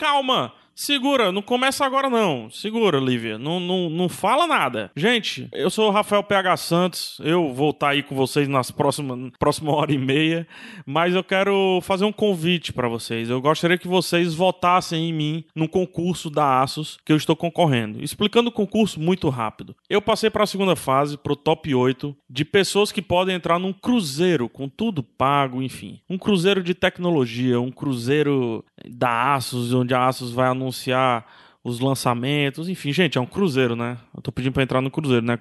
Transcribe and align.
Calma! 0.00 0.54
Segura, 0.80 1.30
não 1.30 1.42
começa 1.42 1.84
agora 1.84 2.08
não. 2.08 2.48
Segura, 2.48 2.98
Lívia. 2.98 3.38
Não, 3.38 3.60
não, 3.60 3.90
não 3.90 4.08
fala 4.08 4.46
nada. 4.46 4.90
Gente, 4.96 5.46
eu 5.52 5.68
sou 5.68 5.88
o 5.88 5.90
Rafael 5.92 6.22
PH 6.22 6.56
Santos. 6.56 7.20
Eu 7.22 7.52
vou 7.52 7.68
estar 7.68 7.90
aí 7.90 8.02
com 8.02 8.14
vocês 8.14 8.48
nas 8.48 8.70
próximas 8.70 9.30
próxima 9.38 9.74
hora 9.74 9.92
e 9.92 9.98
meia. 9.98 10.48
Mas 10.86 11.14
eu 11.14 11.22
quero 11.22 11.80
fazer 11.82 12.06
um 12.06 12.12
convite 12.12 12.72
para 12.72 12.88
vocês. 12.88 13.28
Eu 13.28 13.42
gostaria 13.42 13.76
que 13.76 13.86
vocês 13.86 14.32
votassem 14.32 15.10
em 15.10 15.12
mim 15.12 15.44
no 15.54 15.68
concurso 15.68 16.30
da 16.30 16.62
Asus 16.62 16.96
que 17.04 17.12
eu 17.12 17.16
estou 17.18 17.36
concorrendo. 17.36 18.02
Explicando 18.02 18.48
o 18.48 18.52
concurso 18.52 18.98
muito 18.98 19.28
rápido. 19.28 19.76
Eu 19.86 20.00
passei 20.00 20.30
para 20.30 20.44
a 20.44 20.46
segunda 20.46 20.74
fase, 20.74 21.18
para 21.18 21.34
o 21.34 21.36
top 21.36 21.74
8, 21.74 22.16
de 22.26 22.42
pessoas 22.42 22.90
que 22.90 23.02
podem 23.02 23.34
entrar 23.34 23.58
num 23.58 23.74
cruzeiro 23.74 24.48
com 24.48 24.66
tudo 24.66 25.02
pago, 25.02 25.60
enfim. 25.60 26.00
Um 26.08 26.16
cruzeiro 26.16 26.62
de 26.62 26.72
tecnologia, 26.72 27.60
um 27.60 27.70
cruzeiro 27.70 28.64
da 28.88 29.34
Asus, 29.34 29.74
onde 29.74 29.92
a 29.92 30.06
Asus 30.06 30.32
vai 30.32 30.48
anunciar 30.48 30.69
anunciar 30.70 31.26
os 31.62 31.78
lançamentos, 31.78 32.68
enfim, 32.68 32.92
gente, 32.92 33.18
é 33.18 33.20
um 33.20 33.26
cruzeiro, 33.26 33.76
né? 33.76 33.98
Eu 34.14 34.22
tô 34.22 34.32
pedindo 34.32 34.54
para 34.54 34.62
entrar 34.62 34.80
no 34.80 34.90
cruzeiro, 34.90 35.24
né? 35.24 35.38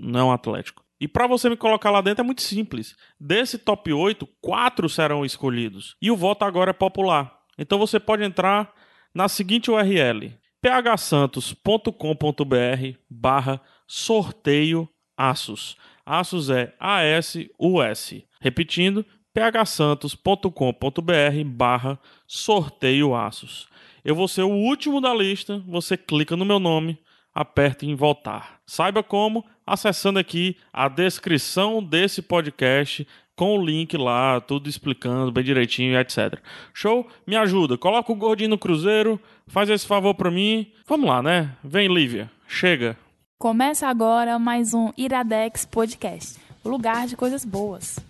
Não 0.00 0.18
é 0.18 0.24
um 0.24 0.32
Atlético. 0.32 0.82
E 1.00 1.06
para 1.06 1.26
você 1.26 1.48
me 1.48 1.56
colocar 1.56 1.90
lá 1.90 2.00
dentro 2.00 2.22
é 2.22 2.26
muito 2.26 2.42
simples. 2.42 2.96
Desse 3.18 3.58
top 3.58 3.92
8, 3.92 4.26
quatro 4.40 4.88
serão 4.88 5.24
escolhidos. 5.24 5.96
E 6.02 6.10
o 6.10 6.16
voto 6.16 6.44
agora 6.44 6.70
é 6.70 6.74
popular. 6.74 7.32
Então 7.58 7.78
você 7.78 8.00
pode 8.00 8.24
entrar 8.24 8.72
na 9.14 9.28
seguinte 9.28 9.70
URL: 9.70 10.36
phsantos.com.br 10.60 12.98
barra 13.08 13.60
sorteio 13.86 14.88
Asus. 15.16 15.76
Asus 16.04 16.50
é 16.50 16.74
A-S-U-S. 16.80 18.26
Repetindo, 18.40 19.06
phsantos.com.br 19.34 21.44
barra 21.46 21.98
sorteio 22.26 23.14
Asus. 23.14 23.68
Eu 24.04 24.16
vou 24.16 24.26
ser 24.26 24.42
o 24.42 24.50
último 24.50 25.00
da 25.00 25.14
lista, 25.14 25.62
você 25.64 25.96
clica 25.96 26.36
no 26.36 26.44
meu 26.44 26.58
nome, 26.58 26.98
aperta 27.32 27.86
em 27.86 27.94
voltar. 27.94 28.58
Saiba 28.66 29.00
como 29.00 29.44
acessando 29.64 30.18
aqui 30.18 30.56
a 30.72 30.88
descrição 30.88 31.80
desse 31.80 32.20
podcast 32.20 33.06
com 33.36 33.56
o 33.56 33.64
link 33.64 33.96
lá, 33.96 34.40
tudo 34.40 34.68
explicando 34.68 35.30
bem 35.30 35.44
direitinho, 35.44 35.96
etc. 35.96 36.36
Show? 36.74 37.08
Me 37.24 37.36
ajuda, 37.36 37.78
coloca 37.78 38.10
o 38.10 38.16
gordinho 38.16 38.50
no 38.50 38.58
cruzeiro, 38.58 39.20
faz 39.46 39.70
esse 39.70 39.86
favor 39.86 40.14
para 40.14 40.32
mim. 40.32 40.72
Vamos 40.84 41.08
lá, 41.08 41.22
né? 41.22 41.56
Vem, 41.62 41.86
Lívia. 41.86 42.28
Chega. 42.48 42.98
Começa 43.38 43.86
agora 43.86 44.36
mais 44.36 44.74
um 44.74 44.92
Iradex 44.96 45.64
Podcast, 45.64 46.40
lugar 46.64 47.06
de 47.06 47.16
coisas 47.16 47.44
boas. 47.44 48.00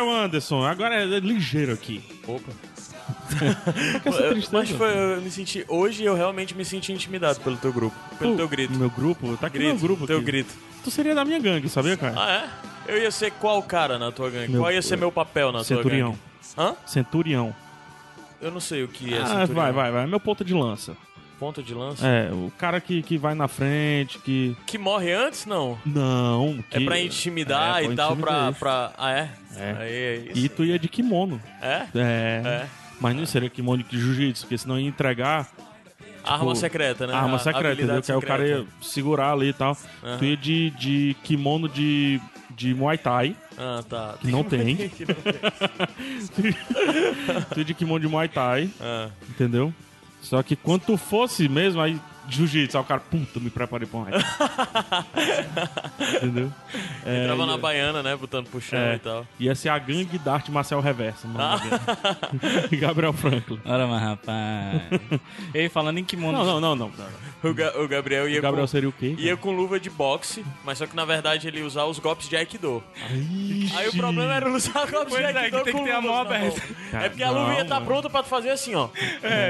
Caio 0.00 0.10
Anderson. 0.10 0.64
Agora 0.64 0.94
é 0.94 1.04
ligeiro 1.20 1.72
aqui. 1.72 2.02
Opa. 2.26 2.52
Mas 4.04 4.50
Mas 4.50 4.70
foi, 4.70 4.96
eu 5.16 5.20
me 5.20 5.30
senti. 5.30 5.64
Hoje 5.68 6.04
eu 6.04 6.14
realmente 6.14 6.54
me 6.56 6.64
senti 6.64 6.92
intimidado 6.92 7.40
pelo 7.40 7.56
teu 7.56 7.72
grupo. 7.72 7.96
Pelo 8.18 8.32
Tu- 8.32 8.36
teu 8.38 8.48
grito. 8.48 8.72
Meu 8.74 8.90
grupo? 8.90 9.36
Tá 9.36 9.46
aqui 9.48 9.58
grito, 9.58 9.70
meu 9.74 9.78
grupo 9.80 10.06
Teu 10.06 10.16
aqui. 10.16 10.26
grito. 10.26 10.54
Tu 10.82 10.90
seria 10.90 11.14
da 11.14 11.24
minha 11.24 11.38
gangue, 11.38 11.68
sabia, 11.68 11.96
cara? 11.96 12.14
Ah, 12.16 12.30
é? 12.88 12.92
Eu 12.94 12.98
ia 13.02 13.10
ser 13.10 13.30
qual 13.32 13.62
cara 13.62 13.98
na 13.98 14.10
tua 14.10 14.30
gangue? 14.30 14.52
Meu- 14.52 14.62
qual 14.62 14.72
ia 14.72 14.82
ser 14.82 14.96
meu 14.96 15.12
papel 15.12 15.52
na 15.52 15.62
Centurião. 15.62 16.12
tua 16.54 16.64
gangue? 16.66 16.76
Hã? 16.82 16.86
Centurião. 16.86 17.54
Eu 18.40 18.50
não 18.50 18.60
sei 18.60 18.82
o 18.82 18.88
que 18.88 19.12
é 19.12 19.18
ah, 19.20 19.26
centurião. 19.26 19.54
vai, 19.54 19.72
vai, 19.72 19.92
vai. 19.92 20.06
Meu 20.06 20.18
ponto 20.18 20.42
de 20.44 20.54
lança. 20.54 20.96
Ponta 21.40 21.62
de 21.62 21.72
lança? 21.72 22.06
É, 22.06 22.30
o 22.30 22.52
cara 22.58 22.80
que, 22.82 23.02
que 23.02 23.16
vai 23.16 23.34
na 23.34 23.48
frente, 23.48 24.18
que. 24.18 24.54
Que 24.66 24.76
morre 24.76 25.10
antes, 25.10 25.46
não? 25.46 25.78
Não. 25.86 26.62
É 26.70 26.78
que... 26.78 26.84
pra 26.84 27.00
intimidar 27.00 27.82
É, 27.82 27.86
e 27.86 27.96
tal, 27.96 28.14
pra, 28.14 28.52
pra... 28.52 28.92
Ah, 28.98 29.10
é? 29.10 29.30
É. 29.56 29.76
Aí, 29.78 29.92
é. 30.28 30.32
E 30.34 30.48
tu 30.50 30.62
ia 30.64 30.78
de 30.78 30.86
kimono. 30.86 31.40
É? 31.62 31.86
É. 31.94 32.42
É. 32.44 32.66
Mas 33.00 33.16
não 33.16 33.24
seria 33.24 33.48
kimono 33.48 33.82
de 33.82 33.98
jiu-jitsu, 33.98 34.42
porque 34.44 34.58
senão 34.58 34.78
ia 34.78 34.86
entregar 34.86 35.48
Arma 36.22 36.54
secreta, 36.54 37.06
né? 37.06 37.14
arma 37.14 37.38
secreta, 37.38 37.72
entendeu? 37.82 38.02
Que 38.02 38.12
aí 38.12 38.18
o 38.18 38.22
cara 38.22 38.46
ia 38.46 38.66
segurar 38.82 39.32
ali 39.32 39.48
e 39.48 39.52
tal. 39.54 39.74
Aham. 40.04 40.18
Tu 40.18 40.24
ia 40.26 40.36
de, 40.36 40.70
de 40.72 41.16
kimono 41.24 41.66
de, 41.70 42.20
de 42.50 42.74
Muay 42.74 42.98
Thai. 42.98 43.34
Ah, 43.56 43.82
tá. 43.88 44.14
Que 44.20 44.30
não 44.30 44.44
tem. 44.44 44.76
Que 44.90 45.06
não 45.06 45.14
tem. 45.14 46.52
tu 47.50 47.58
ia 47.60 47.64
de 47.64 47.72
kimono 47.72 48.00
de 48.00 48.08
Muay 48.08 48.28
Thai, 48.28 48.68
Ah. 48.78 49.08
entendeu? 49.30 49.72
Só 50.20 50.42
que 50.42 50.54
quando 50.54 50.82
tu 50.82 50.96
fosse 50.96 51.48
mesmo, 51.48 51.80
aí 51.80 51.98
jiu-jitsu, 52.30 52.76
aí 52.76 52.82
o 52.82 52.86
cara, 52.86 53.00
puta, 53.00 53.38
me 53.40 53.50
preparei 53.50 53.86
pra 53.86 53.98
um 54.00 54.04
Thai. 54.04 54.20
entendeu? 56.16 56.52
É, 57.04 57.22
Entrava 57.24 57.46
na 57.46 57.56
baiana, 57.56 58.02
né? 58.02 58.16
Botando 58.16 58.48
pro 58.48 58.60
chão 58.60 58.78
É. 58.78 58.96
e 58.96 58.98
tal. 58.98 59.26
Ia 59.38 59.54
ser 59.54 59.68
a 59.68 59.78
gangue 59.78 60.18
da 60.18 60.34
arte 60.34 60.50
marcial 60.50 60.80
reversa. 60.80 61.28
Ah. 61.36 61.58
Gabriel 62.72 63.12
Franklin. 63.12 63.60
Ora, 63.64 63.86
mas 63.86 64.02
rapaz. 64.02 64.82
Ei, 65.54 65.68
falando 65.68 65.98
em 65.98 66.04
kimono. 66.04 66.38
Não, 66.38 66.44
não, 66.44 66.60
não, 66.60 66.76
não. 66.76 66.90
não. 66.96 67.50
O, 67.50 67.54
Ga- 67.54 67.72
o 67.78 67.88
Gabriel 67.88 68.28
ia 68.28 68.38
O 68.38 68.42
Gabriel 68.42 68.64
com... 68.64 68.70
seria 68.70 68.88
o 68.88 68.92
quê? 68.92 69.14
Ia 69.18 69.36
com 69.36 69.50
luva 69.52 69.80
de 69.80 69.88
boxe, 69.88 70.44
mas 70.64 70.76
só 70.78 70.86
que 70.86 70.94
na 70.94 71.04
verdade 71.06 71.48
ele 71.48 71.58
ia 71.60 71.66
usar 71.66 71.84
os 71.84 71.98
golpes 71.98 72.28
de 72.28 72.36
Aikido. 72.36 72.82
Aí 73.76 73.88
o 73.88 73.96
problema 73.96 74.34
era 74.34 74.50
usar 74.50 74.86
golpes 74.90 75.14
Pois 75.14 75.26
de 75.26 75.32
é, 75.32 75.38
Aikido 75.38 75.58
que 75.58 75.64
tem 75.64 75.72
com 75.72 75.78
que 75.80 75.84
ter 75.86 75.92
a 75.96 76.00
mão 76.00 76.14
aberta. 76.20 76.60
É 76.92 77.08
porque 77.08 77.22
a 77.22 77.30
luva 77.30 77.54
ia 77.54 77.62
estar 77.62 77.76
mano. 77.76 77.86
pronta 77.86 78.10
pra 78.10 78.22
tu 78.22 78.28
fazer 78.28 78.50
assim, 78.50 78.74
ó. 78.74 78.88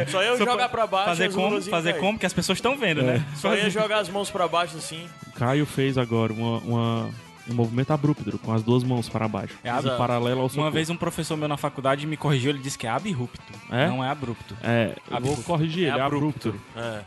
Só 0.08 0.22
eu 0.22 0.36
Só 0.38 0.44
jogar 0.44 0.68
pra 0.68 0.80
pra 0.80 0.86
baixo 0.86 1.08
Fazer 1.10 1.32
como? 1.32 1.60
Fazer 1.62 1.92
como? 1.94 2.18
Que 2.18 2.26
as 2.26 2.32
pessoas 2.32 2.58
estão 2.58 2.69
vendo, 2.76 3.02
né? 3.02 3.24
Só 3.36 3.54
ia 3.54 3.68
jogar 3.70 3.98
as 3.98 4.08
mãos 4.08 4.30
pra 4.30 4.46
baixo 4.48 4.76
assim. 4.76 5.08
Caio 5.36 5.64
fez 5.66 5.96
agora 5.98 6.32
uma, 6.32 6.58
uma- 6.58 7.10
um 7.48 7.54
movimento 7.54 7.90
abrupto, 7.92 8.38
com 8.38 8.52
as 8.52 8.62
duas 8.62 8.84
mãos 8.84 9.08
para 9.08 9.26
baixo. 9.26 9.54
É 9.64 9.70
Em 9.70 9.78
exato. 9.78 9.96
paralelo 9.98 10.40
ao 10.42 10.48
socorro. 10.48 10.66
Uma 10.66 10.70
vez 10.70 10.88
um 10.90 10.96
professor 10.96 11.36
meu 11.36 11.48
na 11.48 11.56
faculdade 11.56 12.06
me 12.06 12.16
corrigiu, 12.16 12.50
ele 12.50 12.58
disse 12.60 12.78
que 12.78 12.86
é 12.86 12.90
abrupto. 12.90 13.40
É? 13.70 13.88
Não 13.88 14.04
é 14.04 14.08
abrupto. 14.08 14.56
É, 14.62 14.92
eu 14.96 15.02
vou 15.10 15.16
Abrupto. 15.16 15.42
corrigir 15.42 15.84
ele, 15.88 15.96
É 15.96 15.98
é 15.98 16.02
abrupto. 16.02 16.48
abrupto. 16.50 16.60
É. 16.78 17.00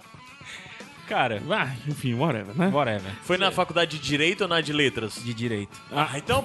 Cara, 1.07 1.41
Ah, 1.51 1.69
enfim, 1.87 2.13
whatever, 2.13 2.55
né? 2.55 2.69
whatever. 2.73 3.11
Foi 3.23 3.37
na 3.37 3.51
faculdade 3.51 3.99
de 3.99 4.03
Direito 4.03 4.41
ou 4.41 4.47
na 4.47 4.61
de 4.61 4.71
Letras? 4.73 5.21
De 5.23 5.33
direito. 5.33 5.77
Ah, 5.91 6.09
então, 6.15 6.43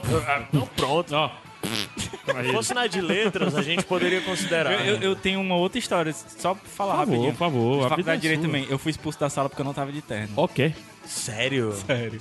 então 0.53 0.69
pronto. 0.77 1.15
Ó, 1.15 1.31
Se 1.63 2.53
fosse 2.53 2.75
na 2.75 2.87
de 2.87 3.01
Letras, 3.01 3.55
a 3.57 3.63
gente 3.63 3.85
poderia 3.85 4.21
considerar. 4.21 4.73
Eu, 4.87 4.97
eu- 4.97 5.03
eu 5.03 5.17
tenho 5.17 5.41
uma 5.41 5.57
outra 5.57 5.79
história, 5.79 6.13
só 6.13 6.55
pra 6.55 6.69
falar 6.69 6.93
Por 6.93 6.99
favor, 6.99 7.11
rapidinho. 7.11 7.33
por 7.33 7.39
favor, 7.39 7.83
De 7.83 7.89
faculdade 7.89 8.11
é 8.11 8.17
de 8.17 8.23
direito 8.23 8.43
também. 8.43 8.67
Eu 8.69 8.79
fui 8.79 8.91
expulso 8.91 9.19
da 9.19 9.29
sala 9.31 9.49
porque 9.49 9.61
eu 9.61 9.65
não 9.67 9.75
tava 9.75 9.91
de 9.93 10.01
terno. 10.03 10.29
Ok. 10.37 10.75
Sério? 11.05 11.73
Sério. 11.87 12.21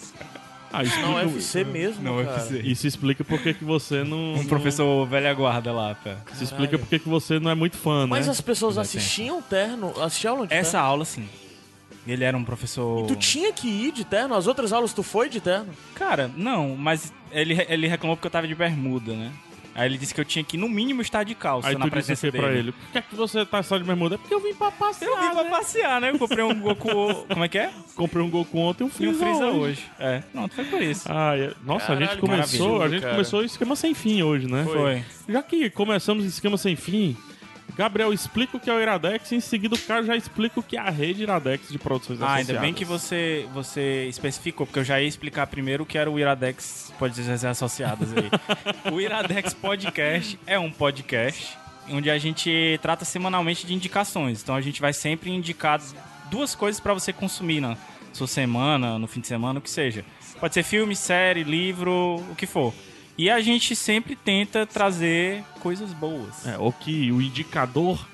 Ah, 0.72 0.84
isso 0.84 1.00
Não, 1.00 1.12
explica, 1.14 1.34
UFC 1.36 1.64
mesmo, 1.64 2.04
Não, 2.04 2.24
cara. 2.26 2.38
UFC. 2.42 2.60
isso 2.60 2.88
explica 2.88 3.24
por 3.24 3.42
que 3.42 3.54
que 3.54 3.64
você 3.64 4.04
não... 4.04 4.34
Um 4.36 4.46
professor 4.46 5.06
velha 5.08 5.34
guarda 5.34 5.72
lá, 5.72 5.96
pé. 5.96 6.18
Isso 6.34 6.44
explica 6.44 6.78
por 6.78 6.88
que 6.88 7.00
que 7.00 7.08
você 7.08 7.40
não 7.40 7.50
é 7.52 7.56
muito 7.56 7.78
fã, 7.78 8.02
né? 8.02 8.08
Mas 8.10 8.28
as 8.28 8.42
pessoas 8.42 8.78
assistiam 8.78 9.42
terno? 9.42 9.94
Assistiam 10.02 10.34
aula 10.36 10.48
de 10.48 10.54
Essa 10.54 10.72
terno? 10.74 10.86
aula, 10.88 11.06
sim. 11.06 11.28
Ele 12.08 12.24
era 12.24 12.38
um 12.38 12.44
professor. 12.44 13.06
Tu 13.08 13.16
tinha 13.16 13.52
que 13.52 13.68
ir 13.68 13.92
de 13.92 14.04
terno? 14.06 14.34
As 14.36 14.48
outras 14.48 14.72
aulas 14.72 14.94
tu 14.94 15.04
foi 15.04 15.30
de 15.30 15.40
terno? 15.42 15.68
Cara, 15.96 16.32
não, 16.38 16.76
mas 16.76 17.12
ele, 17.32 17.66
ele 17.70 17.88
reclamou 17.88 18.16
porque 18.16 18.28
eu 18.28 18.32
tava 18.32 18.48
de 18.48 18.56
bermuda, 18.56 19.14
né? 19.14 19.32
Aí 19.76 19.88
ele 19.88 19.98
disse 20.00 20.12
que 20.12 20.20
eu 20.20 20.26
tinha 20.26 20.44
que, 20.44 20.58
no 20.58 20.68
mínimo, 20.68 21.04
estar 21.04 21.24
de 21.24 21.36
calça 21.36 21.68
Aí 21.68 21.76
na 21.76 21.82
tu 21.82 21.84
disse 21.84 21.92
presença 21.92 22.26
que 22.28 22.32
dele. 22.32 22.44
pra 22.44 22.54
ele? 22.54 22.72
Por 22.72 22.92
que, 22.94 23.02
que 23.04 23.16
você 23.16 23.46
tá 23.46 23.62
só 23.62 23.78
de 23.78 23.84
bermuda? 23.84 24.16
É 24.16 24.18
porque 24.18 24.34
eu 24.34 24.40
vim 24.40 24.56
pra 24.56 24.72
passear, 24.72 25.08
Eu 25.08 25.22
vim 25.22 25.30
pra 25.36 25.44
né? 25.44 25.50
passear, 25.52 26.02
né? 26.02 26.10
Eu 26.10 26.18
comprei 26.18 26.44
um 26.44 26.60
Goku. 26.60 27.26
Como 27.30 27.44
é 27.46 27.48
que 27.48 27.60
é? 27.60 27.70
Comprei 27.96 28.24
um 28.24 28.30
Goku 28.32 28.58
ontem 28.58 28.84
e 28.84 28.88
um 28.88 28.90
E 29.00 29.08
um 29.10 29.14
Freeza 29.14 29.46
hoje. 29.46 29.60
hoje. 29.60 29.86
É, 30.00 30.24
pronto, 30.34 30.56
foi 30.56 30.66
por 30.66 30.82
isso. 30.82 31.04
Ah, 31.12 31.38
é- 31.38 31.54
nossa, 31.64 31.94
a 31.94 31.96
gente 31.96 32.06
Caralho, 32.08 32.22
começou, 32.22 32.38
maravilhoso, 32.70 32.82
a 32.84 32.90
gente 32.90 33.02
cara. 33.02 33.14
começou 33.14 33.40
o 33.42 33.46
esquema 33.46 33.76
sem 33.76 33.94
fim 33.94 34.24
hoje, 34.24 34.48
né? 34.52 34.64
Foi. 34.64 35.04
Já 35.30 35.44
que 35.44 35.70
começamos 35.70 36.24
o 36.24 36.28
esquema 36.28 36.58
sem 36.58 36.76
fim, 36.76 37.16
Gabriel 37.78 38.12
explica 38.12 38.58
o 38.58 38.60
que 38.60 38.70
é 38.70 38.74
o 38.74 38.82
Iradex 38.82 39.32
e 39.32 39.36
em 39.36 39.40
seguida 39.40 39.76
o 39.76 39.80
cara 39.80 40.04
já 40.04 40.16
explica 40.16 40.60
o 40.60 40.64
que 40.64 40.76
é 40.76 40.80
a 40.80 40.90
rede 40.90 41.22
Iradex 41.24 41.70
de 41.70 41.78
produções 41.78 42.20
Ah, 42.22 42.26
associadas. 42.26 42.50
ainda 42.50 42.62
bem 42.62 42.74
que 42.74 42.84
você, 42.84 43.48
você 43.54 44.06
especificou, 44.10 44.66
porque 44.66 44.80
eu 44.80 44.84
já 44.84 45.00
ia 45.00 45.08
explicar 45.08 45.46
primeiro 45.48 45.84
o 45.84 45.86
que 45.86 45.98
era 45.98 46.10
o 46.10 46.20
Iradex 46.20 46.92
Podcasts 46.98 47.46
Associadas 47.46 48.10
aí. 48.14 48.30
o 48.92 49.00
Iradex 49.00 49.54
Podcast 49.54 50.40
é 50.48 50.58
um 50.58 50.72
podcast 50.72 51.58
onde 51.90 52.10
a 52.10 52.18
gente 52.18 52.80
trata 52.82 53.06
semanalmente 53.06 53.66
de 53.66 53.74
indicações. 53.74 54.42
Então 54.42 54.56
a 54.56 54.62
gente 54.62 54.82
vai 54.82 54.92
sempre 54.92 55.30
indicar 55.30 55.80
duas 56.32 56.56
coisas 56.56 56.80
para 56.82 56.94
você 56.94 57.14
consumir 57.14 57.62
na 57.62 57.78
sua 58.12 58.28
semana, 58.28 58.98
no 58.98 59.08
fim 59.08 59.22
de 59.22 59.28
semana, 59.28 59.60
o 59.60 59.62
que 59.62 59.70
seja. 59.70 60.04
Pode 60.40 60.54
ser 60.54 60.64
filme, 60.64 60.96
série, 60.96 61.44
livro, 61.44 62.16
o 62.32 62.36
que 62.36 62.46
for. 62.48 62.74
E 63.18 63.30
a 63.30 63.40
gente 63.42 63.76
sempre 63.76 64.16
tenta 64.16 64.66
trazer 64.66 65.44
coisas 65.60 65.92
boas. 65.94 66.46
É, 66.46 66.58
o 66.58 66.72
que 66.72 67.12
o 67.12 67.22
indicador 67.22 68.06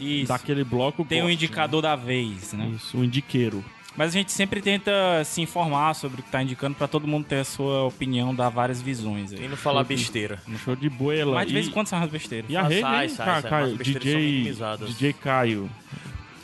Isso. 0.00 0.28
daquele 0.28 0.64
bloco 0.64 1.04
Tem 1.04 1.18
um 1.20 1.26
gosta, 1.26 1.34
indicador 1.34 1.82
da 1.82 1.94
vez, 1.94 2.52
né? 2.52 2.64
né? 2.66 2.72
Isso, 2.76 2.98
o 2.98 3.04
indiqueiro. 3.04 3.64
Mas 3.96 4.08
a 4.10 4.12
gente 4.12 4.30
sempre 4.30 4.60
tenta 4.62 4.92
se 5.24 5.40
informar 5.42 5.92
sobre 5.94 6.20
o 6.20 6.24
que 6.24 6.30
tá 6.30 6.40
indicando 6.42 6.76
pra 6.76 6.86
todo 6.86 7.06
mundo 7.06 7.24
ter 7.24 7.40
a 7.40 7.44
sua 7.44 7.82
opinião, 7.84 8.32
dar 8.34 8.48
várias 8.48 8.80
visões. 8.80 9.32
E 9.32 9.36
Aí. 9.36 9.48
não 9.48 9.56
falar 9.56 9.82
besteira. 9.84 10.40
Show 10.64 10.76
de 10.76 10.88
boela. 10.88 11.34
Mas 11.34 11.48
de 11.48 11.54
vez 11.54 11.66
em 11.66 11.70
quando 11.72 11.88
são 11.88 12.00
as 12.00 12.08
besteiras. 12.10 12.48
e 12.48 12.56
a 12.56 12.62
Sai, 12.62 12.68
rede, 12.70 12.80
sai, 12.82 13.08
sai, 13.08 13.26
Ca- 13.26 13.40
sai, 13.42 13.50
Caio? 13.50 13.66
mas 13.68 13.76
besteiras 13.78 14.02
são 14.04 14.12
DJ, 14.20 14.32
minimizadas. 14.32 14.88
DJ 14.90 15.12
Caio. 15.14 15.70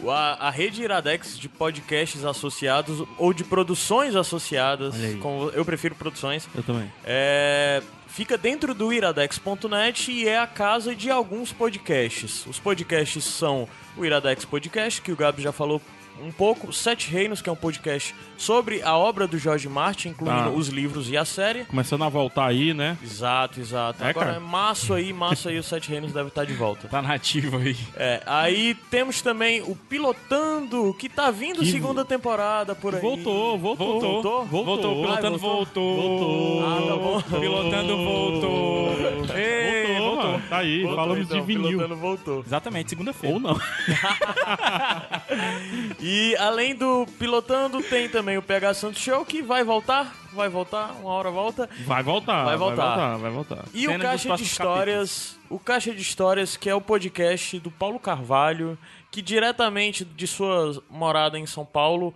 A, 0.06 0.48
a 0.48 0.50
rede 0.50 0.82
Iradex 0.82 1.38
de 1.38 1.48
podcasts 1.48 2.24
associados 2.24 3.06
ou 3.16 3.32
de 3.32 3.42
produções 3.44 4.14
associadas, 4.16 4.94
como 5.22 5.48
eu 5.50 5.64
prefiro 5.64 5.94
produções, 5.94 6.46
Eu 6.54 6.62
também. 6.62 6.90
é, 7.04 7.80
fica 8.14 8.38
dentro 8.38 8.72
do 8.72 8.92
iradex.net 8.92 10.12
e 10.12 10.28
é 10.28 10.38
a 10.38 10.46
casa 10.46 10.94
de 10.94 11.10
alguns 11.10 11.52
podcasts. 11.52 12.46
Os 12.46 12.60
podcasts 12.60 13.24
são 13.24 13.68
o 13.96 14.04
Iradex 14.04 14.44
Podcast, 14.44 15.02
que 15.02 15.10
o 15.10 15.16
Gabi 15.16 15.42
já 15.42 15.50
falou 15.50 15.82
um 16.22 16.30
pouco, 16.32 16.72
Sete 16.72 17.10
Reinos, 17.10 17.40
que 17.42 17.48
é 17.48 17.52
um 17.52 17.56
podcast 17.56 18.14
sobre 18.36 18.82
a 18.82 18.96
obra 18.96 19.26
do 19.26 19.38
Jorge 19.38 19.68
Martin, 19.68 20.08
incluindo 20.10 20.48
Ah. 20.48 20.50
os 20.50 20.68
livros 20.68 21.10
e 21.10 21.16
a 21.16 21.24
série. 21.24 21.64
Começando 21.64 22.04
a 22.04 22.08
voltar 22.08 22.46
aí, 22.46 22.72
né? 22.74 22.96
Exato, 23.02 23.60
exato. 23.60 24.02
É, 24.02 24.10
Agora, 24.10 24.26
cara? 24.26 24.40
março 24.40 24.92
aí, 24.94 25.12
março 25.12 25.48
aí, 25.48 25.58
os 25.58 25.66
Sete 25.66 25.90
Reinos 25.90 26.12
deve 26.12 26.28
estar 26.28 26.44
de 26.44 26.52
volta. 26.54 26.88
Tá 26.88 27.00
nativo 27.02 27.58
aí. 27.58 27.76
É, 27.96 28.22
aí 28.26 28.74
temos 28.90 29.20
também 29.22 29.62
o 29.62 29.74
Pilotando, 29.76 30.94
que 30.98 31.08
tá 31.08 31.30
vindo 31.30 31.60
Que- 31.60 31.70
segunda 31.70 32.04
temporada 32.04 32.74
por 32.74 32.94
aí. 32.94 33.00
Voltou, 33.00 33.58
voltou. 33.58 34.00
Voltou? 34.00 34.44
Voltou, 34.46 35.02
pilotando 35.02 35.34
Ai, 35.34 35.38
voltou? 35.40 35.96
voltou. 35.96 36.64
Ah, 36.64 36.82
tá 36.88 36.96
bom. 36.96 37.22
Pilotando 37.40 37.96
voltou. 37.96 38.94
Ei, 39.36 39.86
voltou, 39.86 40.14
voltou. 40.16 40.30
mano. 40.32 40.42
Tá 40.48 40.58
aí, 40.58 40.82
Voltou, 40.82 40.96
falamos 40.96 41.24
então, 41.26 41.40
de 41.40 41.46
vinil. 41.46 41.68
Pilotando 41.70 41.96
voltou. 41.96 42.42
Exatamente, 42.46 42.90
segunda-feira. 42.90 43.34
Ou 43.34 43.40
não. 43.40 43.58
E 46.06 46.36
além 46.36 46.74
do 46.74 47.06
Pilotando, 47.18 47.82
tem 47.82 48.10
também 48.10 48.36
o 48.36 48.42
PH 48.42 48.74
Santos 48.74 49.00
Show, 49.00 49.24
que 49.24 49.40
vai 49.40 49.64
voltar. 49.64 50.14
Vai 50.34 50.50
voltar, 50.50 50.92
uma 51.00 51.10
hora 51.10 51.30
volta. 51.30 51.66
Vai 51.86 52.02
voltar. 52.02 52.44
Vai 52.44 52.56
voltar. 52.58 52.76
Vai 52.76 52.96
voltar, 52.96 53.16
vai 53.16 53.30
voltar. 53.30 53.64
E 53.72 53.86
Cenas 53.86 53.96
o 53.96 54.02
Caixa 54.02 54.36
de 54.36 54.42
Histórias, 54.42 55.38
o 55.48 55.58
Caixa 55.58 55.94
de 55.94 56.02
Histórias, 56.02 56.58
que 56.58 56.68
é 56.68 56.74
o 56.74 56.80
podcast 56.80 57.58
do 57.58 57.70
Paulo 57.70 57.98
Carvalho, 57.98 58.76
que 59.10 59.22
diretamente 59.22 60.04
de 60.04 60.26
sua 60.26 60.82
morada 60.90 61.38
em 61.38 61.46
São 61.46 61.64
Paulo 61.64 62.14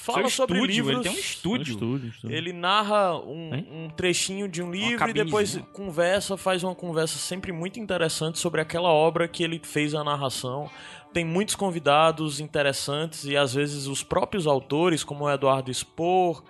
fala 0.00 0.20
Seu 0.22 0.30
sobre 0.30 0.56
estúdio, 0.56 0.74
livros. 0.74 0.94
ele 0.94 1.02
tem 1.02 1.12
um 1.12 1.20
estúdio. 1.20 1.72
Estúdio, 1.74 2.08
estúdio. 2.08 2.36
Ele 2.36 2.52
narra 2.52 3.18
um, 3.20 3.84
um 3.84 3.90
trechinho 3.90 4.48
de 4.48 4.62
um 4.62 4.70
livro 4.70 5.08
e 5.08 5.12
depois 5.12 5.58
conversa, 5.72 6.36
faz 6.36 6.62
uma 6.62 6.74
conversa 6.74 7.18
sempre 7.18 7.52
muito 7.52 7.78
interessante 7.78 8.38
sobre 8.38 8.60
aquela 8.60 8.88
obra 8.88 9.28
que 9.28 9.42
ele 9.42 9.60
fez 9.62 9.94
a 9.94 10.02
narração. 10.02 10.70
Tem 11.12 11.24
muitos 11.24 11.54
convidados 11.54 12.38
interessantes 12.40 13.24
e 13.24 13.36
às 13.36 13.52
vezes 13.54 13.86
os 13.86 14.02
próprios 14.02 14.46
autores, 14.46 15.02
como 15.02 15.24
o 15.24 15.30
Eduardo 15.30 15.72
Spor, 15.74 16.42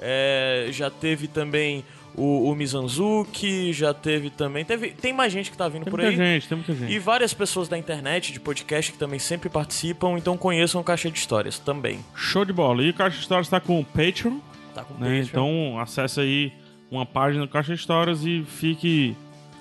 é, 0.00 0.68
já 0.72 0.90
teve 0.90 1.28
também 1.28 1.84
o, 2.16 2.50
o 2.50 2.54
Mizanzuki, 2.54 3.72
já 3.72 3.94
teve 3.94 4.30
também. 4.30 4.64
Teve, 4.64 4.90
tem 4.90 5.12
mais 5.12 5.32
gente 5.32 5.50
que 5.50 5.56
tá 5.56 5.68
vindo 5.68 5.84
Tem 5.84 5.90
por 5.90 6.00
muita 6.00 6.10
aí. 6.10 6.16
gente, 6.34 6.48
tem 6.48 6.56
muita 6.58 6.74
gente. 6.74 6.92
E 6.92 6.98
várias 6.98 7.32
pessoas 7.32 7.68
da 7.68 7.78
internet, 7.78 8.32
de 8.32 8.40
podcast, 8.40 8.90
que 8.92 8.98
também 8.98 9.18
sempre 9.20 9.48
participam, 9.48 10.16
então 10.18 10.36
conheçam 10.36 10.80
o 10.80 10.84
Caixa 10.84 11.10
de 11.10 11.18
Histórias 11.18 11.58
também. 11.58 12.00
Show 12.14 12.44
de 12.44 12.52
bola. 12.52 12.82
E 12.82 12.90
o 12.90 12.94
Caixa 12.94 13.16
de 13.16 13.22
Histórias 13.22 13.46
está 13.46 13.60
com 13.60 13.78
o 13.80 13.84
Patreon, 13.84 14.38
Tá 14.74 14.82
com 14.84 14.94
né? 14.94 15.20
Patreon. 15.22 15.22
Então 15.22 15.78
acesse 15.80 16.20
aí 16.20 16.52
uma 16.90 17.06
página 17.06 17.46
do 17.46 17.50
Caixa 17.52 17.72
de 17.74 17.78
Histórias 17.80 18.24
e 18.24 18.42
fique. 18.44 19.16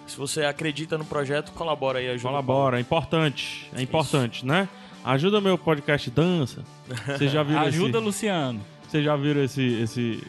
Se 0.07 0.17
você 0.17 0.45
acredita 0.45 0.97
no 0.97 1.05
projeto, 1.05 1.51
colabora 1.51 1.99
aí, 1.99 2.09
ajuda. 2.09 2.29
Colabora, 2.29 2.77
é 2.77 2.81
importante. 2.81 3.69
É 3.75 3.81
importante, 3.81 4.45
né? 4.45 4.67
Ajuda 5.03 5.39
meu 5.39 5.57
podcast 5.57 6.09
dança. 6.09 6.63
Vocês 7.05 7.31
já 7.31 7.43
viram 7.43 7.61
Ajuda, 7.67 7.97
esse, 7.97 8.05
Luciano. 8.05 8.61
Vocês 8.87 9.03
já 9.03 9.15
viram 9.15 9.43
esse, 9.43 9.63
esse, 9.81 10.23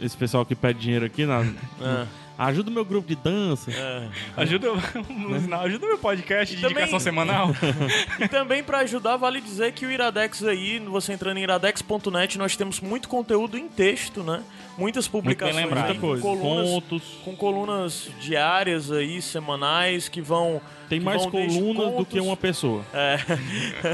esse 0.00 0.16
pessoal 0.16 0.44
que 0.46 0.54
pede 0.54 0.80
dinheiro 0.80 1.04
aqui? 1.04 1.26
Na, 1.26 1.44
Ah, 1.80 2.06
Ajuda 2.36 2.68
o 2.70 2.72
meu 2.72 2.84
grupo 2.84 3.06
de 3.06 3.14
dança. 3.14 3.70
ah. 3.76 4.08
Ajuda, 4.42 4.72
Luciano, 4.72 5.54
ajuda 5.62 5.86
meu 5.86 5.98
podcast 5.98 6.54
de 6.54 6.60
Também- 6.60 6.78
indicação 6.78 6.98
semanal. 7.00 7.50
E 8.18 8.28
também 8.28 8.62
pra 8.62 8.78
ajudar, 8.78 9.16
vale 9.16 9.40
dizer 9.40 9.72
que 9.72 9.86
o 9.86 9.90
Iradex 9.90 10.42
aí, 10.44 10.78
você 10.80 11.12
entrando 11.12 11.36
em 11.38 11.42
iradex.net, 11.42 12.36
nós 12.38 12.56
temos 12.56 12.80
muito 12.80 13.08
conteúdo 13.08 13.56
em 13.58 13.68
texto, 13.68 14.22
né? 14.22 14.42
Muitas 14.76 15.06
publicações 15.06 15.54
bem 15.56 15.64
lembrado. 15.66 15.84
aí, 15.92 15.98
Muita 15.98 16.00
coisa. 16.06 16.22
com 16.22 16.36
colunas, 16.36 16.70
Contos. 16.70 17.02
com 17.24 17.36
colunas 17.36 18.08
diárias 18.20 18.90
aí, 18.90 19.22
semanais, 19.22 20.08
que 20.08 20.20
vão 20.20 20.60
Tem 20.98 21.04
mais 21.04 21.26
colunas 21.26 21.94
do 21.96 22.04
que 22.04 22.20
uma 22.20 22.36
pessoa. 22.36 22.84
É. 22.92 23.18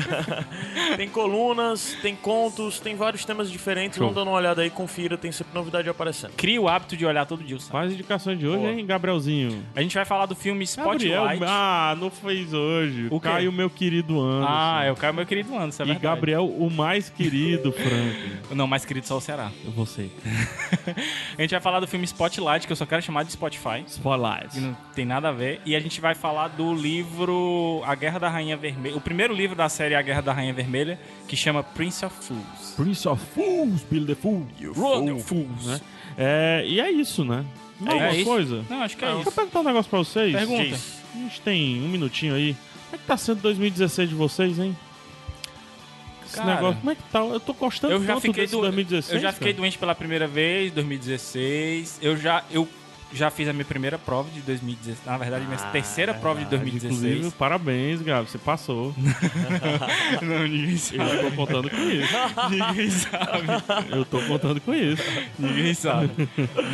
tem 0.97 1.09
colunas, 1.09 1.97
tem 2.03 2.15
contos, 2.17 2.81
tem 2.81 2.95
vários 2.97 3.25
temas 3.25 3.51
diferentes. 3.51 3.97
Show. 3.99 4.07
Vão 4.07 4.15
dando 4.15 4.29
uma 4.29 4.37
olhada 4.37 4.63
aí, 4.63 4.71
confira, 4.71 5.17
tem 5.17 5.33
sempre 5.33 5.55
novidade 5.55 5.89
aparecendo. 5.89 6.33
Cria 6.37 6.61
o 6.61 6.69
hábito 6.69 6.97
de 6.97 7.07
olhar 7.07 7.27
todo 7.27 7.43
dia 7.43 7.59
site. 7.59 7.71
Faz 7.71 7.91
a 7.91 7.95
indicação 7.95 8.37
de 8.37 8.47
hoje, 8.47 8.59
Boa. 8.59 8.73
hein, 8.73 8.87
Gabrielzinho? 8.87 9.65
A 9.75 9.83
gente 9.83 9.95
vai 9.95 10.05
falar 10.05 10.27
do 10.27 10.35
filme 10.35 10.65
Gabriel, 10.65 11.23
Spotlight. 11.25 11.45
ah, 11.47 11.97
não 11.99 12.11
fez 12.11 12.53
hoje. 12.53 13.09
O? 13.11 13.21
Caio, 13.21 13.53
meu 13.53 13.69
querido 13.71 14.21
Anderson. 14.21 14.47
Ah, 14.51 14.83
é 14.85 14.91
o 14.93 14.97
cara 14.97 15.13
meu 15.13 15.27
querido 15.27 15.55
Anderson, 15.55 15.83
é 15.83 15.87
E 15.87 15.89
verdade. 15.89 16.03
Gabriel, 16.03 16.47
o 16.47 16.71
mais 16.71 17.09
querido, 17.11 17.71
Franklin. 17.73 18.55
Não, 18.57 18.67
mais 18.67 18.85
querido 18.85 19.07
só 19.07 19.17
o 19.17 19.21
Ceará. 19.21 19.51
Você. 19.77 20.11
A 21.37 21.41
gente 21.43 21.51
vai 21.51 21.61
falar 21.61 21.81
do 21.81 21.87
filme 21.87 22.05
Spotlight, 22.05 22.67
que 22.67 22.73
eu 22.73 22.77
só 22.77 22.87
quero 22.87 23.03
chamar 23.03 23.25
de 23.25 23.33
Spotify. 23.33 23.85
Spotlight. 23.87 24.49
Que 24.51 24.61
não 24.61 24.77
tem 24.95 25.05
nada 25.05 25.29
a 25.29 25.33
ver. 25.33 25.61
E 25.65 25.75
a 25.77 25.81
gente 25.81 26.01
vai 26.01 26.15
falar 26.15 26.49
do 26.49 26.75
livro 26.75 26.90
A 27.85 27.95
Guerra 27.95 28.19
da 28.19 28.29
Rainha 28.29 28.57
Vermelha. 28.57 28.97
O 28.97 29.01
primeiro 29.01 29.35
livro 29.35 29.57
da 29.57 29.69
série 29.69 29.95
A 29.95 30.03
Guerra 30.03 30.21
da 30.21 30.33
Rainha 30.33 30.53
Vermelha, 30.53 30.99
que 31.27 31.37
chama 31.37 31.63
Prince 31.63 32.05
of 32.05 32.15
Fools. 32.21 32.75
Prince 32.77 33.09
of 33.09 33.23
Fools, 33.35 33.83
Bill 33.91 34.07
the 34.07 34.15
Fool. 34.15 34.47
Run 34.75 35.17
the 35.17 35.23
Fools. 35.23 35.67
Né? 35.67 35.81
É, 36.17 36.65
e 36.67 36.81
é 36.81 36.91
isso, 36.91 37.25
né? 37.25 37.45
É 37.87 37.93
Alguma 37.93 38.13
isso? 38.13 38.25
coisa? 38.25 38.65
Não, 38.69 38.83
acho 38.83 38.97
que 38.97 39.05
é 39.05 39.09
Deixa 39.09 39.21
eu 39.21 39.23
isso. 39.23 39.33
perguntar 39.33 39.61
um 39.61 39.65
negócio 39.65 39.91
pra 39.91 39.99
vocês. 40.01 40.33
Pergunta. 40.35 40.65
Diz. 40.65 41.01
A 41.15 41.19
gente 41.19 41.41
tem 41.41 41.83
um 41.83 41.89
minutinho 41.89 42.35
aí. 42.35 42.55
Como 42.91 42.95
é 42.95 42.99
que 42.99 43.05
tá 43.05 43.17
sendo 43.17 43.41
2016 43.41 44.09
de 44.09 44.15
vocês, 44.15 44.59
hein? 44.59 44.77
Esse 46.27 46.37
Cara, 46.37 46.55
negócio, 46.55 46.79
como 46.79 46.91
é 46.91 46.95
que 46.95 47.03
tá? 47.11 47.19
Eu 47.21 47.41
tô 47.41 47.53
gostando 47.55 47.95
Eu 47.95 48.01
já 48.05 48.15
tanto 48.15 48.23
fiquei 48.23 48.45
desse 48.45 48.55
do... 48.55 48.61
2016. 48.61 49.15
Eu 49.15 49.21
já 49.21 49.33
fiquei 49.33 49.53
cara. 49.53 49.63
doente 49.63 49.79
pela 49.79 49.95
primeira 49.95 50.29
vez, 50.29 50.73
2016. 50.73 51.99
Eu 52.03 52.17
já 52.17 52.45
eu 52.51 52.69
já 53.13 53.31
fiz 53.31 53.49
a 53.49 53.53
minha 53.53 53.65
primeira 53.65 53.99
prova 53.99 54.31
de 54.31 54.41
2016. 54.41 55.05
Na 55.07 55.17
verdade, 55.19 55.45
minha 55.45 55.59
Ah, 55.59 55.71
terceira 55.71 56.15
prova 56.15 56.39
de 56.41 56.47
Inclusive, 56.47 56.71
2016. 56.89 57.35
parabéns, 57.35 58.03
Gabi. 58.03 58.31
Você 58.31 58.39
passou. 58.39 58.95
Não, 60.23 60.47
ninguém 60.47 60.77
sabe. 60.77 61.01
Eu 61.01 61.31
tô 61.31 61.37
contando 61.37 61.71
com 61.71 61.77
isso. 61.91 62.15
Ninguém 62.51 62.91
sabe. 62.91 63.91
Eu 63.91 64.05
tô 64.05 64.21
contando 64.23 64.61
com 64.61 64.75
isso. 64.75 65.03
Ninguém 65.39 65.75
sabe. 65.75 66.11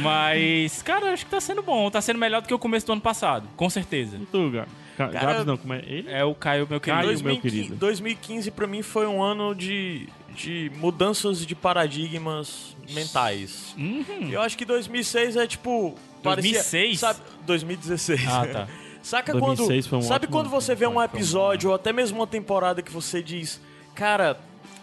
Mas, 0.03 0.83
cara, 0.83 1.13
acho 1.13 1.25
que 1.25 1.31
tá 1.31 1.41
sendo 1.41 1.63
bom. 1.63 1.91
Tá 1.91 2.01
sendo 2.01 2.19
melhor 2.19 2.43
do 2.43 2.49
que 2.49 2.55
o 2.55 2.59
começo 2.59 2.87
do 2.87 2.93
ano 2.93 3.01
passado. 3.01 3.49
Com 3.57 3.69
certeza. 3.71 4.17
E 4.17 4.27
tu, 4.27 4.51
Gabi? 4.51 4.69
Ca- 4.97 5.09
Cara, 5.09 5.27
Gabs 5.27 5.45
não, 5.45 5.57
como 5.59 5.75
é? 5.75 5.83
Ele? 5.87 6.11
É 6.11 6.25
o 6.25 6.35
Caio, 6.35 6.67
meu 6.71 6.81
querido. 6.81 7.03
Caio, 7.03 7.09
meu 7.09 7.23
2015, 7.23 7.57
querido. 7.57 7.77
2015 7.77 8.51
pra 8.51 8.67
mim 8.67 8.81
foi 8.81 9.07
um 9.07 9.23
ano 9.23 9.55
de, 9.55 10.09
de 10.37 10.71
mudanças 10.77 11.45
de 11.47 11.55
paradigmas 11.55 12.77
mentais. 12.93 13.75
Uhum. 13.79 14.29
Eu 14.31 14.41
acho 14.41 14.57
que 14.57 14.65
2006 14.65 15.37
é 15.37 15.47
tipo. 15.47 15.95
parecia- 16.23 16.53
2006? 16.53 17.01
Sabe, 17.01 17.21
2016. 17.47 18.27
Ah, 18.29 18.47
tá. 18.47 18.69
Saca 19.03 19.33
2006 19.33 19.87
foi 19.87 19.99
um 19.99 20.01
quando. 20.03 20.09
Sabe 20.09 20.27
quando 20.27 20.51
você 20.51 20.75
vê 20.75 20.87
um 20.87 20.93
foi 20.95 21.01
um 21.01 21.05
episódio 21.05 21.71
ou 21.71 21.77
até 21.77 21.93
mesmo 21.93 22.19
uma 22.19 22.27
temporada 22.27 22.83
que 22.83 22.91
você 22.93 23.23
diz, 23.23 23.61
cara. 23.95 24.39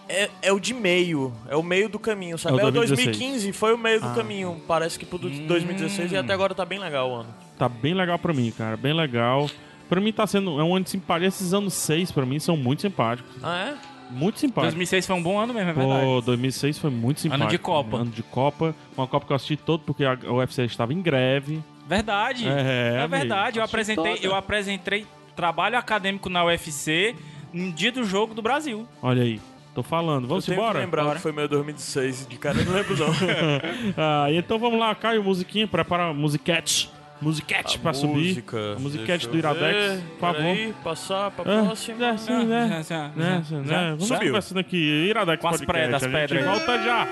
É, 0.10 0.30
é 0.42 0.52
o 0.52 0.60
de 0.60 0.74
meio, 0.74 1.34
é 1.48 1.56
o 1.56 1.64
meio 1.64 1.88
do 1.88 1.98
caminho, 1.98 2.38
sabe? 2.38 2.60
É 2.60 2.64
o 2.64 2.66
É 2.66 2.68
o 2.68 2.72
2016. 2.72 3.18
2015, 3.18 3.54
foi 3.54 3.74
o 3.74 3.78
meio 3.78 4.02
do 4.02 4.08
Ah. 4.08 4.14
caminho. 4.14 4.62
Parece 4.68 5.00
que 5.00 5.06
pro 5.06 5.18
do 5.18 5.30
2016 5.30 6.12
e 6.12 6.18
até 6.18 6.34
agora 6.34 6.54
tá 6.54 6.66
bem 6.66 6.78
legal 6.78 7.10
o 7.10 7.16
ano. 7.22 7.34
Tá 7.58 7.70
bem 7.70 7.94
legal 7.94 8.20
pra 8.20 8.34
mim, 8.34 8.52
cara. 8.52 8.76
Bem 8.76 8.94
legal. 8.94 9.50
Pra 9.88 10.02
mim 10.02 10.12
tá 10.12 10.28
sendo. 10.28 10.60
É 10.60 10.64
um 10.64 10.76
ano 10.76 10.84
de 10.84 10.90
simpatia. 10.92 11.28
Esses 11.30 11.54
anos 11.54 11.74
6 11.74 12.12
pra 12.12 12.26
mim 12.26 12.38
são 12.38 12.58
muito 12.58 12.82
simpáticos. 12.82 13.32
Ah, 13.42 13.58
é? 13.70 13.93
Muito 14.14 14.40
simpáticos. 14.40 14.74
2006 14.76 15.08
foi 15.08 15.16
um 15.16 15.24
bom 15.24 15.40
ano 15.40 15.54
mesmo, 15.54 15.70
é 15.70 15.74
verdade. 15.74 16.06
Pô, 16.06 16.22
2006 16.22 16.78
foi 16.80 16.90
muito 16.90 17.20
simpático. 17.22 17.50
de 17.50 17.58
Copa. 17.58 17.98
Ano 17.98 18.12
de 18.12 18.24
Copa. 18.24 18.76
Uma 18.98 19.08
Copa 19.08 19.26
que 19.26 19.32
eu 19.32 19.36
assisti 19.36 19.58
todo 19.58 19.82
porque 19.82 20.06
a 20.06 20.18
UFC 20.32 20.64
estava 20.66 20.94
em 20.94 21.02
greve. 21.02 21.62
Verdade. 21.88 22.48
É, 22.48 22.96
É, 22.96 23.00
amigo. 23.00 23.10
verdade. 23.10 23.60
Eu 23.60 23.64
apresentei, 23.66 24.16
toda. 24.16 24.26
eu 24.28 24.36
apresentei 24.36 25.06
trabalho 25.36 25.78
acadêmico 25.78 26.30
na 26.30 26.46
UFC 26.46 27.16
no 27.52 27.72
dia 27.72 27.92
do 27.92 28.04
jogo 28.04 28.34
do 28.34 28.42
Brasil. 28.42 28.88
Olha 29.02 29.24
aí. 29.24 29.42
Tô 29.76 29.82
falando. 29.82 30.28
Vamos 30.28 30.48
eu 30.48 30.54
tenho 30.54 30.62
embora? 30.64 30.80
que 30.80 30.86
lembrar 30.86 31.04
Bora. 31.04 31.16
que 31.16 31.22
foi 31.24 31.32
meu 31.32 31.48
2016. 31.48 32.28
De 32.28 32.38
cara 32.38 32.60
eu 32.60 32.66
não 32.66 32.74
lembro 32.74 32.96
não. 32.96 33.08
ah, 33.98 34.28
então 34.32 34.60
vamos 34.60 34.80
lá, 34.80 34.94
Caio, 34.94 35.24
musiquinha. 35.24 35.68
Prepara 35.68 36.10
a 36.10 36.14
musiquete. 36.14 36.92
Musiquete 37.24 37.80
pra 37.80 37.94
subir. 37.94 38.28
música. 38.28 38.58
A 38.76 38.80
musiquete 38.80 39.28
do 39.28 39.38
Iradex, 39.38 39.62
ver. 39.94 40.02
por 40.12 40.20
favor. 40.20 40.36
Peraí, 40.42 40.74
passar 40.84 41.32
pra 41.32 41.52
É, 41.52 41.64
próxima. 41.64 42.06
é, 42.08 42.18
sim, 42.18 42.46
né? 42.46 42.84
Né, 43.16 43.44
né? 43.66 43.90
Vamos 43.92 44.08
Subiu. 44.08 44.28
conversando 44.28 44.60
aqui. 44.60 44.78
Iradex 45.10 45.42
Com 45.42 45.48
as 45.48 45.58
Podcast. 45.62 45.82
pedras, 45.82 46.04
a 46.04 46.08
gente 46.08 46.30
pedras. 46.30 46.46
volta 46.46 46.84
já. 46.84 47.08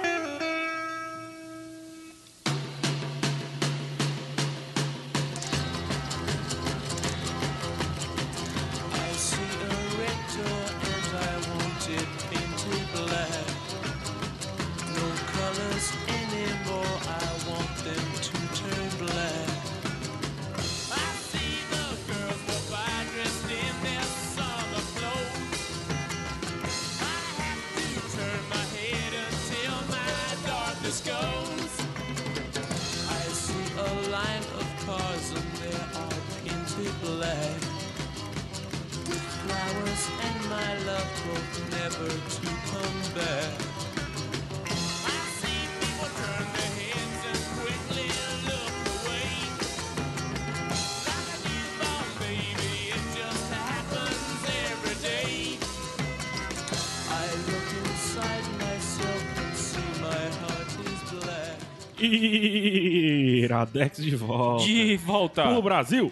De 63.89 64.15
volta. 64.15 64.63
De 64.65 64.97
volta. 64.97 65.43
Pro 65.43 65.61
Brasil. 65.61 66.11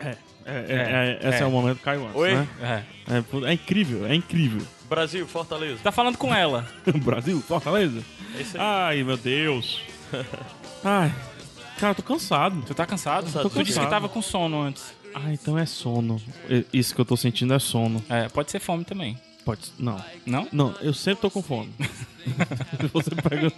É, 0.00 0.16
é, 0.44 0.54
é, 0.68 1.18
é, 1.22 1.28
esse 1.28 1.38
é, 1.38 1.42
é. 1.42 1.46
o 1.46 1.50
momento 1.50 1.78
que 1.78 1.84
caiu 1.84 2.04
antes, 2.04 2.16
Oi? 2.16 2.34
né? 2.34 2.48
É. 2.60 2.82
É, 3.14 3.50
é 3.50 3.52
incrível, 3.52 4.06
é 4.06 4.14
incrível. 4.14 4.62
Brasil, 4.88 5.26
Fortaleza. 5.26 5.78
Tá 5.82 5.92
falando 5.92 6.18
com 6.18 6.34
ela. 6.34 6.66
Brasil, 7.02 7.40
Fortaleza. 7.40 8.02
É 8.36 8.40
isso 8.42 8.56
aí. 8.56 8.62
Ai, 8.62 9.02
meu 9.04 9.16
Deus. 9.16 9.80
Ai, 10.84 11.12
cara, 11.78 11.92
eu 11.92 11.94
tô 11.96 12.02
cansado. 12.02 12.62
Tu 12.66 12.74
tá 12.74 12.84
cansado? 12.84 13.24
Cansado. 13.24 13.50
Tu 13.50 13.64
disse 13.64 13.78
que 13.78 13.86
tava 13.86 14.08
com 14.08 14.20
sono 14.20 14.60
antes. 14.60 14.94
Ah, 15.14 15.32
então 15.32 15.58
é 15.58 15.66
sono. 15.66 16.20
É- 16.48 16.64
Isso 16.72 16.94
que 16.94 17.00
eu 17.00 17.04
tô 17.04 17.16
sentindo 17.16 17.54
é 17.54 17.58
sono. 17.58 18.02
É, 18.08 18.28
pode 18.28 18.50
ser 18.50 18.60
fome 18.60 18.84
também. 18.84 19.18
Pode. 19.44 19.72
Não. 19.78 20.02
Não? 20.24 20.48
Não, 20.52 20.74
eu 20.80 20.94
sempre 20.94 21.22
tô 21.22 21.30
com 21.30 21.42
fome. 21.42 21.72
Você 22.92 23.10
pega. 23.16 23.52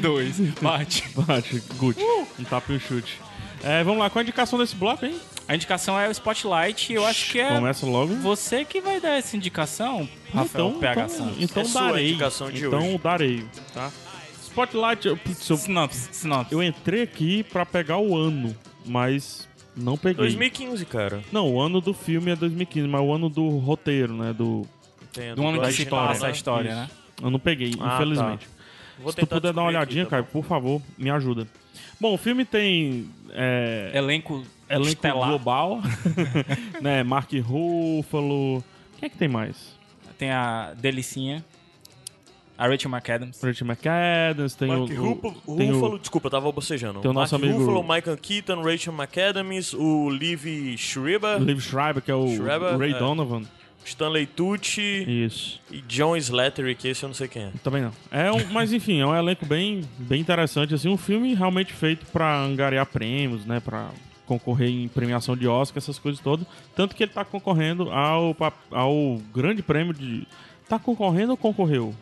Dois. 0.00 0.38
Bate. 0.60 1.04
Bate, 1.16 1.60
Gucci. 1.76 2.00
Um 2.38 2.44
tapa 2.44 2.72
e 2.72 2.76
um 2.76 2.80
chute. 2.80 3.20
É, 3.62 3.82
vamos 3.82 3.98
lá, 4.00 4.10
qual 4.10 4.20
a 4.20 4.22
indicação 4.22 4.58
desse 4.58 4.76
bloco, 4.76 5.04
hein? 5.06 5.18
A 5.48 5.54
indicação 5.54 5.98
é 5.98 6.06
o 6.08 6.10
Spotlight 6.12 6.92
e 6.92 6.96
eu 6.96 7.04
acho 7.06 7.32
que 7.32 7.40
é 7.40 7.48
Começa 7.54 7.86
logo. 7.86 8.14
você 8.16 8.64
que 8.64 8.80
vai 8.80 9.00
dar 9.00 9.16
essa 9.18 9.36
indicação, 9.36 10.08
Rafael 10.32 10.68
então, 10.68 10.78
PH 10.80 11.04
então, 11.04 11.08
Santos. 11.16 11.36
então 11.42 11.62
É 11.62 11.66
sua 11.66 11.82
darei. 11.88 12.08
indicação 12.10 12.50
de 12.50 12.66
então 12.66 12.78
hoje. 12.86 12.98
darei, 12.98 13.44
tá? 13.72 13.90
Spotlight, 14.42 15.08
eu, 15.08 15.16
putz, 15.16 15.48
eu, 15.48 15.56
Sinopse, 15.56 16.08
sinopse. 16.12 16.52
eu 16.54 16.62
entrei 16.62 17.02
aqui 17.02 17.42
pra 17.42 17.64
pegar 17.66 17.98
o 17.98 18.16
ano, 18.16 18.54
mas 18.86 19.48
não 19.76 19.96
peguei. 19.96 20.16
2015, 20.16 20.84
cara. 20.86 21.22
Não, 21.32 21.50
o 21.50 21.60
ano 21.60 21.80
do 21.80 21.92
filme 21.94 22.30
é 22.30 22.36
2015, 22.36 22.86
mas 22.86 23.00
o 23.00 23.12
ano 23.12 23.28
do 23.28 23.48
roteiro, 23.58 24.12
né? 24.14 24.32
Do. 24.32 24.66
Tem 25.14 25.30
a 25.30 25.34
Do 25.34 25.46
ano 25.46 25.60
que 25.62 25.72
se 25.72 25.86
passa 25.86 26.24
a 26.24 26.28
lá. 26.28 26.32
história, 26.32 26.68
Isso. 26.68 26.76
né? 26.78 26.90
Eu 27.22 27.30
não 27.30 27.38
peguei, 27.38 27.72
Ah, 27.80 27.94
infelizmente. 27.94 28.46
Vou 28.98 29.10
Se 29.12 29.18
tu 29.18 29.26
puder 29.26 29.52
dar 29.52 29.62
uma 29.62 29.68
olhadinha, 29.68 30.02
aqui, 30.02 30.10
tá 30.10 30.16
cara, 30.18 30.28
por 30.30 30.44
favor, 30.44 30.82
me 30.98 31.08
ajuda. 31.10 31.46
Bom, 32.00 32.14
o 32.14 32.18
filme 32.18 32.44
tem. 32.44 33.08
É, 33.30 33.90
Elenco, 33.94 34.44
elenco 34.68 34.88
estelar. 34.88 35.28
global, 35.28 35.80
né? 36.82 37.02
Mark 37.02 37.30
Ruffalo. 37.32 38.62
Quem 38.98 39.06
é 39.06 39.08
que 39.08 39.16
tem 39.16 39.28
mais? 39.28 39.74
Tem 40.18 40.30
a 40.30 40.72
Delicinha, 40.76 41.44
a 42.56 42.68
Rachel 42.68 42.90
McAdams. 42.90 43.40
Rachel 43.42 43.66
McAdams, 43.66 44.54
tem 44.54 44.68
Mark 44.68 44.82
o. 44.82 44.94
Ruffalo, 44.94 45.42
o- 45.46 45.56
tem 45.56 45.70
o- 45.70 45.74
Ruffalo, 45.74 45.98
desculpa, 45.98 46.26
eu 46.28 46.30
tava 46.30 46.52
bocejando. 46.52 47.00
tem 47.00 47.10
o 47.10 47.14
nosso 47.14 47.34
Mark 47.34 47.44
amigo- 47.44 47.58
Ruffalo, 47.60 47.82
Michael 47.82 48.16
Keaton, 48.18 48.62
Rachel 48.62 48.92
McAdams, 48.92 49.74
o 49.74 50.08
Liv 50.10 50.76
Schreiber, 50.78 51.38
Liv 51.42 51.60
Schreiber, 51.60 52.00
que 52.02 52.10
é 52.10 52.14
o 52.14 52.28
Schreiber, 52.28 52.78
Ray 52.78 52.92
é. 52.92 52.98
Donovan. 52.98 53.42
Stanley 53.84 54.26
Tucci 54.26 55.24
Isso. 55.24 55.60
e 55.70 55.80
John 55.82 56.16
Slattery, 56.16 56.74
que 56.74 56.88
esse 56.88 57.02
eu 57.02 57.08
não 57.08 57.14
sei 57.14 57.28
quem 57.28 57.44
é. 57.44 57.50
Também 57.62 57.82
não. 57.82 57.92
É 58.10 58.32
um, 58.32 58.44
mas 58.52 58.72
enfim, 58.72 59.00
é 59.00 59.06
um 59.06 59.14
elenco 59.14 59.44
bem, 59.46 59.82
bem 59.98 60.20
interessante, 60.20 60.74
assim, 60.74 60.88
um 60.88 60.96
filme 60.96 61.34
realmente 61.34 61.72
feito 61.72 62.06
pra 62.06 62.40
angariar 62.40 62.86
prêmios, 62.86 63.44
né, 63.44 63.60
Pra 63.60 63.90
concorrer 64.26 64.70
em 64.70 64.88
premiação 64.88 65.36
de 65.36 65.46
Oscar, 65.46 65.78
essas 65.78 65.98
coisas 65.98 66.18
todas. 66.20 66.46
Tanto 66.74 66.96
que 66.96 67.02
ele 67.02 67.12
tá 67.12 67.24
concorrendo 67.26 67.90
ao, 67.90 68.34
ao 68.70 69.20
grande 69.34 69.62
prêmio 69.62 69.92
de... 69.92 70.26
Tá 70.66 70.78
concorrendo 70.78 71.32
ou 71.32 71.36
concorreu? 71.36 71.94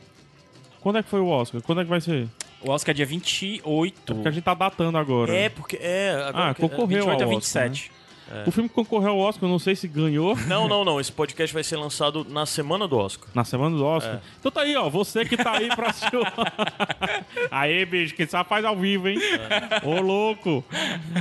Quando 0.81 0.99
é 0.99 1.03
que 1.03 1.09
foi 1.09 1.21
o 1.21 1.27
Oscar? 1.27 1.61
Quando 1.63 1.81
é 1.81 1.85
que 1.85 1.91
vai 1.91 2.01
ser? 2.01 2.29
O 2.61 2.71
Oscar 2.71 2.93
é 2.93 2.95
dia 2.95 3.07
28. 3.07 4.13
É 4.13 4.15
porque 4.15 4.29
a 4.29 4.31
gente 4.31 4.45
tá 4.45 4.55
datando 4.55 4.97
agora. 4.99 5.35
É, 5.35 5.49
porque. 5.49 5.77
É, 5.81 6.13
agora 6.29 6.47
Ah, 6.47 6.51
é, 6.51 6.55
concorreu 6.55 7.07
28 7.07 7.23
a 7.23 7.25
ao 7.25 7.31
27. 8.33 8.49
O 8.49 8.53
filme 8.53 8.69
que 8.69 8.75
concorreu 8.75 9.11
ao 9.11 9.19
Oscar, 9.19 9.45
eu 9.49 9.53
não 9.53 9.59
sei 9.59 9.75
se 9.77 9.87
ganhou 9.87 10.37
Não, 10.47 10.69
não, 10.69 10.85
não. 10.85 11.01
Esse 11.01 11.13
podcast 11.13 11.53
vai 11.53 11.63
ser 11.65 11.77
lançado 11.77 12.27
na 12.29 12.47
semana 12.47 12.87
do 12.89 12.97
Oscar. 12.97 13.29
na 13.35 13.45
semana 13.45 13.77
do 13.77 13.85
Oscar. 13.85 14.15
É. 14.17 14.21
Então 14.41 14.51
tá 14.53 14.63
aí, 14.63 14.75
ó. 14.77 14.89
Você 14.89 15.25
que 15.25 15.37
tá 15.37 15.53
aí 15.59 15.69
pra 15.69 15.89
assistir. 15.91 16.13
Aí, 17.51 17.85
bicho, 17.85 18.15
quem 18.15 18.27
sabe 18.27 18.49
faz 18.49 18.65
ao 18.65 18.77
vivo, 18.77 19.09
hein? 19.09 19.19
É. 19.21 19.87
Ô, 19.87 20.01
louco. 20.01 20.65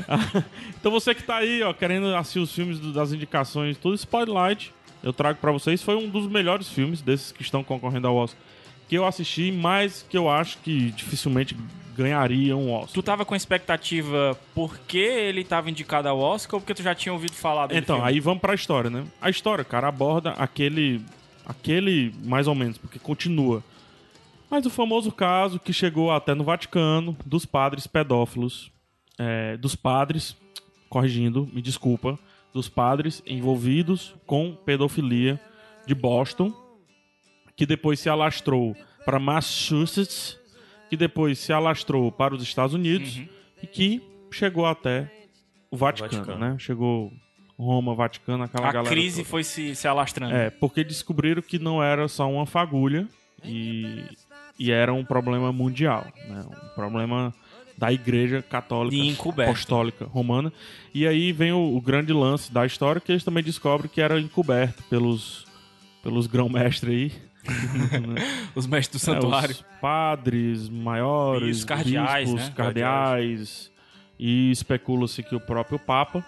então 0.80 0.92
você 0.92 1.14
que 1.14 1.24
tá 1.24 1.38
aí, 1.38 1.62
ó, 1.64 1.74
querendo 1.74 2.14
assistir 2.16 2.40
os 2.40 2.54
filmes 2.54 2.80
do- 2.80 2.94
das 2.94 3.12
indicações, 3.12 3.78
tudo 3.78 3.96
Spotlight, 3.96 4.74
eu 5.04 5.12
trago 5.14 5.40
pra 5.40 5.52
vocês. 5.52 5.82
Foi 5.82 5.96
um 5.96 6.08
dos 6.10 6.28
melhores 6.28 6.70
filmes 6.70 7.02
desses 7.02 7.32
que 7.32 7.42
estão 7.42 7.64
concorrendo 7.64 8.08
ao 8.08 8.16
Oscar. 8.16 8.40
Que 8.88 8.96
eu 8.98 9.06
assisti, 9.06 9.52
mas 9.52 10.06
que 10.10 10.18
eu 10.18 10.30
acho 10.30 10.58
que 10.60 10.92
dificilmente 10.92 11.56
ganharia 11.96 12.56
um 12.56 12.72
Oscar. 12.74 12.94
Tu 12.94 13.04
tava 13.04 13.26
com 13.26 13.36
expectativa 13.36 14.38
porque 14.54 14.98
ele 14.98 15.44
tava 15.44 15.70
indicado 15.70 16.08
ao 16.08 16.20
Oscar 16.20 16.56
ou 16.56 16.62
porque 16.62 16.74
tu 16.74 16.84
já 16.84 16.96
tinha 16.96 17.14
ouvido 17.14 17.34
falar 17.34 17.68
dele? 17.68 17.82
Então, 17.82 18.04
aí 18.04 18.20
vamos 18.20 18.42
pra 18.42 18.54
história, 18.54 18.90
né? 18.90 19.06
A 19.22 19.30
história, 19.30 19.64
cara, 19.64 19.88
aborda 19.88 20.32
aquele. 20.32 21.02
aquele, 21.46 22.14
mais 22.24 22.48
ou 22.48 22.56
menos, 22.56 22.78
porque 22.78 23.00
continua. 23.00 23.64
Mas 24.50 24.66
o 24.66 24.70
famoso 24.70 25.12
caso 25.12 25.60
que 25.60 25.72
chegou 25.72 26.12
até 26.12 26.36
no 26.36 26.44
Vaticano 26.44 27.16
dos 27.26 27.46
padres 27.46 27.88
pedófilos. 27.88 28.72
é, 29.18 29.56
dos 29.58 29.76
padres, 29.76 30.36
corrigindo, 30.90 31.48
me 31.54 31.62
desculpa, 31.62 32.18
dos 32.54 32.68
padres 32.68 33.22
envolvidos 33.26 34.16
com 34.26 34.56
pedofilia 34.66 35.40
de 35.86 35.94
Boston, 35.94 36.52
que 37.56 37.66
depois 37.66 38.00
se 38.00 38.10
alastrou 38.10 38.76
para 39.06 39.20
Massachusetts, 39.20 40.38
que 40.92 40.98
depois 40.98 41.40
se 41.40 41.54
alastrou 41.54 42.12
para 42.12 42.36
os 42.36 42.44
Estados 42.44 42.74
Unidos 42.74 43.22
e 43.64 43.66
que 43.66 44.04
chegou 44.30 44.66
até 44.66 45.10
o 45.72 45.78
Vaticano, 45.78 46.12
Vaticano. 46.12 46.38
né? 46.38 46.58
Chegou 46.60 47.14
Roma, 47.58 47.96
Vaticano, 47.96 48.44
aquela 48.44 48.68
a 48.68 48.74
galera. 48.74 48.94
crise 48.94 49.22
toda. 49.22 49.30
foi 49.30 49.46
se, 49.46 49.74
se 49.74 49.88
alastrando. 49.88 50.36
É, 50.36 50.50
porque 50.50 50.84
descobriram 50.84 51.42
que 51.42 51.58
não 51.58 51.82
era 51.82 52.10
só 52.10 52.30
uma 52.30 52.46
fagulha 52.46 53.08
e, 53.42 54.04
e 54.60 54.70
era 54.70 54.92
um 54.94 55.06
problema 55.06 55.50
mundial, 55.54 56.06
né? 56.28 56.44
Um 56.46 56.76
problema 56.76 57.34
da 57.78 57.94
Igreja 57.94 58.42
Católica 58.42 58.94
E. 58.98 59.44
Apostólica 59.44 60.04
Romana. 60.04 60.52
E 60.94 61.08
aí 61.08 61.32
vem 61.32 61.54
o, 61.54 61.74
o 61.74 61.80
grande 61.80 62.12
lance 62.12 62.52
da 62.52 62.66
história 62.66 63.00
que 63.00 63.14
eles 63.14 63.24
também 63.24 63.42
descobrem 63.42 63.90
que 63.90 64.02
era 64.02 64.20
encoberto 64.20 64.84
pelos 64.90 65.46
pelos 66.04 66.28
grão-mestres 66.28 66.94
aí. 66.94 67.31
Os 68.56 68.68
mestres 68.68 69.04
do 69.04 69.12
É, 69.12 69.16
santuário. 69.16 69.52
os 69.56 69.66
padres 69.82 70.70
maiores, 70.70 71.48
E 71.48 71.52
os 71.52 71.64
cardeais, 71.66 72.30
bispos, 72.30 72.48
né? 72.50 72.54
cardeais. 72.56 73.72
E 74.20 74.52
especula-se 74.52 75.24
que 75.24 75.36
o 75.36 75.40
próprio 75.40 75.80
Papa, 75.80 76.24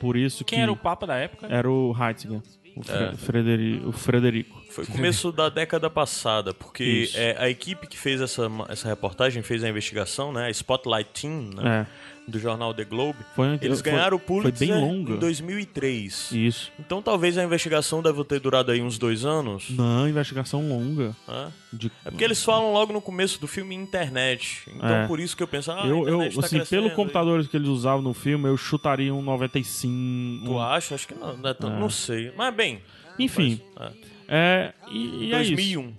por 0.00 0.16
isso 0.16 0.44
Quem 0.44 0.58
que 0.58 0.62
era 0.62 0.72
o 0.72 0.76
Papa 0.76 1.06
da 1.06 1.16
época? 1.16 1.46
era 1.50 1.70
o 1.70 1.94
Heitziger, 1.98 2.40
o, 2.76 2.82
Fre- 2.82 2.94
É. 2.96 3.12
Frederi- 3.16 3.82
o 3.84 3.92
Frederico. 3.92 4.62
Foi 4.70 4.86
começo 4.86 5.30
da 5.30 5.48
década 5.48 5.88
passada, 5.90 6.52
porque 6.54 7.08
é, 7.14 7.36
a 7.38 7.48
equipe 7.48 7.86
que 7.86 7.96
fez 7.98 8.20
essa, 8.20 8.50
essa 8.68 8.88
reportagem, 8.88 9.42
fez 9.42 9.62
a 9.62 9.68
investigação, 9.68 10.32
né? 10.32 10.46
A 10.46 10.50
Spotlight 10.50 11.10
Team, 11.20 11.50
né? 11.54 11.86
É, 11.86 11.86
Do 12.26 12.38
jornal 12.38 12.72
The 12.72 12.84
Globe. 12.84 13.18
foi, 13.36 13.58
Eles 13.60 13.80
foi- 13.80 13.90
ganharam 13.92 14.16
o 14.16 14.20
Foi 14.20 14.40
Pulitzer 14.42 14.68
bem 14.68 14.80
longa. 14.80 15.12
em 15.12 15.16
2003. 15.18 16.30
Isso. 16.32 16.72
Então 16.78 17.02
talvez 17.02 17.36
a 17.36 17.44
investigação 17.44 18.02
deve 18.02 18.24
ter 18.24 18.40
durado 18.40 18.70
aí 18.72 18.80
uns 18.80 18.96
dois 18.98 19.24
anos. 19.26 19.68
Não, 19.70 20.08
investigação 20.08 20.66
longa. 20.66 21.14
né? 21.28 21.52
De... 21.72 21.92
É 22.04 22.10
porque 22.10 22.24
eles 22.24 22.42
falam 22.42 22.72
logo 22.72 22.92
no 22.94 23.00
começo 23.02 23.38
do 23.40 23.46
filme 23.46 23.74
internet. 23.74 24.62
Então 24.74 24.88
É. 24.88 25.06
por 25.06 25.20
isso 25.20 25.36
que 25.36 25.42
eu 25.42 25.46
penso, 25.48 25.70
ah, 25.70 25.86
eu, 25.86 26.08
eu, 26.08 26.32
tá 26.32 26.46
assim, 26.46 26.64
pelo 26.64 26.86
aí. 26.88 26.94
computador 26.94 27.46
que 27.46 27.56
eles 27.56 27.68
usavam 27.68 28.00
no 28.00 28.14
filme, 28.14 28.48
eu 28.48 28.56
chutaria 28.56 29.12
um 29.14 29.20
95. 29.20 30.44
Tu 30.46 30.52
um- 30.52 30.60
acha? 30.60 30.94
Acho 30.94 31.06
que 31.08 31.14
não, 31.14 31.36
não, 31.36 31.50
é 31.50 31.54
tão- 31.54 31.78
não 31.78 31.90
sei. 31.90 32.32
Mas 32.36 32.54
bem. 32.54 32.80
Enfim. 33.18 33.60
mas, 33.78 33.92
é. 33.92 33.92
É, 34.26 34.72
e, 34.90 34.98
e 35.26 35.32
é 35.34 35.42
isso. 35.42 35.54
2001. 35.54 35.92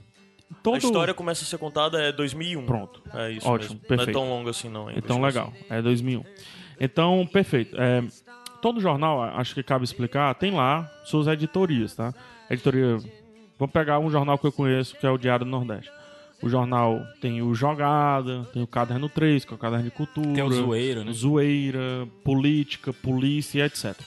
Todo... 0.61 0.75
A 0.75 0.77
história 0.77 1.13
começa 1.13 1.43
a 1.43 1.47
ser 1.47 1.57
contada 1.57 2.01
é 2.01 2.11
2001. 2.11 2.65
Pronto. 2.65 3.01
É 3.13 3.31
isso 3.31 3.47
Ótimo, 3.47 3.73
mesmo. 3.73 3.79
Não 3.81 3.87
perfeito. 3.87 4.09
é 4.09 4.13
tão 4.13 4.29
longo 4.29 4.49
assim 4.49 4.69
não. 4.69 4.89
Então, 4.91 5.21
legal. 5.21 5.53
É 5.69 5.81
2001. 5.81 6.23
Então, 6.79 7.27
perfeito. 7.31 7.75
É, 7.79 8.03
todo 8.61 8.79
jornal, 8.79 9.21
acho 9.21 9.53
que 9.53 9.63
cabe 9.63 9.85
explicar, 9.85 10.33
tem 10.35 10.51
lá 10.51 10.89
suas 11.05 11.27
editorias, 11.27 11.95
tá? 11.95 12.13
Editoria... 12.49 12.97
Vamos 13.57 13.71
pegar 13.71 13.99
um 13.99 14.09
jornal 14.09 14.37
que 14.37 14.45
eu 14.45 14.51
conheço, 14.51 14.97
que 14.97 15.05
é 15.05 15.09
o 15.09 15.17
Diário 15.17 15.45
do 15.45 15.51
Nordeste. 15.51 15.89
O 16.43 16.49
jornal 16.49 17.01
tem 17.21 17.41
o 17.41 17.55
Jogada, 17.55 18.43
tem 18.53 18.61
o 18.61 18.67
Caderno 18.67 19.07
3, 19.07 19.45
que 19.45 19.53
é 19.53 19.55
o 19.55 19.57
Caderno 19.57 19.85
de 19.85 19.91
Cultura. 19.91 20.33
Tem 20.33 20.43
o 20.43 20.51
Zoeiro, 20.51 21.05
né? 21.05 21.11
Zoeira, 21.13 22.07
política, 22.23 22.91
polícia, 22.91 23.65
etc. 23.65 23.97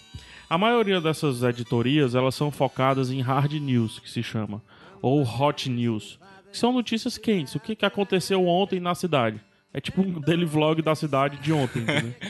A 0.51 0.59
maioria 0.59 1.01
dessas 1.01 1.43
editorias, 1.43 2.15
elas 2.15 2.35
são 2.35 2.51
focadas 2.51 3.11
em 3.11 3.21
hard 3.21 3.53
news, 3.55 3.99
que 3.99 4.11
se 4.11 4.23
chama, 4.23 4.63
ou 5.01 5.23
hot 5.23 5.69
news, 5.71 6.19
são 6.53 6.73
notícias 6.73 7.19
quentes, 7.19 7.55
o 7.55 7.61
que, 7.61 7.77
que 7.77 7.85
aconteceu 7.85 8.47
ontem 8.47 8.81
na 8.81 8.95
cidade. 8.95 9.41
É 9.73 9.81
tipo 9.81 10.01
um 10.03 10.19
daily 10.21 10.45
vlog 10.45 10.81
da 10.83 10.95
cidade 10.95 11.37
de 11.39 11.53
ontem, 11.53 11.83
entendeu? 11.83 12.15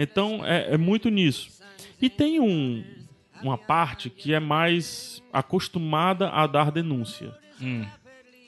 Então, 0.00 0.46
é, 0.46 0.74
é 0.74 0.78
muito 0.78 1.08
nisso. 1.08 1.50
E 2.00 2.08
tem 2.08 2.38
um, 2.38 2.84
uma 3.42 3.58
parte 3.58 4.08
que 4.08 4.32
é 4.32 4.38
mais 4.38 5.20
acostumada 5.32 6.30
a 6.30 6.46
dar 6.46 6.70
denúncia. 6.70 7.36
Hum. 7.60 7.84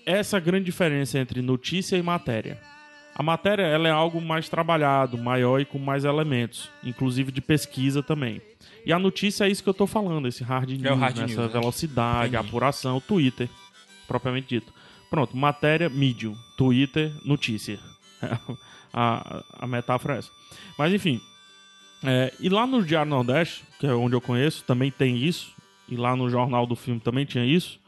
Essa 0.07 0.37
é 0.37 0.39
a 0.39 0.41
grande 0.41 0.67
diferença 0.67 1.19
entre 1.19 1.43
notícia 1.43 1.97
e 1.97 2.03
matéria. 2.03 2.57
A 3.17 3.23
matéria 3.23 3.65
ela 3.65 3.89
é 3.89 3.91
algo 3.91 4.21
mais 4.21 4.49
trabalhado, 4.49 5.19
maior 5.19 5.61
e 5.61 5.65
com 5.65 5.79
mais 5.79 6.05
elementos, 6.05 6.71
inclusive 6.85 7.33
de 7.33 7.41
pesquisa 7.41 8.01
também. 8.01 8.41
E 8.87 8.93
a 8.93 8.99
notícia 8.99 9.45
é 9.45 9.49
isso 9.51 9.63
que 9.63 9.69
eu 9.69 9.75
tô 9.75 9.87
falando, 9.87 10.29
esse 10.29 10.43
hard 10.45 10.71
news, 10.71 10.85
É 10.85 10.95
hard 10.95 11.17
né? 11.17 11.23
news, 11.23 11.33
essa 11.33 11.43
né? 11.43 11.49
velocidade, 11.49 12.37
apuração, 12.37 13.01
Twitter, 13.01 13.49
propriamente 14.07 14.47
dito. 14.49 14.73
Pronto, 15.11 15.37
matéria, 15.37 15.89
medium, 15.89 16.37
Twitter, 16.57 17.13
notícia. 17.25 17.81
a, 18.95 19.43
a 19.59 19.67
metáfora 19.67 20.15
é 20.15 20.19
essa. 20.19 20.31
Mas 20.79 20.95
enfim, 20.95 21.21
é, 22.05 22.33
e 22.41 22.49
lá 22.49 22.67
no 22.67 22.83
Diário 22.83 23.11
Nordeste, 23.11 23.65
que 23.79 23.87
é 23.87 23.93
onde 23.93 24.15
eu 24.15 24.21
conheço, 24.21 24.65
também 24.65 24.91
tem 24.91 25.19
isso, 25.19 25.53
e 25.89 25.97
lá 25.97 26.17
no 26.17 26.31
Jornal 26.31 26.67
do 26.67 26.77
Filme 26.77 27.01
também 27.01 27.25
tinha 27.25 27.45
isso, 27.45 27.79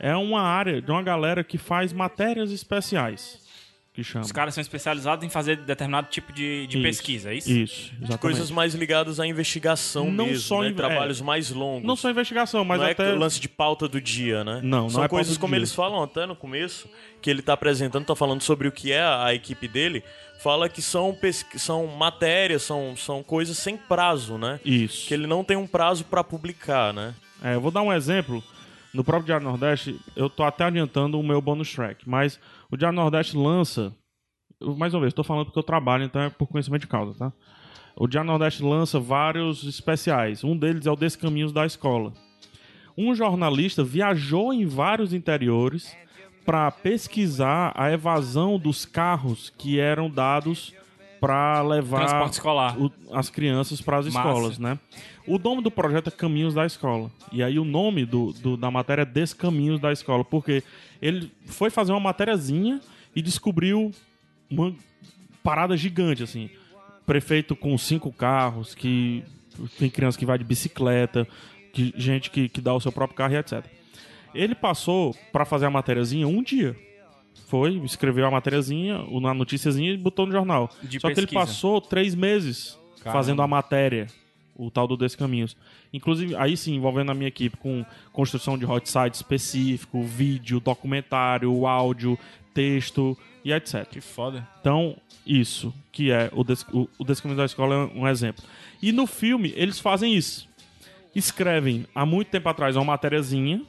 é 0.00 0.16
uma 0.16 0.42
área 0.42 0.82
de 0.82 0.90
uma 0.90 1.02
galera 1.02 1.44
que 1.44 1.58
faz 1.58 1.92
matérias 1.92 2.50
especiais, 2.50 3.41
que 3.92 4.02
chama. 4.02 4.24
Os 4.24 4.32
caras 4.32 4.54
são 4.54 4.62
especializados 4.62 5.24
em 5.24 5.28
fazer 5.28 5.56
determinado 5.56 6.08
tipo 6.08 6.32
de, 6.32 6.66
de 6.66 6.78
Isso, 6.78 6.82
pesquisa, 6.86 7.30
é 7.30 7.34
isso? 7.36 7.50
Isso, 7.50 7.92
exatamente. 7.98 8.18
Coisas 8.20 8.50
mais 8.50 8.74
ligadas 8.74 9.20
à 9.20 9.26
investigação 9.26 10.10
Não 10.10 10.26
mesmo, 10.26 10.40
só 10.42 10.62
né? 10.62 10.68
em- 10.68 10.74
Trabalhos 10.74 11.20
é. 11.20 11.24
mais 11.24 11.50
longos. 11.50 11.86
Não 11.86 11.94
só 11.94 12.08
investigação, 12.10 12.64
mas 12.64 12.80
não 12.80 12.86
até... 12.86 13.10
é 13.10 13.14
lance 13.14 13.38
de 13.40 13.48
pauta 13.48 13.86
do 13.86 14.00
dia, 14.00 14.42
né? 14.44 14.60
Não, 14.62 14.82
não 14.82 14.88
São 14.90 15.00
é 15.04 15.08
pauta 15.08 15.16
coisas 15.16 15.36
como 15.36 15.50
dia. 15.52 15.58
eles 15.58 15.74
falam 15.74 16.02
até 16.02 16.24
no 16.26 16.34
começo, 16.34 16.88
que 17.20 17.28
ele 17.28 17.42
tá 17.42 17.52
apresentando, 17.52 18.04
tá 18.06 18.16
falando 18.16 18.40
sobre 18.42 18.66
o 18.66 18.72
que 18.72 18.90
é 18.92 19.00
a, 19.02 19.26
a 19.26 19.34
equipe 19.34 19.68
dele, 19.68 20.02
fala 20.42 20.68
que 20.70 20.80
são, 20.80 21.12
pesqui- 21.14 21.58
são 21.58 21.86
matérias, 21.86 22.62
são, 22.62 22.96
são 22.96 23.22
coisas 23.22 23.58
sem 23.58 23.76
prazo, 23.76 24.38
né? 24.38 24.58
Isso. 24.64 25.06
Que 25.06 25.12
ele 25.14 25.26
não 25.26 25.44
tem 25.44 25.56
um 25.56 25.66
prazo 25.66 26.04
pra 26.04 26.24
publicar, 26.24 26.94
né? 26.94 27.14
É, 27.44 27.54
eu 27.56 27.60
vou 27.60 27.70
dar 27.70 27.82
um 27.82 27.92
exemplo. 27.92 28.42
No 28.94 29.02
próprio 29.02 29.24
Diário 29.26 29.46
Nordeste, 29.46 29.98
eu 30.14 30.28
tô 30.28 30.42
até 30.44 30.64
adiantando 30.64 31.18
o 31.18 31.22
meu 31.22 31.40
bonus 31.40 31.72
track, 31.72 32.06
mas 32.06 32.38
o 32.72 32.76
Diário 32.76 32.96
Nordeste 32.96 33.36
lança. 33.36 33.94
Mais 34.78 34.94
uma 34.94 35.00
vez, 35.00 35.10
estou 35.10 35.24
falando 35.24 35.46
porque 35.46 35.58
eu 35.58 35.62
trabalho, 35.62 36.04
então 36.04 36.22
é 36.22 36.30
por 36.30 36.46
conhecimento 36.46 36.82
de 36.82 36.86
causa, 36.88 37.18
tá? 37.18 37.32
O 37.96 38.06
Diário 38.06 38.28
Nordeste 38.30 38.62
lança 38.62 38.98
vários 38.98 39.64
especiais. 39.64 40.42
Um 40.44 40.56
deles 40.56 40.86
é 40.86 40.90
o 40.90 40.96
Descaminhos 40.96 41.52
da 41.52 41.66
Escola. 41.66 42.12
Um 42.96 43.14
jornalista 43.14 43.82
viajou 43.82 44.52
em 44.52 44.64
vários 44.66 45.12
interiores 45.12 45.96
para 46.44 46.70
pesquisar 46.70 47.72
a 47.76 47.90
evasão 47.92 48.58
dos 48.58 48.84
carros 48.84 49.50
que 49.58 49.78
eram 49.78 50.10
dados 50.10 50.72
para 51.20 51.62
levar 51.62 52.00
o- 52.78 52.90
as 53.12 53.30
crianças 53.30 53.80
para 53.80 53.98
as 53.98 54.06
escolas, 54.06 54.58
né? 54.58 54.78
O 55.26 55.38
nome 55.38 55.62
do 55.62 55.70
projeto 55.70 56.08
é 56.08 56.10
Caminhos 56.10 56.54
da 56.54 56.66
Escola. 56.66 57.10
E 57.30 57.42
aí 57.42 57.58
o 57.58 57.64
nome 57.64 58.04
do, 58.04 58.32
do- 58.32 58.56
da 58.56 58.70
matéria 58.70 59.02
é 59.02 59.04
Descaminhos 59.04 59.80
da 59.80 59.92
Escola, 59.92 60.24
porque 60.24 60.62
ele 61.00 61.30
foi 61.46 61.70
fazer 61.70 61.92
uma 61.92 62.00
matériazinha 62.00 62.80
e 63.14 63.22
descobriu 63.22 63.92
uma 64.50 64.74
parada 65.42 65.76
gigante, 65.76 66.22
assim. 66.22 66.50
Prefeito 67.06 67.54
com 67.54 67.76
cinco 67.78 68.12
carros, 68.12 68.74
que 68.74 69.22
tem 69.78 69.88
criança 69.90 70.18
que 70.18 70.26
vai 70.26 70.38
de 70.38 70.44
bicicleta, 70.44 71.26
que, 71.72 71.92
gente 71.96 72.30
que, 72.30 72.48
que 72.48 72.60
dá 72.60 72.74
o 72.74 72.80
seu 72.80 72.90
próprio 72.92 73.16
carro 73.16 73.34
e 73.34 73.36
etc. 73.36 73.64
Ele 74.34 74.54
passou 74.54 75.14
para 75.32 75.44
fazer 75.44 75.66
a 75.66 75.70
matériazinha 75.70 76.26
um 76.26 76.42
dia. 76.42 76.76
Foi, 77.48 77.74
escreveu 77.84 78.26
a 78.26 78.30
matériazinha, 78.30 78.98
uma 79.02 79.34
noticiazinha 79.34 79.92
e 79.92 79.96
botou 79.96 80.26
no 80.26 80.32
jornal. 80.32 80.70
De 80.82 80.98
Só 80.98 81.08
que 81.08 81.12
ele 81.20 81.26
pesquisa. 81.26 81.40
passou 81.40 81.80
três 81.80 82.14
meses 82.14 82.78
Caramba. 83.00 83.12
fazendo 83.18 83.42
a 83.42 83.46
matéria, 83.46 84.06
o 84.66 84.70
tal 84.70 84.86
do 84.86 84.96
Descaminhos. 84.96 85.56
Inclusive, 85.92 86.36
aí 86.36 86.56
sim, 86.56 86.74
envolvendo 86.74 87.10
a 87.10 87.14
minha 87.14 87.28
equipe 87.28 87.56
com 87.56 87.84
construção 88.12 88.56
de 88.56 88.64
hot 88.64 88.88
site 88.88 89.14
específico, 89.14 90.02
vídeo, 90.02 90.60
documentário, 90.60 91.66
áudio, 91.66 92.18
texto 92.54 93.16
e 93.44 93.52
etc. 93.52 93.86
Que 93.88 94.00
foda. 94.00 94.46
Então, 94.60 94.96
isso, 95.26 95.72
que 95.90 96.10
é 96.10 96.30
o, 96.32 96.44
des 96.44 96.62
o, 96.72 96.88
o 96.98 97.04
Descaminho 97.04 97.38
da 97.38 97.44
Escola 97.44 97.74
é 97.74 97.98
um 97.98 98.08
exemplo. 98.08 98.44
E 98.80 98.92
no 98.92 99.06
filme, 99.06 99.52
eles 99.56 99.78
fazem 99.78 100.14
isso. 100.14 100.48
Escrevem, 101.14 101.86
há 101.94 102.06
muito 102.06 102.28
tempo 102.28 102.48
atrás, 102.48 102.74
uma 102.76 102.84
matériazinha, 102.84 103.62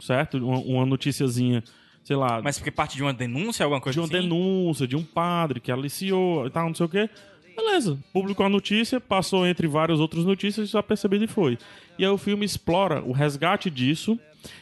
certo? 0.00 0.38
Uma, 0.38 0.58
uma 0.58 0.86
noticiazinha, 0.86 1.64
sei 2.04 2.16
lá, 2.16 2.40
Mas 2.42 2.58
porque 2.58 2.70
parte 2.70 2.96
de 2.96 3.02
uma 3.02 3.12
denúncia, 3.12 3.64
alguma 3.64 3.80
coisa 3.80 3.94
de 3.94 4.00
uma 4.00 4.06
assim? 4.06 4.28
denúncia 4.28 4.86
de 4.86 4.96
um 4.96 5.02
padre 5.02 5.60
que 5.60 5.72
aliciou 5.72 6.46
e 6.46 6.50
tal, 6.50 6.66
não 6.68 6.74
sei 6.74 6.86
o 6.86 6.88
quê. 6.88 7.10
Beleza, 7.58 7.98
publicou 8.12 8.46
a 8.46 8.48
notícia, 8.48 9.00
passou 9.00 9.44
entre 9.44 9.66
várias 9.66 9.98
outras 9.98 10.24
notícias 10.24 10.68
e 10.68 10.72
já 10.72 10.80
percebido 10.80 11.24
e 11.24 11.26
foi. 11.26 11.58
E 11.98 12.04
aí 12.04 12.10
o 12.10 12.16
filme 12.16 12.46
explora 12.46 13.02
o 13.02 13.10
resgate 13.10 13.68
disso 13.68 14.16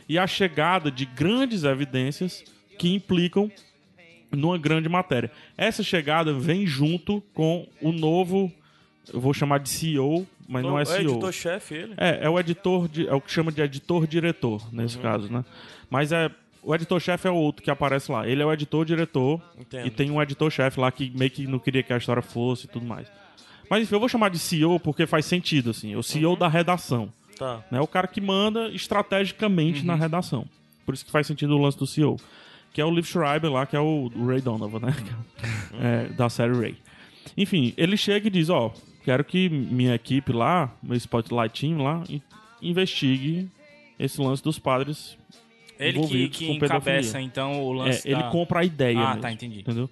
e 0.08 0.18
a 0.18 0.26
chegada 0.26 0.90
de 0.90 1.04
grandes 1.04 1.62
evidências 1.62 2.42
que 2.78 2.94
implicam 2.94 3.52
numa 4.32 4.56
grande 4.56 4.88
matéria. 4.88 5.30
Essa 5.58 5.82
chegada 5.82 6.32
vem 6.32 6.66
junto 6.66 7.22
com 7.34 7.68
o 7.82 7.92
novo, 7.92 8.50
eu 9.12 9.20
vou 9.20 9.34
chamar 9.34 9.58
de 9.58 9.68
CEO, 9.68 10.26
mas 10.48 10.62
não 10.62 10.78
é 10.78 10.82
o 10.82 10.86
CEO. 10.86 11.10
editor-chefe, 11.12 11.74
ele. 11.74 11.94
É, 11.98 12.20
é 12.22 12.30
o 12.30 12.40
editor, 12.40 12.88
de, 12.88 13.06
é 13.06 13.12
o 13.12 13.20
que 13.20 13.30
chama 13.30 13.52
de 13.52 13.60
editor-diretor, 13.60 14.72
nesse 14.72 14.96
caso, 14.98 15.30
né? 15.30 15.44
Mas 15.90 16.12
é. 16.12 16.30
O 16.66 16.74
editor-chefe 16.74 17.28
é 17.28 17.30
o 17.30 17.34
outro 17.36 17.62
que 17.62 17.70
aparece 17.70 18.10
lá. 18.10 18.26
Ele 18.26 18.42
é 18.42 18.44
o 18.44 18.52
editor-diretor 18.52 19.40
e 19.86 19.90
tem 19.90 20.10
um 20.10 20.20
editor-chefe 20.20 20.80
lá 20.80 20.90
que 20.90 21.10
meio 21.16 21.30
que 21.30 21.46
não 21.46 21.60
queria 21.60 21.80
que 21.82 21.92
a 21.92 21.96
história 21.96 22.20
fosse 22.20 22.66
e 22.66 22.68
tudo 22.68 22.84
mais. 22.84 23.06
Mas 23.70 23.84
enfim, 23.84 23.94
eu 23.94 24.00
vou 24.00 24.08
chamar 24.08 24.30
de 24.30 24.38
CEO 24.38 24.80
porque 24.80 25.06
faz 25.06 25.26
sentido, 25.26 25.70
assim. 25.70 25.94
O 25.94 26.02
CEO 26.02 26.34
da 26.36 26.48
redação. 26.48 27.08
Tá. 27.38 27.64
Né? 27.70 27.80
O 27.80 27.86
cara 27.86 28.08
que 28.08 28.20
manda 28.20 28.68
estrategicamente 28.70 29.86
na 29.86 29.94
redação. 29.94 30.44
Por 30.84 30.92
isso 30.94 31.04
que 31.04 31.10
faz 31.12 31.26
sentido 31.26 31.54
o 31.56 31.62
lance 31.62 31.78
do 31.78 31.86
CEO. 31.86 32.16
Que 32.72 32.80
é 32.80 32.84
o 32.84 32.90
Liv 32.90 33.06
Schreiber 33.06 33.50
lá, 33.52 33.64
que 33.64 33.76
é 33.76 33.80
o, 33.80 34.10
Ray 34.26 34.40
Donovan, 34.40 34.80
né? 34.80 34.94
É, 35.80 36.08
da 36.14 36.28
série 36.28 36.52
Ray. 36.52 36.76
Enfim, 37.36 37.74
ele 37.76 37.96
chega 37.96 38.26
e 38.28 38.30
diz, 38.30 38.48
ó, 38.50 38.72
quero 39.04 39.22
que 39.24 39.48
minha 39.48 39.94
equipe 39.94 40.32
lá, 40.32 40.72
meu 40.82 40.96
Spotlight 40.96 41.60
Team 41.60 41.82
lá, 41.82 42.02
in- 42.08 42.22
investigue 42.62 43.48
esse 43.98 44.20
lance 44.20 44.42
dos 44.42 44.58
padres. 44.58 45.16
Ele 45.78 46.00
que, 46.06 46.28
que 46.28 46.52
encabeça, 46.52 47.20
então, 47.20 47.62
o 47.64 47.74
É, 47.74 47.76
lance 47.86 48.08
ele 48.08 48.22
da... 48.22 48.30
compra 48.30 48.60
a 48.60 48.64
ideia 48.64 48.98
Ah, 48.98 49.08
mesmo, 49.08 49.22
tá, 49.22 49.32
entendi. 49.32 49.60
Entendeu? 49.60 49.90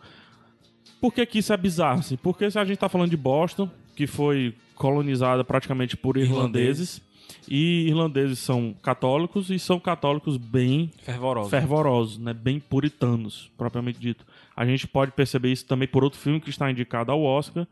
Por 1.01 1.13
que, 1.13 1.25
que 1.27 1.39
isso 1.39 1.53
é 1.53 1.57
bizarro? 1.57 2.01
Assim? 2.01 2.17
Porque 2.17 2.51
se 2.51 2.59
a 2.59 2.65
gente 2.65 2.79
tá 2.79 2.89
falando 2.89 3.11
de 3.11 3.17
Boston, 3.17 3.69
que 3.95 4.07
foi 4.07 4.55
colonizada 4.75 5.45
praticamente 5.45 5.97
por 5.97 6.17
irlandeses, 6.17 7.01
e 7.49 7.87
irlandeses 7.89 8.39
são 8.39 8.75
católicos 8.83 9.51
e 9.51 9.59
são 9.59 9.79
católicos 9.79 10.37
bem 10.39 10.91
Fervoroso. 11.03 11.51
fervorosos, 11.51 12.19
né? 12.19 12.33
bem 12.33 12.59
puritanos, 12.59 13.51
propriamente 13.57 13.99
dito. 13.99 14.25
A 14.57 14.65
gente 14.65 14.87
pode 14.87 15.13
perceber 15.13 15.53
isso 15.53 15.67
também 15.67 15.87
por 15.87 16.03
outro 16.05 16.19
filme 16.19 16.41
que 16.41 16.49
está 16.49 16.71
indicado 16.71 17.13
ao 17.13 17.23
Oscar, 17.23 17.67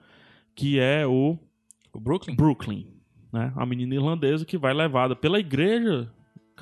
que 0.54 0.78
é 0.78 1.06
o 1.06 1.38
O 1.92 1.98
Brooklyn? 2.00 2.36
Brooklyn, 2.36 2.86
né? 3.32 3.50
A 3.56 3.64
menina 3.64 3.94
irlandesa 3.94 4.44
que 4.44 4.58
vai 4.58 4.74
levada 4.74 5.16
pela 5.16 5.40
igreja 5.40 6.10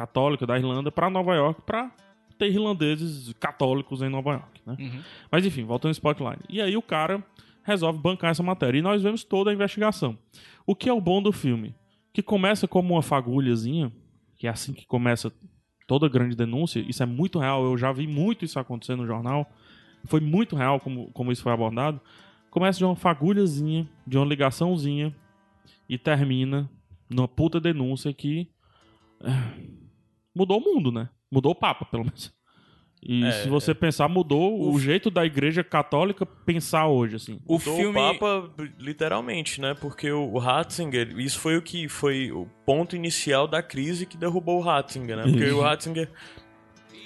católica 0.01 0.47
da 0.47 0.57
Irlanda 0.57 0.91
para 0.91 1.11
Nova 1.11 1.35
York 1.35 1.61
para 1.63 1.91
ter 2.39 2.51
irlandeses 2.51 3.35
católicos 3.35 4.01
em 4.01 4.09
Nova 4.09 4.33
York, 4.33 4.63
né? 4.65 4.77
Uhum. 4.79 5.03
Mas 5.31 5.45
enfim, 5.45 5.65
voltando 5.65 5.91
ao 5.91 5.93
Spotlight. 5.93 6.43
E 6.49 6.59
aí 6.63 6.75
o 6.75 6.81
cara 6.81 7.23
resolve 7.63 7.99
bancar 7.99 8.31
essa 8.31 8.43
matéria 8.43 8.79
e 8.79 8.83
nós 8.83 9.03
vemos 9.03 9.23
toda 9.23 9.51
a 9.51 9.53
investigação. 9.53 10.17
O 10.67 10.75
que 10.75 10.89
é 10.89 10.93
o 10.93 11.01
bom 11.01 11.23
do 11.23 11.33
filme? 11.33 11.75
Que 12.15 12.23
começa 12.23 12.67
como 12.67 12.95
uma 12.95 13.03
fagulhazinha, 13.03 13.93
que 14.39 14.47
é 14.47 14.51
assim 14.51 14.73
que 14.73 14.87
começa 14.87 15.31
toda 15.87 16.09
grande 16.09 16.35
denúncia, 16.35 16.81
isso 16.81 17.03
é 17.03 17.07
muito 17.07 17.39
real, 17.39 17.65
eu 17.65 17.77
já 17.77 17.93
vi 17.93 18.07
muito 18.07 18.43
isso 18.43 18.59
acontecer 18.59 18.97
no 18.97 19.07
jornal, 19.07 19.51
foi 20.05 20.21
muito 20.21 20.57
real 20.57 20.81
como, 20.81 21.11
como 21.13 21.31
isso 21.31 21.43
foi 21.43 21.53
abordado. 21.53 22.01
Começa 22.51 22.79
de 22.79 22.85
uma 22.87 22.97
fagulhazinha, 22.97 23.87
de 24.07 24.17
uma 24.17 24.25
ligaçãozinha, 24.25 25.15
e 25.89 25.99
termina 25.99 26.71
numa 27.09 27.29
puta 27.29 27.61
denúncia 27.61 28.13
que 28.15 28.49
é, 29.23 29.80
mudou 30.41 30.59
o 30.59 30.61
mundo, 30.75 30.91
né? 30.91 31.09
Mudou 31.31 31.53
o 31.53 31.55
Papa, 31.55 31.85
pelo 31.85 32.05
menos. 32.05 32.33
E 33.03 33.25
É, 33.25 33.33
se 33.33 33.49
você 33.49 33.75
pensar, 33.75 34.09
mudou 34.09 34.59
o, 34.61 34.75
o- 34.75 34.79
jeito 34.81 35.11
da 35.11 35.25
igreja 35.25 35.65
católica 35.65 36.27
pensar 36.27 36.87
hoje, 36.87 37.17
assim. 37.17 37.41
O 37.47 37.55
Mudou 37.55 37.77
filme... 37.77 37.99
o 37.99 38.19
Papa, 38.19 38.51
literalmente, 38.79 39.61
né? 39.61 39.75
Porque 39.75 40.11
o 40.13 40.37
Ratzinger, 40.39 41.19
isso 41.19 41.39
foi 41.39 41.57
o 41.57 41.63
que 41.63 41.89
foi 41.89 42.31
o 42.31 42.47
ponto 42.67 42.95
inicial 42.97 43.47
da 43.49 43.63
crise 43.63 44.05
que 44.05 44.17
derrubou 44.19 44.59
o 44.59 44.63
Ratzinger, 44.63 45.17
né? 45.17 45.23
Porque 45.23 45.51
o 45.51 45.61
Ratzinger. 45.63 46.11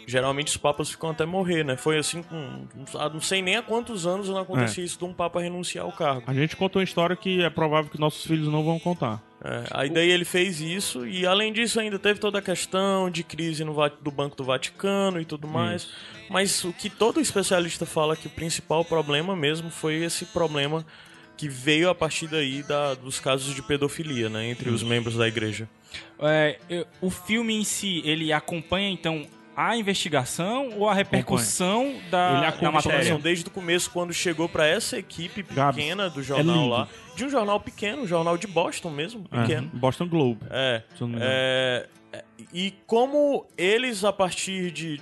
Geralmente 0.06 0.48
os 0.48 0.56
papas 0.58 0.90
ficam 0.90 1.10
até 1.10 1.24
morrer, 1.24 1.64
né? 1.64 1.76
Foi 1.78 1.96
assim 1.96 2.22
com. 2.22 2.66
Não 3.12 3.20
sei 3.20 3.40
nem 3.40 3.56
há 3.56 3.62
quantos 3.62 4.06
anos 4.06 4.28
não 4.28 4.36
acontecia 4.38 4.84
isso 4.84 4.98
de 4.98 5.04
um 5.04 5.14
papa 5.14 5.40
renunciar 5.40 5.84
ao 5.86 5.92
cargo. 5.92 6.24
A 6.26 6.34
gente 6.34 6.56
contou 6.56 6.80
uma 6.80 6.84
história 6.84 7.16
que 7.16 7.42
é 7.42 7.48
provável 7.48 7.90
que 7.90 7.98
nossos 7.98 8.26
filhos 8.26 8.48
não 8.48 8.62
vão 8.64 8.78
contar. 8.78 9.22
É, 9.44 9.64
aí 9.72 9.90
daí 9.90 10.08
ele 10.08 10.24
fez 10.24 10.58
isso, 10.58 11.06
e 11.06 11.26
além 11.26 11.52
disso 11.52 11.78
ainda 11.78 11.98
teve 11.98 12.18
toda 12.18 12.38
a 12.38 12.42
questão 12.42 13.10
de 13.10 13.22
crise 13.22 13.62
no, 13.62 13.74
do 14.00 14.10
Banco 14.10 14.34
do 14.34 14.42
Vaticano 14.42 15.20
e 15.20 15.24
tudo 15.26 15.46
mais. 15.46 15.88
Mas 16.30 16.64
o 16.64 16.72
que 16.72 16.88
todo 16.88 17.20
especialista 17.20 17.84
fala 17.84 18.16
que 18.16 18.26
o 18.26 18.30
principal 18.30 18.82
problema 18.86 19.36
mesmo 19.36 19.68
foi 19.68 19.96
esse 20.02 20.24
problema 20.24 20.84
que 21.36 21.46
veio 21.46 21.90
a 21.90 21.94
partir 21.94 22.26
daí 22.26 22.62
da, 22.62 22.94
dos 22.94 23.20
casos 23.20 23.54
de 23.54 23.60
pedofilia, 23.60 24.30
né, 24.30 24.48
entre 24.48 24.70
os 24.70 24.82
membros 24.82 25.16
da 25.16 25.28
igreja. 25.28 25.68
É, 26.18 26.58
o 27.02 27.10
filme 27.10 27.54
em 27.54 27.64
si, 27.64 28.00
ele 28.04 28.32
acompanha 28.32 28.88
então 28.88 29.26
a 29.56 29.76
investigação 29.76 30.70
ou 30.76 30.88
a 30.88 30.94
repercussão 30.94 31.94
da, 32.10 32.52
Ele 32.52 32.60
da 32.60 32.72
matéria? 32.72 33.18
Desde 33.18 33.46
o 33.46 33.50
começo, 33.50 33.90
quando 33.90 34.12
chegou 34.12 34.48
pra 34.48 34.66
essa 34.66 34.98
equipe 34.98 35.42
Gabs, 35.42 35.76
pequena 35.76 36.10
do 36.10 36.20
é 36.20 36.22
jornal 36.22 36.56
lindo. 36.56 36.68
lá, 36.68 36.88
de 37.14 37.24
um 37.24 37.30
jornal 37.30 37.60
pequeno, 37.60 38.02
um 38.02 38.06
jornal 38.06 38.36
de 38.36 38.46
Boston 38.46 38.90
mesmo, 38.90 39.28
pequeno. 39.28 39.70
É, 39.72 39.76
Boston 39.76 40.08
Globe. 40.08 40.40
É. 40.50 40.82
É, 41.20 41.88
é, 42.12 42.24
e 42.52 42.74
como 42.86 43.46
eles, 43.56 44.04
a 44.04 44.12
partir 44.12 44.70
de 44.70 45.00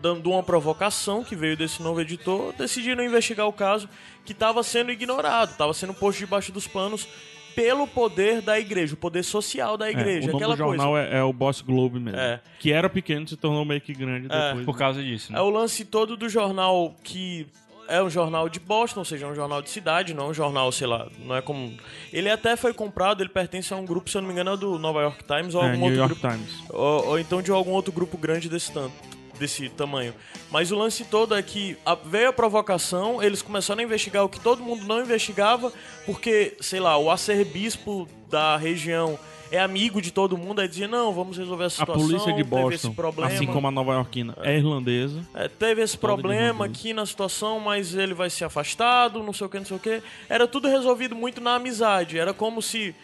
dando 0.00 0.30
uma 0.30 0.42
provocação 0.42 1.22
que 1.22 1.36
veio 1.36 1.56
desse 1.56 1.80
novo 1.80 2.00
editor, 2.00 2.52
decidiram 2.58 3.04
investigar 3.04 3.46
o 3.46 3.52
caso 3.52 3.88
que 4.24 4.32
estava 4.32 4.62
sendo 4.64 4.90
ignorado, 4.90 5.52
estava 5.52 5.72
sendo 5.72 5.94
posto 5.94 6.18
debaixo 6.18 6.50
dos 6.50 6.66
panos 6.66 7.06
pelo 7.54 7.86
poder 7.86 8.40
da 8.42 8.58
igreja, 8.58 8.94
o 8.94 8.96
poder 8.96 9.22
social 9.22 9.76
da 9.76 9.88
É, 9.88 9.90
igreja, 9.90 10.28
o 10.28 10.32
nome 10.32 10.36
aquela 10.36 10.54
do 10.54 10.58
jornal 10.58 10.92
coisa. 10.92 11.08
é, 11.08 11.18
é 11.18 11.22
o 11.22 11.32
Boss 11.32 11.60
Globe 11.60 11.98
mesmo. 12.00 12.18
É. 12.18 12.40
Que 12.58 12.72
era 12.72 12.88
pequeno 12.88 13.26
se 13.28 13.36
tornou 13.36 13.64
meio 13.64 13.80
que 13.80 13.92
grande 13.94 14.28
depois. 14.28 14.64
Por 14.64 14.76
causa 14.76 15.02
disso, 15.02 15.32
né? 15.32 15.38
É 15.38 15.42
o 15.42 15.50
lance 15.50 15.84
todo 15.84 16.16
do 16.16 16.28
jornal 16.28 16.94
que 17.02 17.46
é 17.88 18.02
um 18.02 18.08
jornal 18.08 18.48
de 18.48 18.58
Boston, 18.60 19.00
ou 19.00 19.04
seja, 19.04 19.26
é 19.26 19.28
um 19.28 19.34
jornal 19.34 19.60
de 19.60 19.68
cidade, 19.68 20.14
não 20.14 20.26
é 20.26 20.28
um 20.28 20.34
jornal, 20.34 20.70
sei 20.72 20.86
lá, 20.86 21.08
não 21.18 21.34
é 21.36 21.42
como... 21.42 21.74
Ele 22.12 22.30
até 22.30 22.56
foi 22.56 22.72
comprado, 22.72 23.22
ele 23.22 23.28
pertence 23.28 23.74
a 23.74 23.76
um 23.76 23.84
grupo, 23.84 24.08
se 24.08 24.16
eu 24.16 24.22
não 24.22 24.28
me 24.28 24.32
engano, 24.32 24.52
é 24.52 24.56
do 24.56 24.78
Nova 24.78 25.00
York 25.02 25.24
Times 25.24 25.54
ou 25.54 25.62
É, 25.62 25.64
algum 25.72 25.76
New 25.78 25.84
outro 25.86 25.98
York 25.98 26.14
grupo. 26.20 26.28
Times. 26.36 26.70
Ou, 26.70 27.06
ou 27.08 27.18
então 27.18 27.42
de 27.42 27.50
algum 27.50 27.72
outro 27.72 27.92
grupo 27.92 28.16
grande 28.16 28.48
desse 28.48 28.72
tanto 28.72 28.94
desse 29.42 29.68
tamanho. 29.68 30.14
Mas 30.50 30.70
o 30.72 30.76
lance 30.76 31.04
todo 31.04 31.34
é 31.34 31.42
que 31.42 31.76
a- 31.84 31.94
veio 31.94 32.28
a 32.30 32.32
provocação, 32.32 33.22
eles 33.22 33.42
começaram 33.42 33.80
a 33.80 33.84
investigar 33.84 34.24
o 34.24 34.28
que 34.28 34.40
todo 34.40 34.62
mundo 34.62 34.84
não 34.86 35.00
investigava, 35.02 35.72
porque, 36.06 36.56
sei 36.60 36.80
lá, 36.80 36.96
o 36.96 37.10
arcebispo 37.10 38.08
da 38.30 38.56
região 38.56 39.18
é 39.50 39.58
amigo 39.60 40.00
de 40.00 40.10
todo 40.10 40.38
mundo, 40.38 40.60
aí 40.62 40.68
dizia, 40.68 40.88
não, 40.88 41.12
vamos 41.12 41.36
resolver 41.36 41.64
essa 41.64 41.82
A 41.82 41.86
situação, 41.86 42.06
polícia 42.06 42.32
de 42.32 42.42
teve 42.42 42.74
esse 42.74 42.86
Boston, 42.86 42.94
problema. 42.94 43.30
assim 43.30 43.44
como 43.46 43.68
a 43.68 43.70
nova 43.70 43.92
iorquina, 43.92 44.34
é 44.42 44.56
irlandesa. 44.56 45.20
É, 45.34 45.46
teve 45.46 45.82
esse 45.82 45.98
problema 45.98 46.64
aqui 46.64 46.94
na 46.94 47.04
situação, 47.04 47.60
mas 47.60 47.94
ele 47.94 48.14
vai 48.14 48.30
ser 48.30 48.44
afastado, 48.46 49.22
não 49.22 49.32
sei 49.34 49.46
o 49.46 49.50
que, 49.50 49.58
não 49.58 49.66
sei 49.66 49.76
o 49.76 49.80
que. 49.80 50.02
Era 50.28 50.48
tudo 50.48 50.68
resolvido 50.68 51.14
muito 51.14 51.38
na 51.40 51.56
amizade. 51.56 52.18
Era 52.18 52.32
como 52.32 52.62
se 52.62 52.94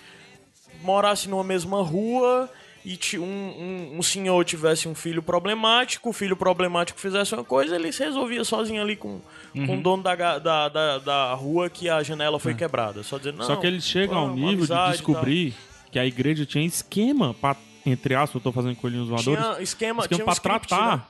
morasse 0.82 1.28
numa 1.28 1.44
mesma 1.44 1.82
rua 1.82 2.48
e 2.94 3.18
um, 3.18 3.24
um, 3.24 3.98
um 3.98 4.02
senhor 4.02 4.42
tivesse 4.44 4.88
um 4.88 4.94
filho 4.94 5.22
problemático, 5.22 6.08
o 6.08 6.12
filho 6.12 6.36
problemático 6.36 6.98
fizesse 6.98 7.34
uma 7.34 7.44
coisa, 7.44 7.74
ele 7.76 7.92
se 7.92 8.02
resolvia 8.02 8.44
sozinho 8.44 8.80
ali 8.80 8.96
com, 8.96 9.20
Uhum. 9.54 9.66
com 9.66 9.78
o 9.78 9.82
dono 9.82 10.02
da, 10.02 10.14
da, 10.38 10.68
da, 10.68 10.98
da 10.98 11.34
rua 11.34 11.68
que 11.68 11.88
a 11.88 12.02
janela 12.02 12.38
foi 12.38 12.54
quebrada. 12.54 13.02
Só 13.02 13.18
não. 13.18 13.42
É. 13.42 13.46
Só 13.46 13.56
que 13.56 13.66
eles 13.66 13.84
chegam 13.84 14.16
ao 14.18 14.34
nível 14.34 14.66
de 14.66 14.90
descobrir 14.92 15.54
que 15.90 15.98
a 15.98 16.06
igreja 16.06 16.44
tinha 16.46 16.64
esquema 16.64 17.34
pra, 17.34 17.56
entre 17.84 18.14
aspas, 18.14 18.36
eu 18.36 18.40
tô 18.40 18.52
fazendo 18.52 18.76
coelhinhos 18.76 19.08
voadores. 19.08 19.38
Tinha 19.42 19.62
esquema, 19.62 20.02
esquema 20.02 20.08
tinha 20.08 20.22
um 20.22 20.24
pra 20.24 20.32
script, 20.34 20.68
tratar 20.68 20.96
né? 20.98 21.02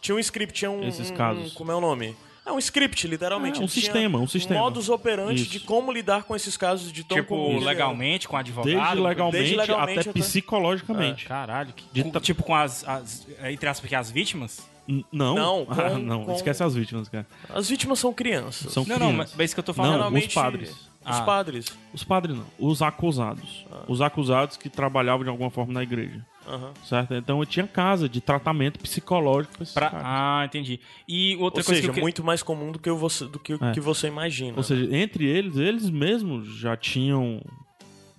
Tinha 0.00 0.14
um 0.14 0.18
script, 0.18 0.52
tinha 0.54 0.70
um. 0.70 0.86
esses 0.86 1.10
um- 1.10 1.14
casos. 1.14 1.52
como 1.52 1.72
é 1.72 1.74
o 1.74 1.80
nome? 1.80 2.14
É 2.46 2.52
um 2.52 2.58
script, 2.58 3.08
literalmente. 3.08 3.56
É, 3.56 3.60
um 3.60 3.64
Ele 3.64 3.70
sistema, 3.72 4.18
um 4.18 4.26
sistema. 4.26 4.60
modus 4.60 4.88
operandi 4.90 5.42
Isso. 5.42 5.50
de 5.50 5.60
como 5.60 5.90
lidar 5.90 6.24
com 6.24 6.36
esses 6.36 6.56
casos 6.56 6.92
de 6.92 7.02
tão 7.02 7.16
Tipo, 7.16 7.36
comuns. 7.36 7.64
legalmente, 7.64 8.28
com 8.28 8.36
advogado? 8.36 8.74
Desde 8.76 9.00
legalmente, 9.00 9.38
Desde 9.38 9.56
legalmente 9.56 9.98
até 10.00 10.10
até- 10.10 10.20
psicologicamente. 10.20 11.24
Caralho. 11.26 11.72
que- 11.72 11.84
De 11.92 12.02
com- 12.04 12.20
Tipo 12.20 12.42
com 12.42 12.54
as, 12.54 12.86
as- 12.86 13.26
Entre 13.44 13.68
aspas, 13.68 13.88
que 13.88 13.94
as 13.94 14.10
vítimas? 14.10 14.68
N- 14.86 15.04
Não, 15.10 15.34
Não, 15.34 15.66
Ah, 15.70 15.90
com- 15.90 15.98
não, 15.98 16.24
com- 16.26 16.34
esquece 16.34 16.62
as 16.62 16.74
vítimas, 16.74 17.08
cara. 17.08 17.26
As 17.48 17.68
vítimas 17.68 17.98
são 17.98 18.12
crianças. 18.12 18.70
São 18.72 18.84
Não, 18.84 18.98
não, 18.98 19.08
crianças. 19.08 19.30
mas 19.32 19.40
é 19.40 19.44
isso 19.44 19.54
que 19.54 19.60
eu 19.60 19.64
tô 19.64 19.72
falando. 19.72 19.92
Não, 19.92 19.98
Geralmente, 20.00 20.28
os 20.28 20.34
padres. 20.34 20.70
Os 20.70 21.16
Ah. 21.18 21.22
padres. 21.22 21.66
Os 21.92 22.04
padres 22.04 22.36
não, 22.36 22.46
os 22.58 22.82
acusados. 22.82 23.64
Os 23.88 24.00
acusados 24.02 24.56
que 24.58 24.68
trabalhavam 24.68 25.22
de 25.24 25.30
alguma 25.30 25.50
forma 25.50 25.72
na 25.72 25.82
igreja. 25.82 26.24
Aham. 26.46 26.72
Certo? 26.84 27.14
Então 27.14 27.40
eu 27.40 27.46
tinha 27.46 27.66
casa 27.66 28.08
de 28.08 28.20
tratamento 28.20 28.78
psicológico 28.78 29.54
pra 29.54 29.62
esses 29.62 29.74
Pra- 29.74 29.90
caras. 29.90 30.06
Ah, 30.06 30.42
entendi. 30.46 30.78
E 31.08 31.36
outra 31.36 31.60
Ou 31.60 31.64
coisa 31.64 31.80
seja, 31.80 31.92
que 31.92 31.98
eu 31.98 32.02
muito 32.02 32.22
mais 32.22 32.42
comum 32.42 32.70
do 32.72 32.78
que 32.78 32.90
o 32.90 32.96
você, 32.96 33.24
do 33.26 33.38
que, 33.38 33.54
É. 33.54 33.72
que 33.72 33.80
você 33.80 34.08
imagina. 34.08 34.54
Ou 34.56 34.62
seja, 34.62 34.94
entre 34.96 35.24
eles, 35.26 35.56
eles 35.56 35.88
mesmos 35.88 36.46
já 36.58 36.76
tinham 36.76 37.40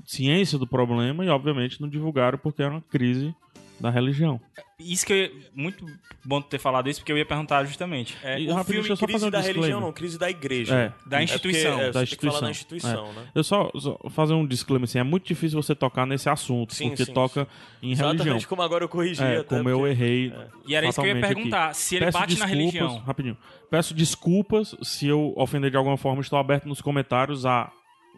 ciência 0.06 0.58
do 0.58 0.68
problema 0.68 1.26
e, 1.26 1.30
obviamente, 1.30 1.82
não 1.82 1.90
divulgaram 1.90 2.38
porque 2.38 2.62
era 2.62 2.72
uma 2.72 2.82
crise 2.82 3.34
da 3.80 3.90
religião. 3.90 4.40
Isso 4.80 5.06
que 5.06 5.14
eu, 5.14 5.32
muito 5.54 5.86
bom 6.26 6.42
ter 6.42 6.60
falado 6.60 6.90
isso, 6.90 7.00
porque 7.00 7.12
eu 7.12 7.18
ia 7.18 7.26
perguntar 7.26 7.64
justamente. 7.66 8.18
É, 8.24 8.40
E, 8.40 8.48
o 8.50 8.54
rapidinho, 8.54 8.84
filme 8.84 8.90
eu 8.90 8.96
só 8.98 9.06
crise 9.06 9.26
um 9.26 9.30
da 9.30 9.38
disclaimer. 9.40 9.64
religião, 9.64 9.82
não, 9.82 9.92
crise 9.94 10.18
da 10.20 10.30
igreja. 10.30 10.76
É. 10.76 11.10
da 11.10 11.20
É 11.20 11.24
instituição. 11.24 11.72
porque, 11.74 11.84
é, 11.86 11.92
da 11.92 12.00
você 12.02 12.06
tem 12.08 12.18
que 12.20 12.28
falar 12.28 12.40
da 12.42 12.50
instituição. 12.52 12.92
instituição, 12.92 13.24
né? 13.24 13.30
Eu 13.36 13.44
só, 13.44 13.72
só 13.76 13.98
fazer 14.10 14.34
um 14.34 14.46
disclaimer 14.46 14.84
assim, 14.86 15.00
é 15.00 15.04
muito 15.04 15.26
difícil 15.28 15.62
você 15.62 15.74
tocar 15.76 16.06
nesse 16.06 16.30
assunto, 16.30 16.74
Sim, 16.74 16.90
porque 16.90 17.06
sim, 17.06 17.14
toca 17.14 17.48
em 17.82 17.90
religião. 17.96 18.12
Exatamente 18.14 18.48
como 18.48 18.62
agora 18.62 18.84
eu 18.84 18.90
corrigi. 18.90 19.24
É, 19.24 19.38
até 19.38 19.58
como 19.58 19.70
eu 19.70 19.78
porque- 19.80 19.92
errei. 19.92 20.34
E 20.68 20.76
era 20.76 20.88
isso 20.88 21.02
que 21.02 21.08
eu 21.08 21.16
ia 21.16 21.22
perguntar, 21.28 21.66
aqui. 21.68 21.78
se 21.78 21.96
ele 21.96 22.06
Peço 22.06 22.18
bate 22.18 22.40
na 22.40 22.46
desculpas- 22.46 22.58
religião. 22.58 22.98
Rapidinho. 23.06 23.38
Peço 23.70 23.94
desculpas 23.94 24.76
se 24.84 25.08
eu 25.08 25.34
ofender 25.38 25.72
de 25.72 25.78
alguma 25.78 25.98
forma. 25.98 26.22
Estou 26.22 26.38
aberto 26.40 26.66
nos 26.68 26.82
comentários 26.82 27.46
a 27.46 27.72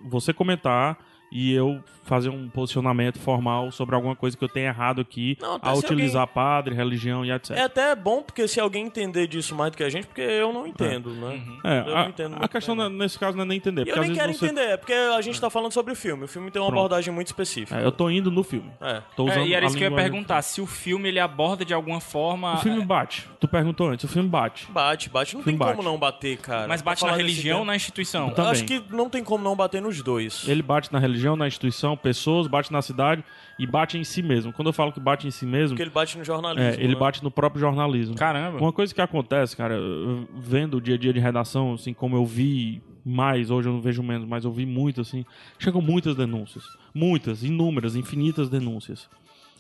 você 0.10 0.34
comentar 0.34 0.98
e 1.32 1.54
eu 1.54 1.84
fazer 2.04 2.30
um 2.30 2.48
posicionamento 2.48 3.20
formal 3.20 3.70
sobre 3.70 3.94
alguma 3.94 4.16
coisa 4.16 4.38
que 4.38 4.44
eu 4.44 4.48
tenha 4.48 4.68
errado 4.68 5.02
aqui 5.02 5.38
Não, 5.42 5.60
a 5.62 5.74
utilizar 5.74 6.26
padre, 6.28 6.74
religião 6.74 7.26
e 7.26 7.32
etc. 7.32 7.52
É 7.52 7.64
até 7.64 7.94
bom, 7.96 8.24
porque 8.24 8.48
se 8.48 8.60
alguém 8.60 8.86
entender 8.86 9.28
disso 9.28 9.54
mais 9.54 9.72
do 9.72 9.78
que 9.78 9.84
a 9.84 9.90
gente, 9.90 10.08
porque 10.08 10.22
eu 10.22 10.54
não 10.54 10.66
entendo, 10.66 11.12
né? 11.12 11.42
É, 11.66 11.80
eu 11.80 11.98
a, 11.98 12.02
não 12.04 12.10
entendo 12.10 12.38
a 12.40 12.48
questão 12.48 12.76
não 12.76 12.86
é- 12.86 12.90
nesse 12.90 13.20
caso 13.20 13.36
não 13.36 13.44
é 13.44 13.48
nem 13.48 13.58
entender. 13.58 13.82
E 13.82 13.86
porque 13.86 14.00
eu 14.00 14.04
às 14.04 14.08
nem 14.08 14.18
vezes 14.18 14.40
quero 14.40 14.40
você... 14.40 14.46
entender, 14.46 14.74
é 14.74 14.78
porque 14.78 14.94
a 14.94 15.22
gente 15.22 15.40
tá 15.42 15.50
falando 15.50 15.74
sobre 15.74 15.92
o 15.92 15.96
filme. 15.96 16.24
O 16.24 16.28
filme 16.28 16.50
tem 16.50 16.62
uma 16.62 16.70
Pronto. 16.70 16.80
abordagem 16.80 17.14
muito 17.14 17.28
específica. 17.28 17.78
É, 17.80 17.84
eu 17.86 17.92
tô 17.92 18.10
indo 18.10 18.32
no 18.32 18.44
filme. 18.44 18.72
É. 18.80 19.02
Tô 19.16 19.26
usando 19.26 19.40
É, 19.40 19.48
e 19.48 19.54
era 19.54 19.66
a 19.66 19.68
isso 19.68 19.78
que 19.78 19.84
eu 19.84 19.90
ia 19.90 19.96
perguntar, 19.96 20.42
se 20.42 20.62
o 20.62 20.66
filme 20.66 21.10
ele 21.10 21.20
aborda 21.20 21.66
de 21.66 21.74
alguma 21.74 22.00
forma. 22.00 22.54
O 22.56 22.58
filme 22.60 22.86
bate. 22.86 23.28
Tu 23.40 23.48
perguntou 23.48 23.90
antes, 23.90 24.06
o 24.06 24.08
filme 24.08 24.30
bate. 24.30 24.72
Bate, 24.72 25.10
bate. 25.10 25.36
Não 25.36 25.44
tem 25.44 25.58
bate. 25.58 25.76
como 25.76 25.84
não 25.84 25.98
bater, 25.98 26.38
cara. 26.38 26.68
Mas 26.68 26.82
bate 26.82 27.04
na 27.06 27.12
religião 27.12 27.60
ou 27.60 27.66
na 27.66 27.76
instituição? 27.76 28.30
Também. 28.30 28.52
Acho 28.52 28.64
que 28.64 28.82
não 28.90 29.10
tem 29.10 29.24
como 29.24 29.44
não 29.44 29.56
bater 29.56 29.82
nos 29.82 30.02
dois. 30.02 30.48
Ele 30.48 30.62
bate 30.62 30.92
na 30.94 31.00
religião, 31.00 31.17
na 31.38 31.48
instituição, 31.48 31.96
pessoas, 31.98 32.48
bate 32.48 32.72
na 32.72 32.82
cidade 32.82 33.24
e 33.58 33.66
bate 33.66 33.98
em 33.98 34.04
si 34.04 34.22
mesmo. 34.22 34.54
Quando 34.54 34.68
eu 34.68 34.74
falo 34.74 34.92
que 34.92 35.00
bate 35.00 35.28
em 35.28 35.32
si 35.32 35.46
mesmo, 35.46 35.70
Porque 35.70 35.84
ele 35.84 35.90
bate 35.90 36.18
no 36.18 36.24
jornalismo. 36.24 36.70
é, 36.70 36.76
ele 36.76 36.94
né? 36.94 37.00
bate 37.00 37.24
no 37.24 37.32
próprio 37.32 37.60
jornalismo. 37.60 38.16
Caramba. 38.16 38.58
Uma 38.60 38.74
coisa 38.74 38.94
que 38.94 39.02
acontece, 39.02 39.56
cara, 39.56 39.78
vendo 40.36 40.78
o 40.78 40.82
dia 40.82 40.96
a 40.96 40.98
dia 40.98 41.14
de 41.14 41.20
redação, 41.20 41.74
assim, 41.74 41.94
como 41.94 42.16
eu 42.16 42.26
vi 42.26 42.82
mais, 43.06 43.50
hoje 43.50 43.70
eu 43.70 43.74
não 43.74 43.82
vejo 43.82 44.04
menos, 44.04 44.28
mas 44.28 44.44
eu 44.44 44.52
vi 44.52 44.66
muito, 44.66 45.02
assim, 45.02 45.26
chegam 45.58 45.82
muitas 45.82 46.16
denúncias. 46.16 46.64
Muitas, 46.94 47.44
inúmeras, 47.44 47.96
infinitas 47.96 48.50
denúncias. 48.50 49.10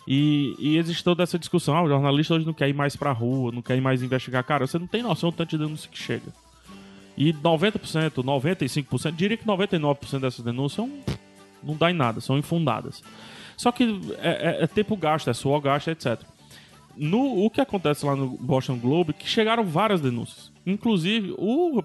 E, 0.08 0.56
e 0.58 0.78
existe 0.78 1.04
toda 1.04 1.22
essa 1.24 1.38
discussão, 1.38 1.76
ah, 1.76 1.84
o 1.84 1.90
jornalista 1.90 2.34
hoje 2.34 2.46
não 2.46 2.54
quer 2.54 2.70
ir 2.70 2.74
mais 2.74 2.96
pra 2.96 3.12
rua, 3.12 3.52
não 3.52 3.62
quer 3.62 3.78
ir 3.78 3.82
mais 3.82 4.02
investigar. 4.02 4.44
Cara, 4.44 4.66
você 4.66 4.80
não 4.80 4.88
tem 4.88 5.04
noção 5.04 5.30
do 5.32 5.36
tanto 5.36 5.50
de 5.50 5.58
denúncia 5.58 5.90
que 5.92 5.98
chega. 5.98 6.32
E 7.18 7.34
90%, 7.34 8.24
95%, 8.24 9.12
diria 9.16 9.36
que 9.36 9.46
99% 9.46 10.20
dessas 10.20 10.46
denúncias 10.46 10.74
são, 10.74 10.90
não 11.64 11.76
dá 11.76 11.90
em 11.92 11.94
nada, 11.94 12.20
são 12.22 12.38
infundadas. 12.38 13.02
Só 13.56 13.72
que 13.72 14.00
é, 14.22 14.30
é- 14.60 14.64
é 14.64 14.68
tempo 14.68 14.96
gasto, 14.96 15.30
é 15.30 15.34
suor 15.34 15.60
gasto, 15.62 15.90
etc. 15.90 16.20
No, 16.96 17.46
o 17.46 17.50
que 17.50 17.62
acontece 17.62 18.06
lá 18.06 18.16
no 18.16 18.28
Boston 18.38 18.78
Globe, 18.78 19.14
que 19.14 19.28
chegaram 19.28 19.64
várias 19.64 20.02
denúncias. 20.02 20.52
Inclusive, 20.66 21.34
o 21.38 21.84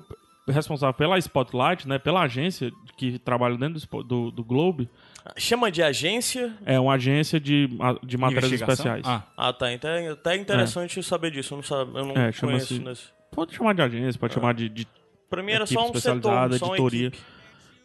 responsável 0.49 0.95
pela 0.95 1.19
Spotlight, 1.19 1.87
né, 1.87 1.99
pela 1.99 2.23
agência 2.23 2.73
que 2.97 3.19
trabalha 3.19 3.57
dentro 3.57 3.81
do, 3.89 4.03
do, 4.03 4.31
do 4.31 4.45
Globe, 4.45 4.89
Chama 5.37 5.71
de 5.71 5.81
agência. 5.83 6.53
é 6.67 6.81
uma 6.81 6.95
agência 6.95 7.39
de, 7.39 7.69
de 8.03 8.17
matérias 8.19 8.53
especiais. 8.53 9.05
Ah, 9.07 9.23
Ah, 9.37 9.53
tá. 9.53 9.73
Então 9.73 9.89
é 9.89 10.09
até 10.09 10.35
interessante 10.37 11.01
saber 11.01 11.31
disso. 11.31 11.55
Eu 11.55 11.59
não, 11.59 11.63
sabe, 11.63 11.91
eu 11.97 12.05
não 12.07 12.17
É, 12.17 12.33
conheço. 12.33 12.83
Nesse. 12.83 13.05
Pode 13.31 13.55
chamar 13.55 13.73
de 13.75 13.83
agência, 13.83 14.19
pode 14.19 14.35
chamar 14.35 14.53
de, 14.53 14.69
de- 14.69 14.87
Pra 15.31 15.41
mim 15.43 15.53
era 15.53 15.65
só 15.65 15.89
um 15.89 15.95
setor, 15.95 16.53
só 16.59 16.67
uma 16.67 16.75
editoria. 16.77 17.07
equipe. 17.07 17.23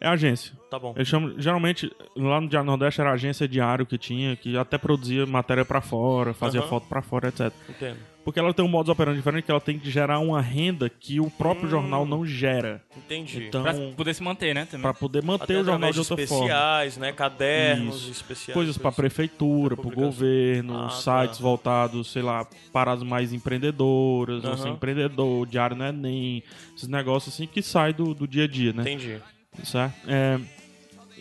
É 0.00 0.06
agência. 0.06 0.52
Tá 0.70 0.78
bom. 0.78 0.92
Eles 0.96 1.08
chamam, 1.08 1.34
geralmente, 1.38 1.90
lá 2.14 2.40
no 2.40 2.48
Diário 2.48 2.66
Nordeste 2.66 3.00
era 3.00 3.12
agência 3.12 3.48
diário 3.48 3.84
que 3.86 3.98
tinha, 3.98 4.36
que 4.36 4.56
até 4.56 4.78
produzia 4.78 5.26
matéria 5.26 5.64
pra 5.64 5.80
fora, 5.80 6.32
fazia 6.34 6.60
Aham. 6.60 6.68
foto 6.68 6.86
pra 6.88 7.02
fora, 7.02 7.28
etc. 7.28 7.52
Entendo. 7.68 7.96
Porque 8.24 8.38
ela 8.38 8.52
tem 8.52 8.62
um 8.62 8.68
modus 8.68 8.90
operandi 8.90 9.16
diferente, 9.16 9.44
que 9.44 9.50
ela 9.50 9.60
tem 9.60 9.78
que 9.78 9.90
gerar 9.90 10.18
uma 10.18 10.40
renda 10.42 10.88
que 10.90 11.18
o 11.18 11.30
próprio 11.30 11.66
Hum. 11.66 11.70
jornal 11.70 12.04
não 12.06 12.26
gera. 12.26 12.82
Entendi. 12.94 13.46
Então, 13.46 13.62
pra 13.62 13.72
poder 13.96 14.14
se 14.14 14.22
manter, 14.22 14.54
né? 14.54 14.66
Também. 14.66 14.82
pra 14.82 14.92
poder 14.92 15.22
manter 15.24 15.44
Até 15.44 15.60
o 15.60 15.64
jornal 15.64 15.90
de 15.90 15.98
outra 15.98 16.16
forma. 16.26 16.44
especiais, 16.44 16.96
né? 16.98 17.10
Cadernos 17.12 18.02
Isso. 18.02 18.10
especiais. 18.10 18.54
Coisas 18.54 18.76
pra 18.76 18.92
prefeitura, 18.92 19.74
pro 19.74 19.84
publicação. 19.84 20.10
governo, 20.10 20.78
Ah, 20.84 20.90
sites 20.90 21.38
tá. 21.38 21.42
voltados, 21.42 22.12
sei 22.12 22.20
lá, 22.22 22.46
para 22.72 22.92
as 22.92 23.02
mais 23.02 23.32
empreendedoras, 23.32 24.44
Aham. 24.44 24.56
você 24.56 24.68
é 24.68 24.72
empreendedor, 24.72 25.46
diário 25.46 25.74
não 25.76 25.86
é 25.86 25.92
nem, 25.92 26.42
esses 26.76 26.88
negócios 26.88 27.34
assim 27.34 27.46
que 27.46 27.62
sai 27.62 27.94
do, 27.94 28.12
do 28.14 28.28
dia 28.28 28.44
a 28.44 28.48
dia, 28.48 28.72
né? 28.74 28.82
Entendi. 28.82 29.18
Certo? 29.64 29.94
É, 30.06 30.40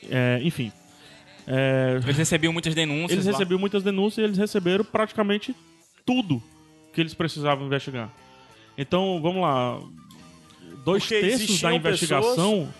é, 0.09 0.39
enfim. 0.43 0.71
É, 1.45 1.99
Eles 2.03 2.17
recebiam 2.17 2.51
muitas 2.51 2.75
denúncias. 2.75 3.11
eles 3.11 3.25
lá. 3.25 3.31
receberam 3.31 3.59
muitas 3.59 3.83
denúncias 3.83 4.17
e 4.17 4.21
eles 4.27 4.37
receberam 4.37 4.83
praticamente 4.83 5.55
tudo 6.05 6.41
que 6.93 7.01
eles 7.01 7.13
precisavam 7.13 7.65
investigar. 7.65 8.11
Então, 8.77 9.19
vamos 9.21 9.41
lá. 9.41 9.79
Dois 10.83 11.03
Porque 11.03 11.21
terços 11.21 11.61
da 11.61 11.73
investigação 11.73 12.71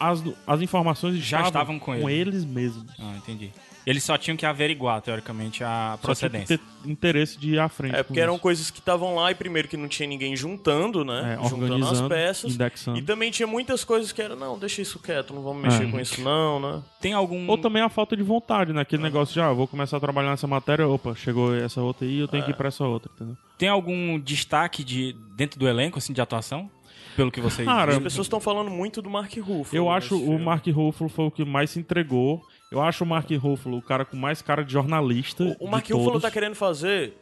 as, 0.00 0.22
as 0.46 0.60
informações 0.62 1.16
Já 1.18 1.42
estavam 1.42 1.78
com 1.78 1.94
ele. 1.94 2.12
eles 2.12 2.44
mesmos. 2.44 2.84
Ah, 2.98 3.14
entendi. 3.18 3.50
Eles 3.86 4.04
só 4.04 4.18
tinham 4.18 4.36
que 4.36 4.44
averiguar, 4.44 5.00
teoricamente, 5.00 5.64
a 5.64 5.68
Só 5.68 5.72
tinha 5.72 5.96
que 5.96 6.02
procedência. 6.02 6.58
ter 6.58 6.90
interesse 6.90 7.38
de 7.38 7.54
ir 7.54 7.58
à 7.58 7.66
frente. 7.68 7.94
É, 7.94 7.98
com 7.98 8.08
porque 8.08 8.20
eram 8.20 8.34
isso. 8.34 8.42
coisas 8.42 8.70
que 8.70 8.78
estavam 8.78 9.14
lá 9.14 9.30
e 9.30 9.34
primeiro 9.34 9.68
que 9.68 9.76
não 9.76 9.88
tinha 9.88 10.06
ninguém 10.06 10.36
juntando, 10.36 11.02
né? 11.02 11.38
É, 11.42 11.48
juntando 11.48 11.88
as 11.88 12.00
peças. 12.02 12.54
indexando. 12.54 12.98
E 12.98 13.02
também 13.02 13.30
tinha 13.30 13.46
muitas 13.46 13.82
coisas 13.82 14.12
que 14.12 14.20
era, 14.20 14.36
não, 14.36 14.58
deixa 14.58 14.82
isso 14.82 14.98
quieto, 14.98 15.32
não 15.32 15.42
vamos 15.42 15.62
mexer 15.62 15.84
É. 15.84 15.90
com 15.90 15.98
isso 15.98 16.20
não, 16.20 16.60
né? 16.60 16.82
Tem 17.00 17.14
algum... 17.14 17.48
Ou 17.48 17.56
também 17.56 17.82
a 17.82 17.88
falta 17.88 18.14
de 18.14 18.22
vontade, 18.22 18.72
né? 18.74 18.82
Aquele 18.82 19.02
negócio 19.02 19.32
de, 19.32 19.40
ah, 19.40 19.50
vou 19.50 19.66
começar 19.66 19.96
a 19.96 20.00
trabalhar 20.00 20.28
nessa 20.30 20.46
matéria, 20.46 20.86
opa, 20.86 21.14
chegou 21.14 21.54
essa 21.56 21.80
outra 21.80 22.06
aí, 22.06 22.18
eu 22.18 22.28
tenho 22.28 22.42
É. 22.42 22.44
que 22.44 22.50
ir 22.50 22.54
pra 22.54 22.68
essa 22.68 22.84
outra, 22.84 23.10
entendeu? 23.16 23.36
Tem 23.56 23.68
algum 23.70 24.20
destaque 24.20 24.84
de 24.84 25.16
dentro 25.34 25.58
do 25.58 25.66
elenco, 25.66 25.96
assim, 25.98 26.12
de 26.12 26.20
atuação? 26.20 26.70
Pelo 27.16 27.30
que 27.30 27.40
vocês 27.40 27.66
Cara, 27.66 27.92
As 27.92 27.98
pessoas 27.98 28.26
estão 28.26 28.40
falando 28.40 28.70
muito 28.70 29.02
do 29.02 29.10
Mark 29.10 29.32
Ruffalo. 29.36 29.68
Eu 29.72 29.84
nesse 29.84 29.96
acho 29.96 30.16
o 30.16 30.18
filme. 30.20 30.44
Mark 30.44 30.66
Ruffalo 30.66 31.10
foi 31.10 31.24
o 31.26 31.30
que 31.30 31.44
mais 31.44 31.70
se 31.70 31.78
entregou. 31.78 32.42
Eu 32.70 32.80
acho 32.80 33.04
o 33.04 33.06
Mark 33.06 33.30
Ruffalo 33.30 33.78
o 33.78 33.82
cara 33.82 34.04
com 34.04 34.16
mais 34.16 34.40
cara 34.40 34.64
de 34.64 34.72
jornalista. 34.72 35.44
O, 35.44 35.52
o 35.52 35.64
de 35.64 35.70
Mark 35.70 35.84
Ruffalo 35.86 36.04
todos. 36.04 36.22
tá 36.22 36.30
querendo 36.30 36.54
fazer. 36.54 37.16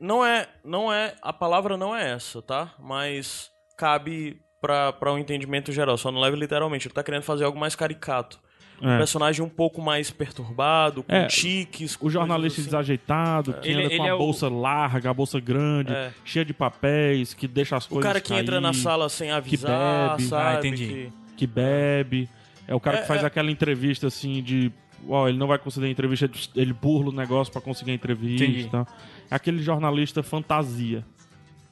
Não 0.00 0.24
é. 0.24 0.48
Não 0.64 0.92
é. 0.92 1.14
A 1.20 1.32
palavra 1.32 1.76
não 1.76 1.94
é 1.94 2.12
essa, 2.12 2.40
tá? 2.40 2.74
Mas 2.78 3.50
cabe 3.76 4.40
pra, 4.60 4.92
pra 4.92 5.12
um 5.12 5.18
entendimento 5.18 5.70
geral. 5.72 5.96
Só 5.98 6.10
não 6.10 6.20
leve 6.20 6.36
literalmente. 6.36 6.86
Ele 6.86 6.94
tá 6.94 7.02
querendo 7.02 7.22
fazer 7.22 7.44
algo 7.44 7.58
mais 7.58 7.74
caricato. 7.74 8.40
Um 8.80 8.88
É. 8.88 8.96
personagem 8.98 9.44
um 9.44 9.48
pouco 9.48 9.82
mais 9.82 10.10
perturbado, 10.10 11.02
com 11.02 11.14
É, 11.14 11.26
tiques. 11.26 11.96
com 11.96 12.06
O 12.06 12.10
jornalista 12.10 12.60
assim. 12.60 12.68
desajeitado, 12.70 13.52
que 13.54 13.68
Ele- 13.68 13.84
anda 13.86 13.96
com 13.98 14.02
a 14.02 14.06
é 14.08 14.14
o- 14.14 14.18
bolsa 14.18 14.48
larga, 14.48 15.10
a 15.10 15.14
bolsa 15.14 15.38
grande, 15.38 15.92
É. 15.92 16.10
cheia 16.24 16.44
de 16.44 16.54
papéis, 16.54 17.34
que 17.34 17.46
deixa 17.46 17.76
as 17.76 17.84
O 17.86 17.90
coisas 17.90 18.04
cara 18.06 18.20
que 18.20 18.32
entra 18.32 18.52
cair, 18.56 18.60
na 18.62 18.72
sala 18.72 19.08
sem 19.08 19.30
avisar, 19.30 20.16
bebe. 20.16 20.22
sabe? 20.28 20.56
Ah, 20.56 20.58
entendi. 20.58 20.86
Que- 20.86 21.12
que 21.36 21.46
bebe. 21.46 22.28
É 22.66 22.74
o 22.74 22.80
cara 22.80 22.98
É, 22.98 23.00
que 23.02 23.08
faz 23.08 23.22
é. 23.22 23.26
aquela 23.26 23.50
entrevista 23.50 24.06
assim 24.06 24.42
de. 24.42 24.72
Ó, 25.08 25.28
ele 25.28 25.38
não 25.38 25.46
vai 25.46 25.58
conceder 25.58 25.88
a 25.88 25.92
entrevista, 25.92 26.30
ele 26.54 26.72
burla 26.72 27.08
o 27.10 27.12
negócio 27.12 27.52
pra 27.52 27.60
conseguir 27.62 27.90
a 27.90 27.94
entrevista. 27.94 28.44
Entendi. 28.44 28.60
e 28.66 28.68
tal. 28.70 28.86
É 29.30 29.34
aquele 29.34 29.62
jornalista 29.62 30.22
fantasia, 30.22 31.04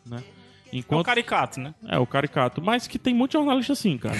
né? 0.06 0.18
É 0.72 0.76
Enquanto 0.76 1.06
caricato, 1.06 1.60
né? 1.60 1.74
É, 1.86 1.98
o 1.98 2.06
caricato. 2.06 2.60
Mas 2.62 2.86
que 2.86 2.98
tem 2.98 3.14
muito 3.14 3.32
jornalista 3.32 3.72
assim, 3.72 3.96
cara. 3.96 4.16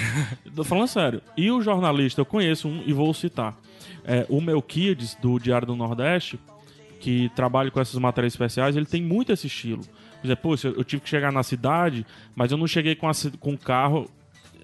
Tô 0.55 0.63
falando 0.63 0.87
sério. 0.87 1.21
E 1.37 1.51
o 1.51 1.61
jornalista, 1.61 2.21
eu 2.21 2.25
conheço 2.25 2.67
um 2.67 2.83
e 2.85 2.93
vou 2.93 3.13
citar. 3.13 3.57
É, 4.03 4.25
o 4.29 4.41
Melquiades, 4.41 5.15
do 5.15 5.37
Diário 5.39 5.67
do 5.67 5.75
Nordeste, 5.75 6.39
que 6.99 7.29
trabalha 7.35 7.69
com 7.71 7.79
essas 7.79 7.99
matérias 7.99 8.33
especiais, 8.33 8.75
ele 8.75 8.85
tem 8.85 9.01
muito 9.01 9.31
esse 9.31 9.47
estilo. 9.47 9.83
Por 10.19 10.27
exemplo, 10.27 10.57
pô, 10.57 10.67
eu 10.67 10.83
tive 10.83 11.01
que 11.01 11.09
chegar 11.09 11.31
na 11.31 11.43
cidade, 11.43 12.05
mas 12.35 12.51
eu 12.51 12.57
não 12.57 12.67
cheguei 12.67 12.95
com, 12.95 13.07
a, 13.07 13.11
com 13.39 13.53
o 13.53 13.57
carro 13.57 14.09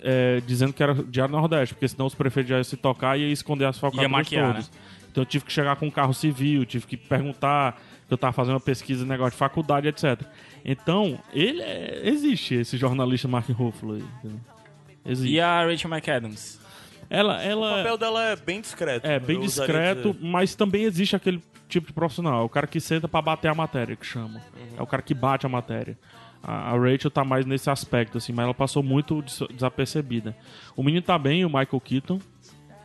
é, 0.04 0.42
dizendo 0.46 0.74
que 0.74 0.84
era 0.84 0.94
Diário 0.94 1.34
do 1.34 1.40
Nordeste, 1.40 1.74
porque 1.74 1.88
senão 1.88 2.06
os 2.06 2.14
prefeitos 2.14 2.50
já 2.50 2.58
iam 2.58 2.64
se 2.64 2.78
tocar 2.78 3.18
e 3.18 3.22
ia 3.22 3.32
esconder 3.32 3.66
as 3.66 3.80
falcatruas 3.80 4.12
maquiar, 4.12 4.54
todas. 4.54 4.72
Então 5.10 5.22
eu 5.24 5.26
tive 5.26 5.46
que 5.46 5.52
chegar 5.52 5.76
com 5.78 5.88
um 5.88 5.92
carro 5.92 6.14
civil, 6.14 6.66
tive 6.66 6.86
que 6.86 6.98
perguntar, 6.98 7.82
que 8.08 8.14
eu 8.14 8.18
tava 8.18 8.34
fazendo 8.34 8.54
uma 8.54 8.60
pesquisa, 8.60 9.06
negócio 9.06 9.32
de 9.32 9.38
faculdade, 9.38 9.88
etc. 9.88 10.22
Então, 10.66 11.20
ele 11.32 11.62
é- 11.62 12.02
existe, 12.10 12.56
esse 12.56 12.76
jornalista 12.76 13.28
Mark 13.28 13.48
Ruffalo? 13.50 14.00
Existe. 15.06 15.34
E 15.34 15.40
a 15.40 15.64
Rachel 15.66 15.90
McAdams? 15.92 16.60
Ela, 17.10 17.38
O 17.38 17.42
ela 17.42 17.78
papel 17.78 17.98
dela 18.00 18.24
é 18.30 18.36
bem 18.36 18.60
discreto. 18.62 19.06
é 19.06 19.20
bem 19.20 19.36
eu 19.36 19.44
usaria 19.44 19.74
discreto, 19.94 20.14
dizer. 20.14 20.26
mas 20.28 20.56
também 20.56 20.84
existe 20.84 21.16
aquele 21.16 21.40
tipo 21.70 21.86
de 21.88 21.94
profissional. 21.94 22.42
É 22.42 22.44
o 22.44 22.50
cara 22.50 22.66
que 22.66 22.80
senta 22.80 23.08
pra 23.08 23.22
bater 23.22 23.48
a 23.50 23.54
matéria, 23.54 23.96
que 23.96 24.06
chama. 24.06 24.42
Uhum. 24.56 24.78
É 24.78 24.82
o 24.82 24.88
cara 24.88 25.04
que 25.04 25.14
bate 25.14 25.46
a 25.46 25.50
matéria. 25.50 25.96
A, 26.42 26.72
a 26.72 26.80
Rachel 26.80 27.12
tá 27.12 27.24
mais 27.24 27.46
nesse 27.46 27.70
aspecto, 27.70 28.18
assim, 28.18 28.34
mas 28.34 28.46
ela 28.46 28.54
passou 28.56 28.82
muito 28.82 29.22
des- 29.22 29.44
desapercebida. 29.54 30.36
O 30.76 30.82
menino 30.82 31.04
tá 31.04 31.18
bem, 31.20 31.46
o 31.46 31.48
Michael 31.48 31.80
Keaton. 31.84 32.20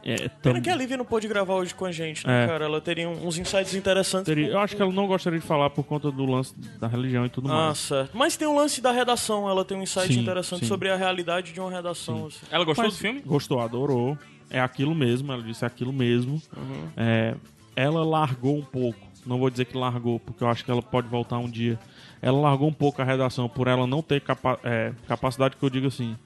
É, 0.04 0.16
tam- 0.28 0.52
Pena 0.54 0.60
que 0.60 0.70
a 0.70 0.74
Lívia 0.76 0.96
não 0.96 1.04
pôde 1.04 1.28
gravar 1.28 1.54
hoje 1.54 1.74
com 1.74 1.84
a 1.84 1.92
gente, 1.92 2.26
né, 2.26 2.44
É. 2.44 2.46
cara? 2.46 2.64
Ela 2.64 2.80
teria 2.80 3.08
uns 3.08 3.36
insights 3.38 3.74
interessantes. 3.74 4.24
teria- 4.26 4.48
eu 4.48 4.58
acho 4.58 4.74
que 4.74 4.80
ela 4.82 4.92
não 4.92 5.06
gostaria 5.06 5.38
de 5.38 5.44
falar 5.46 5.68
por 5.70 5.84
conta 5.84 6.10
do 6.10 6.24
lance 6.24 6.54
da 6.78 6.86
religião 6.88 7.26
e 7.26 7.28
tudo 7.28 7.50
Ah, 7.52 7.66
mais. 7.66 7.78
certo. 7.78 8.10
Mas 8.16 8.36
tem 8.36 8.48
um 8.48 8.56
lance 8.56 8.80
da 8.80 8.92
redação. 8.92 9.48
Ela 9.48 9.64
tem 9.64 9.76
um 9.76 9.82
insight 9.82 10.12
Sim, 10.14 10.20
interessante 10.20 10.60
sim. 10.60 10.66
sobre 10.66 10.88
a 10.90 10.96
realidade 10.96 11.52
de 11.52 11.60
uma 11.60 11.70
redação. 11.70 12.26
assim. 12.26 12.40
Ela 12.50 12.64
gostou 12.64 12.84
Mas 12.84 12.94
do 12.94 12.98
filme? 13.00 13.20
Gostou, 13.20 13.60
adorou. 13.60 14.16
É 14.48 14.58
aquilo 14.60 14.94
mesmo, 14.94 15.30
ela 15.32 15.42
disse 15.42 15.64
é 15.64 15.66
aquilo 15.66 15.92
mesmo. 15.92 16.40
Uhum. 16.56 16.88
É, 16.96 17.34
ela 17.76 18.04
largou 18.04 18.56
um 18.56 18.62
pouco. 18.64 18.98
Não 19.26 19.38
vou 19.38 19.50
dizer 19.50 19.66
que 19.66 19.76
largou, 19.76 20.18
porque 20.18 20.42
eu 20.42 20.48
acho 20.48 20.64
que 20.64 20.70
ela 20.70 20.80
pode 20.82 21.06
voltar 21.08 21.38
um 21.38 21.48
dia. 21.48 21.78
Ela 22.22 22.38
largou 22.40 22.68
um 22.68 22.72
pouco 22.72 23.00
a 23.02 23.04
redação 23.04 23.48
por 23.48 23.68
ela 23.68 23.86
não 23.86 24.02
ter 24.02 24.20
capa 24.22 24.58
é, 24.64 24.92
capacidade, 25.06 25.56
que 25.56 25.62
eu 25.62 25.70
digo 25.70 25.86
assim, 25.88 26.16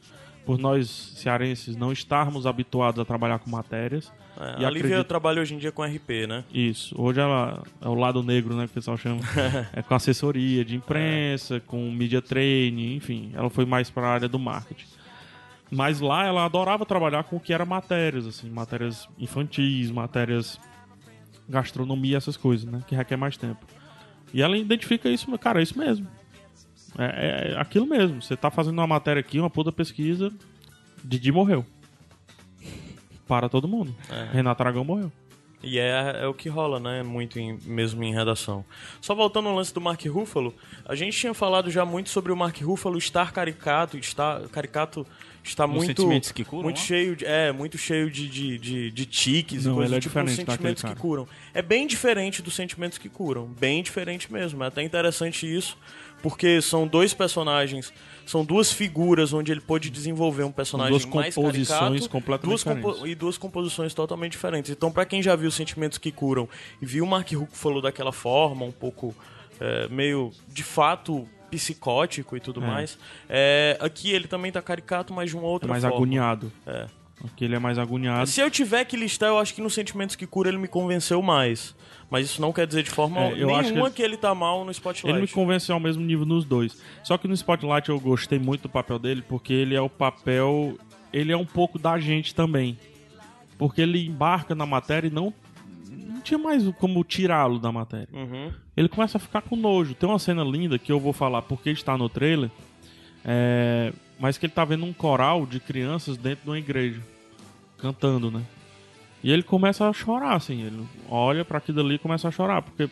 por 0.44 0.58
nós 0.58 0.88
cearenses 1.16 1.74
não 1.76 1.90
estarmos 1.92 2.46
habituados 2.46 3.00
a 3.00 3.04
trabalhar 3.04 3.38
com 3.38 3.48
matérias. 3.50 4.12
É, 4.38 4.42
a 4.42 4.68
Lívia 4.68 4.68
acredito- 4.88 5.04
trabalha 5.04 5.40
hoje 5.40 5.54
em 5.54 5.58
dia 5.58 5.70
com 5.72 5.82
RP, 5.82 6.26
né? 6.26 6.44
Isso. 6.52 6.94
Hoje 7.00 7.20
ela 7.20 7.62
é 7.80 7.88
o 7.88 7.94
lado 7.94 8.22
negro, 8.22 8.54
né? 8.56 8.64
Que 8.66 8.72
o 8.72 8.74
pessoal 8.74 8.96
chama. 8.96 9.20
é 9.72 9.80
com 9.82 9.94
assessoria 9.94 10.64
de 10.64 10.76
imprensa, 10.76 11.60
com 11.60 11.90
media 11.90 12.20
training, 12.20 12.96
enfim. 12.96 13.30
Ela 13.34 13.48
foi 13.48 13.64
mais 13.64 13.90
para 13.90 14.06
a 14.06 14.10
área 14.12 14.28
do 14.28 14.38
marketing. 14.38 14.86
Mas 15.70 16.00
lá 16.00 16.26
ela 16.26 16.44
adorava 16.44 16.84
trabalhar 16.84 17.24
com 17.24 17.36
o 17.36 17.40
que 17.40 17.52
era 17.52 17.64
matérias, 17.64 18.26
assim, 18.26 18.50
matérias 18.50 19.08
infantis, 19.18 19.90
matérias 19.90 20.60
gastronomia, 21.48 22.16
essas 22.16 22.36
coisas, 22.36 22.70
né? 22.70 22.82
Que 22.86 22.94
requer 22.94 23.16
mais 23.16 23.36
tempo. 23.36 23.64
E 24.32 24.42
ela 24.42 24.56
identifica 24.56 25.08
isso, 25.08 25.30
cara, 25.38 25.60
é 25.60 25.62
isso 25.62 25.78
mesmo. 25.78 26.06
É, 26.98 27.52
é 27.52 27.60
aquilo 27.60 27.86
mesmo. 27.86 28.22
Você 28.22 28.36
tá 28.36 28.50
fazendo 28.50 28.78
uma 28.78 28.86
matéria 28.86 29.20
aqui, 29.20 29.38
uma 29.38 29.50
puta 29.50 29.72
pesquisa, 29.72 30.32
Didi 31.02 31.32
morreu. 31.32 31.64
Para 33.26 33.48
todo 33.48 33.66
mundo. 33.66 33.94
Renato 34.32 34.62
Aragão 34.62 34.84
morreu. 34.84 35.10
E 35.62 35.78
é, 35.78 36.18
é 36.22 36.26
o 36.26 36.34
que 36.34 36.46
rola, 36.50 36.78
né? 36.78 37.02
Muito 37.02 37.38
em- 37.38 37.58
mesmo 37.64 38.04
em 38.04 38.12
redação. 38.12 38.62
Só 39.00 39.14
voltando 39.14 39.48
ao 39.48 39.54
lance 39.54 39.72
do 39.72 39.80
Mark 39.80 40.04
Ruffalo, 40.04 40.54
a 40.84 40.94
gente 40.94 41.16
tinha 41.18 41.32
falado 41.32 41.70
já 41.70 41.86
muito 41.86 42.10
sobre 42.10 42.30
o 42.30 42.36
Mark 42.36 42.60
Ruffalo 42.60 42.98
estar 42.98 43.32
caricato, 43.32 43.96
estar 43.96 44.42
caricato 44.48 45.06
está 45.42 45.66
Nos 45.66 45.76
muito 45.76 45.86
sentimentos 46.02 46.32
que 46.32 46.44
curam, 46.44 46.64
muito 46.64 46.78
ó. 46.78 46.80
cheio 46.82 47.16
de, 47.16 47.24
é 47.24 47.50
muito 47.50 47.78
cheio 47.78 48.10
de, 48.10 48.28
de, 48.28 48.58
de, 48.58 48.90
de 48.90 49.06
tiques 49.06 49.64
Não, 49.64 49.72
e 49.72 49.74
coisas 49.76 49.96
é 49.96 50.00
tipo 50.00 50.28
sentimentos 50.28 50.82
que 50.82 50.94
curam. 50.96 51.26
É 51.54 51.62
bem 51.62 51.86
diferente 51.86 52.42
dos 52.42 52.54
sentimentos 52.54 52.98
que 52.98 53.08
curam, 53.08 53.46
bem 53.46 53.82
diferente 53.82 54.30
mesmo. 54.30 54.62
É 54.64 54.66
até 54.66 54.82
interessante 54.82 55.46
isso, 55.46 55.78
porque 56.24 56.62
são 56.62 56.86
dois 56.86 57.12
personagens, 57.12 57.92
são 58.24 58.42
duas 58.46 58.72
figuras 58.72 59.34
onde 59.34 59.52
ele 59.52 59.60
pôde 59.60 59.90
desenvolver 59.90 60.42
um 60.42 60.50
personagem 60.50 60.92
Duas 60.92 61.04
mais 61.04 61.34
composições 61.34 62.08
caricato, 62.08 62.46
duas 62.48 62.64
compo- 62.64 62.80
diferentes. 62.92 63.12
e 63.12 63.14
duas 63.14 63.36
composições 63.36 63.92
totalmente 63.92 64.32
diferentes. 64.32 64.70
Então, 64.70 64.90
pra 64.90 65.04
quem 65.04 65.22
já 65.22 65.36
viu 65.36 65.50
Sentimentos 65.50 65.98
que 65.98 66.10
Curam 66.10 66.48
e 66.80 66.86
viu 66.86 67.04
o 67.04 67.06
Mark 67.06 67.30
Ruffalo 67.30 67.82
daquela 67.82 68.10
forma, 68.10 68.64
um 68.64 68.72
pouco 68.72 69.14
é, 69.60 69.86
meio 69.88 70.32
de 70.48 70.62
fato 70.64 71.28
psicótico 71.50 72.36
e 72.36 72.40
tudo 72.40 72.64
É. 72.64 72.66
mais, 72.66 72.98
é, 73.28 73.76
aqui 73.80 74.10
ele 74.10 74.26
também 74.26 74.50
tá 74.50 74.62
caricato, 74.62 75.12
mas 75.12 75.28
de 75.30 75.36
uma 75.36 75.44
É 75.44 75.48
outra 75.50 75.68
mais 75.68 75.82
forma. 75.82 75.94
agoniado. 75.96 76.50
É. 76.66 76.86
Aqui 77.24 77.44
ele 77.44 77.54
é 77.54 77.58
mais 77.58 77.78
agoniado. 77.78 78.26
Se 78.28 78.40
eu 78.40 78.50
tiver 78.50 78.84
que 78.86 78.96
listar, 78.96 79.28
eu 79.28 79.38
acho 79.38 79.54
que 79.54 79.60
no 79.62 79.68
Sentimentos 79.70 80.16
que 80.16 80.26
Cura 80.26 80.48
ele 80.48 80.58
me 80.58 80.68
convenceu 80.68 81.20
mais. 81.22 81.74
Mas 82.10 82.26
isso 82.26 82.40
não 82.40 82.52
quer 82.52 82.66
dizer 82.66 82.82
de 82.82 82.90
forma 82.90 83.18
É, 83.20 83.32
eu 83.32 83.46
nenhuma 83.46 83.58
acho 83.58 83.72
que 83.72 83.90
que, 83.96 84.02
ele- 84.02 84.12
ele... 84.14 84.16
tá 84.16 84.34
mal 84.34 84.64
no 84.64 84.70
Spotlight. 84.70 85.08
Ele 85.08 85.22
me 85.22 85.28
convenceu 85.28 85.74
ao 85.74 85.80
mesmo 85.80 86.04
nível 86.04 86.24
nos 86.26 86.44
dois. 86.44 86.80
Só 87.02 87.16
que 87.18 87.26
no 87.26 87.34
Spotlight 87.34 87.88
eu 87.88 87.98
gostei 87.98 88.38
muito 88.38 88.62
do 88.62 88.68
papel 88.68 88.98
dele, 88.98 89.22
porque 89.28 89.52
ele 89.52 89.74
é 89.74 89.80
o 89.80 89.88
papel. 89.88 90.78
Ele 91.12 91.32
é 91.32 91.36
um 91.36 91.46
pouco 91.46 91.78
da 91.78 91.98
gente 91.98 92.34
também. 92.34 92.78
Porque 93.58 93.80
ele 93.80 94.06
embarca 94.06 94.54
na 94.54 94.66
matéria 94.66 95.08
e 95.08 95.10
não. 95.10 95.32
Não 95.90 96.20
tinha 96.20 96.38
mais 96.38 96.64
como 96.78 97.02
tirá-lo 97.04 97.58
da 97.58 97.70
matéria. 97.72 98.08
Uhum. 98.12 98.52
Ele 98.76 98.88
começa 98.88 99.16
a 99.18 99.20
ficar 99.20 99.42
com 99.42 99.54
nojo. 99.56 99.94
Tem 99.94 100.08
uma 100.08 100.18
cena 100.18 100.42
linda 100.42 100.78
que 100.78 100.90
eu 100.90 100.98
vou 101.00 101.12
falar 101.12 101.42
porque 101.42 101.70
está 101.70 101.96
no 101.96 102.08
trailer. 102.08 102.50
é, 103.24 103.92
Mas 104.18 104.38
que 104.38 104.46
ele 104.46 104.52
tá 104.52 104.64
vendo 104.64 104.84
um 104.84 104.92
coral 104.92 105.46
de 105.46 105.58
crianças 105.60 106.16
dentro 106.16 106.44
de 106.44 106.50
uma 106.50 106.58
igreja. 106.58 107.00
Cantando, 107.78 108.30
né? 108.30 108.42
E 109.24 109.32
ele 109.32 109.42
começa 109.42 109.88
a 109.88 109.92
chorar, 109.92 110.34
assim. 110.36 110.62
Ele 110.62 110.86
olha 111.08 111.44
pra 111.46 111.56
aquilo 111.56 111.80
ali 111.80 111.94
e 111.94 111.98
começa 111.98 112.28
a 112.28 112.30
chorar. 112.30 112.60
Porque 112.60 112.84
é 112.84 112.88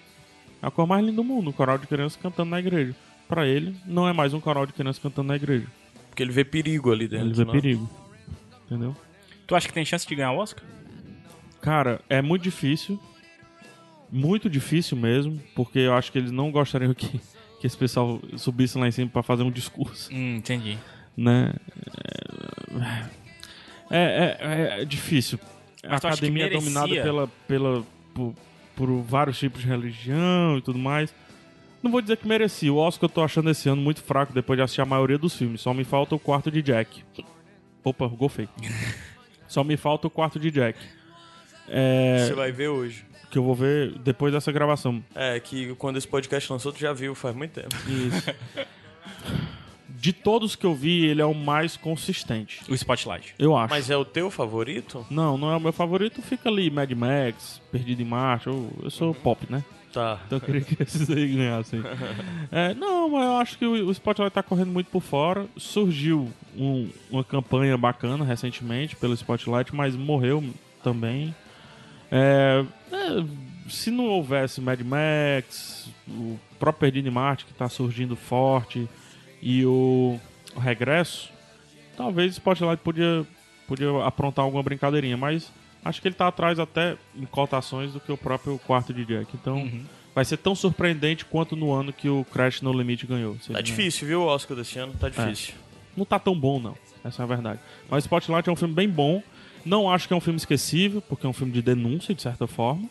a 0.62 0.70
cor 0.70 0.86
mais 0.86 1.04
linda 1.04 1.16
do 1.16 1.22
mundo, 1.24 1.50
um 1.50 1.52
coral 1.52 1.76
de 1.76 1.86
crianças 1.86 2.18
cantando 2.20 2.50
na 2.50 2.58
igreja. 2.58 2.96
Pra 3.28 3.46
ele, 3.46 3.76
não 3.84 4.08
é 4.08 4.14
mais 4.14 4.32
um 4.32 4.40
coral 4.40 4.64
de 4.64 4.72
crianças 4.72 5.00
cantando 5.02 5.28
na 5.28 5.36
igreja. 5.36 5.66
Porque 6.08 6.22
ele 6.22 6.32
vê 6.32 6.42
perigo 6.42 6.90
ali 6.90 7.06
dentro. 7.06 7.26
Ele 7.26 7.34
vê 7.34 7.44
né? 7.44 7.52
perigo. 7.52 7.90
Entendeu? 8.64 8.96
Tu 9.46 9.54
acha 9.54 9.68
que 9.68 9.74
tem 9.74 9.84
chance 9.84 10.06
de 10.06 10.14
ganhar 10.14 10.32
o 10.32 10.38
Oscar? 10.38 10.64
Cara, 11.60 12.00
é 12.08 12.22
muito 12.22 12.42
difícil. 12.42 12.98
Muito 14.10 14.48
difícil 14.48 14.96
mesmo. 14.96 15.38
Porque 15.54 15.80
eu 15.80 15.92
acho 15.94 16.10
que 16.10 16.16
eles 16.16 16.30
não 16.30 16.50
gostariam 16.50 16.92
que, 16.94 17.20
que 17.60 17.66
esse 17.66 17.76
pessoal 17.76 18.18
subisse 18.38 18.78
lá 18.78 18.88
em 18.88 18.90
cima 18.90 19.10
pra 19.10 19.22
fazer 19.22 19.42
um 19.42 19.50
discurso. 19.50 20.10
Hum, 20.10 20.36
entendi. 20.36 20.78
né? 21.14 21.52
É, 23.90 23.98
é, 24.00 24.38
é- 24.40 24.82
é 24.82 24.84
difícil. 24.86 25.38
A 25.82 25.94
acha 25.96 26.00
que 26.00 26.06
academia 26.06 26.46
é 26.46 26.50
dominada 26.50 26.88
pela, 26.88 27.28
pela, 27.48 27.84
por, 28.14 28.34
por 28.76 29.02
vários 29.02 29.38
tipos 29.38 29.62
de 29.62 29.66
religião 29.66 30.58
e 30.58 30.62
tudo 30.62 30.78
mais. 30.78 31.14
Não 31.82 31.90
vou 31.90 32.00
dizer 32.00 32.16
que 32.16 32.26
merecia. 32.28 32.72
O 32.72 32.76
Oscar 32.76 33.08
eu 33.10 33.12
tô 33.14 33.22
achando 33.22 33.50
esse 33.50 33.68
ano 33.68 33.82
muito 33.82 34.02
fraco 34.02 34.32
depois 34.32 34.56
de 34.56 34.62
assistir 34.62 34.80
a 34.80 34.86
maioria 34.86 35.18
dos 35.18 35.34
filmes. 35.36 35.60
Só 35.60 35.74
me 35.74 35.82
falta 35.84 36.14
o 36.14 36.18
quarto 36.18 36.50
de 36.50 36.62
Jack. 36.62 37.02
Opa, 37.82 38.06
golfei. 38.06 38.48
Só 39.48 39.64
me 39.64 39.76
falta 39.76 40.06
o 40.06 40.10
quarto 40.10 40.38
de 40.38 40.50
Jack. 40.50 40.78
É, 41.68 42.26
Você 42.26 42.34
vai 42.34 42.52
ver 42.52 42.68
hoje. 42.68 43.04
que 43.30 43.36
eu 43.38 43.42
vou 43.42 43.54
ver 43.54 43.98
depois 43.98 44.32
dessa 44.32 44.52
gravação. 44.52 45.02
É, 45.14 45.40
que 45.40 45.74
quando 45.74 45.96
esse 45.96 46.06
podcast 46.06 46.50
lançou, 46.52 46.72
tu 46.72 46.78
já 46.78 46.92
viu 46.92 47.14
faz 47.14 47.34
muito 47.34 47.52
tempo. 47.52 47.74
Isso. 47.88 48.30
De 50.02 50.12
todos 50.12 50.56
que 50.56 50.66
eu 50.66 50.74
vi, 50.74 51.04
ele 51.06 51.22
é 51.22 51.24
o 51.24 51.32
mais 51.32 51.76
consistente. 51.76 52.60
O 52.68 52.74
Spotlight. 52.74 53.36
Eu 53.38 53.56
acho. 53.56 53.72
Mas 53.72 53.88
é 53.88 53.96
o 53.96 54.04
teu 54.04 54.32
favorito? 54.32 55.06
Não, 55.08 55.38
não 55.38 55.52
é 55.52 55.56
o 55.56 55.60
meu 55.60 55.72
favorito. 55.72 56.20
Fica 56.20 56.48
ali 56.48 56.68
Mad 56.72 56.90
Max, 56.90 57.62
Perdido 57.70 58.02
em 58.02 58.04
Marte. 58.04 58.48
Eu, 58.48 58.68
eu 58.82 58.90
sou 58.90 59.14
pop, 59.14 59.46
né? 59.48 59.62
Tá. 59.92 60.18
Então 60.26 60.38
eu 60.38 60.40
queria 60.44 60.60
que 60.62 60.82
esses 60.82 61.08
aí 61.08 61.28
ganhassem. 61.36 61.80
É, 62.50 62.74
não, 62.74 63.10
mas 63.10 63.24
eu 63.24 63.36
acho 63.36 63.56
que 63.58 63.64
o, 63.64 63.86
o 63.86 63.92
Spotlight 63.92 64.34
tá 64.34 64.42
correndo 64.42 64.72
muito 64.72 64.88
por 64.90 65.00
fora. 65.02 65.46
Surgiu 65.56 66.28
um- 66.58 66.90
uma 67.08 67.22
campanha 67.22 67.78
bacana 67.78 68.24
recentemente 68.24 68.96
pelo 68.96 69.14
Spotlight, 69.14 69.72
mas 69.72 69.94
morreu 69.94 70.42
também. 70.82 71.32
É, 72.10 72.64
é, 72.90 73.24
se 73.68 73.92
não 73.92 74.06
houvesse 74.06 74.60
Mad 74.60 74.80
Max, 74.80 75.88
o 76.08 76.36
próprio 76.58 76.80
Perdido 76.80 77.06
em 77.08 77.12
Marte, 77.12 77.44
que 77.44 77.54
tá 77.54 77.68
surgindo 77.68 78.16
forte, 78.16 78.88
e 79.42 79.66
o, 79.66 80.18
o 80.54 80.60
Regresso, 80.60 81.28
talvez 81.96 82.30
o 82.32 82.38
Spotlight 82.38 82.80
podia, 82.82 83.26
podia 83.66 83.88
aprontar 84.04 84.44
alguma 84.44 84.62
brincadeirinha, 84.62 85.16
mas 85.16 85.52
acho 85.84 86.00
que 86.00 86.08
ele 86.08 86.14
tá 86.14 86.28
atrás 86.28 86.58
até 86.60 86.96
em 87.16 87.26
cotações 87.26 87.92
do 87.92 88.00
que 88.00 88.12
o 88.12 88.16
próprio 88.16 88.58
quarto 88.60 88.94
de 88.94 89.04
Jack. 89.04 89.26
Então 89.34 89.68
vai 90.14 90.24
ser 90.24 90.36
tão 90.36 90.54
surpreendente 90.54 91.24
quanto 91.24 91.56
no 91.56 91.72
ano 91.72 91.92
que 91.92 92.08
o 92.08 92.24
Crash 92.32 92.62
No 92.62 92.72
Limite 92.72 93.06
ganhou. 93.06 93.36
Tá 93.52 93.60
difícil, 93.60 94.06
viu, 94.06 94.20
o 94.22 94.26
Oscar 94.26 94.56
desse 94.56 94.78
ano? 94.78 94.92
Tá 94.94 95.08
difícil. 95.08 95.54
não 95.96 96.04
tá 96.04 96.18
tão 96.18 96.38
bom, 96.38 96.60
não. 96.60 96.76
Essa 97.04 97.22
é 97.22 97.24
a 97.24 97.26
verdade. 97.26 97.58
Mas 97.90 98.04
Spotlight 98.04 98.48
é 98.48 98.52
um 98.52 98.56
filme 98.56 98.74
bem 98.74 98.88
bom. 98.88 99.22
Não 99.64 99.90
acho 99.90 100.06
que 100.08 100.14
é 100.14 100.16
um 100.16 100.20
filme 100.20 100.36
esquecível, 100.36 101.00
porque 101.02 101.26
é 101.26 101.28
um 101.28 101.32
filme 101.32 101.52
de 101.52 101.62
denúncia, 101.62 102.14
de 102.14 102.22
certa 102.22 102.46
forma. 102.46 102.88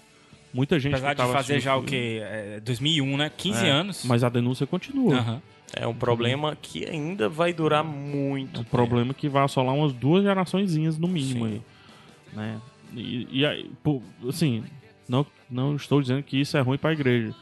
Muita 0.54 0.78
gente 0.80 0.94
Apesar 0.96 1.14
de 1.14 1.22
fazer 1.32 1.60
já 1.62 1.76
o 1.78 1.84
que? 1.84 2.20
É, 2.22 2.60
2001, 2.60 3.18
né? 3.18 3.32
15 3.36 3.66
É, 3.66 3.70
anos. 3.70 4.04
Mas 4.04 4.22
a 4.24 4.30
denúncia 4.30 4.68
continua. 4.68 5.16
Aham. 5.16 5.42
É 5.76 5.88
um 5.88 5.94
problema 5.94 6.56
que 6.56 6.86
ainda 6.86 7.30
vai 7.30 7.54
durar 7.54 7.84
muito. 7.84 8.60
Um 8.60 8.64
tempo. 8.64 8.70
problema 8.70 9.14
que 9.14 9.30
vai 9.30 9.44
assolar 9.44 9.74
umas 9.74 9.94
duas 9.94 10.24
geraçõezinhas 10.24 10.98
no 10.98 11.08
mínimo 11.08 11.46
Sim. 11.46 11.54
aí. 11.54 11.62
Né? 12.34 12.62
E, 12.94 13.28
e 13.32 13.46
aí, 13.46 13.72
pô, 13.82 14.02
assim, 14.28 14.64
não, 15.08 15.26
não 15.50 15.76
estou 15.76 16.02
dizendo 16.02 16.24
que 16.24 16.40
isso 16.40 16.58
é 16.58 16.62
ruim 16.62 16.78
para 16.78 16.90
a 16.90 16.94
igreja. 16.94 17.34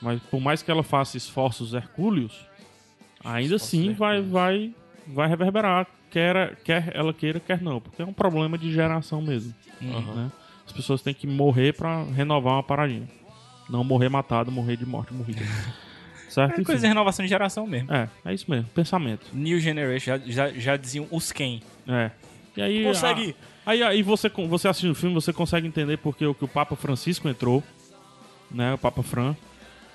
Mas 0.00 0.20
por 0.22 0.40
mais 0.40 0.62
que 0.62 0.70
ela 0.70 0.82
faça 0.82 1.16
esforços 1.16 1.74
hercúleos, 1.74 2.46
ainda 3.24 3.56
assim 3.56 3.92
vai, 3.92 4.20
vai, 4.20 4.74
vai 5.06 5.28
reverberar. 5.28 5.86
Quer, 6.10 6.56
quer 6.64 6.90
ela 6.94 7.12
queira, 7.14 7.38
quer 7.38 7.60
não. 7.62 7.80
Porque 7.80 8.02
é 8.02 8.04
um 8.04 8.12
problema 8.12 8.58
de 8.58 8.72
geração 8.72 9.22
mesmo. 9.22 9.54
né? 9.80 10.32
As 10.66 10.72
pessoas 10.72 11.02
têm 11.02 11.14
que 11.14 11.26
morrer 11.26 11.74
para 11.74 12.02
renovar 12.04 12.54
uma 12.54 12.62
paradinha. 12.62 13.08
Não 13.68 13.84
morrer 13.84 14.08
matado, 14.08 14.50
morrer 14.50 14.76
de 14.76 14.86
morte 14.86 15.14
morrida. 15.14 15.40
certo? 16.30 16.60
É 16.60 16.64
coisa 16.64 16.80
de 16.80 16.86
renovação 16.88 17.24
de 17.24 17.28
geração 17.28 17.66
mesmo. 17.66 17.92
É, 17.92 18.08
é 18.24 18.34
isso 18.34 18.50
mesmo. 18.50 18.66
Pensamento. 18.74 19.26
New 19.32 19.58
Generation, 19.60 20.04
já, 20.06 20.18
já, 20.18 20.48
já 20.52 20.76
diziam 20.76 21.06
os 21.10 21.30
quem. 21.32 21.62
É. 21.86 22.10
E 22.56 22.62
aí, 22.62 22.84
Consegue- 22.84 23.36
a- 23.66 23.70
aí, 23.70 23.82
aí 23.82 24.02
você, 24.02 24.28
con- 24.30 24.48
você 24.48 24.66
assistindo 24.68 24.90
o 24.92 24.94
filme, 24.94 25.14
você 25.14 25.32
consegue 25.32 25.66
entender 25.66 25.96
porque 25.98 26.24
o 26.26 26.34
que 26.34 26.44
o 26.44 26.48
Papa 26.48 26.74
Francisco 26.76 27.28
entrou, 27.28 27.62
né? 28.50 28.74
O 28.74 28.78
Papa 28.78 29.02
Fran. 29.02 29.36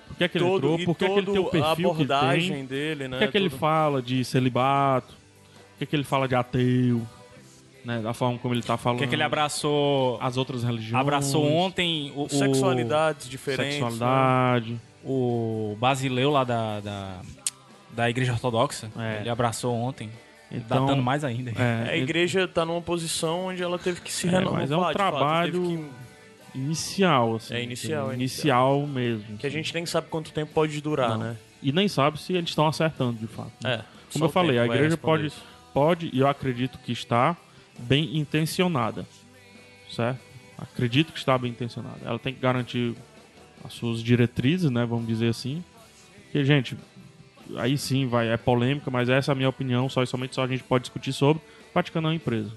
Por 0.07 0.17
que, 0.17 0.23
é 0.23 0.27
que 0.27 0.37
ele 0.37 0.45
Todo, 0.45 0.57
entrou? 0.73 0.85
Por 0.85 0.95
que, 0.97 1.05
é 1.05 1.07
que 1.09 1.13
ele 1.19 1.25
tem 1.25 1.39
o 1.39 1.43
todo 1.43 1.47
a 1.47 1.51
perfil 1.51 1.75
que 1.75 1.81
ele 2.03 2.13
abordagem 2.13 2.51
tem? 2.53 2.65
dele, 2.65 3.07
né? 3.07 3.15
O 3.17 3.19
que 3.19 3.25
é 3.25 3.27
que 3.27 3.37
ele 3.37 3.49
fala 3.49 4.01
de 4.01 4.23
celibato? 4.23 5.13
O 5.73 5.77
que 5.79 5.83
é 5.83 5.87
que 5.87 5.95
ele 5.95 6.03
fala 6.03 6.27
de 6.27 6.35
ateu? 6.35 7.01
Né? 7.85 7.99
Da 8.01 8.13
forma 8.13 8.37
como 8.39 8.53
ele 8.53 8.63
tá 8.63 8.75
falando. 8.77 8.97
Que 8.97 9.03
é 9.05 9.07
que 9.07 9.13
ele 9.15 9.21
abraçou? 9.23 10.17
As 10.19 10.37
outras 10.37 10.63
religiões. 10.63 10.99
Abraçou 10.99 11.45
ontem 11.45 12.11
o, 12.15 12.23
o- 12.23 12.29
Sexualidades 12.29 13.29
diferentes. 13.29 13.75
né? 13.75 13.89
Sexualidade. 13.89 14.81
o 15.03 15.77
Basileu 15.79 16.31
lá 16.31 16.43
da, 16.43 16.79
da, 16.79 17.21
da 17.91 18.09
Igreja 18.09 18.33
Ortodoxa. 18.33 18.89
É. 18.97 19.19
Ele 19.21 19.29
abraçou 19.29 19.73
ontem. 19.75 20.09
Então, 20.51 20.85
datando 20.85 21.03
mais 21.03 21.23
ainda. 21.23 21.51
É, 21.51 21.91
A 21.91 21.97
igreja 21.97 22.47
tá 22.47 22.63
numa 22.65 22.81
posição 22.81 23.47
onde 23.47 23.61
ela 23.61 23.77
teve 23.77 23.99
que 24.01 24.11
se 24.11 24.27
É, 24.27 24.31
renovar. 24.31 24.61
mas 24.61 24.71
é 24.71 24.77
um 24.77 24.91
trabalho 24.91 25.61
que- 26.53 26.57
inicial, 26.59 27.35
assim. 27.35 27.53
É 27.55 27.63
inicial, 27.63 28.11
é 28.11 28.13
Inicial 28.15 28.87
mesmo. 28.87 29.37
Que 29.37 29.45
a 29.47 29.49
gente 29.49 29.73
nem 29.73 29.85
sabe 29.85 30.07
quanto 30.09 30.31
tempo 30.31 30.51
pode 30.53 30.79
durar, 30.81 31.09
Não. 31.09 31.17
né? 31.17 31.35
E 31.61 31.71
nem 31.71 31.87
sabe 31.87 32.19
se 32.19 32.33
eles 32.33 32.49
estão 32.49 32.67
acertando, 32.67 33.17
de 33.19 33.27
fato. 33.27 33.51
né? 33.63 33.81
É. 33.81 33.81
Como 34.13 34.25
eu 34.25 34.29
falei, 34.29 34.57
a 34.59 34.65
igreja 34.65 34.95
pode, 34.97 35.27
isso. 35.27 35.43
pode, 35.73 36.09
e 36.13 36.19
eu 36.19 36.27
acredito 36.27 36.77
que 36.79 36.91
está 36.91 37.35
bem 37.77 38.17
intencionada, 38.17 39.05
certo? 39.89 40.19
Acredito 40.57 41.11
que 41.11 41.19
está 41.19 41.37
bem 41.37 41.51
intencionada. 41.51 41.99
Ela 42.03 42.19
tem 42.19 42.33
que 42.33 42.39
garantir 42.39 42.95
as 43.63 43.73
suas 43.73 44.01
diretrizes, 44.01 44.69
né, 44.69 44.85
vamos 44.85 45.07
dizer 45.07 45.29
assim. 45.29 45.63
Que, 46.31 46.43
gente, 46.43 46.77
aí 47.57 47.77
sim 47.77 48.07
vai, 48.07 48.29
é 48.29 48.37
polêmica, 48.37 48.89
mas 48.89 49.09
essa 49.09 49.31
é 49.31 49.33
a 49.33 49.35
minha 49.35 49.49
opinião, 49.49 49.89
só 49.89 50.03
e 50.03 50.07
somente 50.07 50.35
só 50.35 50.43
a 50.43 50.47
gente 50.47 50.63
pode 50.63 50.83
discutir 50.83 51.13
sobre. 51.13 51.41
Vaticano 51.73 52.07
é 52.07 52.11
uma 52.11 52.15
empresa. 52.15 52.51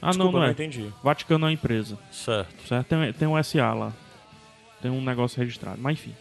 Ah, 0.00 0.10
Desculpa, 0.10 0.32
não, 0.32 0.40
não 0.40 0.48
é. 0.48 0.50
entendi. 0.52 0.90
Vaticano 1.02 1.44
é 1.44 1.48
uma 1.48 1.52
empresa. 1.52 1.98
Certo. 2.10 2.66
Certo? 2.66 2.86
Tem, 2.86 3.12
tem 3.12 3.28
um 3.28 3.42
SA 3.42 3.74
lá. 3.74 3.92
Tem 4.80 4.90
um 4.90 5.02
negócio 5.02 5.38
registrado. 5.38 5.78
Mas 5.80 5.94
enfim. 5.94 6.14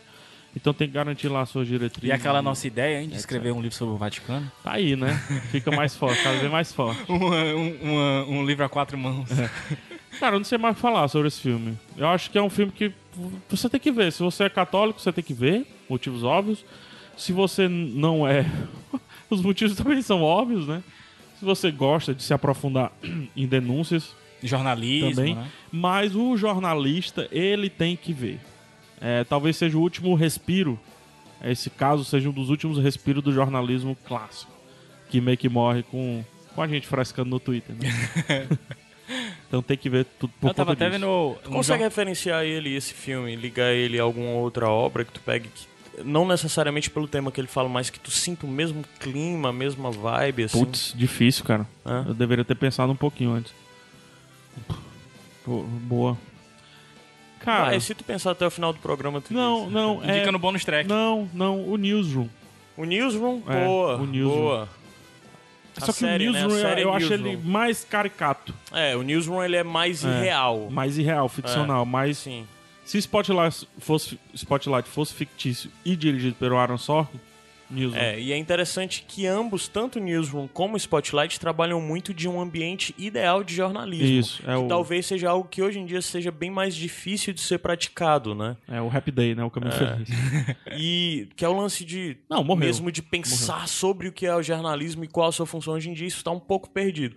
Então 0.56 0.74
tem 0.74 0.88
que 0.88 0.94
garantir 0.94 1.28
lá 1.28 1.42
as 1.42 1.50
suas 1.50 1.68
diretrizes. 1.68 2.10
E 2.10 2.12
aquela 2.12 2.42
nossa 2.42 2.66
ideia, 2.66 3.02
hein, 3.02 3.08
de 3.08 3.14
É, 3.14 3.18
escrever 3.18 3.52
um 3.54 3.62
livro 3.62 3.76
sobre 3.78 3.94
o 3.94 3.98
Vaticano? 3.98 4.52
Tá 4.64 4.74
aí, 4.74 4.96
né? 4.96 5.14
Fica 5.52 5.70
mais 5.72 5.96
forte, 5.96 6.22
cada 6.24 6.38
vez 6.38 6.52
mais 6.52 6.74
forte. 6.74 7.00
um, 7.12 7.18
uma- 7.82 8.26
um 8.26 8.46
livro 8.46 8.66
a 8.66 8.70
quatro 8.70 8.98
mãos. 8.98 9.30
Cara, 10.20 10.36
eu 10.36 10.40
não 10.40 10.44
sei 10.46 10.58
mais 10.58 10.78
falar 10.78 11.08
sobre 11.08 11.28
esse 11.28 11.40
filme. 11.40 11.78
Eu 11.96 12.08
acho 12.08 12.30
que 12.32 12.38
é 12.38 12.42
um 12.42 12.50
filme 12.50 12.72
que 12.72 12.92
você 13.48 13.70
tem 13.70 13.80
que 13.80 13.92
ver. 13.92 14.12
Se 14.12 14.24
você 14.24 14.46
é 14.46 14.50
católico, 14.50 15.00
você 15.00 15.12
tem 15.14 15.24
que 15.24 15.34
ver. 15.34 15.66
Motivos 15.88 16.24
óbvios. 16.24 16.66
Se 17.16 17.32
você 17.32 17.68
não 17.68 18.28
é. 18.28 18.46
Os 19.30 19.42
motivos 19.42 19.76
também 19.78 20.02
são 20.02 20.24
óbvios, 20.24 20.68
né? 20.68 20.82
Se 21.38 21.46
você 21.46 21.70
gosta 21.72 22.14
de 22.14 22.24
se 22.24 22.34
aprofundar 22.34 22.92
em 23.36 23.46
denúncias, 23.46 24.14
Jornalismo, 24.44 25.12
também. 25.16 25.36
né? 25.36 25.48
Mas 25.72 26.16
o 26.16 26.36
jornalista, 26.36 27.28
ele 27.32 27.70
tem 27.70 27.96
que 27.96 28.12
ver. 28.12 28.40
É, 29.02 29.24
talvez 29.24 29.58
seja 29.58 29.78
o 29.78 29.82
último 29.82 30.14
respiro. 30.16 30.80
Esse 31.44 31.70
caso 31.70 32.04
seja 32.04 32.30
um 32.30 32.34
dos 32.34 32.50
últimos 32.50 32.78
respiros 32.78 33.24
do 33.24 33.32
jornalismo 33.32 33.98
clássico. 34.06 34.52
Que 35.10 35.22
meio 35.22 35.38
que 35.38 35.48
morre 35.48 35.84
com, 35.84 36.24
com 36.54 36.62
a 36.62 36.68
gente 36.68 36.86
frescando 36.86 37.30
no 37.30 37.40
Twitter. 37.40 37.76
Né? 37.76 38.48
então 39.48 39.62
tem 39.62 39.78
que 39.78 39.90
ver 39.90 40.06
tudo 40.20 40.34
por 40.40 40.50
Eu 40.50 40.54
tava 40.54 40.72
conta 40.72 40.86
até 40.86 40.98
disso. 40.98 41.06
vendo... 41.06 41.36
Tu 41.44 41.50
consegue 41.50 41.84
referenciar 41.84 42.44
ele, 42.44 42.76
esse 42.76 42.94
filme, 42.94 43.36
ligar 43.36 43.72
ele 43.72 44.00
a 44.00 44.04
alguma 44.04 44.32
outra 44.32 44.70
obra 44.70 45.06
que 45.06 45.14
tu 45.14 45.22
pegue 45.22 45.48
que 45.48 45.70
não 46.04 46.26
necessariamente 46.26 46.90
pelo 46.90 47.08
tema 47.08 47.32
que 47.32 47.40
ele 47.40 47.48
fala, 47.48 47.68
mas 47.68 47.90
que 47.90 48.00
tu 48.00 48.12
sinta 48.12 48.46
o 48.46 48.50
mesmo 48.50 48.84
clima, 49.00 49.50
a 49.50 49.54
mesma 49.54 49.92
vibe, 49.92 50.44
assim. 50.44 50.60
Putz, 50.60 50.94
difícil, 50.96 51.44
cara. 51.44 51.68
Hã? 51.86 52.06
Eu 52.08 52.14
deveria 52.14 52.46
ter 52.46 52.56
pensado 52.56 52.92
um 52.92 52.96
pouquinho 52.96 53.32
antes. 53.32 53.54
Pô, 55.44 55.64
boa. 55.64 56.18
Cara, 57.58 57.76
Ah, 57.76 57.80
se 57.80 57.94
tu 57.96 58.04
pensar 58.04 58.32
até 58.32 58.46
o 58.46 58.52
final 58.52 58.72
do 58.74 58.80
programa, 58.80 59.20
tu 59.22 59.34
não, 59.34 59.66
diz. 59.66 59.74
não, 59.74 60.04
é... 60.08 60.16
Indica 60.18 60.32
no 60.32 60.40
bônus 60.40 60.64
track. 60.66 60.88
Não, 60.90 61.30
não, 61.34 61.64
o 61.68 61.76
Newsroom. 61.78 62.28
O 62.78 62.86
Newsroom, 62.86 63.42
É, 63.48 63.66
boa, 63.66 63.96
o 63.98 64.06
Newsroom. 64.06 64.38
boa. 64.42 64.70
A 65.78 65.86
Só 65.86 65.94
que 65.94 66.00
série, 66.00 66.28
o 66.28 66.34
né? 66.34 66.40
A 66.40 66.42
Newsroom, 66.44 66.62
série 66.62 66.82
eu 66.82 66.94
acho 66.94 67.08
Newsroom. 67.10 67.32
ele 67.34 67.38
mais 67.48 67.84
caricato. 67.86 68.54
É, 68.74 68.96
o 68.96 69.02
Newsroom 69.02 69.44
ele 69.44 69.56
é 69.56 69.64
mais 69.64 70.04
É. 70.04 70.08
irreal. 70.10 70.68
mais 70.70 70.98
irreal, 70.98 71.30
ficcional, 71.30 71.86
mas 71.86 72.18
Sim. 72.18 72.46
se 72.84 72.98
Spotlight 72.98 73.68
fosse, 73.80 74.20
Spotlight 74.34 74.90
fosse 74.90 75.14
fictício 75.14 75.72
e 75.86 75.96
dirigido 75.96 76.36
pelo 76.36 76.58
Aaron 76.58 76.78
Sorkin, 76.78 77.20
Newsroom. 77.70 78.02
É, 78.02 78.20
e 78.20 78.32
é 78.32 78.38
interessante 78.38 79.06
que 79.08 79.26
ambos, 79.26 79.68
tanto 79.68 80.00
o 80.00 80.02
Newsroom 80.02 80.48
como 80.48 80.74
o 80.74 80.78
Spotlight, 80.78 81.40
trabalham 81.40 81.80
muito 81.80 82.14
de 82.14 82.28
um 82.28 82.40
ambiente 82.40 82.94
ideal 82.98 83.44
de 83.44 83.54
jornalismo. 83.56 84.06
Isso, 84.06 84.42
é 84.44 84.56
que 84.56 84.64
o, 84.64 84.68
talvez 84.68 85.06
seja 85.06 85.30
algo 85.30 85.48
que 85.48 85.62
hoje 85.62 85.80
em 85.80 85.86
dia 85.86 86.02
seja 86.02 86.32
bem 86.32 86.50
mais 86.50 86.76
difícil 86.76 87.34
de 87.34 87.42
ser 87.42 87.60
praticado, 87.60 88.34
né? 88.34 88.58
é 88.68 88.82
o 88.82 88.88
Happy 88.88 89.12
Day, 89.12 89.36
né? 89.36 89.44
O 89.44 89.50
caminho 89.50 89.74
feliz. 89.74 90.10
E 90.78 91.28
que 91.36 91.44
é 91.44 91.50
o 91.50 91.54
lance 91.54 91.84
de 91.84 92.18
Não, 92.30 92.44
morreu. 92.44 92.66
mesmo 92.66 92.92
de 92.92 93.02
pensar 93.02 93.68
sobre 93.68 94.08
o 94.08 94.12
que 94.12 94.26
é 94.26 94.36
o 94.36 94.42
jornalismo 94.42 95.04
e 95.04 95.08
qual 95.08 95.28
a 95.30 95.32
sua 95.32 95.46
função 95.46 95.74
hoje 95.74 95.90
em 95.90 95.94
dia, 95.94 96.08
isso 96.08 96.18
está 96.18 96.32
um 96.32 96.40
pouco 96.40 96.70
perdido. 96.70 97.16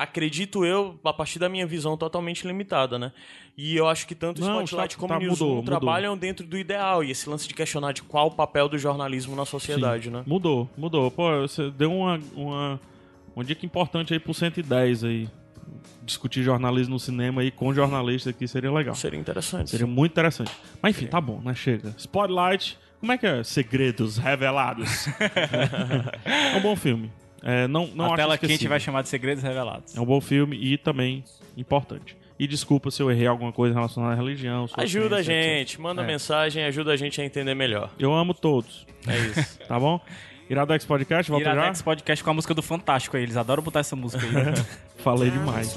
Acredito 0.00 0.64
eu, 0.64 0.98
a 1.04 1.12
partir 1.12 1.38
da 1.38 1.46
minha 1.46 1.66
visão 1.66 1.94
totalmente 1.94 2.46
limitada, 2.46 2.98
né? 2.98 3.12
E 3.54 3.76
eu 3.76 3.86
acho 3.86 4.06
que 4.06 4.14
tanto 4.14 4.40
o 4.40 4.44
Spotlight 4.46 4.94
tá- 4.94 4.98
como 4.98 5.08
tá, 5.10 5.16
o 5.16 5.20
Newsroom 5.20 5.48
mudou, 5.48 5.62
mudou. 5.62 5.78
trabalham 5.78 6.16
dentro 6.16 6.46
do 6.46 6.56
ideal. 6.56 7.04
E 7.04 7.10
esse 7.10 7.28
lance 7.28 7.46
de 7.46 7.52
questionar 7.52 7.92
de 7.92 8.02
qual 8.02 8.28
o 8.28 8.30
papel 8.30 8.66
do 8.66 8.78
jornalismo 8.78 9.36
na 9.36 9.44
sociedade, 9.44 10.04
Sim. 10.04 10.10
né? 10.12 10.22
Mudou, 10.26 10.70
mudou. 10.74 11.10
Pô, 11.10 11.40
você 11.42 11.70
deu 11.70 11.92
uma, 11.92 12.18
uma, 12.34 12.80
uma 13.36 13.44
dica 13.44 13.66
importante 13.66 14.14
aí 14.14 14.18
pro 14.18 14.32
110 14.32 15.04
aí. 15.04 15.28
Discutir 16.02 16.42
jornalismo 16.42 16.94
no 16.94 16.98
cinema 16.98 17.42
aí 17.42 17.50
com 17.50 17.74
jornalista 17.74 18.30
aqui 18.30 18.48
seria 18.48 18.72
legal. 18.72 18.94
Seria 18.94 19.20
interessante. 19.20 19.68
Seria 19.68 19.86
muito 19.86 20.12
interessante. 20.12 20.50
Mas 20.80 20.96
enfim, 20.96 21.08
tá 21.08 21.20
bom, 21.20 21.42
né? 21.44 21.54
Chega. 21.54 21.94
Spotlight, 21.98 22.78
como 23.00 23.12
é 23.12 23.18
que 23.18 23.26
é? 23.26 23.44
Segredos 23.44 24.16
revelados. 24.16 25.08
é 26.24 26.56
um 26.56 26.62
bom 26.62 26.74
filme. 26.74 27.12
É, 27.42 27.66
não, 27.68 27.86
não 27.88 28.04
a 28.04 28.08
acho 28.08 28.16
tela 28.16 28.36
quente 28.38 28.52
esquecível. 28.52 28.70
vai 28.70 28.80
chamar 28.80 29.02
de 29.02 29.08
Segredos 29.08 29.42
Revelados. 29.42 29.96
É 29.96 30.00
um 30.00 30.04
bom 30.04 30.20
filme 30.20 30.56
e 30.56 30.76
também 30.76 31.24
importante. 31.56 32.16
E 32.38 32.46
desculpa 32.46 32.90
se 32.90 33.02
eu 33.02 33.10
errei 33.10 33.26
alguma 33.26 33.52
coisa 33.52 33.74
relacionada 33.74 34.14
à 34.14 34.16
religião. 34.16 34.66
Ajuda 34.74 35.16
a 35.16 35.22
ciência, 35.24 35.32
etc. 35.32 35.58
gente, 35.58 35.80
manda 35.80 36.02
É. 36.02 36.06
mensagem, 36.06 36.64
ajuda 36.64 36.92
a 36.92 36.96
gente 36.96 37.20
a 37.20 37.24
entender 37.24 37.54
melhor. 37.54 37.90
Eu 37.98 38.14
amo 38.14 38.32
todos, 38.32 38.86
É 39.06 39.18
isso. 39.18 39.58
tá 39.68 39.78
bom? 39.78 40.00
Iradex 40.48 40.84
Podcast, 40.84 41.30
volta 41.30 41.50
Iradex 41.50 41.80
Podcast 41.82 42.24
com 42.24 42.30
a 42.30 42.34
música 42.34 42.52
do 42.54 42.62
Fantástico 42.62 43.16
aí. 43.16 43.22
Eles 43.22 43.36
adoram 43.36 43.62
botar 43.62 43.80
essa 43.80 43.94
música 43.94 44.24
aí. 44.26 44.32
já? 44.32 44.64
Falei 44.98 45.30
demais. 45.30 45.76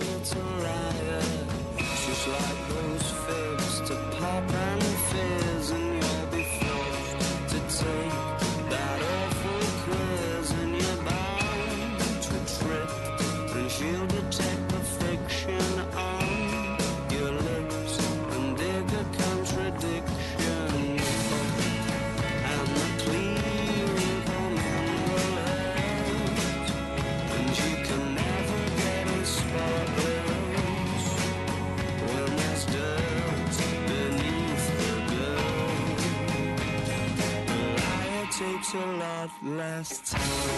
last 39.41 40.11
time. 40.11 40.52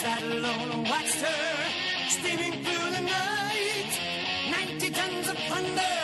Sat 0.00 0.22
alone 0.22 0.70
and 0.74 0.88
watched 0.88 1.20
her 1.26 1.54
steaming 2.08 2.52
through 2.62 2.90
the 2.96 3.00
night. 3.00 3.92
90 4.50 4.90
tons 4.90 5.28
of 5.28 5.38
thunder 5.50 5.97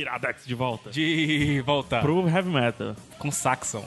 Iradex 0.00 0.44
de 0.46 0.54
volta. 0.54 0.90
De 0.90 1.60
volta. 1.64 2.00
Pro 2.00 2.28
heavy 2.28 2.50
metal. 2.50 2.94
Com 3.18 3.30
Saxon. 3.30 3.84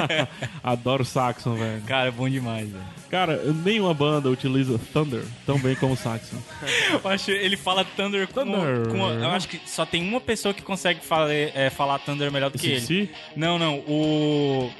Adoro 0.62 1.04
Saxon, 1.04 1.54
velho. 1.54 1.82
Cara, 1.82 2.08
é 2.08 2.10
bom 2.10 2.28
demais, 2.28 2.68
velho. 2.70 2.84
Cara, 3.10 3.40
nenhuma 3.64 3.94
banda 3.94 4.28
utiliza 4.28 4.78
Thunder 4.92 5.22
tão 5.44 5.58
bem 5.58 5.74
como 5.76 5.96
Saxon. 5.96 6.36
Eu 7.04 7.10
acho 7.10 7.30
ele 7.30 7.56
fala 7.56 7.84
Thunder 7.84 8.26
com, 8.28 8.44
Thunder. 8.44 8.88
com- 8.88 9.10
Eu 9.10 9.30
acho 9.30 9.48
que 9.48 9.60
só 9.68 9.86
tem 9.86 10.02
uma 10.08 10.20
pessoa 10.20 10.52
que 10.52 10.62
consegue 10.62 11.00
fala- 11.04 11.32
é, 11.32 11.70
falar 11.70 11.98
Thunder 12.00 12.30
melhor 12.32 12.50
do 12.50 12.58
que 12.58 12.66
ele. 12.66 12.80
CC? 12.80 13.10
Não, 13.36 13.58
não. 13.58 13.76
O. 13.86 14.70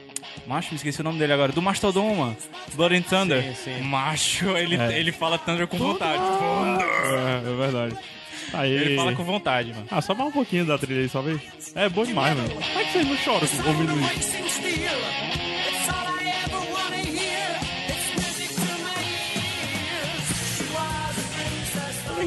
Macho, 0.46 0.70
me 0.72 0.76
esqueci 0.76 1.00
o 1.00 1.04
nome 1.04 1.18
dele 1.18 1.32
agora. 1.32 1.52
Do 1.52 1.62
Mastodon, 1.62 2.36
Blood 2.74 2.94
and 2.96 3.02
Thunder. 3.02 3.42
Sim, 3.42 3.54
sim. 3.54 3.80
Macho, 3.82 4.48
ele, 4.56 4.76
É. 4.76 4.98
ele 4.98 5.10
fala 5.12 5.38
Thunder 5.38 5.66
com 5.66 5.78
vontade. 5.78 6.18
Thunder. 6.18 6.86
É, 6.86 7.50
é 7.52 7.56
verdade. 7.56 7.96
Aí. 8.52 8.72
Ele 8.72 8.96
fala 8.96 9.14
com 9.14 9.24
vontade, 9.24 9.72
mano. 9.72 9.86
Ah, 9.90 10.00
só 10.00 10.14
mais 10.14 10.28
um 10.30 10.32
pouquinho 10.32 10.64
da 10.64 10.78
trilha 10.78 11.00
aí, 11.00 11.08
só 11.08 11.20
vez. 11.22 11.40
É 11.74 11.88
bom 11.88 12.04
demais, 12.04 12.36
mano. 12.36 12.48
Como 12.50 12.78
é 12.78 12.84
que 12.84 12.92
vocês 12.92 13.06
não 13.06 13.16
choram 13.16 13.46
sound 13.46 13.68
ouvindo 13.68 13.92
isso? 14.00 14.46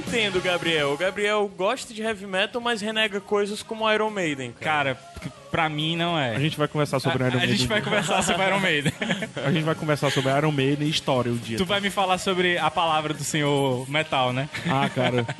entendo 0.09 0.39
o 0.39 0.41
Gabriel. 0.41 0.93
O 0.93 0.97
Gabriel 0.97 1.51
gosta 1.55 1.93
de 1.93 2.01
heavy 2.01 2.25
metal, 2.25 2.59
mas 2.59 2.81
renega 2.81 3.21
coisas 3.21 3.61
como 3.61 3.91
Iron 3.91 4.09
Maiden, 4.09 4.51
cara. 4.51 4.95
Cara, 4.95 5.33
pra 5.51 5.67
mim 5.69 5.95
não 5.95 6.17
é. 6.17 6.35
A 6.35 6.39
gente 6.39 6.57
vai 6.57 6.67
conversar 6.67 6.99
sobre 6.99 7.23
A- 7.23 7.27
Iron 7.27 7.35
a 7.35 7.39
Maiden. 7.39 7.57
gente 7.57 7.67
vai 7.67 7.81
conversar 7.81 8.21
sobre 8.23 8.45
Iron 8.47 8.59
Maiden. 8.59 8.93
A 9.45 9.51
gente 9.51 9.63
vai 9.63 9.75
conversar 9.75 10.11
sobre 10.11 10.37
Iron 10.37 10.51
Maiden 10.51 10.87
e 10.87 10.91
história 10.91 11.31
o 11.31 11.37
dia. 11.37 11.57
tu 11.57 11.65
vai 11.65 11.79
me 11.79 11.89
falar 11.89 12.17
sobre 12.17 12.57
a 12.57 12.69
palavra 12.69 13.13
do 13.13 13.23
senhor 13.23 13.89
metal, 13.89 14.31
né? 14.33 14.49
Ah, 14.69 14.89
cara. 14.89 15.25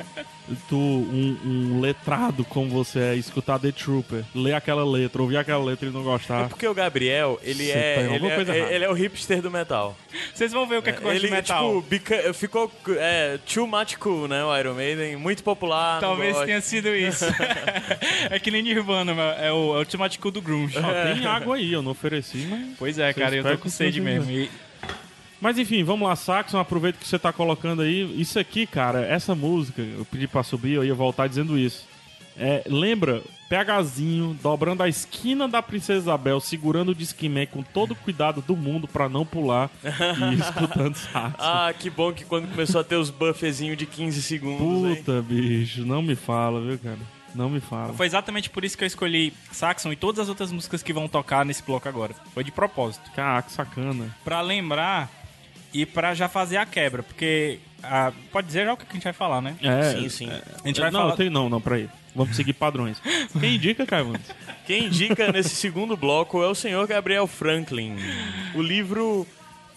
Tu, 0.68 0.76
um, 0.76 1.38
um 1.44 1.80
letrado 1.80 2.44
como 2.44 2.68
você 2.70 2.98
é, 2.98 3.14
escutar 3.14 3.58
The 3.60 3.70
Trooper, 3.70 4.24
ler 4.34 4.54
aquela 4.54 4.84
letra, 4.84 5.22
ouvir 5.22 5.36
aquela 5.36 5.62
letra 5.64 5.88
e 5.88 5.92
não 5.92 6.00
É 6.00 6.04
gostar. 6.04 6.48
porque 6.48 6.66
o 6.66 6.74
Gabriel, 6.74 7.38
ele 7.44 7.66
Você 7.66 7.70
é, 7.70 8.00
ele 8.00 8.14
alguma 8.14 8.32
é, 8.52 8.74
ele 8.74 8.84
é 8.84 8.90
o 8.90 8.92
hipster 8.92 9.40
do 9.40 9.48
metal. 9.48 9.96
Vocês 10.34 10.50
vão 10.50 10.66
ver 10.66 10.78
o 10.78 10.82
que 10.82 10.90
é 10.90 10.92
que 10.92 10.98
eu 10.98 11.02
gosto 11.04 11.14
ele, 11.16 11.28
de 11.28 11.32
metal. 11.32 11.82
tipo, 11.82 12.34
ficou 12.34 12.72
é, 12.98 13.38
too 13.52 13.64
much 13.64 13.96
cool, 13.98 14.26
né, 14.26 14.44
o 14.44 14.58
Iron 14.58 14.74
Maiden. 14.74 15.14
Muito 15.16 15.44
popular. 15.44 16.00
Talvez 16.00 16.36
tenha 16.40 16.60
sido 16.60 16.88
isso. 16.96 17.26
é 18.28 18.38
que 18.40 18.50
nem 18.50 18.60
Nirvana. 18.62 19.12
É 19.38 19.52
o, 19.52 19.76
é 19.76 19.82
o 19.82 19.84
do 20.08 20.42
grunge. 20.42 20.78
Ó, 20.78 21.14
tem 21.14 21.26
água 21.26 21.56
aí, 21.56 21.72
eu 21.72 21.82
não 21.82 21.92
ofereci, 21.92 22.46
mas. 22.48 22.76
Pois 22.78 22.98
é, 22.98 23.12
cara, 23.12 23.36
eu 23.36 23.44
tô 23.44 23.58
com 23.58 23.68
sede 23.68 24.00
mesmo. 24.00 24.30
E 24.30 24.50
Mas 25.40 25.58
enfim, 25.58 25.82
vamos 25.82 26.08
lá, 26.08 26.14
Saxon, 26.16 26.58
aproveita 26.58 26.98
que 26.98 27.06
você 27.08 27.18
tá 27.18 27.32
colocando 27.32 27.82
aí. 27.82 28.20
Isso 28.20 28.38
aqui, 28.38 28.66
cara, 28.66 29.00
essa 29.00 29.34
música, 29.34 29.82
eu 29.82 30.04
pedi 30.04 30.26
pra 30.26 30.42
subir, 30.42 30.74
eu 30.74 30.84
ia 30.84 30.94
voltar 30.94 31.26
dizendo 31.26 31.58
isso. 31.58 31.88
É, 32.36 32.62
lembra, 32.66 33.22
PHzinho, 33.50 34.38
dobrando 34.42 34.82
a 34.82 34.88
esquina 34.88 35.48
da 35.48 35.60
Princesa 35.60 35.98
Isabel, 35.98 36.40
segurando 36.40 36.90
o 36.90 36.94
Discman 36.94 37.46
com 37.46 37.62
todo 37.62 37.90
o 37.90 37.96
cuidado 37.96 38.40
do 38.40 38.56
mundo 38.56 38.86
pra 38.86 39.08
não 39.08 39.26
pular 39.26 39.70
e 39.82 40.34
escutando 40.40 40.94
Saxon. 40.94 41.34
Ah, 41.38 41.72
que 41.78 41.90
bom 41.90 42.12
que 42.12 42.24
quando 42.24 42.48
começou 42.48 42.80
a 42.80 42.84
ter 42.84 42.96
os 42.96 43.10
buffezinhos 43.10 43.76
de 43.76 43.86
15 43.86 44.22
segundos, 44.22 44.88
hein? 44.90 44.96
Puta, 44.96 45.20
bicho, 45.20 45.84
não 45.84 46.00
me 46.00 46.14
fala, 46.14 46.60
viu, 46.60 46.78
cara? 46.78 46.98
Não 47.34 47.48
me 47.48 47.60
fala. 47.60 47.92
foi 47.92 48.06
exatamente 48.06 48.50
por 48.50 48.64
isso 48.64 48.76
que 48.76 48.84
eu 48.84 48.86
escolhi 48.86 49.32
Saxon 49.52 49.92
e 49.92 49.96
todas 49.96 50.20
as 50.20 50.28
outras 50.28 50.50
músicas 50.50 50.82
que 50.82 50.92
vão 50.92 51.08
tocar 51.08 51.44
nesse 51.44 51.62
bloco 51.62 51.88
agora. 51.88 52.14
Foi 52.34 52.44
de 52.44 52.50
propósito. 52.50 53.10
Caraca, 53.12 53.48
que 53.48 53.54
sacana. 53.54 54.14
Pra 54.24 54.40
lembrar 54.40 55.10
e 55.72 55.86
pra 55.86 56.14
já 56.14 56.28
fazer 56.28 56.56
a 56.56 56.66
quebra. 56.66 57.02
Porque 57.02 57.60
ah, 57.82 58.12
pode 58.32 58.46
dizer 58.46 58.66
já 58.66 58.72
o 58.72 58.76
que 58.76 58.84
a 58.88 58.92
gente 58.92 59.04
vai 59.04 59.12
falar, 59.12 59.40
né? 59.40 59.56
É, 59.62 59.92
Sim, 59.94 60.08
sim. 60.08 60.30
A 60.62 60.66
gente 60.66 60.80
vai 60.80 60.90
não, 60.90 61.00
falar... 61.00 61.16
tem, 61.16 61.30
não, 61.30 61.48
não, 61.48 61.60
peraí. 61.60 61.88
Vamos 62.14 62.34
seguir 62.34 62.54
padrões. 62.54 63.00
Quem 63.38 63.54
indica, 63.54 63.86
Caio? 63.86 64.14
Quem 64.66 64.86
indica 64.86 65.30
nesse 65.30 65.50
segundo 65.50 65.96
bloco 65.96 66.42
é 66.42 66.48
o 66.48 66.54
senhor 66.54 66.86
Gabriel 66.86 67.26
Franklin. 67.26 67.96
O 68.54 68.62
livro 68.62 69.26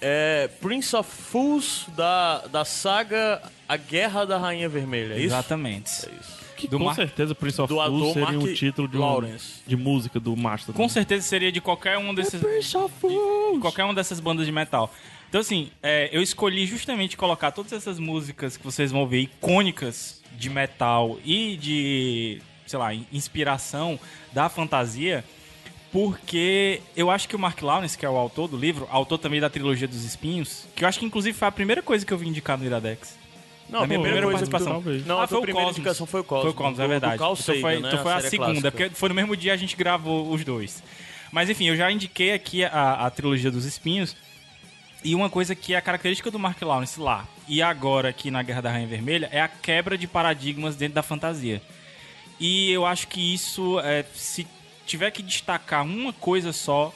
é 0.02 0.50
Prince 0.60 0.96
of 0.96 1.10
Fools 1.10 1.86
da, 1.96 2.40
da 2.48 2.66
saga 2.66 3.42
A 3.70 3.78
Guerra 3.78 4.26
da 4.26 4.38
Rainha 4.38 4.68
Vermelha, 4.68 5.14
é 5.14 5.18
isso? 5.18 5.28
Exatamente. 5.28 5.92
É 6.06 6.10
isso. 6.20 6.43
Que 6.64 6.70
Do 6.70 6.78
com 6.78 6.86
Mar- 6.86 6.96
certeza 6.96 7.36
Prince 7.36 7.62
of 7.62 7.74
ator 7.78 8.14
seria 8.14 8.40
um 8.40 8.42
Mark 8.44 8.56
título 8.56 8.88
de, 8.88 8.98
um, 8.98 9.38
de 9.68 9.76
música 9.76 10.18
do 10.18 10.34
Mastodon. 10.38 10.78
Com 10.78 10.88
certeza 10.88 11.28
seria 11.28 11.52
de 11.52 11.60
qualquer 11.60 11.98
um 11.98 12.14
desses. 12.14 12.40
Prince 12.40 12.78
of 12.78 12.94
Fools. 13.02 13.60
qualquer 13.60 13.84
uma 13.84 13.94
dessas 13.94 14.22
bandas 14.22 14.46
de 14.46 14.52
metal. 14.54 14.90
Então, 15.28 15.42
assim, 15.42 15.70
é, 15.82 16.10
eu 16.14 16.22
escolhi 16.22 16.66
justamente 16.66 17.18
colocar 17.18 17.52
todas 17.52 17.74
essas 17.74 18.00
músicas 18.00 18.56
que 18.56 18.64
vocês 18.64 18.92
vão 18.92 19.06
ver 19.06 19.20
icônicas 19.20 20.22
de 20.38 20.50
metal 20.50 21.20
e 21.26 21.58
de, 21.58 22.42
sei 22.66 22.80
lá, 22.80 22.94
inspiração 23.12 24.00
da 24.32 24.48
fantasia, 24.48 25.24
porque 25.92 26.82
eu 26.96 27.12
acho 27.12 27.28
que 27.28 27.36
o 27.36 27.40
Mark 27.40 27.62
Lawrence, 27.62 27.98
que 27.98 28.06
é 28.06 28.10
o 28.10 28.16
autor 28.16 28.48
do 28.48 28.56
livro, 28.58 28.88
autor 28.90 29.18
também 29.18 29.42
da 29.42 29.50
trilogia 29.50 29.88
dos 29.88 30.04
espinhos, 30.06 30.66
que 30.76 30.84
eu 30.84 30.88
acho 30.88 30.98
que 31.00 31.06
inclusive 31.06 31.38
foi 31.38 31.48
a 31.48 31.52
primeira 31.52 31.82
coisa 31.82 32.06
que 32.06 32.14
eu 32.14 32.18
vim 32.18 32.30
indicar 32.30 32.58
no 32.58 32.66
Iradex. 32.66 33.18
Não, 33.70 33.82
Na 33.82 33.88
minha 33.88 34.00
pô, 34.00 34.04
primeira 34.04 34.28
participação. 34.28 34.84
Não, 35.06 35.20
Ah, 35.20 35.24
a 35.24 35.28
foi 35.28 35.42
primeira 35.42 35.68
Cosmos. 35.68 35.78
indicação 35.78 36.06
foi 36.06 36.22
o 36.22 36.24
Cosmos. 36.24 36.44
Foi 36.44 36.52
o 36.52 36.54
Cosmos, 36.54 36.76
do- 36.78 36.82
é 36.82 36.86
do 36.86 36.90
verdade. 36.90 37.18
Carl 37.18 37.34
então 37.34 37.44
foi, 37.46 37.62
Sagan, 37.62 37.78
então 37.88 37.92
né, 37.98 38.04
foi 38.04 38.12
a, 38.14 38.18
série 38.18 38.30
segunda, 38.30 38.52
clássica. 38.54 38.72
porque 38.72 38.90
foi 38.96 39.10
no 39.10 39.16
mesmo 39.16 39.36
dia 39.38 39.54
a 39.54 39.58
gente 39.58 39.76
gravou 39.76 40.32
os 40.32 40.44
dois. 40.44 40.84
Mas 41.32 41.50
enfim, 41.50 41.66
eu 41.68 41.76
já 41.76 41.92
indiquei 41.92 42.34
aqui 42.34 42.64
a, 42.64 43.06
a 43.06 43.10
trilogia 43.10 43.50
dos 43.50 43.66
espinhos. 43.66 44.16
E 45.04 45.16
uma 45.16 45.30
coisa 45.30 45.54
que 45.56 45.74
é 45.74 45.78
a 45.78 45.82
característica 45.82 46.30
do 46.32 46.40
Mark 46.40 46.62
Lawrence 46.62 46.98
lá 47.00 47.28
e 47.48 47.62
agora 47.62 48.08
aqui 48.10 48.32
na 48.32 48.42
Guerra 48.42 48.62
da 48.62 48.72
Rainha 48.72 48.88
Vermelha 48.88 49.28
é 49.34 49.42
a 49.42 49.50
quebra 49.50 49.98
de 49.98 50.08
paradigmas 50.08 50.76
dentro 50.78 50.96
da 50.96 51.04
fantasia. 51.04 51.62
E 52.40 52.72
eu 52.72 52.86
acho 52.86 53.08
que 53.08 53.34
isso, 53.34 53.80
é, 53.82 54.06
se 54.14 54.48
tiver 54.86 55.12
que 55.12 55.22
destacar 55.22 55.84
uma 55.84 56.14
coisa 56.14 56.54
só, 56.54 56.94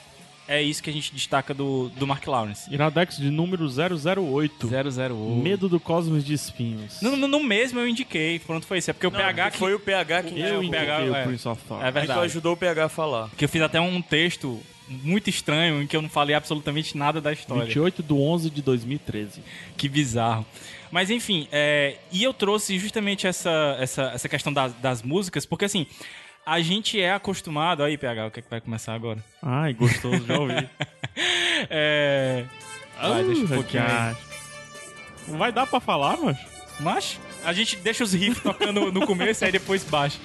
é 0.47 0.61
isso 0.61 0.81
que 0.81 0.89
a 0.89 0.93
gente 0.93 1.13
destaca 1.13 1.53
do, 1.53 1.89
do 1.89 2.07
Mark 2.07 2.25
Lawrence. 2.25 2.73
Iradex 2.73 3.17
de 3.17 3.29
número 3.29 3.67
008. 3.67 4.67
008. 4.67 5.15
Medo 5.41 5.67
do 5.67 5.79
Cosmos 5.79 6.25
de 6.25 6.33
Espinhos. 6.33 7.01
No, 7.01 7.15
no, 7.17 7.27
no 7.27 7.43
mesmo 7.43 7.79
eu 7.79 7.87
indiquei, 7.87 8.39
pronto, 8.39 8.65
foi 8.65 8.77
isso. 8.77 8.89
É 8.89 8.93
porque 8.93 9.07
o 9.07 9.11
PH 9.11 9.51
que... 9.51 9.57
Foi 9.57 9.73
o 9.73 9.79
PH 9.79 10.23
que 10.23 10.39
eu 10.39 10.59
o 10.59 10.63
indiquei 10.63 10.85
PH, 10.85 11.11
o 11.11 11.15
é. 11.15 11.23
Prince 11.25 11.47
of 11.47 11.61
Thought. 11.67 11.83
É 11.83 11.87
que 11.87 11.91
verdade. 11.91 12.19
ajudou 12.21 12.53
o 12.53 12.57
PH 12.57 12.85
a 12.85 12.89
falar. 12.89 13.29
Que 13.35 13.45
eu 13.45 13.49
fiz 13.49 13.61
até 13.61 13.79
um 13.81 14.01
texto 14.01 14.59
muito 14.87 15.29
estranho 15.29 15.81
em 15.81 15.87
que 15.87 15.95
eu 15.95 16.01
não 16.01 16.09
falei 16.09 16.35
absolutamente 16.35 16.97
nada 16.97 17.19
da 17.19 17.33
história. 17.33 17.65
28 17.65 18.01
de 18.01 18.13
11 18.13 18.49
de 18.49 18.61
2013. 18.61 19.41
Que 19.75 19.89
bizarro. 19.89 20.45
Mas 20.89 21.09
enfim, 21.09 21.47
é, 21.51 21.97
e 22.11 22.23
eu 22.23 22.33
trouxe 22.33 22.79
justamente 22.79 23.27
essa, 23.27 23.77
essa, 23.79 24.03
essa 24.13 24.29
questão 24.29 24.53
das, 24.53 24.73
das 24.75 25.01
músicas, 25.03 25.45
porque 25.45 25.65
assim, 25.65 25.85
a 26.47 26.61
gente 26.61 26.99
é 26.99 27.11
acostumado. 27.13 27.83
Aí, 27.83 27.97
PH, 27.97 28.27
o 28.27 28.31
que, 28.31 28.39
é 28.39 28.41
que 28.41 28.49
vai 28.49 28.61
começar 28.61 28.93
agora? 28.93 29.21
Ai, 29.43 29.73
gostoso, 29.73 30.25
já 30.25 30.39
ouvi. 30.39 30.55
É. 31.69 32.45
Vai, 33.01 33.23
deixa 33.23 33.41
um 33.41 33.45
Ah, 33.45 33.47
pouquinho 33.55 33.83
aí. 33.83 34.15
Não 35.27 35.37
vai 35.39 35.51
dar 35.51 35.65
pra 35.65 35.79
falar, 35.79 36.15
mas. 36.17 36.37
Mas 36.79 37.19
a 37.43 37.51
gente 37.51 37.75
deixa 37.77 38.03
os 38.03 38.13
riffs 38.13 38.43
tocando 38.43 38.91
no 38.91 39.05
começo 39.07 39.43
e 39.43 39.45
aí 39.45 39.51
depois 39.51 39.83
baixa. 39.83 40.19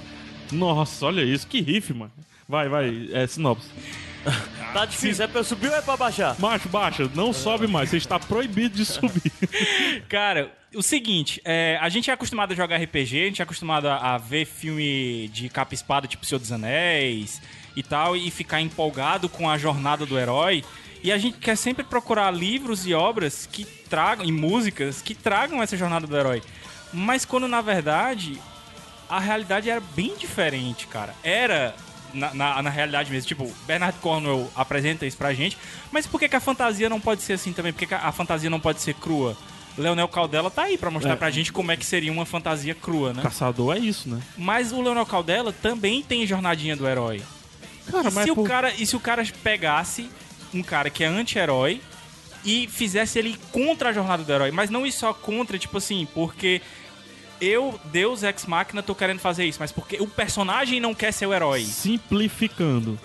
Nossa, 0.52 1.06
olha 1.06 1.22
isso, 1.22 1.46
que 1.46 1.60
riff, 1.62 1.94
mano. 1.94 2.12
Vai, 2.46 2.68
vai, 2.68 3.08
é 3.12 3.26
sinopse. 3.26 3.66
Tá 4.74 4.84
difícil, 4.84 5.24
é 5.24 5.28
pra 5.28 5.42
subir 5.42 5.68
ou 5.70 5.74
é 5.76 5.80
pra 5.80 5.96
baixar? 5.96 6.38
Macho, 6.38 6.68
baixa, 6.68 7.10
não 7.14 7.32
sobe 7.32 7.66
mais, 7.66 7.88
você 7.88 7.96
está 7.96 8.18
proibido 8.18 8.76
de 8.76 8.84
subir. 8.84 9.32
Cara, 10.08 10.52
o 10.74 10.82
seguinte, 10.82 11.40
é, 11.44 11.78
a 11.80 11.88
gente 11.88 12.10
é 12.10 12.14
acostumado 12.14 12.52
a 12.52 12.54
jogar 12.54 12.76
RPG, 12.76 13.22
a 13.22 13.26
gente 13.26 13.42
é 13.42 13.44
acostumado 13.44 13.88
a, 13.88 14.14
a 14.14 14.18
ver 14.18 14.44
filme 14.46 15.28
de 15.32 15.48
capa 15.48 15.74
espada, 15.74 16.06
tipo 16.06 16.24
Senhor 16.24 16.38
dos 16.38 16.52
Anéis 16.52 17.40
e 17.76 17.82
tal, 17.82 18.16
e 18.16 18.30
ficar 18.30 18.60
empolgado 18.60 19.28
com 19.28 19.48
a 19.48 19.58
jornada 19.58 20.06
do 20.06 20.18
herói. 20.18 20.64
E 21.02 21.10
a 21.10 21.18
gente 21.18 21.38
quer 21.38 21.56
sempre 21.56 21.84
procurar 21.84 22.30
livros 22.30 22.86
e 22.86 22.94
obras 22.94 23.46
que 23.50 23.64
tragam, 23.64 24.24
e 24.24 24.30
músicas 24.30 25.02
que 25.02 25.14
tragam 25.14 25.62
essa 25.62 25.76
jornada 25.76 26.06
do 26.06 26.16
herói. 26.16 26.42
Mas 26.92 27.24
quando 27.24 27.48
na 27.48 27.60
verdade 27.60 28.40
a 29.08 29.18
realidade 29.18 29.68
era 29.68 29.80
bem 29.80 30.16
diferente, 30.16 30.86
cara. 30.86 31.14
Era 31.22 31.74
na, 32.14 32.32
na, 32.32 32.62
na 32.62 32.70
realidade 32.70 33.10
mesmo. 33.10 33.28
Tipo, 33.28 33.52
Bernard 33.66 33.98
Cornwell 33.98 34.50
apresenta 34.54 35.04
isso 35.04 35.16
pra 35.16 35.34
gente. 35.34 35.58
Mas 35.90 36.06
por 36.06 36.18
que, 36.18 36.28
que 36.28 36.36
a 36.36 36.40
fantasia 36.40 36.88
não 36.88 37.00
pode 37.00 37.22
ser 37.22 37.34
assim 37.34 37.52
também? 37.52 37.72
Por 37.72 37.80
que, 37.80 37.86
que 37.86 37.94
a 37.94 38.12
fantasia 38.12 38.48
não 38.48 38.60
pode 38.60 38.80
ser 38.80 38.94
crua? 38.94 39.36
Leonel 39.78 40.08
Caldela 40.08 40.50
tá 40.50 40.62
aí 40.64 40.76
pra 40.76 40.90
mostrar 40.90 41.12
É. 41.12 41.16
pra 41.16 41.30
gente 41.30 41.52
como 41.52 41.72
é 41.72 41.76
que 41.76 41.84
seria 41.86 42.12
uma 42.12 42.26
fantasia 42.26 42.74
crua, 42.74 43.12
né? 43.12 43.22
Caçador 43.22 43.76
é 43.76 43.78
isso, 43.78 44.08
né? 44.08 44.20
Mas 44.36 44.70
o 44.72 44.80
Leonel 44.82 45.06
Caldela 45.06 45.52
também 45.52 46.02
tem 46.02 46.26
jornadinha 46.26 46.76
do 46.76 46.86
herói. 46.86 47.22
Cara, 47.90 48.10
e, 48.10 48.12
mas 48.12 48.24
se 48.24 48.30
o 48.30 48.34
por- 48.34 48.46
cara, 48.46 48.72
e 48.76 48.86
se 48.86 48.94
o 48.96 49.00
cara 49.00 49.24
pegasse 49.42 50.08
um 50.52 50.62
cara 50.62 50.90
que 50.90 51.02
é 51.02 51.06
anti-herói 51.06 51.80
e 52.44 52.68
fizesse 52.68 53.18
ele 53.18 53.36
contra 53.50 53.88
a 53.88 53.92
jornada 53.92 54.22
do 54.22 54.32
herói? 54.32 54.50
Mas 54.50 54.68
não 54.70 54.86
ir 54.86 54.92
só 54.92 55.12
contra, 55.14 55.58
tipo 55.58 55.78
assim, 55.78 56.06
porque 56.14 56.60
eu, 57.40 57.80
Deus 57.86 58.22
Ex 58.22 58.46
Machina, 58.46 58.82
tô 58.82 58.94
querendo 58.94 59.18
fazer 59.18 59.44
isso, 59.46 59.58
mas 59.58 59.72
porque 59.72 59.96
o 60.00 60.06
personagem 60.06 60.78
não 60.80 60.94
quer 60.94 61.12
ser 61.12 61.26
o 61.26 61.32
herói. 61.34 61.64
simplificando. 61.64 62.98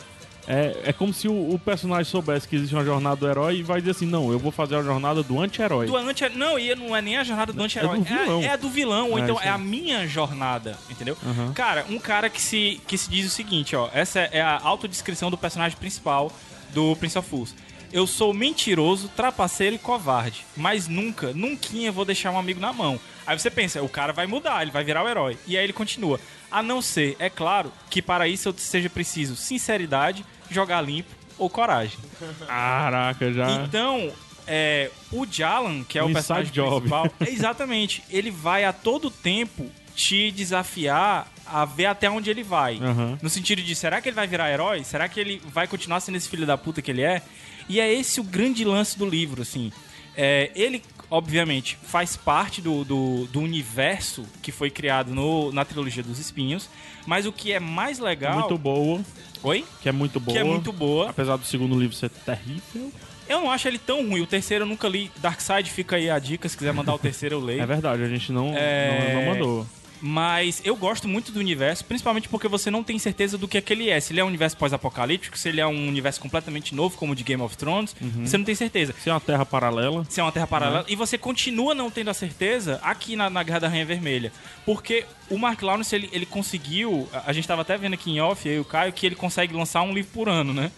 É, 0.47 0.77
é 0.85 0.93
como 0.93 1.13
se 1.13 1.27
o, 1.27 1.53
o 1.53 1.59
personagem 1.59 2.05
soubesse 2.05 2.47
que 2.47 2.55
existe 2.55 2.73
uma 2.73 2.85
jornada 2.85 3.17
do 3.17 3.27
herói 3.27 3.57
e 3.57 3.63
vai 3.63 3.79
dizer 3.81 3.91
assim: 3.91 4.05
não, 4.05 4.31
eu 4.31 4.39
vou 4.39 4.51
fazer 4.51 4.75
a 4.75 4.81
jornada 4.81 5.21
do 5.21 5.39
anti-herói. 5.39 5.87
Do 5.87 5.97
anti 5.97 6.29
não, 6.29 6.57
e 6.57 6.73
não 6.73 6.95
é 6.95 7.01
nem 7.01 7.17
a 7.17 7.23
jornada 7.23 7.51
do 7.51 7.61
anti-herói. 7.61 7.99
do 7.99 8.05
vilão. 8.05 8.41
É, 8.41 8.45
é 8.45 8.49
a 8.51 8.55
do 8.55 8.69
vilão, 8.69 9.11
ou 9.11 9.19
É, 9.19 9.21
então 9.21 9.35
isso 9.35 9.43
é 9.43 9.49
a 9.49 9.57
minha 9.57 10.07
jornada, 10.07 10.77
entendeu? 10.89 11.17
Aham. 11.25 11.51
Cara, 11.53 11.85
um 11.89 11.99
cara 11.99 12.29
que 12.29 12.41
se, 12.41 12.81
que 12.87 12.97
se 12.97 13.09
diz 13.09 13.27
o 13.27 13.29
seguinte, 13.29 13.75
ó. 13.75 13.89
Essa 13.93 14.21
é 14.21 14.41
a 14.41 14.59
autodescrição 14.63 15.29
do 15.29 15.37
personagem 15.37 15.77
principal 15.77 16.31
do 16.73 16.95
Prince 16.95 17.17
of 17.17 17.29
Fools. 17.29 17.53
Eu 17.91 18.05
sou 18.07 18.33
mentiroso, 18.33 19.09
trapaceiro 19.09 19.75
e 19.75 19.79
covarde, 19.79 20.45
mas 20.55 20.87
nunca, 20.87 21.33
nunca 21.33 21.91
vou 21.91 22.05
deixar 22.05 22.31
um 22.31 22.37
amigo 22.37 22.59
na 22.59 22.71
mão. 22.71 22.99
Aí 23.27 23.37
você 23.37 23.51
pensa, 23.51 23.83
o 23.83 23.89
cara 23.89 24.13
vai 24.13 24.25
mudar, 24.25 24.61
ele 24.61 24.71
vai 24.71 24.85
virar 24.85 25.03
o 25.03 25.09
herói. 25.09 25.37
E 25.45 25.57
aí 25.57 25.63
ele 25.63 25.73
continua. 25.73 26.17
A 26.49 26.63
não 26.63 26.81
ser, 26.81 27.17
é 27.19 27.29
claro, 27.29 27.73
que 27.89 28.01
para 28.01 28.25
isso 28.27 28.53
seja 28.57 28.89
preciso 28.89 29.35
sinceridade, 29.35 30.25
jogar 30.49 30.79
limpo 30.81 31.13
ou 31.37 31.49
coragem. 31.49 31.99
Caraca, 32.47 33.31
já. 33.33 33.51
Então, 33.51 34.11
é, 34.47 34.89
o 35.11 35.25
Jalan, 35.29 35.83
que 35.83 35.99
é 35.99 36.03
o 36.03 36.11
personagem 36.11 36.53
principal, 36.53 37.11
exatamente, 37.27 38.01
ele 38.09 38.31
vai 38.31 38.63
a 38.63 38.71
todo 38.71 39.11
tempo 39.11 39.69
te 39.93 40.31
desafiar 40.31 41.27
a 41.45 41.65
ver 41.65 41.87
até 41.87 42.09
onde 42.09 42.29
ele 42.29 42.43
vai. 42.43 42.77
Aham. 42.77 43.17
No 43.21 43.29
sentido 43.29 43.61
de, 43.61 43.75
será 43.75 43.99
que 43.99 44.07
ele 44.07 44.15
vai 44.15 44.27
virar 44.27 44.51
herói? 44.51 44.83
Será 44.83 45.09
que 45.09 45.19
ele 45.19 45.41
vai 45.51 45.67
continuar 45.67 45.99
sendo 45.99 46.15
esse 46.15 46.29
filho 46.29 46.45
da 46.45 46.57
puta 46.57 46.81
que 46.81 46.91
ele 46.91 47.01
é? 47.01 47.21
E 47.67 47.79
é 47.79 47.93
esse 47.93 48.19
o 48.19 48.23
grande 48.23 48.63
lance 48.63 48.97
do 48.97 49.05
livro, 49.05 49.41
assim. 49.41 49.71
É, 50.15 50.51
ele, 50.55 50.81
obviamente, 51.09 51.77
faz 51.83 52.15
parte 52.15 52.61
do, 52.61 52.83
do, 52.83 53.25
do 53.27 53.39
universo 53.39 54.25
que 54.41 54.51
foi 54.51 54.69
criado 54.69 55.13
no, 55.13 55.51
na 55.51 55.63
trilogia 55.65 56.03
dos 56.03 56.19
espinhos, 56.19 56.69
mas 57.05 57.25
o 57.25 57.31
que 57.31 57.51
é 57.51 57.59
mais 57.59 57.99
legal... 57.99 58.39
Muito 58.39 58.57
boa. 58.57 59.01
Oi? 59.43 59.65
Que 59.81 59.89
é 59.89 59.91
muito 59.91 60.19
boa. 60.19 60.33
Que 60.33 60.39
é 60.39 60.43
muito 60.43 60.71
boa. 60.71 61.09
Apesar 61.09 61.37
do 61.37 61.45
segundo 61.45 61.79
livro 61.79 61.95
ser 61.95 62.09
terrível. 62.09 62.91
Eu 63.29 63.41
não 63.41 63.51
acho 63.51 63.67
ele 63.67 63.77
tão 63.77 64.07
ruim. 64.07 64.21
O 64.21 64.27
terceiro 64.27 64.63
eu 64.63 64.67
nunca 64.67 64.87
li. 64.87 65.11
Darkseid 65.17 65.69
fica 65.69 65.97
aí 65.97 66.09
a 66.09 66.17
dica. 66.17 66.47
Se 66.47 66.57
quiser 66.57 66.73
mandar 66.73 66.93
o 66.93 66.99
terceiro, 66.99 67.35
eu 67.35 67.39
leio. 67.41 67.61
É 67.61 67.65
verdade, 67.65 68.01
a 68.03 68.07
gente 68.07 68.31
não, 68.31 68.53
É. 68.55 69.13
não, 69.13 69.21
não 69.21 69.33
mandou. 69.33 69.67
Mas 70.01 70.61
eu 70.63 70.75
gosto 70.75 71.07
muito 71.07 71.31
do 71.31 71.39
universo, 71.39 71.83
principalmente 71.85 72.29
porque 72.29 72.47
você 72.47 72.69
não 72.69 72.83
tem 72.83 72.99
certeza 72.99 73.37
do 73.37 73.47
que 73.47 73.57
aquele 73.57 73.89
é. 73.89 73.99
Se 73.99 74.13
ele 74.13 74.19
é 74.19 74.23
um 74.23 74.27
universo 74.27 74.57
pós-apocalíptico, 74.57 75.37
se 75.37 75.49
ele 75.49 75.61
é 75.61 75.67
um 75.67 75.87
universo 75.87 76.19
completamente 76.19 76.75
novo, 76.75 76.97
como 76.97 77.13
o 77.13 77.15
de 77.15 77.23
Game 77.23 77.41
of 77.41 77.57
Thrones, 77.57 77.95
você 78.23 78.37
não 78.37 78.45
tem 78.45 78.55
certeza. 78.55 78.93
Se 79.01 79.09
é 79.09 79.13
uma 79.13 79.19
terra 79.19 79.45
paralela. 79.45 80.05
Se 80.09 80.19
é 80.19 80.23
uma 80.23 80.31
terra 80.31 80.47
paralela. 80.47 80.85
E 80.87 80.95
você 80.95 81.17
continua 81.17 81.73
não 81.73 81.89
tendo 81.89 82.09
a 82.09 82.13
certeza 82.13 82.79
aqui 82.83 83.15
na, 83.15 83.29
na 83.29 83.43
Guerra 83.43 83.59
da 83.59 83.67
Rainha 83.67 83.85
Vermelha. 83.85 84.31
Porque 84.65 85.05
o 85.29 85.37
Mark 85.37 85.61
Lawrence, 85.61 85.95
ele, 85.95 86.09
ele 86.11 86.25
conseguiu. 86.25 87.07
A 87.25 87.33
gente 87.33 87.47
tava 87.47 87.61
até 87.61 87.77
vendo 87.77 87.93
aqui 87.93 88.11
em 88.11 88.19
off, 88.19 88.47
eu 88.47 88.55
e 88.55 88.59
o 88.59 88.65
Caio, 88.65 88.93
que 88.93 89.05
ele 89.05 89.15
consegue 89.15 89.53
lançar 89.53 89.81
um 89.81 89.93
livro 89.93 90.11
por 90.13 90.29
ano, 90.29 90.53
né? 90.53 90.71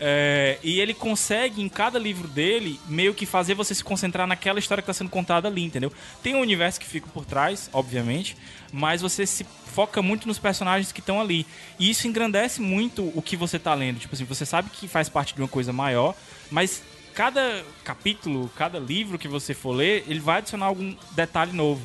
É, 0.00 0.58
e 0.62 0.78
ele 0.78 0.94
consegue, 0.94 1.60
em 1.60 1.68
cada 1.68 1.98
livro 1.98 2.28
dele, 2.28 2.78
meio 2.86 3.12
que 3.12 3.26
fazer 3.26 3.54
você 3.54 3.74
se 3.74 3.82
concentrar 3.82 4.28
naquela 4.28 4.60
história 4.60 4.80
que 4.80 4.88
está 4.88 4.96
sendo 4.96 5.10
contada 5.10 5.48
ali, 5.48 5.64
entendeu? 5.64 5.92
Tem 6.22 6.36
um 6.36 6.40
universo 6.40 6.78
que 6.78 6.86
fica 6.86 7.08
por 7.08 7.24
trás, 7.24 7.68
obviamente, 7.72 8.36
mas 8.72 9.02
você 9.02 9.26
se 9.26 9.44
foca 9.66 10.00
muito 10.00 10.28
nos 10.28 10.38
personagens 10.38 10.92
que 10.92 11.00
estão 11.00 11.20
ali. 11.20 11.44
E 11.80 11.90
isso 11.90 12.06
engrandece 12.06 12.60
muito 12.60 13.12
o 13.14 13.20
que 13.20 13.36
você 13.36 13.58
tá 13.58 13.74
lendo. 13.74 13.98
Tipo 13.98 14.14
assim, 14.14 14.24
você 14.24 14.46
sabe 14.46 14.70
que 14.70 14.86
faz 14.86 15.08
parte 15.08 15.34
de 15.34 15.40
uma 15.40 15.48
coisa 15.48 15.72
maior, 15.72 16.14
mas 16.48 16.80
cada 17.12 17.64
capítulo, 17.82 18.48
cada 18.56 18.78
livro 18.78 19.18
que 19.18 19.26
você 19.26 19.52
for 19.52 19.72
ler, 19.72 20.04
ele 20.06 20.20
vai 20.20 20.38
adicionar 20.38 20.66
algum 20.66 20.94
detalhe 21.16 21.52
novo. 21.52 21.82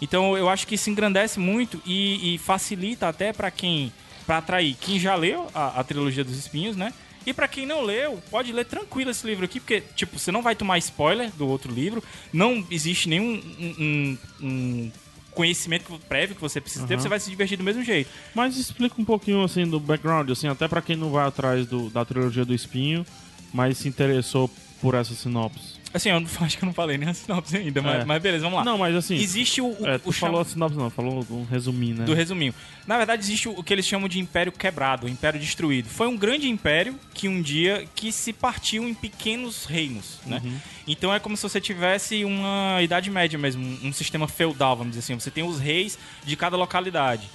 Então 0.00 0.34
eu 0.34 0.48
acho 0.48 0.66
que 0.66 0.76
isso 0.76 0.88
engrandece 0.88 1.38
muito 1.38 1.80
e, 1.84 2.34
e 2.34 2.38
facilita 2.38 3.06
até 3.06 3.34
pra 3.34 3.50
quem. 3.50 3.92
Pra 4.26 4.38
atrair 4.38 4.76
quem 4.80 4.98
já 4.98 5.14
leu 5.14 5.48
a, 5.54 5.80
a 5.80 5.84
trilogia 5.84 6.24
dos 6.24 6.38
espinhos, 6.38 6.76
né? 6.76 6.94
E 7.26 7.32
pra 7.34 7.46
quem 7.46 7.66
não 7.66 7.82
leu, 7.82 8.22
pode 8.30 8.52
ler 8.52 8.64
tranquilo 8.64 9.10
esse 9.10 9.26
livro 9.26 9.44
aqui, 9.44 9.60
porque, 9.60 9.82
tipo, 9.94 10.18
você 10.18 10.32
não 10.32 10.42
vai 10.42 10.54
tomar 10.56 10.78
spoiler 10.78 11.30
do 11.32 11.46
outro 11.46 11.72
livro, 11.72 12.02
não 12.32 12.64
existe 12.70 13.08
nenhum 13.08 13.34
um, 13.58 13.74
um- 13.78 14.18
um 14.46 14.92
conhecimento 15.32 15.98
prévio 16.08 16.34
que 16.34 16.40
você 16.40 16.60
precisa 16.60 16.86
ter, 16.86 16.94
Aham. 16.94 17.02
você 17.02 17.08
vai 17.08 17.20
se 17.20 17.30
divertir 17.30 17.56
do 17.56 17.64
mesmo 17.64 17.84
jeito. 17.84 18.10
Mas 18.34 18.56
explica 18.56 19.00
um 19.00 19.04
pouquinho 19.04 19.42
assim 19.44 19.64
do 19.66 19.78
background, 19.78 20.28
assim, 20.30 20.48
até 20.48 20.66
pra 20.66 20.82
quem 20.82 20.96
não 20.96 21.10
vai 21.10 21.26
atrás 21.26 21.66
do- 21.66 21.88
da 21.90 22.04
trilogia 22.04 22.44
do 22.44 22.54
espinho, 22.54 23.04
mas 23.52 23.78
se 23.78 23.88
interessou 23.88 24.50
por 24.80 24.94
essa 24.94 25.14
sinopse. 25.14 25.79
Assim, 25.92 26.08
eu 26.10 26.20
não- 26.20 26.28
acho 26.40 26.56
que 26.56 26.64
eu 26.64 26.66
não 26.66 26.72
falei 26.72 26.96
nem 26.98 27.08
a 27.08 27.14
sinopse 27.14 27.56
ainda, 27.56 27.82
mas, 27.82 28.02
É. 28.02 28.04
mas 28.04 28.22
beleza, 28.22 28.44
vamos 28.44 28.58
lá. 28.58 28.64
Não, 28.64 28.78
mas 28.78 28.94
assim. 28.94 29.14
Existe 29.16 29.60
o, 29.60 29.66
o, 29.80 29.86
é, 29.86 29.96
o 29.96 29.98
tu 29.98 30.12
cham- 30.12 30.28
falou 30.28 30.40
a 30.40 30.44
sinopse 30.44 30.76
não, 30.78 30.88
falou 30.90 31.26
um 31.30 31.44
resuminho, 31.44 31.96
né? 31.96 32.04
do 32.04 32.14
resuminho. 32.14 32.54
Na 32.86 32.96
verdade, 32.96 33.22
existe 33.22 33.48
o 33.48 33.52
o 33.58 33.62
que 33.62 33.72
eles 33.74 33.86
chamam 33.86 34.08
de 34.08 34.18
Império 34.20 34.52
Quebrado, 34.52 35.08
Império 35.08 35.38
Destruído. 35.40 35.88
Foi 35.88 36.06
um 36.06 36.16
grande 36.16 36.48
império 36.48 36.94
que 37.12 37.28
um 37.28 37.42
dia 37.42 37.86
que 37.94 38.10
se 38.12 38.32
partiu 38.32 38.88
em 38.88 38.94
pequenos 38.94 39.64
reinos, 39.66 40.18
né? 40.24 40.40
Então 40.86 41.12
é 41.12 41.18
como 41.20 41.36
se 41.36 41.42
você 41.42 41.60
tivesse 41.60 42.24
uma 42.24 42.78
Idade 42.82 43.10
Média 43.10 43.38
mesmo, 43.38 43.62
um, 43.62 43.88
um 43.88 43.92
sistema 43.92 44.26
feudal, 44.28 44.76
vamos 44.76 44.92
dizer 44.96 45.00
assim. 45.12 45.20
Você 45.20 45.30
tem 45.30 45.44
os 45.44 45.58
reis 45.60 45.98
de 46.24 46.36
cada 46.36 46.56
localidade. 46.56 47.28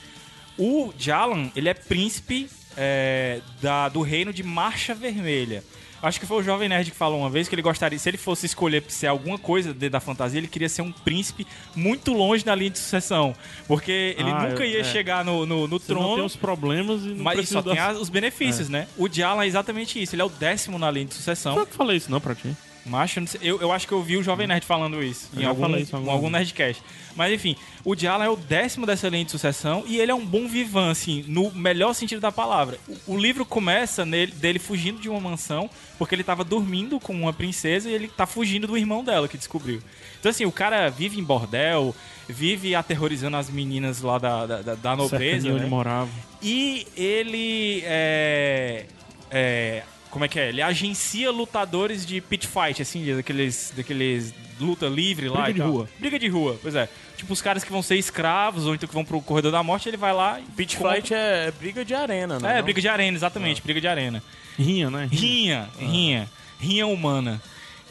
O 0.58 0.94
Jalan, 0.98 1.52
ele 1.56 1.68
é 1.70 1.74
príncipe 1.74 2.50
é, 2.78 3.42
da, 3.62 3.90
do 3.90 4.02
reino 4.02 4.32
de 4.34 4.42
Marcha 4.42 4.96
Vermelha. 4.96 5.64
Acho 6.06 6.20
que 6.20 6.26
foi 6.26 6.38
o 6.38 6.44
Jovem 6.44 6.70
Nerd 6.70 6.92
que 6.92 6.96
falou 6.98 7.20
uma 7.20 7.30
vez 7.30 7.48
que 7.48 7.56
ele 7.56 7.62
gostaria, 7.62 7.98
se 7.98 8.08
ele 8.08 8.18
fosse 8.18 8.46
escolher 8.46 8.84
ser 8.88 9.08
alguma 9.08 9.40
coisa 9.40 9.74
dentro 9.74 9.90
da 9.92 10.00
fantasia, 10.00 10.38
ele 10.40 10.48
queria 10.48 10.70
ser 10.70 10.82
um 10.84 10.92
príncipe 10.92 11.48
muito 11.76 12.14
longe 12.14 12.46
da 12.46 12.54
linha 12.54 12.70
de 12.70 12.78
sucessão. 12.78 13.36
Porque 13.68 14.16
ele 14.18 14.30
Ah, 14.30 14.48
nunca 14.48 14.64
eu- 14.64 14.70
ia 14.70 14.82
é. 14.82 14.84
chegar 14.84 15.26
no, 15.26 15.46
no, 15.46 15.68
no 15.68 15.80
Você 15.80 15.94
não 15.94 16.00
trono. 16.02 16.16
tem 16.18 16.26
os 16.26 16.36
problemas 16.36 17.02
e 17.04 17.08
não 17.08 17.24
Mas 17.24 17.50
só 17.50 17.62
tem 17.62 17.74
das- 17.76 17.96
as- 17.96 17.98
os 18.02 18.10
benefícios, 18.10 18.70
né? 18.70 18.88
O 18.98 19.10
Jalan 19.12 19.44
é 19.44 19.48
exatamente 19.48 20.02
isso. 20.02 20.14
Ele 20.16 20.22
é 20.22 20.26
o 20.26 20.30
décimo 20.30 20.78
na 20.78 20.92
linha 20.92 21.06
de 21.08 21.16
sucessão. 21.16 21.54
Foi 21.54 21.64
eu 21.64 21.68
que 21.68 21.76
falei 21.76 21.98
isso 21.98 22.12
não 22.12 22.22
pra 22.22 22.36
ti. 22.36 22.56
Macho, 22.86 23.20
eu 23.42 23.60
eu, 23.62 23.72
acho 23.72 23.88
que 23.88 23.94
eu 23.94 24.02
vi 24.04 24.16
o 24.18 24.24
Jovem 24.24 24.46
Nerd 24.46 24.66
falando 24.66 25.04
isso. 25.04 25.30
Eu 25.34 25.42
em 25.42 25.46
algum, 25.46 25.62
falei 25.62 25.82
isso 25.82 25.96
em 25.98 26.10
algum. 26.10 26.30
Nerdcast. 26.30 26.84
Mas 27.16 27.34
enfim, 27.34 27.56
o 27.84 27.96
Diala 27.96 28.26
é 28.26 28.30
o 28.30 28.36
décimo 28.36 28.86
dessa 28.86 29.08
linha 29.10 29.26
de 29.26 29.32
sucessão 29.32 29.84
e 29.88 30.00
ele 30.00 30.12
é 30.12 30.16
um 30.16 30.26
bom 30.26 30.48
vivan, 30.48 30.92
assim, 30.92 31.24
no 31.28 31.50
melhor 31.52 31.94
sentido 31.94 32.20
da 32.22 32.32
palavra. 32.32 32.78
O, 33.08 33.14
o 33.14 33.18
livro 33.18 33.46
começa 33.46 34.06
nele, 34.06 34.32
dele 34.34 34.60
fugindo 34.60 35.00
de 35.00 35.10
uma 35.10 35.20
mansão, 35.20 35.70
porque 35.98 36.14
ele 36.14 36.24
tava 36.24 36.44
dormindo 36.44 37.00
com 37.00 37.14
uma 37.14 37.34
princesa 37.34 37.90
e 37.90 37.94
ele 37.94 38.08
tá 38.08 38.26
fugindo 38.28 38.68
do 38.68 38.78
irmão 38.78 39.04
dela 39.04 39.28
que 39.28 39.38
descobriu. 39.38 39.82
Então, 40.20 40.30
assim, 40.30 40.46
o 40.46 40.52
cara 40.52 40.90
vive 40.90 41.20
em 41.20 41.24
bordel, 41.24 41.96
vive 42.28 42.76
aterrorizando 42.76 43.38
as 43.38 43.50
meninas 43.50 44.02
lá 44.02 44.18
da, 44.18 44.46
da, 44.46 44.76
da- 44.76 44.96
nobreza. 44.96 45.48
Né? 45.48 45.56
onde 45.56 45.66
morava. 45.66 46.10
E 46.42 46.86
ele 46.96 47.82
é, 47.86 48.86
é, 49.32 49.84
Como 50.16 50.24
é 50.24 50.30
que 50.30 50.40
é? 50.40 50.48
Ele 50.48 50.62
agencia 50.62 51.30
lutadores 51.30 52.06
de 52.06 52.22
pit 52.22 52.48
fight, 52.48 52.82
assim, 52.82 53.14
daqueles, 53.18 53.74
daqueles 53.76 54.34
luta 54.58 54.86
livre 54.88 55.28
lá. 55.28 55.42
Briga 55.44 55.50
e 55.50 55.54
de 55.56 55.60
tal. 55.60 55.70
rua. 55.72 55.90
Briga 56.00 56.18
de 56.18 56.28
rua, 56.30 56.58
pois 56.62 56.74
é. 56.74 56.88
Tipo, 57.18 57.34
os 57.34 57.42
caras 57.42 57.66
que 57.66 57.70
vão 57.70 57.82
ser 57.82 57.98
escravos 57.98 58.66
ou 58.66 58.74
então 58.74 58.88
que 58.88 58.96
vão 58.96 59.04
pro 59.04 59.20
corredor 59.20 59.52
da 59.52 59.62
morte, 59.62 59.90
ele 59.90 59.98
vai 59.98 60.14
lá 60.14 60.40
e. 60.40 60.44
Pit 60.54 60.78
compra- 60.78 60.96
fight 60.96 61.14
é, 61.14 61.52
briga 61.60 61.84
de 61.84 61.94
arena, 61.94 62.40
né? 62.40 62.50
É, 62.54 62.56
não? 62.60 62.64
briga 62.64 62.80
de 62.80 62.88
arena, 62.88 63.18
exatamente, 63.18 63.62
briga 63.62 63.82
de 63.82 63.90
arena. 63.90 64.24
Rinha, 64.58 64.90
né? 64.90 65.10
Rinha, 65.12 65.70
rinha. 65.78 66.30
Rinha 66.62 66.88
humana. 66.88 67.42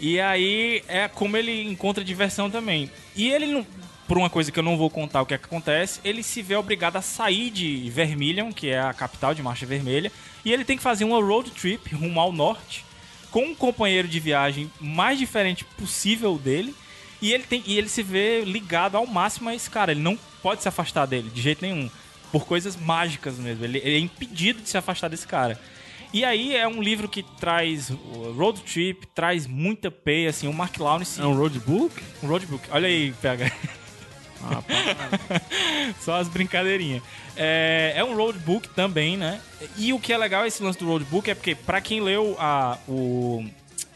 E 0.01 0.19
aí 0.19 0.83
é 0.89 1.07
como 1.09 1.37
ele 1.37 1.63
encontra 1.65 2.03
diversão 2.03 2.51
também. 2.51 2.91
E 3.15 3.29
ele 3.29 3.49
não. 3.49 3.67
Por 4.09 4.17
uma 4.17 4.31
coisa 4.31 4.51
que 4.51 4.59
eu 4.59 4.63
não 4.63 4.79
vou 4.79 4.89
contar 4.89 5.21
o 5.21 5.27
que 5.27 5.35
é 5.35 5.39
que 5.39 5.45
acontece, 5.45 6.01
ele 6.03 6.23
se 6.23 6.41
vê 6.41 6.57
obrigado 6.57 6.97
a 6.97 7.03
sair 7.03 7.51
de 7.51 7.91
Vermilion, 7.91 8.51
que 8.51 8.71
é 8.71 8.81
a 8.81 8.95
capital 8.95 9.35
de 9.35 9.43
Marcha 9.43 9.67
Vermelha, 9.67 10.11
e 10.45 10.53
ele 10.53 10.65
tem 10.65 10.77
que 10.77 10.83
fazer 10.83 11.05
uma 11.05 11.21
road 11.21 11.51
trip 11.51 11.95
rumo 11.95 12.21
ao 12.21 12.33
norte, 12.33 12.85
com 13.31 13.45
um 13.47 13.55
companheiro 13.55 14.07
de 14.07 14.21
viagem 14.21 14.71
mais 14.81 15.19
diferente 15.19 15.65
possível 15.65 16.39
dele, 16.39 16.75
e 17.21 17.33
ele, 17.33 17.45
tem, 17.45 17.63
e 17.67 17.79
ele 17.79 17.89
se 17.89 18.03
vê 18.03 18.43
ligado 18.45 18.97
ao 18.97 19.07
máximo 19.07 19.49
a 19.49 19.55
esse 19.55 19.71
cara. 19.71 19.93
Ele 19.93 20.01
não 20.01 20.19
pode 20.43 20.63
se 20.63 20.69
afastar 20.69 21.07
dele, 21.07 21.31
de 21.31 21.41
jeito 21.41 21.63
nenhum. 21.63 21.89
Por 22.31 22.45
coisas 22.47 22.77
mágicas 22.77 23.39
mesmo. 23.39 23.65
Ele, 23.65 23.79
ele 23.79 23.97
é 23.97 23.99
impedido 23.99 24.61
de 24.61 24.69
se 24.69 24.77
afastar 24.77 25.09
desse 25.09 25.27
cara. 25.27 25.59
E 26.13 26.25
aí 26.25 26.55
é 26.55 26.69
um 26.69 26.83
livro 26.83 27.09
que 27.09 27.23
traz 27.23 27.91
road 28.37 28.61
trip, 28.63 29.07
traz 29.15 29.47
muita 29.47 29.91
peia, 29.91 30.31
assim, 30.31 30.47
o 30.47 30.53
Mark 30.53 30.77
Lawrence, 30.79 31.21
É 31.21 31.25
um 31.25 31.35
roadbook? 31.35 31.95
um 32.23 32.29
roadbook. 32.29 32.69
Olha 32.71 32.87
aí, 32.87 33.13
PH. 33.21 33.51
Ah. 34.45 35.41
Só 36.01 36.17
as 36.21 36.29
brincadeirinhas. 36.29 37.03
É, 37.37 37.95
é 37.97 38.05
um 38.05 38.15
roadbook 38.17 38.69
também, 38.71 39.17
né? 39.17 39.41
E 39.77 39.93
o 39.93 39.99
que 39.99 40.13
é 40.13 40.19
legal 40.19 40.47
esse 40.47 40.63
lance 40.63 40.79
do 40.79 40.87
roadbook 40.87 41.31
é 41.31 41.35
porque, 41.35 41.55
pra 41.55 41.81
quem 41.81 42.01
leu 42.01 42.37
a, 42.39 42.79
o, 42.89 43.45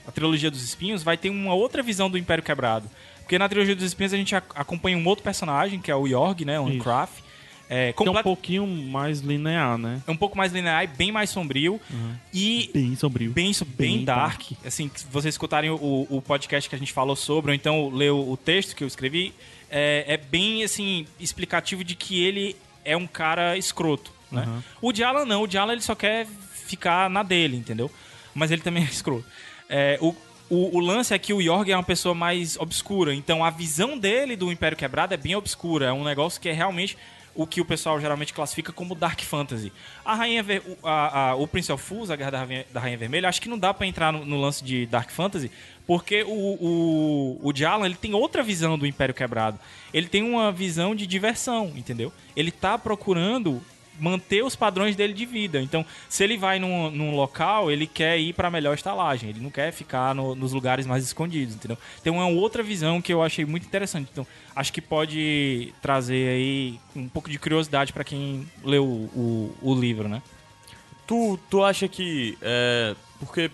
a 0.07 0.11
trilogia 0.11 0.51
dos 0.51 0.63
espinhos, 0.63 1.03
vai 1.03 1.17
ter 1.17 1.31
uma 1.31 1.55
outra 1.55 1.83
visão 1.83 2.11
do 2.11 2.19
Império 2.19 2.43
Quebrado. 2.43 2.89
Porque 3.21 3.39
na 3.39 3.49
trilogia 3.49 3.77
dos 3.77 3.85
espinhos 3.85 4.13
a 4.15 4.17
gente 4.17 4.35
ac- 4.35 4.53
acompanha 4.55 4.97
um 4.97 5.07
outro 5.07 5.23
personagem, 5.23 5.79
que 5.81 5.91
é 5.91 5.95
o 5.95 6.07
Yorg, 6.07 6.45
né? 6.45 6.59
O 6.59 6.67
Isso. 6.69 6.79
Uncraft. 6.79 7.29
É, 7.71 7.93
Que 7.93 8.01
é 8.01 8.03
um 8.05 8.07
complet- 8.07 8.23
pouquinho 8.25 8.67
mais 8.67 9.21
linear, 9.21 9.77
né? 9.77 10.01
é 10.07 10.11
um 10.11 10.17
pouco 10.17 10.35
mais 10.39 10.51
linear 10.55 10.83
e 10.85 10.87
bem 10.87 11.13
mais 11.13 11.29
sombrio. 11.29 11.79
E 12.33 12.71
Bem 12.73 12.97
sombrio. 12.97 13.31
bem, 13.31 13.53
bem, 13.53 13.97
Bem 13.97 14.05
dark. 14.07 14.41
Assim, 14.65 14.91
se 14.95 15.05
vocês 15.13 15.35
escutarem 15.35 15.69
o, 15.69 16.07
o 16.09 16.23
podcast 16.23 16.67
que 16.71 16.75
a 16.75 16.79
gente 16.79 16.95
falou 16.95 17.15
sobre, 17.15 17.51
ou 17.51 17.55
então 17.55 17.91
ler 17.91 18.11
o, 18.11 18.31
o 18.33 18.37
texto 18.39 18.75
que 18.75 18.83
eu 18.83 18.89
escrevi, 18.89 19.35
é, 19.71 20.05
é 20.07 20.17
bem, 20.17 20.63
assim, 20.65 21.07
explicativo 21.21 21.83
de 21.85 21.95
que 21.95 22.23
ele 22.25 22.57
é 22.85 22.97
um 22.97 23.07
cara 23.07 23.57
escroto, 23.57 24.13
né? 24.33 24.45
Uhum. 24.47 24.63
O 24.83 24.93
Diala 24.93 25.25
não. 25.25 25.43
O 25.43 25.47
Diala, 25.47 25.73
ele 25.73 25.83
só 25.83 25.95
quer 25.95 26.27
ficar 26.67 27.09
na 27.11 27.23
dele, 27.23 27.57
entendeu? 27.57 27.91
Mas 28.35 28.51
ele 28.51 28.63
também 28.63 28.83
é 28.85 28.87
escroto. 28.87 29.25
É, 29.69 29.99
o, 30.01 30.15
o, 30.51 30.77
o 30.79 30.81
lance 30.81 31.13
é 31.13 31.19
que 31.19 31.33
o 31.33 31.41
Yorg 31.43 31.71
é 31.71 31.77
uma 31.77 31.83
pessoa 31.83 32.15
mais 32.15 32.57
obscura. 32.57 33.15
Então, 33.15 33.45
a 33.45 33.51
visão 33.51 33.99
dele 33.99 34.37
do 34.37 34.51
Império 34.51 34.77
Quebrado 34.77 35.13
é 35.13 35.17
bem 35.17 35.35
obscura. 35.37 35.87
É 35.87 35.93
um 35.93 36.05
negócio 36.05 36.41
que 36.41 36.49
é 36.49 36.53
realmente 36.53 36.97
o 37.35 37.47
que 37.47 37.61
o 37.61 37.65
pessoal 37.65 38.01
geralmente 38.01 38.33
classifica 38.35 38.73
como 38.73 38.95
Dark 38.97 39.21
Fantasy. 39.21 39.73
A 40.05 40.15
Rainha 40.15 40.43
Ver- 40.43 40.63
o, 40.67 40.87
a- 40.87 41.29
a- 41.31 41.35
o 41.37 41.47
Prince 41.47 41.71
of 41.71 41.83
Fools, 41.85 42.11
a 42.11 42.17
Guerra 42.17 42.31
da 42.33 42.39
Rainha, 42.45 42.67
da 42.73 42.81
Rainha 42.81 42.99
Vermelha, 42.99 43.29
acho 43.29 43.41
que 43.41 43.49
não 43.49 43.59
dá 43.59 43.73
pra 43.73 43.87
entrar 43.87 44.13
no, 44.13 44.25
no 44.25 44.41
lance 44.41 44.65
de 44.65 44.87
Dark 44.87 45.11
Fantasy, 45.11 45.49
porque 45.89 46.23
o, 46.23 46.29
o, 46.31 47.41
o 47.43 47.53
Jalan, 47.53 47.87
ele 47.87 47.95
tem 47.97 48.15
outra 48.15 48.43
visão 48.43 48.79
do 48.79 48.87
Império 48.87 49.15
Quebrado. 49.15 49.59
Ele 49.93 50.07
tem 50.07 50.23
uma 50.23 50.53
visão 50.53 50.95
de 50.95 51.07
diversão, 51.07 51.73
entendeu? 51.75 52.13
Ele 52.37 52.51
tá 52.53 52.77
procurando 52.79 53.61
manter 53.99 54.45
os 54.45 54.55
padrões 54.55 54.95
dele 54.95 55.13
de 55.15 55.25
vida. 55.27 55.61
Então, 55.61 55.85
se 56.09 56.23
ele 56.23 56.37
vai 56.37 56.59
num, 56.61 56.89
num 56.91 57.17
local, 57.17 57.69
ele 57.69 57.87
quer 57.87 58.17
ir 58.19 58.33
pra 58.35 58.51
melhor 58.51 58.75
estalagem. 58.75 59.31
Ele 59.31 59.41
não 59.41 59.51
quer 59.51 59.73
ficar 59.73 60.15
no- 60.15 60.35
nos 60.37 60.53
lugares 60.53 60.87
mais 60.87 61.03
escondidos, 61.03 61.55
entendeu? 61.57 61.77
Tem 62.05 62.13
uma 62.13 62.27
outra 62.29 62.63
visão 62.63 63.01
que 63.03 63.13
eu 63.13 63.23
achei 63.23 63.45
muito 63.45 63.67
interessante. 63.67 64.09
Então, 64.13 64.27
acho 64.55 64.73
que 64.73 64.81
pode 64.83 65.73
trazer 65.83 66.29
aí 66.29 66.79
um 66.95 67.09
pouco 67.09 67.29
de 67.31 67.39
curiosidade 67.39 67.93
pra 67.93 68.05
quem 68.05 68.47
leu 68.63 68.85
o, 68.85 69.53
o, 69.63 69.71
o 69.73 69.75
livro, 69.75 70.07
né? 70.09 70.23
Tu, 71.07 71.39
tu 71.51 71.65
acha 71.65 71.89
que. 71.89 72.37
É, 72.43 72.95
porque 73.19 73.51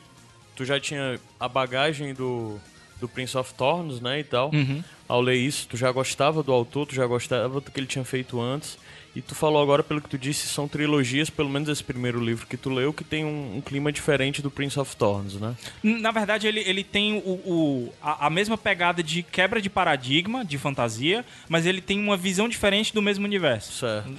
tu 0.55 0.65
já 0.65 0.79
tinha 0.81 1.19
a 1.39 1.49
bagagem 1.49 2.15
do, 2.15 2.59
do 3.01 3.09
Prince 3.09 3.37
of 3.37 3.53
Thorns, 3.55 4.01
né? 4.01 4.21
E 4.21 4.25
tal. 4.25 4.51
Uhum. 4.53 4.83
Ao 5.07 5.21
ler 5.21 5.37
isso, 5.37 5.67
tu 5.69 5.77
já 5.77 5.93
gostava 5.93 6.43
do 6.43 6.51
autor, 6.53 6.87
tu 6.87 6.95
já 6.95 7.07
gostava 7.07 7.61
do 7.61 7.71
que 7.71 7.79
ele 7.79 7.87
tinha 7.87 8.05
feito 8.05 8.41
antes. 8.41 8.79
E 9.15 9.21
tu 9.23 9.33
falou 9.33 9.63
agora, 9.63 9.81
pelo 9.83 10.01
que 10.01 10.09
tu 10.09 10.19
disse, 10.19 10.49
são 10.49 10.67
trilogias, 10.67 11.31
pelo 11.31 11.49
menos 11.49 11.69
esse 11.69 11.85
primeiro 11.85 12.19
livro 12.19 12.49
que 12.49 12.57
tu 12.57 12.69
leu, 12.69 12.93
que 12.93 13.05
tem 13.05 13.25
um, 13.25 13.59
um 13.59 13.61
clima 13.61 13.93
diferente 13.93 14.43
do 14.43 14.51
Prince 14.51 14.81
of 14.81 14.97
Thorns, 14.97 15.35
né? 15.35 15.55
Na 15.85 16.11
verdade, 16.11 16.49
ele, 16.49 16.59
ele 16.61 16.83
tem 16.83 17.13
o, 17.19 17.31
o- 17.31 17.93
a, 18.03 18.27
a 18.27 18.31
mesma 18.31 18.59
pegada 18.59 19.05
de 19.05 19.23
quebra 19.23 19.61
de 19.63 19.71
paradigma, 19.71 20.45
de 20.45 20.59
fantasia, 20.59 21.25
mas 21.49 21.65
ele 21.65 21.81
tem 21.81 22.01
uma 22.01 22.17
visão 22.17 22.49
diferente 22.49 22.93
do 22.93 23.01
mesmo 23.01 23.25
universo. 23.25 23.73
Certo. 23.73 24.11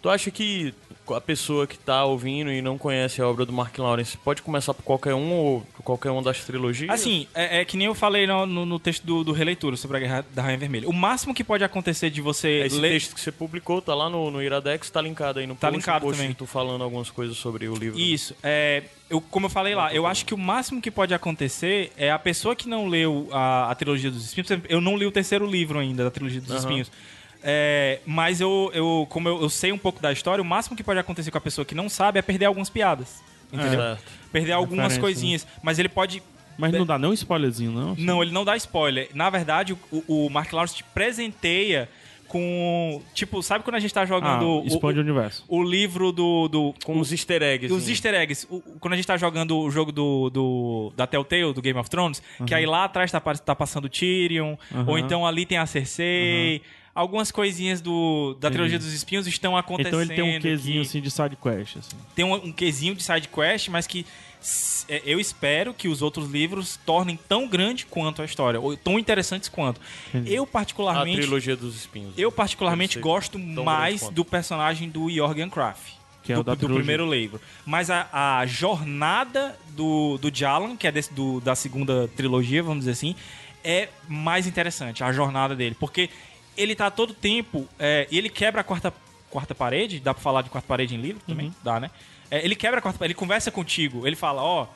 Tu 0.00 0.08
acha 0.08 0.30
que 0.30 0.72
a 1.14 1.20
pessoa 1.20 1.66
que 1.66 1.78
tá 1.78 2.04
ouvindo 2.04 2.50
e 2.52 2.60
não 2.62 2.76
conhece 2.78 3.20
a 3.22 3.26
obra 3.28 3.44
do 3.46 3.52
Mark 3.52 3.76
Lawrence 3.78 4.16
pode 4.18 4.42
começar 4.42 4.74
por 4.74 4.82
qualquer 4.82 5.14
um 5.14 5.32
ou 5.32 5.60
por 5.76 5.82
qualquer 5.82 6.10
uma 6.10 6.22
das 6.22 6.44
trilogias? 6.44 6.90
Assim, 6.90 7.26
é, 7.34 7.60
é 7.60 7.64
que 7.64 7.76
nem 7.76 7.86
eu 7.86 7.94
falei 7.94 8.26
no, 8.26 8.46
no- 8.46 8.66
no 8.66 8.78
texto 8.78 9.04
do, 9.04 9.22
do 9.24 9.32
Releitura 9.32 9.76
sobre 9.76 9.96
a 9.96 10.00
Guerra 10.00 10.24
da 10.34 10.42
Rainha 10.42 10.58
Vermelha. 10.58 10.88
O 10.88 10.92
máximo 10.92 11.34
que 11.34 11.42
pode 11.44 11.64
acontecer 11.64 12.10
de 12.10 12.20
você 12.20 12.64
Esse 12.66 12.78
ler... 12.78 12.90
texto 12.90 13.14
que 13.14 13.20
você 13.20 13.32
publicou 13.32 13.80
tá 13.82 13.94
lá 13.94 14.08
no, 14.10 14.30
no 14.30 14.42
Iradex, 14.42 14.90
tá 14.90 15.00
linkado 15.00 15.38
aí 15.38 15.46
no 15.46 15.54
Tá 15.54 15.68
post, 15.68 15.76
linkado 15.78 16.04
post 16.06 16.20
também. 16.20 16.34
tu 16.34 16.46
falando 16.46 16.82
algumas 16.84 17.10
coisas 17.10 17.36
sobre 17.36 17.68
o 17.68 17.74
livro. 17.74 17.98
Isso. 17.98 18.34
É, 18.42 18.82
eu, 19.10 19.20
como 19.20 19.46
eu 19.46 19.50
falei 19.50 19.74
lá, 19.74 19.92
eu 19.94 20.06
acho 20.06 20.24
que 20.26 20.34
o 20.34 20.38
máximo 20.38 20.80
que 20.80 20.90
pode 20.90 21.14
acontecer 21.14 21.92
é 21.96 22.10
a 22.10 22.18
pessoa 22.18 22.54
que 22.56 22.68
não 22.68 22.86
leu 22.88 23.28
a, 23.32 23.70
a 23.70 23.74
trilogia 23.74 24.10
dos 24.10 24.24
espinhos. 24.24 24.48
Eu 24.68 24.80
não 24.80 24.96
li 24.96 25.06
o 25.06 25.10
terceiro 25.12 25.46
livro 25.46 25.78
ainda 25.78 26.04
da 26.04 26.10
trilogia 26.10 26.40
dos 26.40 26.50
Aham. 26.50 26.58
espinhos. 26.58 26.90
É, 27.42 28.00
mas 28.04 28.40
eu, 28.40 28.70
eu 28.74 29.06
como 29.08 29.28
eu, 29.28 29.40
eu 29.42 29.48
sei 29.48 29.70
um 29.72 29.78
pouco 29.78 30.00
da 30.02 30.12
história, 30.12 30.42
o 30.42 30.44
máximo 30.44 30.76
que 30.76 30.82
pode 30.82 30.98
acontecer 30.98 31.30
com 31.30 31.38
a 31.38 31.40
pessoa 31.40 31.64
que 31.64 31.74
não 31.74 31.88
sabe 31.88 32.18
é 32.18 32.22
perder 32.22 32.46
algumas 32.46 32.68
piadas. 32.68 33.22
Entendeu? 33.52 33.80
Certo. 33.80 34.02
Perder 34.32 34.52
algumas 34.52 34.92
Referência, 34.92 35.00
coisinhas. 35.00 35.46
Mas 35.62 35.78
ele 35.78 35.88
pode. 35.88 36.22
Mas 36.58 36.72
não 36.72 36.84
dá 36.84 36.98
nem 36.98 37.08
um 37.08 37.12
spoilerzinho, 37.14 37.70
não? 37.70 37.94
Não, 37.96 38.22
ele 38.22 38.32
não 38.32 38.44
dá 38.44 38.56
spoiler. 38.56 39.08
Na 39.14 39.30
verdade, 39.30 39.72
o, 39.92 40.04
o 40.26 40.28
Mark 40.28 40.52
Lawrence 40.52 40.74
te 40.74 40.84
presenteia 40.84 41.88
com. 42.26 43.00
Tipo, 43.14 43.42
sabe 43.42 43.64
quando 43.64 43.76
a 43.76 43.80
gente 43.80 43.94
tá 43.94 44.02
Ah, 44.02 44.06
jogando. 44.06 44.62
o- 44.62 44.66
expande 44.66 44.98
o, 44.98 45.02
o, 45.02 45.04
universo. 45.04 45.44
o 45.48 45.62
livro 45.62 46.12
do. 46.12 46.48
do 46.48 46.74
Com 46.84 46.98
os 47.00 47.10
easter 47.12 47.42
eggs. 47.42 47.72
os 47.72 47.88
easter 47.88 48.12
eggs. 48.14 48.46
O- 48.50 48.60
quando 48.80 48.92
a 48.94 48.96
gente 48.96 49.06
tá 49.06 49.16
jogando 49.16 49.56
o 49.58 49.70
jogo 49.70 49.90
do, 49.92 50.28
do 50.30 50.92
da 50.96 51.06
Telltale, 51.06 51.54
do 51.54 51.62
Game 51.62 51.78
of 51.78 51.88
Thrones, 51.88 52.22
que 52.46 52.54
aí 52.54 52.66
lá 52.66 52.84
atrás 52.84 53.10
tá, 53.10 53.20
tá 53.20 53.54
passando 53.54 53.88
Tyrion, 53.88 54.56
Uhum. 54.72 54.84
ou 54.88 54.98
então 54.98 55.26
ali 55.26 55.46
tem 55.46 55.56
a 55.58 55.64
Cersei. 55.64 56.60
Algumas 56.98 57.30
coisinhas 57.30 57.80
do, 57.80 58.34
da 58.34 58.48
Entendi. 58.48 58.52
trilogia 58.54 58.78
dos 58.78 58.92
espinhos 58.92 59.26
estão 59.26 59.56
acontecendo. 59.56 59.88
Então 59.88 60.00
ele 60.00 60.14
tem 60.14 60.36
um 60.36 60.40
quesinho 60.40 60.80
que- 60.82 60.88
assim 60.88 61.00
de 61.00 61.10
side 61.10 61.36
quest, 61.36 61.76
assim. 61.76 61.96
tem 62.14 62.24
um, 62.24 62.34
um 62.34 62.52
quesinho 62.52 62.94
de 62.94 63.02
side 63.02 63.28
quest, 63.28 63.68
mas 63.68 63.86
que 63.86 64.04
é, 64.88 65.02
eu 65.04 65.18
espero 65.20 65.74
que 65.74 65.88
os 65.88 66.00
outros 66.02 66.30
livros 66.30 66.78
tornem 66.86 67.18
tão 67.28 67.46
grande 67.48 67.86
quanto 67.86 68.22
a 68.22 68.24
história, 68.24 68.60
ou 68.60 68.76
tão 68.76 68.98
interessantes 68.98 69.48
quanto. 69.48 69.80
Entendi. 70.08 70.32
Eu 70.34 70.44
A 70.44 70.46
particularmente, 70.46 71.20
trilogia 71.20 71.56
dos 71.56 71.76
espinhos. 71.76 72.14
eu 72.16 72.30
particularmente 72.32 72.98
gosto 72.98 73.38
mais 73.38 74.08
do 74.10 74.24
personagem 74.24 74.88
do 74.88 75.10
Jorgen 75.10 75.48
Kraft. 75.50 75.92
Que 76.22 76.32
é 76.32 76.34
do, 76.34 76.40
o 76.40 76.44
da 76.44 76.52
do 76.54 76.58
trilogia. 76.58 76.78
primeiro 76.80 77.10
livro. 77.10 77.40
Mas 77.64 77.90
a, 77.90 78.08
a 78.12 78.44
jornada 78.46 79.56
do, 79.70 80.18
do 80.18 80.30
Jalan, 80.34 80.76
que 80.76 80.86
é 80.86 80.92
desse- 80.92 81.12
do- 81.12 81.40
da 81.40 81.54
segunda 81.54 82.08
trilogia, 82.16 82.62
vamos 82.62 82.80
dizer 82.80 82.90
assim, 82.92 83.14
é 83.64 83.88
mais 84.08 84.46
interessante, 84.46 85.02
a 85.02 85.10
jornada 85.12 85.54
dele. 85.56 85.76
Porque 85.78 86.08
ele 86.58 86.74
tá 86.74 86.90
todo 86.90 87.14
tempo. 87.14 87.66
é, 87.78 88.06
e 88.10 88.18
ele 88.18 88.28
quebra 88.28 88.60
a 88.60 88.64
quarta, 88.64 88.92
quarta 89.30 89.54
parede, 89.54 90.00
dá 90.00 90.12
pra 90.12 90.22
falar 90.22 90.42
de 90.42 90.50
quarta 90.50 90.66
parede 90.68 90.94
em 90.94 91.00
livro 91.00 91.22
também? 91.26 91.54
Dá, 91.62 91.78
né? 91.80 91.90
É, 92.30 92.44
ele 92.44 92.54
quebra 92.54 92.78
a 92.78 92.82
quarta 92.82 92.98
parede, 92.98 93.12
ele 93.12 93.18
conversa 93.18 93.50
contigo, 93.50 94.06
ele 94.06 94.16
fala, 94.16 94.42
ó. 94.42 94.66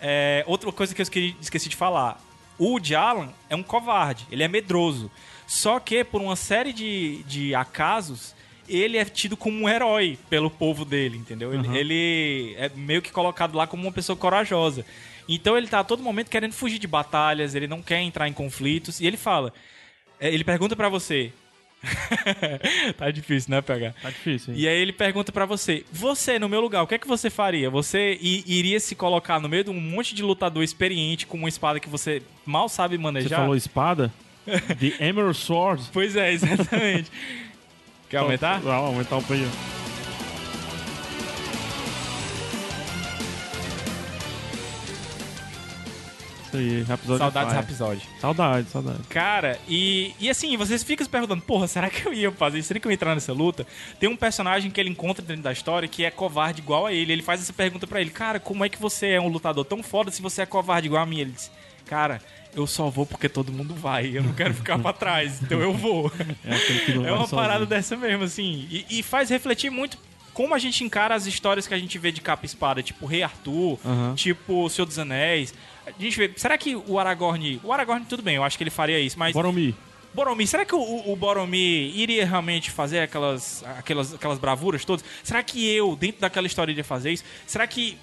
é, 0.00 0.42
outra 0.46 0.70
coisa 0.72 0.94
que 0.94 1.00
eu 1.00 1.04
esqueci, 1.04 1.36
esqueci 1.40 1.68
de 1.68 1.76
falar. 1.76 2.18
O 2.58 2.78
Jalan 2.82 3.28
é 3.50 3.56
um 3.56 3.62
covarde, 3.62 4.26
ele 4.30 4.42
é 4.42 4.48
medroso. 4.48 5.10
Só 5.46 5.78
que, 5.80 6.04
por 6.04 6.20
uma 6.22 6.36
série 6.36 6.72
de, 6.72 7.22
de 7.24 7.54
acasos, 7.54 8.34
ele 8.68 8.96
é 8.96 9.04
tido 9.04 9.36
como 9.36 9.58
um 9.64 9.68
herói 9.68 10.18
pelo 10.30 10.48
povo 10.50 10.84
dele, 10.84 11.16
entendeu? 11.18 11.52
Ele- 11.52 11.66
Uhum. 11.68 11.74
Ele 11.74 12.54
é 12.56 12.70
meio 12.74 13.02
que 13.02 13.10
colocado 13.10 13.56
lá 13.56 13.66
como 13.66 13.82
uma 13.82 13.92
pessoa 13.92 14.16
corajosa. 14.16 14.84
Então 15.28 15.56
ele 15.56 15.66
tá 15.66 15.80
a 15.80 15.84
todo 15.84 16.02
momento 16.02 16.30
querendo 16.30 16.52
fugir 16.52 16.78
de 16.78 16.86
batalhas, 16.86 17.54
ele 17.54 17.66
não 17.66 17.82
quer 17.82 18.00
entrar 18.00 18.28
em 18.28 18.32
conflitos. 18.32 19.00
E 19.00 19.06
ele 19.06 19.16
fala, 19.16 19.52
ele 20.30 20.44
pergunta 20.44 20.76
pra 20.76 20.88
você. 20.88 21.32
tá 22.96 23.10
difícil, 23.10 23.50
né, 23.50 23.60
pegar? 23.60 23.92
Tá 24.00 24.08
difícil. 24.10 24.54
hein? 24.54 24.60
E 24.60 24.68
aí 24.68 24.80
ele 24.80 24.92
pergunta 24.92 25.32
pra 25.32 25.44
você: 25.44 25.84
Você, 25.92 26.38
no 26.38 26.48
meu 26.48 26.60
lugar, 26.60 26.82
o 26.82 26.86
que 26.86 26.94
é 26.94 26.98
que 26.98 27.08
você 27.08 27.28
faria? 27.28 27.68
Você 27.70 28.16
iria 28.20 28.78
se 28.78 28.94
colocar 28.94 29.40
no 29.40 29.48
meio 29.48 29.64
de 29.64 29.70
um 29.70 29.80
monte 29.80 30.14
de 30.14 30.22
lutador 30.22 30.62
experiente 30.62 31.26
com 31.26 31.36
uma 31.36 31.48
espada 31.48 31.80
que 31.80 31.88
você 31.88 32.22
mal 32.46 32.68
sabe 32.68 32.96
Você 32.96 33.02
manejar? 33.02 33.40
falou 33.40 33.56
espada? 33.56 34.12
The 34.46 35.04
Emerald 35.04 35.36
Sword. 35.36 35.82
Pois 35.92 36.14
é, 36.14 36.32
exatamente. 36.32 37.10
Quer 38.08 38.18
aumentar? 38.18 38.60
Vai 38.60 38.74
aumentar 38.76 39.16
um 39.16 39.22
pouquinho. 39.22 39.50
Isso 46.52 46.56
aí, 46.58 46.80
episódio 46.82 47.18
Saudades 47.18 47.52
Fire. 47.52 47.64
episódio. 47.64 48.02
Saudade, 48.20 48.68
saudade. 48.68 48.98
Cara, 49.08 49.58
e, 49.68 50.14
e 50.20 50.28
assim, 50.28 50.56
vocês 50.56 50.82
ficam 50.82 51.04
se 51.04 51.10
perguntando, 51.10 51.42
porra, 51.42 51.66
será 51.66 51.88
que 51.88 52.06
eu 52.06 52.12
ia 52.12 52.30
fazer 52.30 52.58
isso? 52.58 52.68
Será 52.68 52.78
que 52.80 52.86
eu 52.86 52.90
ia 52.90 52.94
entrar 52.94 53.14
nessa 53.14 53.32
luta? 53.32 53.66
Tem 53.98 54.08
um 54.08 54.16
personagem 54.16 54.70
que 54.70 54.80
ele 54.80 54.90
encontra 54.90 55.24
dentro 55.24 55.42
da 55.42 55.52
história 55.52 55.88
que 55.88 56.04
é 56.04 56.10
covarde 56.10 56.60
igual 56.60 56.86
a 56.86 56.92
ele. 56.92 57.12
Ele 57.12 57.22
faz 57.22 57.40
essa 57.40 57.52
pergunta 57.52 57.86
pra 57.86 58.00
ele, 58.00 58.10
cara, 58.10 58.38
como 58.38 58.64
é 58.64 58.68
que 58.68 58.78
você 58.80 59.08
é 59.10 59.20
um 59.20 59.28
lutador 59.28 59.64
tão 59.64 59.82
foda 59.82 60.10
se 60.10 60.20
você 60.20 60.42
é 60.42 60.46
covarde 60.46 60.86
igual 60.88 61.02
a 61.02 61.06
mim? 61.06 61.20
Ele 61.20 61.30
diz, 61.32 61.50
cara, 61.86 62.20
eu 62.54 62.66
só 62.66 62.90
vou 62.90 63.06
porque 63.06 63.28
todo 63.30 63.50
mundo 63.52 63.74
vai, 63.74 64.10
eu 64.14 64.22
não 64.22 64.34
quero 64.34 64.52
ficar 64.52 64.78
pra 64.78 64.92
trás, 64.92 65.40
então 65.42 65.58
eu 65.60 65.72
vou. 65.72 66.12
É 66.44 66.92
É 66.92 67.12
uma 67.12 67.20
sozinho. 67.20 67.28
parada 67.40 67.64
dessa 67.64 67.96
mesmo, 67.96 68.24
assim. 68.24 68.66
E, 68.70 68.98
e 68.98 69.02
faz 69.02 69.30
refletir 69.30 69.70
muito 69.70 69.96
como 70.34 70.54
a 70.54 70.58
gente 70.58 70.82
encara 70.82 71.14
as 71.14 71.26
histórias 71.26 71.66
que 71.66 71.74
a 71.74 71.78
gente 71.78 71.98
vê 71.98 72.10
de 72.10 72.20
capa 72.22 72.44
e 72.44 72.46
espada, 72.46 72.82
tipo 72.82 73.04
Rei 73.06 73.22
Arthur, 73.22 73.78
Aham. 73.84 74.14
tipo 74.14 74.64
O 74.64 74.68
Senhor 74.70 74.86
dos 74.86 74.98
Anéis. 74.98 75.52
A 75.86 76.02
gente 76.02 76.16
vê, 76.16 76.32
será 76.36 76.56
que 76.56 76.76
o 76.76 76.98
Aragorn. 76.98 77.60
O 77.62 77.72
Aragorn, 77.72 78.04
tudo 78.06 78.22
bem, 78.22 78.36
eu 78.36 78.44
acho 78.44 78.56
que 78.56 78.64
ele 78.64 78.70
faria 78.70 78.98
isso, 79.00 79.18
mas. 79.18 79.32
Boromir. 79.32 79.74
Boromir, 80.14 80.46
será 80.46 80.64
que 80.64 80.74
o, 80.74 81.10
o, 81.10 81.16
Boromir 81.16 81.96
iria 81.96 82.26
realmente 82.26 82.70
fazer 82.70 83.00
aquelas, 83.00 83.64
aquelas, 83.78 84.12
aquelas 84.14 84.38
bravuras 84.38 84.84
todas? 84.84 85.04
Será 85.22 85.42
que 85.42 85.66
eu, 85.70 85.96
dentro 85.96 86.20
daquela 86.20 86.46
história, 86.46 86.70
iria 86.70 86.84
fazer 86.84 87.12
isso? 87.12 87.24
Será 87.46 87.66
que 87.66 87.96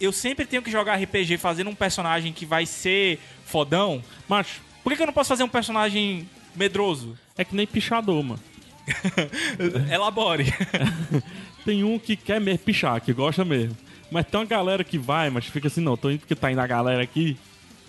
eu 0.00 0.10
sempre 0.12 0.44
tenho 0.44 0.60
que 0.60 0.70
jogar 0.70 0.96
RPG 1.00 1.38
fazendo 1.38 1.70
um 1.70 1.74
personagem 1.74 2.32
que 2.32 2.44
vai 2.44 2.66
ser 2.66 3.20
fodão? 3.44 4.02
Macho, 4.28 4.60
Por 4.82 4.90
que, 4.90 4.96
que 4.96 5.02
eu 5.02 5.06
não 5.06 5.12
posso 5.12 5.28
fazer 5.28 5.44
um 5.44 5.48
personagem 5.48 6.28
medroso? 6.56 7.16
é 7.38 7.44
que 7.44 7.54
nem 7.54 7.66
pichador, 7.66 8.22
mano. 8.22 8.40
Elabore. 9.90 10.52
Tem 11.64 11.84
um 11.84 11.98
que 11.98 12.16
quer 12.16 12.40
mesmo 12.40 12.58
pichar, 12.58 13.00
que 13.00 13.12
gosta 13.12 13.44
mesmo. 13.44 13.76
Mas 14.12 14.26
tem 14.26 14.38
uma 14.38 14.46
galera 14.46 14.84
que 14.84 14.98
vai, 14.98 15.30
mas 15.30 15.46
fica 15.46 15.68
assim, 15.68 15.80
não, 15.80 15.96
tô 15.96 16.10
indo 16.10 16.20
porque 16.20 16.34
tá 16.34 16.52
indo 16.52 16.60
a 16.60 16.66
galera 16.66 17.02
aqui. 17.02 17.36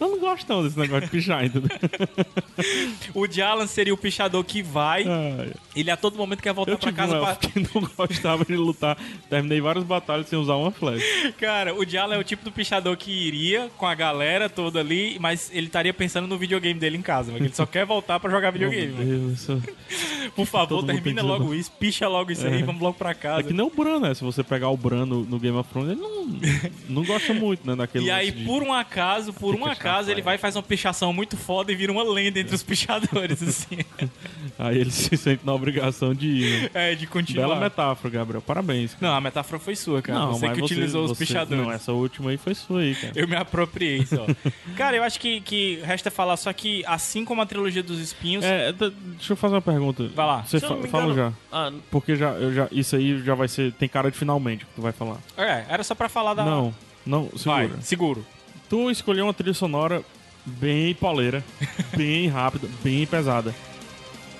Eu 0.03 0.09
não 0.11 0.19
gosto 0.19 0.47
não 0.49 0.63
desse 0.63 0.77
negócio 0.77 1.05
de 1.05 1.11
pichar, 1.11 1.43
entendeu? 1.45 1.69
O 3.13 3.27
Jalan 3.27 3.67
seria 3.67 3.93
o 3.93 3.97
pichador 3.97 4.43
que 4.43 4.61
vai, 4.61 5.03
Ah, 5.07 5.47
ele 5.75 5.89
a 5.91 5.97
todo 5.97 6.17
momento 6.17 6.41
quer 6.41 6.53
voltar 6.53 6.71
eu 6.73 6.77
pra 6.77 6.89
tive 6.91 6.97
casa 7.01 7.17
um 7.19 7.23
pra... 7.23 7.35
que 7.35 7.59
não 7.59 7.89
gostava 7.97 8.45
de 8.45 8.55
lutar. 8.55 8.97
Terminei 9.29 9.61
várias 9.61 9.83
batalhas 9.83 10.27
sem 10.27 10.37
usar 10.37 10.55
uma 10.55 10.71
flecha. 10.71 11.05
Cara, 11.39 11.73
o 11.73 11.85
Jalan 11.85 12.15
é 12.15 12.19
o 12.19 12.23
tipo 12.23 12.43
do 12.43 12.51
pichador 12.51 12.95
que 12.97 13.11
iria 13.11 13.69
com 13.77 13.85
a 13.85 13.95
galera 13.95 14.49
toda 14.49 14.79
ali, 14.79 15.17
mas 15.19 15.49
ele 15.53 15.67
estaria 15.67 15.93
pensando 15.93 16.27
no 16.27 16.37
videogame 16.37 16.79
dele 16.79 16.97
em 16.97 17.01
casa, 17.01 17.31
mas 17.31 17.41
ele 17.41 17.53
só 17.55 17.65
quer 17.65 17.85
voltar 17.85 18.19
pra 18.19 18.29
jogar 18.29 18.51
videogame. 18.53 18.87
Meu 18.93 19.05
mano. 19.05 19.27
Deus, 19.29 19.39
isso- 19.41 19.63
Por 20.35 20.45
favor, 20.45 20.81
Todo 20.81 20.87
termina 20.87 21.21
logo 21.21 21.53
isso, 21.53 21.71
picha 21.71 22.07
logo 22.07 22.31
isso 22.31 22.45
aí, 22.45 22.61
É. 22.61 22.63
vamos 22.63 22.81
logo 22.81 22.97
pra 22.97 23.13
casa. 23.13 23.41
É 23.41 23.43
que 23.43 23.53
nem 23.53 23.65
o 23.65 23.69
Bran, 23.69 23.99
né? 23.99 24.13
Se 24.13 24.23
você 24.23 24.43
pegar 24.43 24.69
o 24.69 24.77
Bran 24.77 25.05
no, 25.05 25.23
no 25.23 25.39
Game 25.39 25.57
of 25.57 25.69
Thrones, 25.69 25.91
ele 25.91 26.01
não, 26.01 26.27
não 26.89 27.03
gosta 27.03 27.33
muito, 27.33 27.65
né? 27.67 27.75
Daquele 27.75 28.05
E 28.05 28.11
aí, 28.11 28.31
de- 28.31 28.43
por 28.45 28.63
um 28.63 28.73
acaso, 28.73 29.31
por 29.33 29.53
um 29.55 29.59
Fica 29.59 29.71
ele 30.07 30.21
vai 30.21 30.35
e 30.35 30.37
faz 30.37 30.55
uma 30.55 30.63
pichação 30.63 31.11
muito 31.13 31.35
foda 31.37 31.71
e 31.71 31.75
vira 31.75 31.91
uma 31.91 32.03
lenda 32.03 32.39
entre 32.39 32.53
os 32.55 32.63
pichadores, 32.63 33.41
assim. 33.41 33.77
Aí 34.59 34.77
ele 34.77 34.91
se 34.91 35.15
sente 35.17 35.45
na 35.45 35.53
obrigação 35.53 36.13
de 36.13 36.27
ir. 36.27 36.61
Né? 36.63 36.69
É, 36.91 36.95
de 36.95 37.07
continuar. 37.07 37.47
Bela 37.47 37.59
metáfora, 37.59 38.09
Gabriel. 38.13 38.41
Parabéns. 38.41 38.93
cara. 38.93 39.07
Não, 39.11 39.17
a 39.17 39.21
metáfora 39.21 39.59
foi 39.59 39.75
sua, 39.75 40.01
cara. 40.01 40.27
você 40.27 40.47
mas 40.47 40.57
que 40.57 40.63
utilizou 40.63 41.03
os 41.05 41.11
você- 41.11 41.25
pichadores. 41.25 41.63
Não, 41.63 41.71
essa 41.71 41.91
última 41.91 42.29
aí 42.31 42.37
foi 42.37 42.53
sua 42.53 42.81
aí, 42.81 42.95
cara. 42.95 43.13
Eu 43.15 43.27
me 43.27 43.35
apropriei 43.35 44.05
só. 44.05 44.25
Cara, 44.75 44.97
eu 44.97 45.03
acho 45.03 45.19
que, 45.19 45.39
que 45.41 45.79
resta 45.83 46.09
falar 46.09 46.35
só 46.37 46.51
que, 46.51 46.83
assim 46.85 47.23
como 47.23 47.41
a 47.41 47.45
trilogia 47.45 47.83
dos 47.83 47.99
espinhos. 47.99 48.43
É, 48.43 48.71
deixa 48.71 49.33
eu 49.33 49.37
fazer 49.37 49.55
uma 49.55 49.61
pergunta. 49.61 50.07
Vai 50.15 50.25
lá. 50.25 50.43
Você 50.43 50.59
não 50.59 50.81
fa 50.83 50.87
fala 50.87 51.13
já. 51.13 51.33
Ah, 51.51 51.71
Porque 51.91 52.15
já, 52.15 52.31
eu 52.31 52.53
já, 52.53 52.67
isso 52.71 52.95
aí 52.95 53.21
já 53.23 53.35
vai 53.35 53.47
ser. 53.47 53.71
Tem 53.73 53.87
cara 53.89 54.09
de 54.09 54.17
finalmente 54.17 54.65
que 54.65 54.71
tu 54.75 54.81
vai 54.81 54.91
falar. 54.91 55.17
É, 55.37 55.65
era 55.69 55.83
só 55.83 55.93
pra 55.95 56.09
falar 56.09 56.33
da. 56.33 56.43
Não, 56.43 56.73
não, 57.05 57.29
Vai, 57.45 57.63
segura. 57.67 57.81
seguro. 57.81 58.25
Tu 58.73 58.89
escolheu 58.89 59.27
uma 59.27 59.33
trilha 59.35 59.53
sonora 59.53 60.03
bem 60.43 60.95
pauleira, 60.95 61.43
bem 61.95 62.27
rápida, 62.27 62.67
bem 62.83 63.05
pesada. 63.05 63.53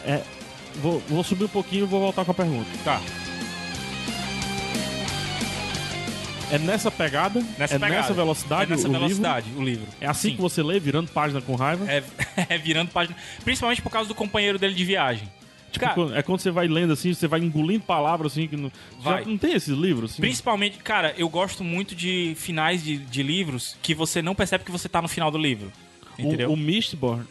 É. 0.04 0.24
Vou, 0.82 0.98
vou 1.08 1.24
subir 1.24 1.44
um 1.44 1.50
pouquinho 1.50 1.84
e 1.84 1.88
vou 1.88 2.00
voltar 2.00 2.26
com 2.26 2.32
a 2.32 2.34
pergunta. 2.34 2.68
Tá. 2.84 3.00
É 6.52 6.58
nessa 6.58 6.90
pegada? 6.90 7.46
Nessa 7.60 7.76
é 7.76 7.78
pegada. 7.78 8.02
nessa 8.02 8.14
velocidade? 8.16 8.64
É 8.64 8.76
nessa 8.76 8.88
o 8.88 8.92
livro? 8.92 9.02
velocidade, 9.02 9.52
o 9.56 9.62
livro. 9.62 9.88
É 10.02 10.08
assim 10.08 10.30
Sim. 10.30 10.36
que 10.38 10.42
você 10.42 10.64
lê, 10.64 10.80
virando 10.80 11.12
página 11.12 11.40
com 11.40 11.54
raiva? 11.54 11.86
É, 11.88 12.04
é 12.50 12.58
virando 12.58 12.90
página. 12.90 13.16
Principalmente 13.44 13.84
por 13.84 13.92
causa 13.92 14.08
do 14.08 14.16
companheiro 14.16 14.58
dele 14.58 14.74
de 14.74 14.84
viagem. 14.84 15.30
Tipo, 15.74 15.86
Cara, 15.86 16.20
é 16.20 16.22
quando 16.22 16.40
você 16.40 16.52
vai 16.52 16.68
lendo 16.68 16.94
assim, 16.94 17.14
você 17.14 17.28
vai 17.28 17.40
engolindo 17.40 17.84
palavras 17.84 18.32
assim 18.32 18.48
que 18.48 18.56
não. 18.56 18.72
Vai. 19.00 19.24
Já 19.24 19.30
não 19.30 19.38
tem 19.38 19.54
esses 19.54 19.76
livros 19.76 20.12
assim? 20.12 20.22
principalmente, 20.22 20.78
cara, 20.78 21.16
eu 21.18 21.28
gosto 21.28 21.64
muito 21.64 21.96
de 21.96 22.34
finais 22.38 22.84
de, 22.84 22.98
de 22.98 23.24
livros 23.24 23.76
que 23.82 23.96
você 23.96 24.22
não 24.22 24.36
percebe 24.36 24.64
que 24.64 24.72
você 24.72 24.88
tá 24.88 25.02
no 25.02 25.08
final 25.08 25.32
do 25.32 25.38
livro. 25.38 25.72
Entendeu? 26.18 26.52
O, 26.52 26.54
o 26.54 26.58
Mistborn, 26.58 27.26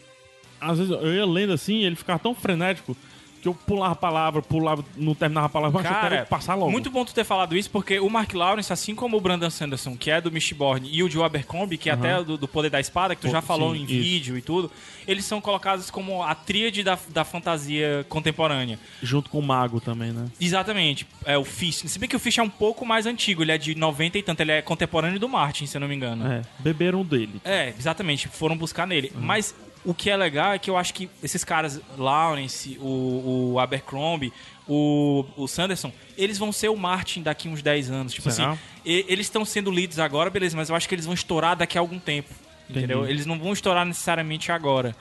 às 0.60 0.78
vezes 0.78 0.92
eu 0.92 1.14
ia 1.14 1.24
lendo 1.24 1.52
assim, 1.52 1.84
ele 1.84 1.94
ficava 1.94 2.18
tão 2.18 2.34
frenético 2.34 2.96
que 3.42 3.48
eu 3.48 3.54
pulava 3.54 3.92
a 3.92 3.96
palavra, 3.96 4.40
pulava, 4.40 4.84
não 4.96 5.16
terminava 5.16 5.46
a 5.46 5.48
palavra, 5.48 5.82
mas 5.82 5.90
eu 5.90 5.92
Cara, 5.92 6.16
quero 6.16 6.28
passar 6.28 6.54
logo. 6.54 6.70
muito 6.70 6.88
bom 6.90 7.04
tu 7.04 7.12
ter 7.12 7.24
falado 7.24 7.56
isso, 7.56 7.68
porque 7.68 7.98
o 7.98 8.08
Mark 8.08 8.32
Lawrence, 8.32 8.72
assim 8.72 8.94
como 8.94 9.16
o 9.16 9.20
Brandon 9.20 9.50
Sanderson, 9.50 9.96
que 9.96 10.12
é 10.12 10.20
do 10.20 10.30
Mistborn, 10.30 10.88
e 10.88 11.02
o 11.02 11.10
Joe 11.10 11.24
Abercrombie, 11.24 11.76
que 11.76 11.90
é 11.90 11.92
Aham. 11.92 12.00
até 12.00 12.24
do, 12.24 12.38
do 12.38 12.46
Poder 12.46 12.70
da 12.70 12.78
Espada, 12.78 13.16
que 13.16 13.20
tu 13.22 13.26
Pô, 13.26 13.32
já 13.32 13.42
falou 13.42 13.74
sim, 13.74 13.80
em 13.80 13.82
isso. 13.82 13.92
vídeo 13.92 14.38
e 14.38 14.42
tudo, 14.42 14.70
eles 15.08 15.24
são 15.24 15.40
colocados 15.40 15.90
como 15.90 16.22
a 16.22 16.36
tríade 16.36 16.84
da, 16.84 16.96
da 17.08 17.24
fantasia 17.24 18.06
contemporânea. 18.08 18.78
Junto 19.02 19.28
com 19.28 19.40
o 19.40 19.42
Mago 19.42 19.80
também, 19.80 20.12
né? 20.12 20.26
Exatamente, 20.40 21.04
é 21.24 21.36
o 21.36 21.44
Fish. 21.44 21.82
Se 21.86 21.98
bem 21.98 22.08
que 22.08 22.14
o 22.14 22.20
Fish 22.20 22.38
é 22.38 22.42
um 22.44 22.48
pouco 22.48 22.86
mais 22.86 23.06
antigo, 23.06 23.42
ele 23.42 23.50
é 23.50 23.58
de 23.58 23.74
90 23.74 24.18
e 24.18 24.22
tanto, 24.22 24.40
ele 24.40 24.52
é 24.52 24.62
contemporâneo 24.62 25.18
do 25.18 25.28
Martin, 25.28 25.66
se 25.66 25.76
eu 25.76 25.80
não 25.80 25.88
me 25.88 25.96
engano. 25.96 26.24
É, 26.30 26.42
beberam 26.60 27.04
dele. 27.04 27.40
É, 27.44 27.74
exatamente, 27.76 28.28
foram 28.28 28.56
buscar 28.56 28.86
nele. 28.86 29.10
Mas 29.16 29.52
o 29.84 29.92
que 29.94 30.08
é 30.10 30.16
legal 30.16 30.52
é 30.52 30.58
que 30.58 30.70
eu 30.70 30.76
acho 30.76 30.94
que 30.94 31.08
esses 31.22 31.42
caras, 31.44 31.80
Lawrence, 31.98 32.78
o, 32.80 33.52
o 33.54 33.58
Abercrombie, 33.58 34.32
o, 34.68 35.24
o 35.36 35.48
Sanderson, 35.48 35.92
eles 36.16 36.38
vão 36.38 36.52
ser 36.52 36.68
o 36.68 36.76
Martin 36.76 37.22
daqui 37.22 37.48
uns 37.48 37.62
10 37.62 37.90
anos. 37.90 38.12
Tipo 38.12 38.30
Será? 38.30 38.50
assim, 38.52 38.60
e- 38.84 39.04
eles 39.08 39.26
estão 39.26 39.44
sendo 39.44 39.70
leads 39.70 39.98
agora, 39.98 40.30
beleza, 40.30 40.56
mas 40.56 40.68
eu 40.68 40.76
acho 40.76 40.88
que 40.88 40.94
eles 40.94 41.04
vão 41.04 41.14
estourar 41.14 41.56
daqui 41.56 41.76
a 41.76 41.80
algum 41.80 41.98
tempo. 41.98 42.28
Entendeu? 42.70 42.98
Entendi. 42.98 43.12
Eles 43.12 43.26
não 43.26 43.38
vão 43.38 43.52
estourar 43.52 43.84
necessariamente 43.84 44.50
agora. 44.52 44.94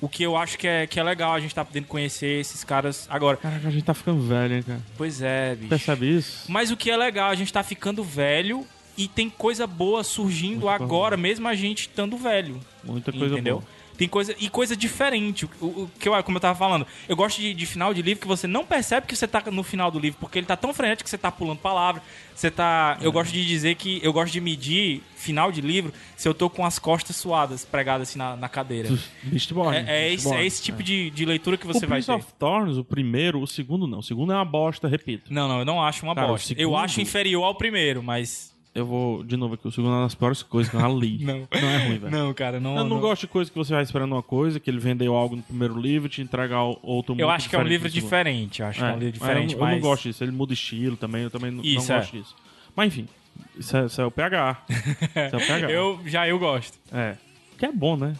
O 0.00 0.08
que 0.08 0.22
eu 0.24 0.36
acho 0.36 0.58
que 0.58 0.66
é, 0.66 0.86
que 0.86 0.98
é 0.98 1.02
legal 1.02 1.32
a 1.32 1.40
gente 1.40 1.54
tá 1.54 1.64
podendo 1.64 1.86
conhecer 1.86 2.40
esses 2.40 2.64
caras 2.64 3.06
agora. 3.08 3.36
Caraca, 3.36 3.68
a 3.68 3.70
gente 3.70 3.84
tá 3.84 3.94
ficando 3.94 4.20
velho, 4.20 4.56
hein, 4.56 4.62
cara. 4.62 4.80
Pois 4.98 5.22
é, 5.22 5.54
bicho. 5.54 5.68
Percebe 5.68 6.16
isso? 6.18 6.50
Mas 6.50 6.70
o 6.70 6.76
que 6.76 6.90
é 6.90 6.96
legal, 6.96 7.30
a 7.30 7.34
gente 7.34 7.52
tá 7.52 7.62
ficando 7.62 8.02
velho 8.02 8.66
e 8.98 9.08
tem 9.08 9.30
coisa 9.30 9.66
boa 9.66 10.02
surgindo 10.04 10.66
Muito 10.66 10.68
agora, 10.68 11.16
bom. 11.16 11.22
mesmo 11.22 11.48
a 11.48 11.54
gente 11.54 11.82
estando 11.82 12.16
velho. 12.18 12.60
Muita 12.82 13.12
coisa 13.12 13.34
entendeu? 13.34 13.60
boa. 13.60 13.68
Tem 13.96 14.08
coisa 14.08 14.34
e 14.40 14.48
coisa 14.48 14.76
diferente. 14.76 15.44
O, 15.60 15.66
o- 15.66 15.90
que 16.00 16.08
eu, 16.08 16.22
como 16.24 16.36
eu 16.36 16.40
tava 16.40 16.58
falando, 16.58 16.86
eu 17.08 17.14
gosto 17.14 17.40
de, 17.40 17.54
de 17.54 17.64
final 17.66 17.94
de 17.94 18.02
livro 18.02 18.20
que 18.20 18.26
você 18.26 18.46
não 18.46 18.64
percebe 18.64 19.06
que 19.06 19.14
você 19.14 19.26
tá 19.28 19.42
no 19.52 19.62
final 19.62 19.90
do 19.90 19.98
livro, 19.98 20.18
porque 20.20 20.38
ele 20.38 20.46
tá 20.46 20.56
tão 20.56 20.74
frenético 20.74 21.04
que 21.04 21.10
você 21.10 21.18
tá 21.18 21.30
pulando 21.30 21.58
palavra. 21.58 22.02
Você 22.34 22.50
tá. 22.50 22.98
É. 23.00 23.06
Eu 23.06 23.12
gosto 23.12 23.32
de 23.32 23.46
dizer 23.46 23.76
que 23.76 24.00
eu 24.02 24.12
gosto 24.12 24.32
de 24.32 24.40
medir 24.40 25.00
final 25.14 25.52
de 25.52 25.60
livro 25.60 25.92
se 26.16 26.28
eu 26.28 26.34
tô 26.34 26.50
com 26.50 26.66
as 26.66 26.78
costas 26.78 27.14
suadas, 27.14 27.64
pregadas 27.64 28.08
assim 28.08 28.18
na, 28.18 28.34
na 28.36 28.48
cadeira. 28.48 28.88
Mistborn. 29.22 29.76
É, 29.76 30.06
é 30.08 30.12
esse, 30.12 30.32
é 30.34 30.44
esse 30.44 30.60
tipo 30.62 30.82
De, 30.82 31.10
de 31.10 31.24
leitura 31.24 31.56
que 31.56 31.66
você 31.66 31.86
o 31.86 31.88
vai 31.88 31.98
Prince 32.02 32.06
ter. 32.06 32.12
of 32.18 32.32
Thorns, 32.38 32.76
o 32.76 32.84
primeiro, 32.84 33.40
o 33.40 33.46
segundo 33.46 33.86
não. 33.86 33.98
O 34.00 34.02
segundo 34.02 34.32
é 34.32 34.36
uma 34.36 34.44
bosta, 34.44 34.88
repito. 34.88 35.32
Não, 35.32 35.46
não, 35.48 35.60
eu 35.60 35.64
não 35.64 35.80
acho 35.82 36.04
uma 36.04 36.14
Cara, 36.14 36.26
bosta. 36.28 36.52
Eu 36.54 36.56
segundo- 36.56 36.76
acho 36.76 37.00
inferior 37.00 37.44
ao 37.44 37.54
primeiro, 37.54 38.02
mas. 38.02 38.53
Eu 38.74 38.84
vou, 38.84 39.22
de 39.22 39.36
novo 39.36 39.54
aqui, 39.54 39.68
o 39.68 39.70
segundo 39.70 39.92
é 39.92 39.96
uma 39.98 40.02
das 40.02 40.16
piores 40.16 40.42
coisas 40.42 40.68
que 40.68 40.76
eu. 40.76 40.80
Não. 40.82 41.48
Não 41.60 41.68
é 41.68 41.86
ruim, 41.86 41.98
velho. 41.98 42.10
Não, 42.10 42.34
cara, 42.34 42.58
não. 42.58 42.76
Eu 42.76 42.84
não, 42.84 42.98
gosto 42.98 43.20
de 43.22 43.26
coisa 43.28 43.48
que 43.48 43.56
você 43.56 43.72
vai 43.72 43.84
esperando 43.84 44.12
uma 44.12 44.22
coisa, 44.22 44.58
que 44.58 44.68
ele 44.68 44.80
vendeu 44.80 45.14
algo 45.14 45.36
no 45.36 45.42
primeiro 45.42 45.80
livro 45.80 46.08
e 46.08 46.10
te 46.10 46.20
entrega 46.20 46.58
outro 46.60 47.14
Eu 47.16 47.30
acho 47.30 47.48
que 47.48 47.54
é 47.54 47.58
um 47.58 47.62
livro 47.62 47.88
diferente. 47.88 48.62
Eu 48.62 48.66
acho 48.66 48.80
que 48.80 48.84
é 48.84 48.88
um 48.88 48.98
livro 48.98 49.20
mas 49.20 49.28
diferente, 49.28 49.54
eu, 49.54 49.60
mas. 49.60 49.70
eu 49.70 49.74
não 49.76 49.80
gosto 49.80 50.02
disso. 50.02 50.24
Ele 50.24 50.32
muda 50.32 50.52
estilo 50.52 50.96
também, 50.96 51.22
eu 51.22 51.30
também 51.30 51.50
não, 51.52 51.58
não 51.58 51.64
Isso, 51.64 51.92
é. 51.92 51.96
gosto 51.98 52.16
disso. 52.16 52.34
Mas 52.74 52.88
enfim, 52.88 53.08
isso 53.56 53.76
é, 53.76 53.86
isso 53.86 54.00
é 54.00 54.06
o 54.06 54.10
PH. 54.10 54.64
Isso 54.68 55.36
é 55.36 55.36
o 55.36 55.46
PH. 55.46 55.70
Eu, 55.70 56.00
já 56.06 56.26
eu 56.26 56.38
gosto. 56.38 56.76
É. 56.92 57.16
Que 57.56 57.66
é 57.66 57.72
bom, 57.72 57.96
né? 57.96 58.14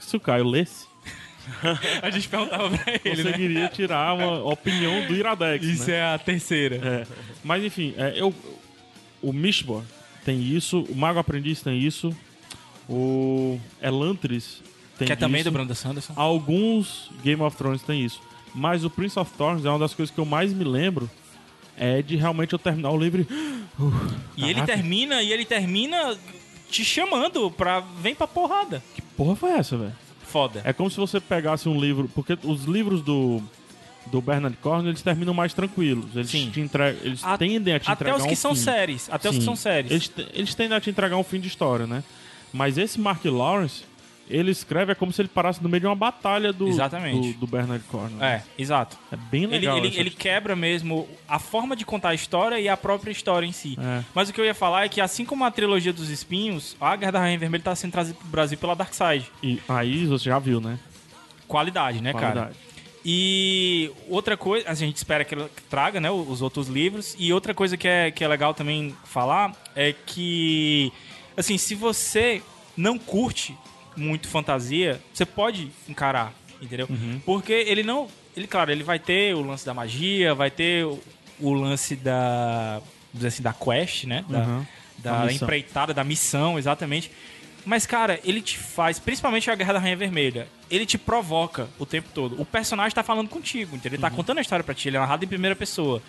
Se 0.00 0.16
o 0.16 0.20
Caio 0.20 0.44
lesse, 0.44 0.86
A 2.02 2.10
gente 2.10 2.28
perguntava 2.28 2.70
pra 2.70 2.92
ele, 3.04 3.22
né? 3.22 3.30
conseguiria 3.30 3.68
tirar 3.68 4.14
uma 4.14 4.44
opinião 4.44 5.06
do 5.06 5.14
Iradex, 5.14 5.64
Isso 5.64 5.90
né? 5.90 5.96
é 5.96 6.14
a 6.14 6.18
terceira. 6.18 6.76
É. 6.76 7.06
Mas 7.42 7.64
enfim, 7.64 7.94
é, 7.96 8.14
eu, 8.16 8.34
o 9.22 9.32
Mistborn 9.32 9.86
tem 10.24 10.42
isso, 10.42 10.82
o 10.88 10.94
Mago 10.94 11.18
Aprendiz 11.18 11.62
tem 11.62 11.78
isso. 11.78 12.14
O 12.88 13.58
Elantris 13.80 14.60
tem 14.98 15.06
que 15.06 15.12
é 15.12 15.16
também 15.16 15.40
disso. 15.40 15.50
do 15.50 15.54
Brandon 15.54 15.74
Sanderson. 15.74 16.12
Alguns 16.16 17.10
Game 17.22 17.40
of 17.40 17.56
Thrones 17.56 17.82
tem 17.82 18.04
isso. 18.04 18.20
Mas 18.54 18.84
o 18.84 18.90
Prince 18.90 19.18
of 19.18 19.30
Thorns 19.38 19.64
é 19.64 19.70
uma 19.70 19.78
das 19.78 19.94
coisas 19.94 20.14
que 20.14 20.20
eu 20.20 20.26
mais 20.26 20.52
me 20.52 20.64
lembro. 20.64 21.08
É 21.76 22.02
de 22.02 22.16
realmente 22.16 22.52
eu 22.52 22.58
terminar 22.58 22.90
o 22.90 22.98
livro 22.98 23.22
e... 23.22 23.26
E 24.36 24.50
ele 24.50 24.62
termina, 24.62 25.22
e 25.22 25.32
ele 25.32 25.44
termina 25.44 26.16
te 26.70 26.84
chamando 26.84 27.50
pra. 27.50 27.80
Vem 27.80 28.14
pra 28.14 28.26
porrada. 28.26 28.82
Que 28.94 29.00
porra 29.00 29.34
foi 29.34 29.52
essa, 29.52 29.76
velho? 29.76 29.92
Foda. 30.22 30.60
É 30.64 30.72
como 30.72 30.90
se 30.90 30.98
você 30.98 31.18
pegasse 31.18 31.68
um 31.68 31.80
livro... 31.80 32.10
Porque 32.14 32.38
os 32.44 32.64
livros 32.64 33.00
do... 33.00 33.42
Do 34.06 34.20
Bernard 34.20 34.56
Cornwell, 34.58 34.88
eles 34.90 35.00
terminam 35.02 35.32
mais 35.32 35.54
tranquilos. 35.54 36.14
Eles, 36.14 36.28
Sim. 36.30 36.50
te 36.50 36.60
entregam, 36.60 37.00
eles 37.04 37.22
A- 37.24 37.38
tendem 37.38 37.74
a 37.74 37.78
te 37.80 37.84
Até 37.90 37.92
entregar 38.04 38.16
os 38.18 38.26
que 38.26 38.32
um 38.32 38.36
são 38.36 38.54
fim. 38.54 38.60
séries. 38.60 39.08
Até 39.10 39.28
os 39.30 39.34
que 39.36 39.40
Sim. 39.40 39.44
são 39.46 39.56
séries. 39.56 39.90
Eles, 39.90 40.08
te- 40.08 40.28
eles 40.34 40.54
tendem 40.54 40.76
a 40.76 40.80
te 40.80 40.90
entregar 40.90 41.16
um 41.16 41.22
fim 41.24 41.38
de 41.40 41.48
história, 41.48 41.86
né? 41.86 42.02
Mas 42.52 42.76
esse 42.76 43.00
Mark 43.00 43.24
Lawrence, 43.24 43.84
ele 44.28 44.50
escreve 44.50 44.92
é 44.92 44.94
como 44.94 45.12
se 45.12 45.22
ele 45.22 45.28
parasse 45.28 45.62
no 45.62 45.68
meio 45.68 45.80
de 45.80 45.86
uma 45.86 45.94
batalha 45.96 46.52
do, 46.52 46.66
do, 46.66 47.32
do 47.38 47.46
Bernard 47.46 47.84
Cornwell. 47.84 48.22
É, 48.22 48.42
exato. 48.58 48.98
É 49.10 49.16
bem 49.16 49.44
Ele, 49.44 49.52
legal. 49.58 49.78
ele, 49.78 49.88
essa- 49.88 50.00
ele 50.00 50.10
quebra 50.10 50.54
mesmo 50.56 51.08
a 51.28 51.38
forma 51.38 51.74
de 51.76 51.84
contar 51.84 52.10
a 52.10 52.14
história 52.14 52.58
e 52.60 52.68
a 52.68 52.76
própria 52.76 53.10
história 53.12 53.46
em 53.46 53.52
si. 53.52 53.78
É. 53.80 54.02
Mas 54.14 54.28
o 54.28 54.32
que 54.32 54.40
eu 54.40 54.44
ia 54.44 54.54
falar 54.54 54.84
é 54.84 54.88
que, 54.88 55.00
assim 55.00 55.24
como 55.24 55.44
a 55.44 55.50
trilogia 55.50 55.92
dos 55.92 56.10
espinhos, 56.10 56.76
a 56.80 56.94
Guerra 56.96 57.12
da 57.12 57.18
Rainha 57.20 57.38
Vermelha 57.38 57.60
está 57.60 57.74
sendo 57.74 57.92
trazida 57.92 58.18
pro 58.18 58.28
Brasil 58.28 58.58
pela 58.58 58.74
Darkseid. 58.74 59.30
E 59.42 59.60
aí 59.68 60.06
você 60.06 60.24
já 60.24 60.38
viu, 60.38 60.60
né? 60.60 60.78
Qualidade, 61.46 62.00
né, 62.02 62.12
cara? 62.12 62.52
E 63.04 63.90
outra 64.08 64.36
coisa, 64.36 64.68
a 64.68 64.74
gente 64.74 64.96
espera 64.96 65.24
que 65.24 65.34
ele 65.34 65.46
traga, 65.68 66.00
né, 66.00 66.10
os 66.10 66.40
outros 66.40 66.68
livros. 66.68 67.16
E 67.18 67.32
outra 67.32 67.52
coisa 67.52 67.76
que 67.76 67.88
é, 67.88 68.10
que 68.10 68.22
é 68.22 68.28
legal 68.28 68.54
também 68.54 68.94
falar 69.04 69.52
é 69.74 69.92
que, 70.06 70.92
assim, 71.36 71.58
se 71.58 71.74
você 71.74 72.40
não 72.76 72.98
curte 72.98 73.56
muito 73.96 74.28
fantasia, 74.28 75.00
você 75.12 75.26
pode 75.26 75.70
encarar, 75.88 76.32
entendeu? 76.60 76.88
Porque 77.26 77.52
ele 77.52 77.82
não. 77.82 78.08
Ele, 78.36 78.46
claro, 78.46 78.70
ele 78.72 78.82
vai 78.82 78.98
ter 78.98 79.34
o 79.34 79.42
lance 79.42 79.66
da 79.66 79.74
magia, 79.74 80.34
vai 80.34 80.50
ter 80.50 80.86
o, 80.86 80.98
o 81.40 81.52
lance 81.52 81.94
da. 81.96 82.74
vamos 82.78 83.14
dizer 83.14 83.28
assim, 83.28 83.42
da 83.42 83.52
quest, 83.52 84.04
né? 84.04 84.24
Da, 84.28 84.38
Uhum. 84.38 84.66
da 84.98 85.26
empreitada, 85.44 85.92
da 85.92 86.04
missão, 86.04 86.56
exatamente. 86.58 87.10
Mas, 87.64 87.86
cara, 87.86 88.18
ele 88.24 88.40
te 88.40 88.58
faz, 88.58 88.98
principalmente 88.98 89.50
a 89.50 89.54
Guerra 89.54 89.74
da 89.74 89.78
Rainha 89.78 89.96
Vermelha, 89.96 90.48
ele 90.70 90.84
te 90.84 90.98
provoca 90.98 91.68
o 91.78 91.86
tempo 91.86 92.08
todo. 92.12 92.40
O 92.40 92.44
personagem 92.44 92.94
tá 92.94 93.02
falando 93.02 93.28
contigo, 93.28 93.76
entendeu? 93.76 93.96
Ele 93.96 94.02
tá 94.02 94.10
contando 94.10 94.38
a 94.38 94.40
história 94.40 94.64
pra 94.64 94.74
ti, 94.74 94.88
ele 94.88 94.96
é 94.96 95.00
narrado 95.00 95.24
em 95.24 95.28
primeira 95.28 95.54
pessoa. 95.54 96.02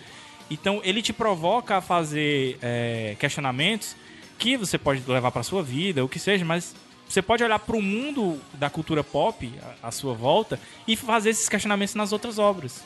Então, 0.50 0.80
ele 0.84 1.00
te 1.00 1.12
provoca 1.12 1.76
a 1.76 1.80
fazer 1.80 2.58
é, 2.60 3.16
questionamentos 3.18 3.94
que 4.38 4.56
você 4.56 4.76
pode 4.76 5.02
levar 5.06 5.30
pra 5.30 5.42
sua 5.44 5.62
vida, 5.62 6.04
o 6.04 6.08
que 6.08 6.18
seja, 6.18 6.44
mas 6.44 6.74
você 7.08 7.22
pode 7.22 7.44
olhar 7.44 7.58
pro 7.60 7.80
mundo 7.80 8.40
da 8.54 8.68
cultura 8.68 9.04
pop, 9.04 9.50
à 9.82 9.90
sua 9.92 10.12
volta, 10.12 10.58
e 10.88 10.96
fazer 10.96 11.30
esses 11.30 11.48
questionamentos 11.48 11.94
nas 11.94 12.12
outras 12.12 12.38
obras. 12.38 12.82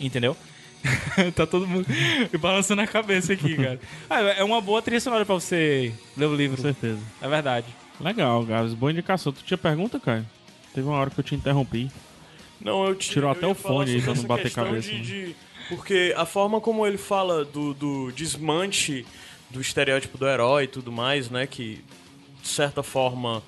Entendeu? 0.00 0.34
tá 1.34 1.46
todo 1.46 1.66
mundo 1.66 1.86
balançando 2.40 2.80
a 2.82 2.86
cabeça 2.86 3.32
aqui, 3.34 3.56
cara. 3.56 3.80
Ah, 4.08 4.20
é 4.20 4.44
uma 4.44 4.60
boa 4.60 4.80
trilha 4.80 5.00
sonora 5.00 5.24
pra 5.26 5.34
você 5.34 5.92
ler 6.16 6.26
o 6.26 6.30
Com 6.30 6.34
livro. 6.36 6.62
certeza. 6.62 7.00
É 7.20 7.28
verdade. 7.28 7.66
Legal, 8.00 8.44
Gabs. 8.44 8.74
Boa 8.74 8.92
indicação. 8.92 9.32
Tu 9.32 9.42
tinha 9.44 9.58
pergunta, 9.58 9.98
Caio? 9.98 10.26
Teve 10.74 10.86
uma 10.86 10.96
hora 10.98 11.10
que 11.10 11.18
eu 11.18 11.24
te 11.24 11.34
interrompi. 11.34 11.90
Não, 12.60 12.86
eu 12.86 12.94
te, 12.94 13.10
Tirou 13.10 13.30
até 13.30 13.46
o 13.46 13.54
fone 13.54 13.92
aí 13.94 14.02
pra 14.02 14.14
não 14.14 14.24
bater 14.24 14.50
cabeça, 14.52 14.90
de- 14.90 14.96
né? 14.96 15.02
de- 15.02 15.36
porque 15.68 16.14
a 16.16 16.24
forma 16.24 16.60
como 16.60 16.86
ele 16.86 16.96
fala 16.98 17.44
do, 17.44 17.74
do 17.74 18.12
desmante 18.12 19.04
do 19.50 19.60
estereótipo 19.60 20.16
do 20.18 20.26
herói 20.26 20.64
e 20.64 20.68
tudo 20.68 20.92
mais, 20.92 21.28
né? 21.30 21.46
Que, 21.46 21.84
de 22.42 22.48
certa 22.48 22.82
forma. 22.82 23.42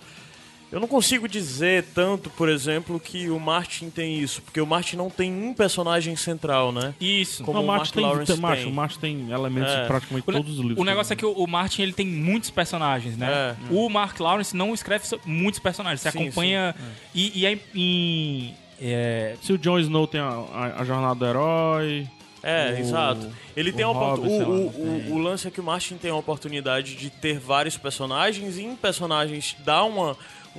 Eu 0.70 0.78
não 0.80 0.86
consigo 0.86 1.26
dizer 1.26 1.84
tanto, 1.94 2.28
por 2.28 2.46
exemplo, 2.48 3.00
que 3.00 3.30
o 3.30 3.40
Martin 3.40 3.88
tem 3.88 4.18
isso, 4.20 4.42
porque 4.42 4.60
o 4.60 4.66
Martin 4.66 4.96
não 4.96 5.08
tem 5.08 5.32
um 5.32 5.54
personagem 5.54 6.14
central, 6.14 6.70
né? 6.72 6.94
Isso. 7.00 7.42
Como 7.42 7.54
não, 7.58 7.62
o 7.62 7.64
o 7.64 7.66
Martin 7.68 7.80
Mark 7.84 7.94
tem, 7.94 8.02
Lawrence 8.04 8.32
tem, 8.32 8.70
o 8.70 8.74
Martin 8.74 8.98
tem 9.00 9.30
elementos 9.30 9.72
É. 9.72 9.80
de 9.80 9.86
praticamente 9.86 10.28
O, 10.28 10.32
todos 10.32 10.52
os 10.52 10.58
livros. 10.60 10.78
o 10.78 10.84
negócio 10.84 11.12
é 11.14 11.16
que 11.16 11.24
o, 11.24 11.32
o 11.32 11.46
Martin 11.46 11.80
ele 11.82 11.94
tem 11.94 12.06
muitos 12.06 12.50
personagens, 12.50 13.16
né? 13.16 13.28
É. 13.30 13.56
O 13.70 13.88
Mark 13.88 14.20
Lawrence 14.20 14.54
não 14.54 14.74
escreve 14.74 15.04
muitos 15.24 15.58
personagens. 15.58 16.02
Você 16.02 16.10
Sim, 16.10 16.18
acompanha. 16.26 16.74
E, 17.14 17.40
e 17.40 17.46
é 17.46 17.58
em. 17.74 18.54
é, 18.78 19.36
Se 19.40 19.54
o 19.54 19.58
Jon 19.58 19.78
Snow 19.78 20.06
tem 20.06 20.20
a, 20.20 20.26
a- 20.28 20.74
a 20.82 20.84
jornada 20.84 21.14
do 21.14 21.24
herói. 21.24 22.06
É, 22.42 22.72
O- 22.74 22.78
exato. 22.78 23.28
Ele 23.56 23.70
o 23.70 23.72
tem 23.72 23.84
Hobbit, 23.84 24.28
o, 24.28 24.66
o, 24.66 24.70
tem. 24.70 25.12
o, 25.12 25.14
o 25.14 25.18
lance 25.18 25.48
é 25.48 25.50
que 25.50 25.60
o 25.60 25.64
Martin 25.64 25.96
tem 25.96 26.10
a 26.10 26.14
oportunidade 26.14 26.94
de 26.94 27.10
ter 27.10 27.36
vários 27.38 27.76
personagens 27.76 28.56
e 28.58 28.62
em 28.64 28.76
personagens 28.76 29.56
dá 29.64 29.82
uma, 29.82 30.16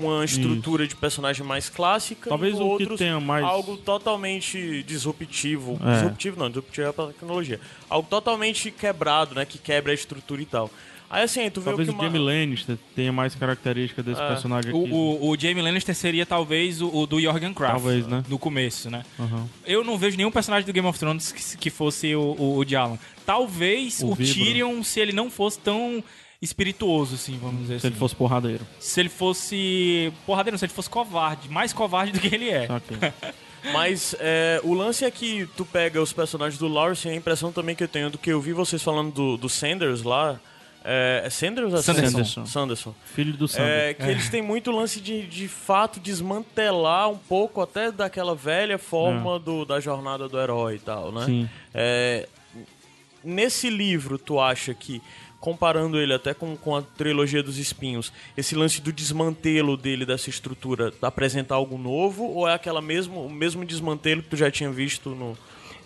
uma 0.08 0.26
estrutura 0.26 0.88
de 0.88 0.96
personagem 0.96 1.46
mais 1.46 1.70
clássica 1.70 2.30
Talvez 2.30 2.54
e 2.54 2.56
o 2.56 2.60
que 2.60 2.64
outros 2.64 2.98
tenha 3.00 3.20
mais- 3.20 3.44
algo 3.46 3.78
totalmente 3.78 4.84
disruptivo. 4.84 5.80
É. 5.84 5.94
Disruptivo 5.94 6.40
não, 6.40 6.48
disruptivo 6.48 6.88
é 6.88 6.92
pra 6.92 7.08
tecnologia. 7.08 7.60
Algo 7.90 8.08
totalmente 8.10 8.72
quebrado, 8.72 9.36
né? 9.36 9.46
Que 9.46 9.58
quebra 9.58 9.92
a 9.92 9.96
estrutura 9.96 10.42
e 10.42 10.46
tal. 10.46 10.70
Aí 11.12 11.24
assim, 11.24 11.50
tu 11.50 11.60
vê 11.60 11.72
Talvez 11.72 11.90
o 11.90 11.92
o, 11.92 11.96
que 11.96 12.02
Jamie 12.04 12.20
Mar- 12.20 12.28
Lannister 12.28 12.78
tenha 12.96 13.12
mais 13.12 13.34
características 13.34 14.06
desse 14.06 14.22
É. 14.22 14.28
personagem 14.28 14.72
o, 14.72 14.84
aqui. 14.84 14.94
o, 14.94 15.30
o 15.32 15.36
Jamie 15.40 15.64
Lannister 15.64 15.96
seria 15.96 16.24
talvez 16.24 16.82
o, 16.84 16.96
o 16.96 17.08
do 17.08 17.20
Jorgen 17.20 17.52
Kraft. 17.52 17.74
Talvez, 17.82 18.06
né? 18.06 18.24
No 18.30 18.38
começo, 18.38 18.92
né? 18.92 19.04
Aham. 19.20 19.48
Eu 19.66 19.84
não 19.84 19.98
vejo 19.98 20.16
nenhum 20.18 20.30
personagem 20.30 20.68
do 20.68 20.72
Game 20.74 20.88
of 20.88 21.00
Thrones 21.00 21.32
que, 21.32 21.58
que 21.58 21.70
fosse 21.72 22.14
o, 22.16 22.22
o, 22.38 22.60
o. 22.60 23.00
Talvez 23.26 24.02
O 24.02 24.12
o. 24.12 24.16
Tyrion, 24.16 24.84
se 24.84 25.00
ele 25.00 25.12
não 25.12 25.32
fosse 25.32 25.58
tão 25.60 26.04
espirituoso, 26.42 27.16
assim, 27.16 27.38
vamos 27.38 27.62
dizer 27.62 27.74
Se 27.74 27.78
assim. 27.78 27.88
ele 27.88 27.96
fosse 27.96 28.16
porradeiro. 28.16 28.66
Se 28.80 29.00
ele 29.00 29.10
fosse. 29.10 30.14
Porradeiro, 30.26 30.54
não, 30.54 30.60
se 30.60 30.66
ele 30.66 30.74
fosse 30.74 30.90
covarde. 30.90 31.50
Mais 31.50 31.74
covarde 31.74 32.12
do 32.12 32.20
que 32.20 32.34
ele 32.34 32.50
é. 32.50 32.68
Mas 33.74 34.16
é, 34.20 34.62
o 34.64 34.74
lance 34.74 35.04
é 35.04 35.12
que 35.12 35.46
tu 35.58 35.66
pega 35.66 36.02
os 36.02 36.14
personagens 36.14 36.58
do 36.58 36.68
Lawrence 36.68 37.06
e 37.08 37.12
a 37.12 37.16
impressão 37.16 37.52
também 37.52 37.76
que 37.76 37.84
eu 37.84 37.90
tenho 37.90 38.10
do 38.10 38.18
que 38.18 38.32
eu 38.32 38.40
vi 38.40 38.54
vocês 38.54 38.82
falando 38.82 39.12
do, 39.12 39.38
do 39.38 39.50
Sanders 39.50 40.02
lá. 40.02 40.40
É, 40.82 41.24
é 41.26 41.30
Sanders 41.30 41.74
ou 41.74 41.80
é 41.80 41.82
Sanderson. 41.82 42.10
Sanderson? 42.10 42.46
Sanderson. 42.46 42.96
Filho 43.04 43.34
do 43.34 43.50
Sander. 43.50 43.70
É, 43.70 43.94
que 43.94 44.04
eles 44.04 44.30
têm 44.30 44.42
muito 44.42 44.72
lance 44.72 45.02
de, 45.02 45.28
de 45.28 45.50
fato 45.50 46.00
desmantelar 46.00 47.10
um 47.10 47.18
pouco 47.18 47.62
até 47.62 47.92
daquela 47.92 48.34
velha 48.34 48.78
forma 48.78 49.38
do, 49.38 49.66
da 49.66 49.82
jornada 49.82 50.30
do 50.30 50.40
herói 50.40 50.76
e 50.76 50.80
tal, 50.80 51.12
né? 51.12 51.26
Sim. 51.26 51.50
É, 51.74 52.30
nesse 53.24 53.70
livro, 53.70 54.18
tu 54.18 54.40
acha 54.40 54.74
que, 54.74 55.02
comparando 55.40 56.00
ele 56.00 56.14
até 56.14 56.34
com, 56.34 56.56
com 56.58 56.76
a 56.76 56.82
trilogia 56.82 57.42
dos 57.42 57.58
espinhos, 57.58 58.12
esse 58.36 58.56
lance 58.56 58.82
do 58.82 58.92
desmantelo 58.92 59.78
dele 59.78 60.06
dessa 60.06 60.30
estrutura, 60.30 60.94
apresentar 61.02 61.56
algo 61.56 61.78
novo, 61.78 62.26
ou 62.26 62.48
é 62.48 62.54
aquela 62.54 62.82
mesmo, 62.82 63.26
o 63.26 63.30
mesmo 63.30 63.64
desmantelo 63.66 64.22
que 64.22 64.30
tu 64.30 64.36
já 64.38 64.52
tinha 64.52 64.70
visto 64.70 65.12
no. 65.12 65.38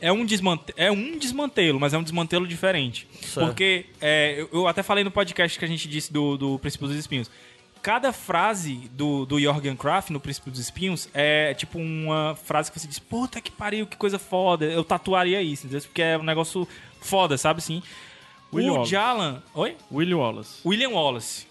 É 0.01 0.11
um, 0.11 0.25
desmante... 0.25 0.73
é 0.75 0.91
um 0.91 1.17
desmantelo, 1.17 1.79
mas 1.79 1.93
é 1.93 1.97
um 1.97 2.03
desmantelo 2.03 2.45
diferente. 2.45 3.07
Certo. 3.21 3.45
Porque 3.47 3.85
é, 4.01 4.45
eu- 4.51 4.67
até 4.67 4.83
falei 4.83 5.01
no 5.03 5.11
podcast 5.11 5.57
que 5.57 5.63
a 5.63 5.67
gente 5.67 5.87
disse 5.87 6.11
do, 6.11 6.35
do 6.35 6.59
Princípio 6.59 6.87
dos 6.87 6.97
Espinhos. 6.97 7.31
Cada 7.81 8.11
frase 8.11 8.89
do, 8.93 9.25
do 9.25 9.39
Jorgen 9.39 9.75
Kraft 9.77 10.09
no 10.09 10.19
Princípio 10.19 10.51
dos 10.51 10.59
Espinhos 10.59 11.07
é 11.13 11.53
tipo 11.53 11.77
uma 11.79 12.35
frase 12.43 12.71
que 12.71 12.79
você 12.79 12.87
diz, 12.87 12.99
puta 12.99 13.39
que 13.39 13.51
pariu, 13.51 13.85
que 13.87 13.95
coisa 13.95 14.17
foda. 14.19 14.65
Eu 14.65 14.83
tatuaria 14.83 15.41
isso, 15.41 15.67
entendeu? 15.67 15.81
Porque 15.87 16.01
é 16.01 16.17
um 16.17 16.23
negócio 16.23 16.67
foda, 16.99 17.37
sabe 17.37 17.59
assim? 17.59 17.81
William 18.53 18.71
o 18.71 18.73
Wallace. 18.75 18.91
Jalan. 18.91 19.43
Oi? 19.53 19.75
Willie 19.91 20.13
Wallace. 20.15 20.59
William 20.65 20.91
Wallace. 20.91 21.45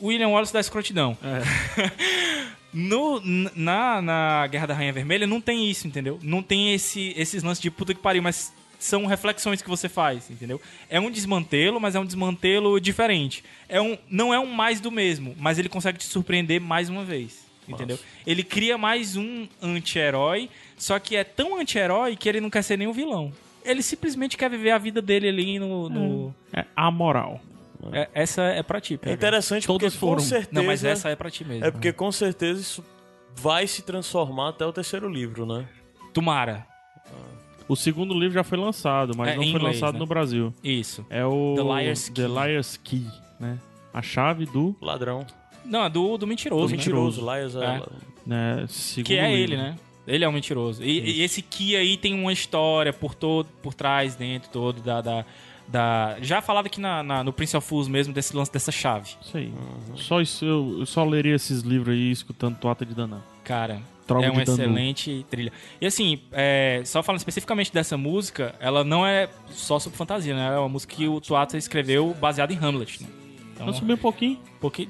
William 0.00 0.28
Wallace 0.30 0.52
da 0.52 0.60
escrotidão. 0.60 1.16
no, 2.72 3.20
n- 3.20 3.50
na, 3.54 4.00
na 4.02 4.46
Guerra 4.46 4.66
da 4.66 4.74
Rainha 4.74 4.92
Vermelha 4.92 5.26
não 5.26 5.40
tem 5.40 5.68
isso, 5.70 5.86
entendeu? 5.86 6.18
Não 6.22 6.42
tem 6.42 6.72
esse, 6.74 7.12
esses 7.16 7.42
lances 7.42 7.62
de 7.62 7.70
puta 7.70 7.94
que 7.94 8.00
pariu, 8.00 8.22
mas 8.22 8.52
são 8.78 9.06
reflexões 9.06 9.62
que 9.62 9.68
você 9.68 9.88
faz, 9.88 10.30
entendeu? 10.30 10.60
É 10.88 11.00
um 11.00 11.10
desmantelo, 11.10 11.80
mas 11.80 11.94
é 11.94 12.00
um 12.00 12.04
desmantelo 12.04 12.78
diferente. 12.80 13.42
É 13.68 13.80
um, 13.80 13.96
não 14.08 14.32
é 14.34 14.38
um 14.38 14.46
mais 14.46 14.80
do 14.80 14.90
mesmo, 14.90 15.34
mas 15.38 15.58
ele 15.58 15.68
consegue 15.68 15.98
te 15.98 16.04
surpreender 16.04 16.60
mais 16.60 16.88
uma 16.88 17.04
vez. 17.04 17.44
Entendeu? 17.68 17.98
Ele 18.24 18.44
cria 18.44 18.78
mais 18.78 19.16
um 19.16 19.48
anti-herói, 19.60 20.48
só 20.76 21.00
que 21.00 21.16
é 21.16 21.24
tão 21.24 21.58
anti-herói 21.58 22.14
que 22.14 22.28
ele 22.28 22.40
não 22.40 22.48
quer 22.48 22.62
ser 22.62 22.76
nem 22.76 22.86
um 22.86 22.92
vilão. 22.92 23.32
Ele 23.66 23.82
simplesmente 23.82 24.36
quer 24.36 24.48
viver 24.50 24.70
a 24.70 24.78
vida 24.78 25.02
dele 25.02 25.28
ali 25.28 25.58
no. 25.58 25.88
no- 25.88 26.34
É 26.52 26.64
amoral. 26.76 27.40
É, 27.92 28.08
essa 28.14 28.42
é 28.42 28.62
pra 28.62 28.80
ti, 28.80 28.94
É 28.94 28.96
PH. 28.96 29.14
interessante 29.14 29.66
Todas 29.66 29.92
porque 29.94 30.00
com 30.00 30.06
foram. 30.12 30.20
certeza. 30.22 30.50
Não, 30.52 30.64
mas 30.64 30.82
essa 30.84 31.08
é 31.08 31.14
pra 31.16 31.30
ti 31.30 31.44
mesmo. 31.44 31.64
É 31.64 31.70
porque 31.70 31.92
com 31.92 32.10
certeza 32.10 32.60
isso 32.60 32.84
vai 33.36 33.66
se 33.66 33.82
transformar 33.82 34.48
até 34.48 34.64
o 34.66 34.72
terceiro 34.72 35.08
livro, 35.08 35.44
né? 35.46 35.66
Tomara. 36.12 36.66
O 37.68 37.74
segundo 37.76 38.14
livro 38.14 38.32
já 38.34 38.44
foi 38.44 38.56
lançado, 38.58 39.12
mas 39.16 39.28
É, 39.28 39.30
não 39.36 39.42
foi 39.42 39.46
inglês, 39.52 39.74
lançado 39.80 39.94
né? 39.94 39.98
no 39.98 40.06
Brasil. 40.06 40.54
Isso. 40.62 41.04
É 41.10 41.24
o 41.26 41.54
The 41.56 41.62
Liar's 41.62 42.08
The 42.08 42.22
Key. 42.22 42.28
Liar's 42.28 42.76
Key, 42.76 43.06
né? 43.40 43.58
A 43.92 44.00
chave 44.02 44.46
do, 44.46 44.74
Ladrão. 44.80 45.26
Não, 45.64 45.84
é 45.84 45.90
do, 45.90 46.16
do 46.16 46.26
mentiroso. 46.28 46.66
Do 46.68 46.70
né? 46.70 46.76
mentiroso, 46.76 47.20
Liars 47.20 47.56
é. 47.56 47.64
É. 47.64 47.82
né, 48.24 48.64
segundo 48.68 49.06
Que 49.06 49.14
é 49.18 49.26
livro. 49.34 49.52
ele, 49.54 49.56
né? 49.56 49.76
Ele 50.06 50.24
é 50.24 50.28
um 50.28 50.32
mentiroso. 50.32 50.82
E, 50.84 51.18
e 51.18 51.22
esse 51.22 51.42
Ki 51.42 51.74
aí 51.76 51.96
tem 51.96 52.14
uma 52.14 52.32
história 52.32 52.92
por 52.92 53.14
todo, 53.14 53.48
por 53.62 53.74
trás, 53.74 54.14
dentro 54.14 54.48
todo 54.50 54.80
da. 54.80 55.00
da, 55.00 55.24
da- 55.68 56.16
já 56.22 56.40
falado 56.40 56.66
aqui 56.66 56.80
na, 56.80 57.02
na- 57.02 57.24
no 57.24 57.32
Prince 57.32 57.56
of 57.56 57.66
Fools 57.66 57.88
mesmo 57.88 58.12
desse 58.12 58.36
lance 58.36 58.52
dessa 58.52 58.70
chave. 58.70 59.10
Isso 59.20 59.36
aí. 59.36 59.52
Só 59.96 60.20
isso, 60.20 60.44
eu, 60.44 60.76
eu 60.80 60.86
só 60.86 61.04
leria 61.04 61.34
esses 61.34 61.62
livros 61.62 61.94
aí 61.94 62.10
escutando 62.10 62.56
Toata 62.56 62.86
de 62.86 62.94
Danã. 62.94 63.20
Cara, 63.42 63.82
é 64.08 64.12
uma 64.30 64.44
Danu. 64.44 64.58
excelente 64.62 65.26
trilha. 65.28 65.52
E 65.80 65.86
assim, 65.86 66.20
é, 66.30 66.82
só 66.84 67.02
falando 67.02 67.18
especificamente 67.18 67.72
dessa 67.72 67.96
música, 67.96 68.54
ela 68.60 68.84
não 68.84 69.04
é 69.04 69.28
só 69.50 69.80
sobre 69.80 69.98
fantasia, 69.98 70.34
né? 70.36 70.54
É 70.54 70.58
uma 70.58 70.68
música 70.68 70.94
que 70.94 71.08
o 71.08 71.20
Tuata 71.20 71.58
escreveu 71.58 72.14
baseada 72.20 72.52
em 72.52 72.56
Hamlet, 72.56 73.02
né? 73.02 73.08
Então, 73.54 73.66
Vamos 73.66 73.78
subir 73.80 73.94
um 73.94 73.96
pouquinho. 73.96 74.38
porque 74.60 74.86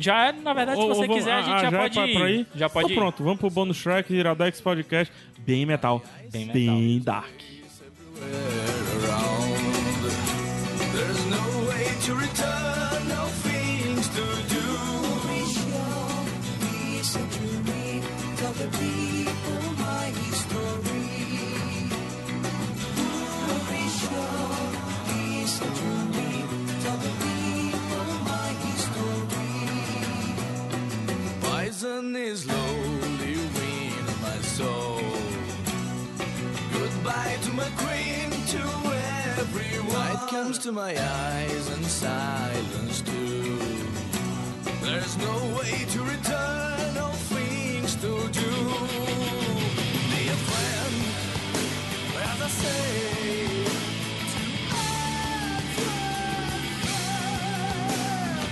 já 0.00 0.28
é, 0.28 0.32
na 0.32 0.52
verdade, 0.52 0.80
se 0.80 0.86
você 0.88 1.00
vamos- 1.02 1.16
quiser, 1.16 1.32
a 1.34 1.42
gente 1.42 1.52
ah, 1.54 1.60
já, 1.60 1.66
é 1.68 1.88
pode 1.88 2.12
pra- 2.14 2.30
ir. 2.30 2.46
Já 2.54 2.68
pode 2.68 2.86
Então 2.86 2.96
ir. 2.96 2.98
pronto, 3.00 3.22
vamos 3.24 3.38
pro 3.40 3.50
bonus 3.50 3.82
track 3.82 4.12
Iradex 4.12 4.60
Podcast. 4.60 5.12
Bem 5.40 5.64
metal. 5.66 6.02
Bem 6.32 6.46
metal. 6.46 6.54
Bem 6.54 6.98
dark. 7.00 7.28
There's 10.92 11.24
no 11.26 11.66
way 11.68 11.84
to 12.06 12.14
return, 12.14 13.08
no 13.08 13.26
things 13.42 14.08
to 14.08 14.54
do. 14.54 14.60
Tell 18.36 18.52
the 18.52 18.68
people 18.78 18.99
Poison 31.80 32.14
is 32.14 32.42
slowly 32.42 33.36
winning 33.54 34.04
my 34.20 34.38
soul. 34.42 35.00
Goodbye 36.74 37.38
to 37.40 37.52
my 37.54 37.70
queen, 37.78 38.30
to 38.48 38.62
everyone. 39.40 39.94
Light 39.94 40.28
comes 40.28 40.58
to 40.58 40.72
my 40.72 40.90
eyes 40.90 41.68
and 41.70 41.86
silence 41.86 43.00
too. 43.00 43.58
There's 44.82 45.16
no 45.16 45.34
way 45.56 45.86
to 45.94 46.02
return, 46.02 46.94
no 46.96 47.12
things 47.32 47.94
to 47.94 48.28
do. 48.28 48.50
Be 50.12 50.22
a 50.28 50.38
friend, 50.48 50.96
as 52.28 52.42
I 52.42 52.48
say. 52.60 52.84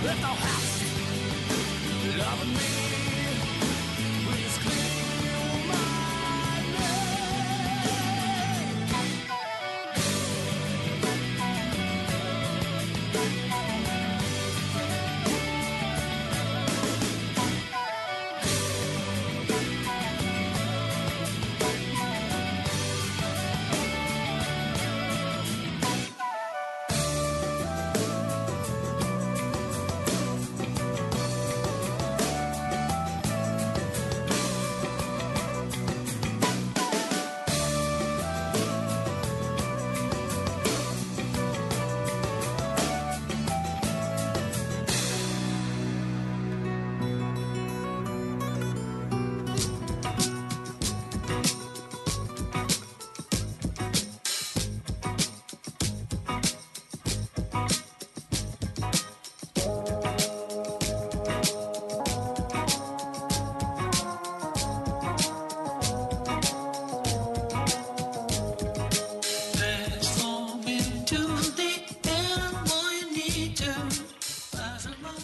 Let 0.03 0.17
thou 0.19 0.33
hast 0.33 0.81
love 2.17 2.47
me. 2.47 2.78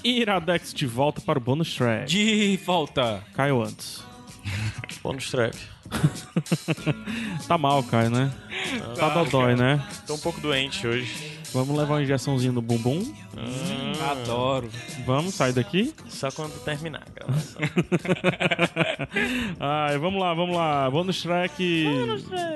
Iradex 0.06 0.72
de 0.72 0.86
volta 0.86 1.20
para 1.20 1.40
o 1.40 1.42
bonus 1.42 1.74
track. 1.74 2.06
De 2.06 2.58
volta. 2.64 3.24
Caio 3.34 3.64
antes. 3.64 4.04
Bônus 5.02 5.32
track. 5.32 5.58
Tá 7.48 7.58
mal, 7.60 7.84
Caio, 7.84 8.10
né? 8.10 8.32
Tá 8.98 9.10
dodói, 9.10 9.56
né? 9.56 9.84
Tô 10.08 10.16
um 10.16 10.20
pouco 10.20 10.42
doente 10.42 10.86
hoje. 10.88 11.40
Vamos 11.54 11.78
levar 11.78 11.96
uma 11.96 12.04
injeçãozinha 12.04 12.52
no 12.52 12.62
bumbum. 12.62 13.14
Adoro. 14.12 14.70
Vamos 15.06 15.36
sair 15.36 15.54
daqui. 15.54 15.94
Só 16.08 16.32
quando 16.32 16.60
terminar 16.64 17.04
a 17.06 17.12
gravação. 17.12 17.62
Ai, 19.60 19.98
vamos 20.00 20.20
lá, 20.20 20.34
vamos 20.34 20.56
lá. 20.56 20.90
Bonus 20.90 21.22
track. 21.22 21.86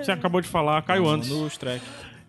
Você 0.03 0.11
acabou 0.11 0.41
de 0.41 0.47
falar, 0.47 0.81
Caio 0.81 1.07
antes. 1.07 1.29
Nos 1.29 1.55
track. 1.55 1.83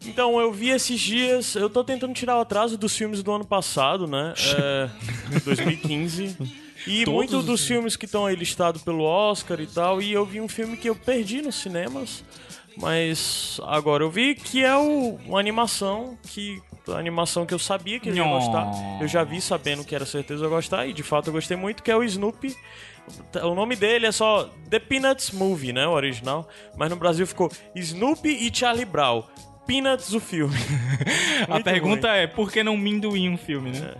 Então, 0.06 0.40
eu 0.40 0.52
vi 0.52 0.70
esses 0.70 0.98
dias. 1.00 1.54
Eu 1.54 1.68
tô 1.68 1.84
tentando 1.84 2.14
tirar 2.14 2.38
o 2.38 2.40
atraso 2.40 2.78
dos 2.78 2.96
filmes 2.96 3.22
do 3.22 3.32
ano 3.32 3.44
passado, 3.44 4.06
né? 4.06 4.34
É, 4.56 4.90
2015. 5.44 6.36
E 6.86 7.04
muitos 7.06 7.40
os 7.40 7.44
dos 7.44 7.66
filmes 7.66 7.96
que 7.96 8.06
estão 8.06 8.24
aí 8.24 8.34
listados 8.34 8.82
pelo 8.82 9.04
Oscar 9.04 9.60
e 9.60 9.66
tal. 9.66 10.00
E 10.00 10.12
eu 10.12 10.24
vi 10.24 10.40
um 10.40 10.48
filme 10.48 10.76
que 10.76 10.88
eu 10.88 10.96
perdi 10.96 11.42
nos 11.42 11.56
cinemas. 11.56 12.24
Mas 12.76 13.60
agora 13.64 14.02
eu 14.02 14.10
vi 14.10 14.34
que 14.34 14.64
é 14.64 14.74
o, 14.76 15.18
uma 15.26 15.38
animação 15.38 16.16
que. 16.28 16.62
A 16.88 16.96
animação 16.96 17.44
que 17.44 17.52
eu 17.52 17.58
sabia 17.58 18.00
que 18.00 18.08
eu 18.08 18.16
ia 18.16 18.24
gostar. 18.24 18.68
Eu 19.00 19.06
já 19.06 19.22
vi 19.22 19.40
sabendo 19.40 19.84
que 19.84 19.94
era 19.94 20.06
certeza 20.06 20.44
eu 20.44 20.50
gostar. 20.50 20.86
E 20.86 20.92
de 20.92 21.02
fato 21.02 21.28
eu 21.28 21.32
gostei 21.32 21.56
muito, 21.56 21.82
que 21.82 21.90
é 21.90 21.96
o 21.96 22.02
Snoopy. 22.02 22.56
O 23.42 23.54
nome 23.54 23.76
dele 23.76 24.06
é 24.06 24.12
só 24.12 24.50
The 24.70 24.78
Peanuts 24.78 25.30
Movie, 25.30 25.72
né? 25.72 25.86
O 25.86 25.90
original. 25.90 26.48
Mas 26.76 26.88
no 26.88 26.96
Brasil 26.96 27.26
ficou 27.26 27.50
Snoopy 27.76 28.46
e 28.46 28.50
Charlie 28.52 28.86
Brown. 28.86 29.22
Peanuts, 29.70 30.12
o 30.12 30.20
filme. 30.20 30.54
A 31.48 31.60
pergunta 31.60 32.08
é, 32.08 32.26
por 32.26 32.50
que 32.50 32.62
não 32.62 32.76
Minduim 32.76 33.30
um 33.30 33.36
filme, 33.38 33.70
né? 33.70 33.94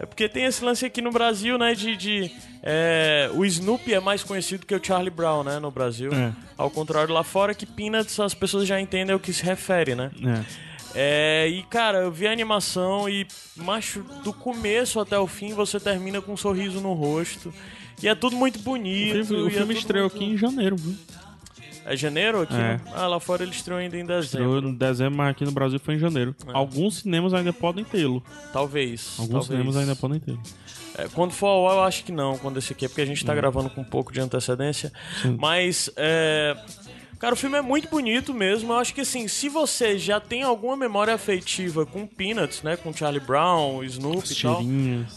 É 0.00 0.04
porque 0.06 0.28
tem 0.28 0.44
esse 0.46 0.64
lance 0.64 0.84
aqui 0.84 1.00
no 1.00 1.10
Brasil, 1.12 1.56
né? 1.56 1.74
De. 1.74 1.96
de, 1.96 2.30
é, 2.62 3.30
o 3.34 3.44
Snoopy 3.44 3.94
é 3.94 4.00
mais 4.00 4.24
conhecido 4.24 4.66
que 4.66 4.74
o 4.74 4.84
Charlie 4.84 5.10
Brown, 5.10 5.44
né? 5.44 5.60
No 5.60 5.70
Brasil. 5.70 6.12
É. 6.12 6.32
Ao 6.58 6.68
contrário 6.70 7.14
lá 7.14 7.22
fora, 7.22 7.54
que 7.54 7.64
Peanuts 7.64 8.18
as 8.18 8.34
pessoas 8.34 8.66
já 8.66 8.80
entendem 8.80 9.12
ao 9.12 9.20
que 9.20 9.32
se 9.32 9.44
refere, 9.44 9.94
né? 9.94 10.10
É. 10.24 10.72
É, 10.94 11.48
e 11.48 11.62
cara, 11.62 11.98
eu 11.98 12.10
vi 12.12 12.26
a 12.26 12.32
animação 12.32 13.08
e, 13.08 13.26
macho, 13.56 14.02
do 14.24 14.32
começo 14.32 15.00
até 15.00 15.18
o 15.18 15.26
fim 15.26 15.54
você 15.54 15.80
termina 15.80 16.20
com 16.20 16.32
um 16.32 16.36
sorriso 16.36 16.80
no 16.80 16.92
rosto. 16.92 17.54
E 18.02 18.08
é 18.08 18.14
tudo 18.14 18.34
muito 18.36 18.58
O 18.58 18.62
bonito. 18.62 19.24
filme, 19.24 19.42
o 19.44 19.46
é 19.46 19.50
filme 19.50 19.66
tudo 19.74 19.78
estreou 19.78 20.10
muito- 20.10 20.16
aqui 20.16 20.32
em 20.32 20.36
janeiro, 20.36 20.76
viu? 20.76 20.94
É 21.84 21.96
janeiro 21.96 22.42
aqui? 22.42 22.54
É. 22.54 22.80
Ah, 22.94 23.06
lá 23.06 23.18
fora 23.18 23.42
ele 23.42 23.52
estreou 23.52 23.78
ainda 23.78 23.96
em 23.96 24.04
dezembro. 24.04 24.24
Estreou 24.24 24.58
em 24.58 24.74
dezembro, 24.74 25.16
mas 25.16 25.30
aqui 25.30 25.44
no 25.44 25.52
Brasil 25.52 25.80
foi 25.80 25.94
em 25.94 25.98
janeiro. 25.98 26.34
Alguns 26.52 26.98
cinemas 26.98 27.34
ainda 27.34 27.52
podem 27.52 27.84
tê-lo. 27.84 28.22
Talvez. 28.52 29.16
Alguns 29.18 29.46
talvez. 29.46 29.46
cinemas 29.46 29.76
ainda 29.76 29.96
podem 29.96 30.20
tê-lo. 30.20 30.40
É, 30.96 31.08
quando 31.08 31.32
for 31.32 31.46
ao 31.46 31.68
ar, 31.68 31.74
eu 31.76 31.82
acho 31.84 32.04
que 32.04 32.12
não, 32.12 32.36
quando 32.36 32.58
esse 32.58 32.72
aqui 32.72 32.84
é 32.84 32.88
porque 32.88 33.00
a 33.00 33.06
gente 33.06 33.24
tá 33.24 33.34
gravando 33.34 33.70
com 33.70 33.80
um 33.80 33.84
pouco 33.84 34.12
de 34.12 34.20
antecedência. 34.20 34.92
Mas, 35.38 35.90
é. 35.96 36.56
Cara, 37.22 37.34
o 37.34 37.36
filme 37.36 37.56
é 37.56 37.62
muito 37.62 37.88
bonito 37.88 38.34
mesmo. 38.34 38.72
Eu 38.72 38.78
acho 38.80 38.92
que 38.92 39.02
assim, 39.02 39.28
se 39.28 39.48
você 39.48 39.96
já 39.96 40.18
tem 40.18 40.42
alguma 40.42 40.76
memória 40.76 41.14
afetiva 41.14 41.86
com 41.86 42.04
Peanuts, 42.04 42.64
né? 42.64 42.76
Com 42.76 42.92
Charlie 42.92 43.20
Brown, 43.24 43.84
Snoopy 43.84 44.32
e 44.32 44.42
tal. 44.42 44.60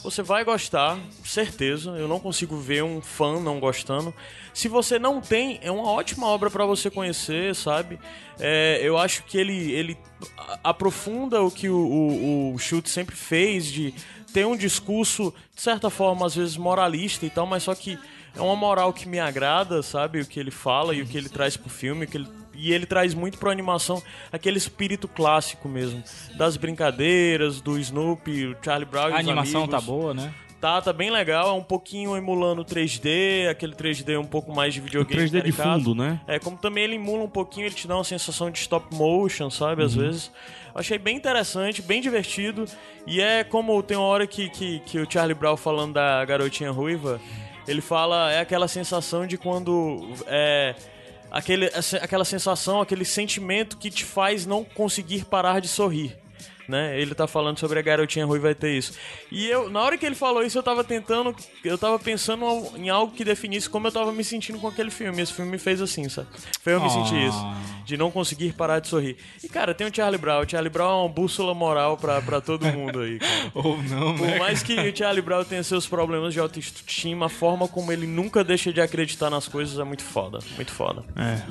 Você 0.04 0.22
vai 0.22 0.44
gostar, 0.44 1.00
certeza. 1.24 1.90
Eu 1.98 2.08
não 2.08 2.20
consigo 2.20 2.58
ver 2.58 2.84
um 2.84 3.02
fã 3.02 3.40
não 3.40 3.60
gostando. 3.60 4.14
Se 4.54 4.68
você 4.68 5.00
não 5.00 5.20
tem, 5.20 5.60
é 5.64 5.72
uma 5.72 5.90
ótima 5.90 6.28
obra 6.28 6.52
pra 6.52 6.64
você 6.64 6.92
conhecer, 6.92 7.56
sabe? 7.56 7.98
É, 8.40 8.80
eu 8.84 9.00
acho 9.00 9.24
que 9.24 9.36
ele, 9.36 9.72
ele 9.72 9.98
aprofunda 10.64 11.42
o 11.42 11.50
que 11.50 11.70
o, 11.70 11.76
o, 11.76 12.54
o 12.54 12.60
Schultz 12.60 12.92
sempre 12.92 13.16
fez 13.16 13.66
de 13.66 13.96
ter 14.32 14.46
um 14.46 14.56
discurso, 14.56 15.34
de 15.56 15.62
certa 15.64 15.90
forma, 15.90 16.28
às 16.28 16.36
vezes 16.36 16.56
moralista 16.56 17.26
e 17.26 17.32
tal, 17.32 17.48
mas 17.48 17.64
só 17.64 17.74
que 17.74 17.98
é 18.36 18.42
uma 18.42 18.56
moral 18.56 18.92
que 18.94 19.08
me 19.08 19.20
agrada, 19.20 19.82
sabe? 19.82 20.20
O 20.20 20.26
que 20.26 20.40
ele 20.40 20.52
fala 20.52 20.94
e 20.94 21.02
o 21.02 21.06
que 21.06 21.18
ele 21.18 21.30
traz 21.30 21.56
pro 21.56 21.70
filme, 21.70 22.06
o 22.06 22.08
que 22.08 22.18
ele 22.18 22.28
e 22.58 22.72
ele 22.72 22.86
traz 22.86 23.14
muito 23.14 23.38
pra 23.38 23.52
animação 23.52 24.02
aquele 24.32 24.58
espírito 24.58 25.08
clássico 25.08 25.68
mesmo. 25.68 26.02
Das 26.38 26.56
brincadeiras, 26.56 27.60
do 27.60 27.78
Snoopy, 27.78 28.48
o 28.48 28.58
Charlie 28.64 28.86
Brown 28.86 29.10
e 29.10 29.12
A 29.12 29.16
os 29.16 29.20
animação 29.20 29.64
amigos 29.64 29.80
tá 29.80 29.86
boa, 29.86 30.14
né? 30.14 30.34
Tá, 30.62 30.82
tá 30.82 30.94
bem 30.94 31.12
legal, 31.12 31.50
é 31.50 31.52
um 31.52 31.64
pouquinho 31.64 32.16
emulando 32.16 32.64
3D, 32.64 33.50
aquele 33.50 33.74
3D 33.76 34.20
um 34.20 34.26
pouco 34.26 34.56
mais 34.56 34.74
de 34.74 34.80
O 34.80 34.84
videogame. 34.84 35.24
3D 35.24 35.44
de 35.44 35.52
caricato. 35.52 35.70
fundo, 35.78 35.94
né? 35.94 36.20
É, 36.26 36.40
como 36.40 36.58
também 36.58 36.86
ele 36.86 36.96
emula 36.96 37.24
um 37.24 37.30
pouquinho, 37.30 37.68
ele 37.68 37.76
te 37.76 37.88
dá 37.88 37.96
uma 37.96 38.04
sensação 38.04 38.50
de 38.50 38.58
stop 38.60 38.96
motion, 38.96 39.50
sabe? 39.50 39.84
Às 39.84 39.94
vezes. 39.94 40.32
Achei 40.74 40.98
bem 40.98 41.16
interessante, 41.16 41.82
bem 41.82 42.02
divertido. 42.02 42.66
E 43.06 43.22
é 43.22 43.44
como 43.44 43.82
tem 43.84 43.96
uma 43.96 44.08
hora 44.08 44.26
que, 44.26 44.50
que, 44.50 44.80
que 44.80 44.98
o 44.98 45.10
Charlie 45.10 45.36
Brown 45.36 45.56
falando 45.56 45.94
da 45.94 46.24
garotinha 46.26 46.72
ruiva, 46.72 47.20
ele 47.68 47.82
fala, 47.82 48.32
é 48.32 48.40
aquela 48.40 48.68
sensação 48.68 49.26
de 49.26 49.38
quando. 49.38 50.08
É, 50.28 50.76
aquele, 51.32 51.70
aquela 52.02 52.26
sensação, 52.26 52.82
aquele 52.82 53.06
sentimento 53.06 53.78
que 53.78 53.90
te 53.90 54.06
faz 54.06 54.46
não 54.46 54.64
conseguir 54.64 55.26
parar 55.26 55.60
de 55.60 55.68
sorrir. 55.68 56.16
Né? 56.68 57.00
Ele 57.00 57.14
tá 57.14 57.28
falando 57.28 57.60
sobre 57.60 57.78
a 57.78 57.82
garotinha 57.82 58.26
ruiva 58.26 58.46
vai 58.46 58.56
ter 58.56 58.72
isso. 58.78 58.94
E 59.32 59.48
eu, 59.48 59.70
na 59.70 59.82
hora 59.82 59.98
que 59.98 60.06
ele 60.06 60.16
falou 60.16 60.44
isso, 60.44 60.58
eu 60.58 60.64
tava 60.64 60.84
tentando, 60.84 61.36
eu 61.64 61.78
tava 61.78 61.98
pensando 62.00 62.46
em 62.78 62.90
algo 62.90 63.14
que 63.14 63.24
definisse 63.24 63.70
como 63.70 63.88
eu 63.88 63.92
tava 63.92 64.12
me 64.12 64.24
sentindo 64.24 64.60
com 64.60 64.68
aquele 64.68 64.92
filme. 64.92 65.22
Esse 65.22 65.34
filme 65.34 65.50
me 65.52 65.58
fez 65.58 65.82
assim, 65.82 66.08
sabe? 66.10 66.28
Foi 66.62 66.74
eu 66.74 66.80
me 66.80 66.88
Ah. 66.88 66.90
sentir 66.90 67.28
isso. 67.28 67.46
De 67.86 67.98
não 67.98 68.10
conseguir 68.12 68.54
parar 68.54 68.80
de 68.80 68.88
sorrir. 68.88 69.16
E, 69.44 69.48
cara, 69.50 69.74
tem 69.74 69.86
o 69.88 69.96
Charlie 69.96 70.20
Brown. 70.20 70.42
O 70.44 70.50
Charlie 70.50 70.70
Brown 70.72 70.90
é 70.90 71.04
uma 71.04 71.10
bússola 71.10 71.54
moral 71.54 71.98
pra, 71.98 72.22
pra 72.22 72.42
todo 72.42 72.66
mundo 72.66 73.00
aí, 73.02 73.20
cara. 73.20 73.52
Ou 73.54 73.78
não, 73.84 74.16
Por 74.18 74.26
né? 74.28 74.40
mais 74.40 74.64
que 74.64 74.74
o 74.74 74.96
Charlie 74.96 75.22
Brown 75.22 75.44
tenha 75.44 75.64
seus 75.64 75.86
problemas 75.88 76.34
de 76.34 76.40
autoestima, 76.40 77.28
a 77.28 77.30
forma 77.30 77.68
como 77.68 77.92
ele 77.92 78.08
nunca 78.08 78.44
deixa 78.44 78.72
de 78.74 78.82
acreditar 78.82 79.30
nas 79.30 79.48
coisas 79.48 79.78
é 79.80 79.84
muito 79.84 80.04
foda. 80.04 80.40
Muito 80.56 80.72
foda. 80.72 81.04
É. 81.16 81.42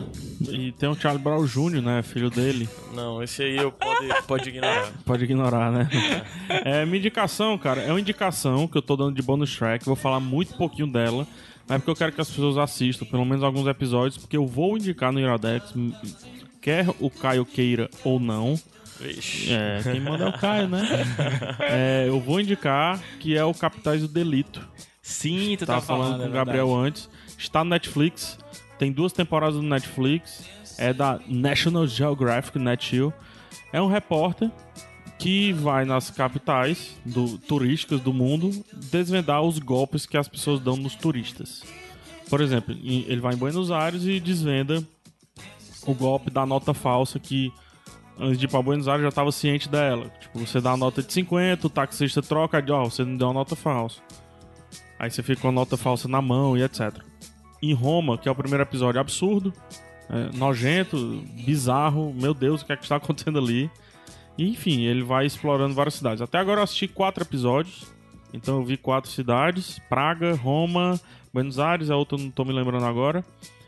E 0.51 0.73
tem 0.73 0.89
o 0.89 0.95
Charlie 0.95 1.23
Brown 1.23 1.45
Jr., 1.47 1.81
né? 1.83 2.03
Filho 2.03 2.31
dele. 2.31 2.69
Não, 2.93 3.23
esse 3.23 3.43
aí 3.43 3.57
eu 3.57 3.71
pode, 3.73 4.09
pode 4.27 4.49
ignorar. 4.49 4.93
Pode 5.05 5.25
ignorar, 5.25 5.71
né? 5.71 5.89
É, 6.65 6.85
minha 6.85 6.99
indicação, 6.99 7.57
cara, 7.59 7.81
é 7.83 7.91
uma 7.91 8.01
indicação 8.01 8.67
que 8.67 8.77
eu 8.79 8.83
tô 8.83 8.97
dando 8.97 9.15
de 9.15 9.23
bonus 9.23 9.55
track. 9.57 9.85
Vou 9.85 9.97
falar 9.97 10.21
muito 10.21 10.55
pouquinho 10.55 10.87
dela. 10.87 11.27
Mas 11.67 11.77
é 11.77 11.79
porque 11.79 11.91
eu 11.91 11.97
quero 11.97 12.13
que 12.13 12.21
as 12.21 12.29
pessoas 12.29 12.57
assistam, 12.59 13.05
pelo 13.07 13.25
menos 13.25 13.43
alguns 13.43 13.67
episódios, 13.67 14.19
porque 14.19 14.37
eu 14.37 14.47
vou 14.47 14.77
indicar 14.77 15.13
no 15.13 15.19
Iradex, 15.21 15.75
m- 15.75 15.95
quer 16.61 16.87
o 17.01 17.09
Caio 17.11 17.45
queira 17.45 17.89
ou 18.05 18.19
não. 18.21 18.59
Vixe. 19.01 19.53
É, 19.53 19.81
quem 19.83 20.01
manda 20.01 20.25
é 20.25 20.29
o 20.29 20.33
Caio, 20.39 20.69
né? 20.69 20.87
É, 21.61 22.05
eu 22.09 22.21
vou 22.21 22.41
indicar 22.41 23.01
que 23.19 23.37
é 23.37 23.45
o 23.45 23.53
Capitais 23.55 24.03
do 24.03 24.09
Delito. 24.09 24.67
Sim, 25.03 25.57
tu 25.59 25.67
tá 25.67 25.81
falando 25.81 26.03
falando, 26.05 26.19
com 26.21 26.27
é 26.27 26.29
o 26.29 26.33
Gabriel 26.33 26.67
verdade. 26.69 26.87
antes. 26.89 27.11
Está 27.39 27.65
no 27.65 27.71
Netflix. 27.71 28.39
Tem 28.79 28.93
duas 28.93 29.13
temporadas 29.13 29.57
no 29.57 29.63
Netflix. 29.63 30.49
É 30.79 30.93
da 30.93 31.19
National 31.27 31.87
Geographic, 31.87 32.59
NetGeo. 32.59 33.13
É 33.73 33.81
um 33.83 33.87
repórter 33.89 34.51
que 35.19 35.53
vai 35.53 35.85
nas 35.85 36.11
capitais 36.11 36.97
do, 37.05 37.39
turísticas 37.39 38.01
do 38.01 38.13
mundo 38.13 38.51
desvendar 38.73 39.43
os 39.43 39.59
golpes 39.59 40.07
que 40.07 40.17
as 40.17 40.29
pessoas 40.29 40.61
dão 40.61 40.77
nos 40.77 40.95
turistas. 40.95 41.63
Por 42.29 42.41
exemplo, 42.41 42.75
em- 42.75 43.05
ele 43.07 43.21
vai 43.21 43.35
em 43.35 43.37
Buenos 43.39 43.71
Aires 43.71 44.05
e 44.05 44.19
desvenda 44.19 44.83
o 45.87 45.95
golpe 45.95 46.31
da 46.31 46.45
nota 46.45 46.75
falsa 46.75 47.19
que 47.19 47.53
antes 48.19 48.39
de 48.39 48.47
ir 48.47 48.49
pra 48.49 48.63
Buenos 48.63 48.89
Aires 48.89 49.03
já 49.03 49.09
estava 49.09 49.31
ciente 49.33 49.69
dela. 49.69 50.11
Tipo, 50.21 50.39
você 50.41 50.61
dá 50.61 50.73
a 50.73 50.77
nota 50.77 51.03
de 51.03 51.13
50, 51.13 51.67
o 51.67 51.71
taxista 51.71 52.21
troca, 52.23 52.59
aí, 52.59 52.71
ó, 52.71 52.85
você 52.85 53.05
não 53.05 53.17
deu 53.17 53.31
a 53.31 53.33
nota 53.33 53.55
falsa. 53.55 54.01
Aí 54.99 55.11
você 55.11 55.23
fica 55.23 55.43
com 55.43 55.49
a 55.49 55.53
nota 55.53 55.77
falsa 55.77 56.09
na 56.09 56.21
mão 56.23 56.57
e 56.57 56.63
etc. 56.63 56.93
Em 57.63 57.73
Roma, 57.73 58.17
que 58.19 58.29
é 58.29 58.33
o 58.33 58.35
primeiro 58.35 58.63
episódio 58.63 59.01
absurdo, 59.01 59.53
é, 60.11 60.37
nojento, 60.37 61.23
bizarro, 61.45 62.13
meu 62.15 62.33
Deus, 62.35 62.63
o 62.63 62.67
que 62.67 62.73
é 62.73 62.77
que 62.77 62.83
está 62.85 62.97
acontecendo 62.97 63.39
ali? 63.39 63.71
E, 64.37 64.49
enfim, 64.51 64.83
ele 64.83 65.03
vai 65.03 65.27
explorando 65.27 65.75
várias 65.75 65.95
cidades. 65.95 66.21
Até 66.23 66.39
agora 66.39 66.61
eu 66.61 66.65
assisti 66.65 66.89
quatro 66.89 67.23
episódios, 67.25 67.87
então 68.33 68.57
eu 68.57 68.65
vi 68.65 68.77
quatro 68.77 69.11
cidades: 69.11 69.79
Praga, 69.89 70.35
Roma, 70.35 71.01
Buenos 71.33 71.59
Aires, 71.59 71.91
a 71.91 71.97
outra 71.97 72.19
eu 72.19 72.23
não 72.25 72.31
tô 72.31 72.45
me 72.45 72.53
lembrando 72.53 72.85
agora. 72.85 73.25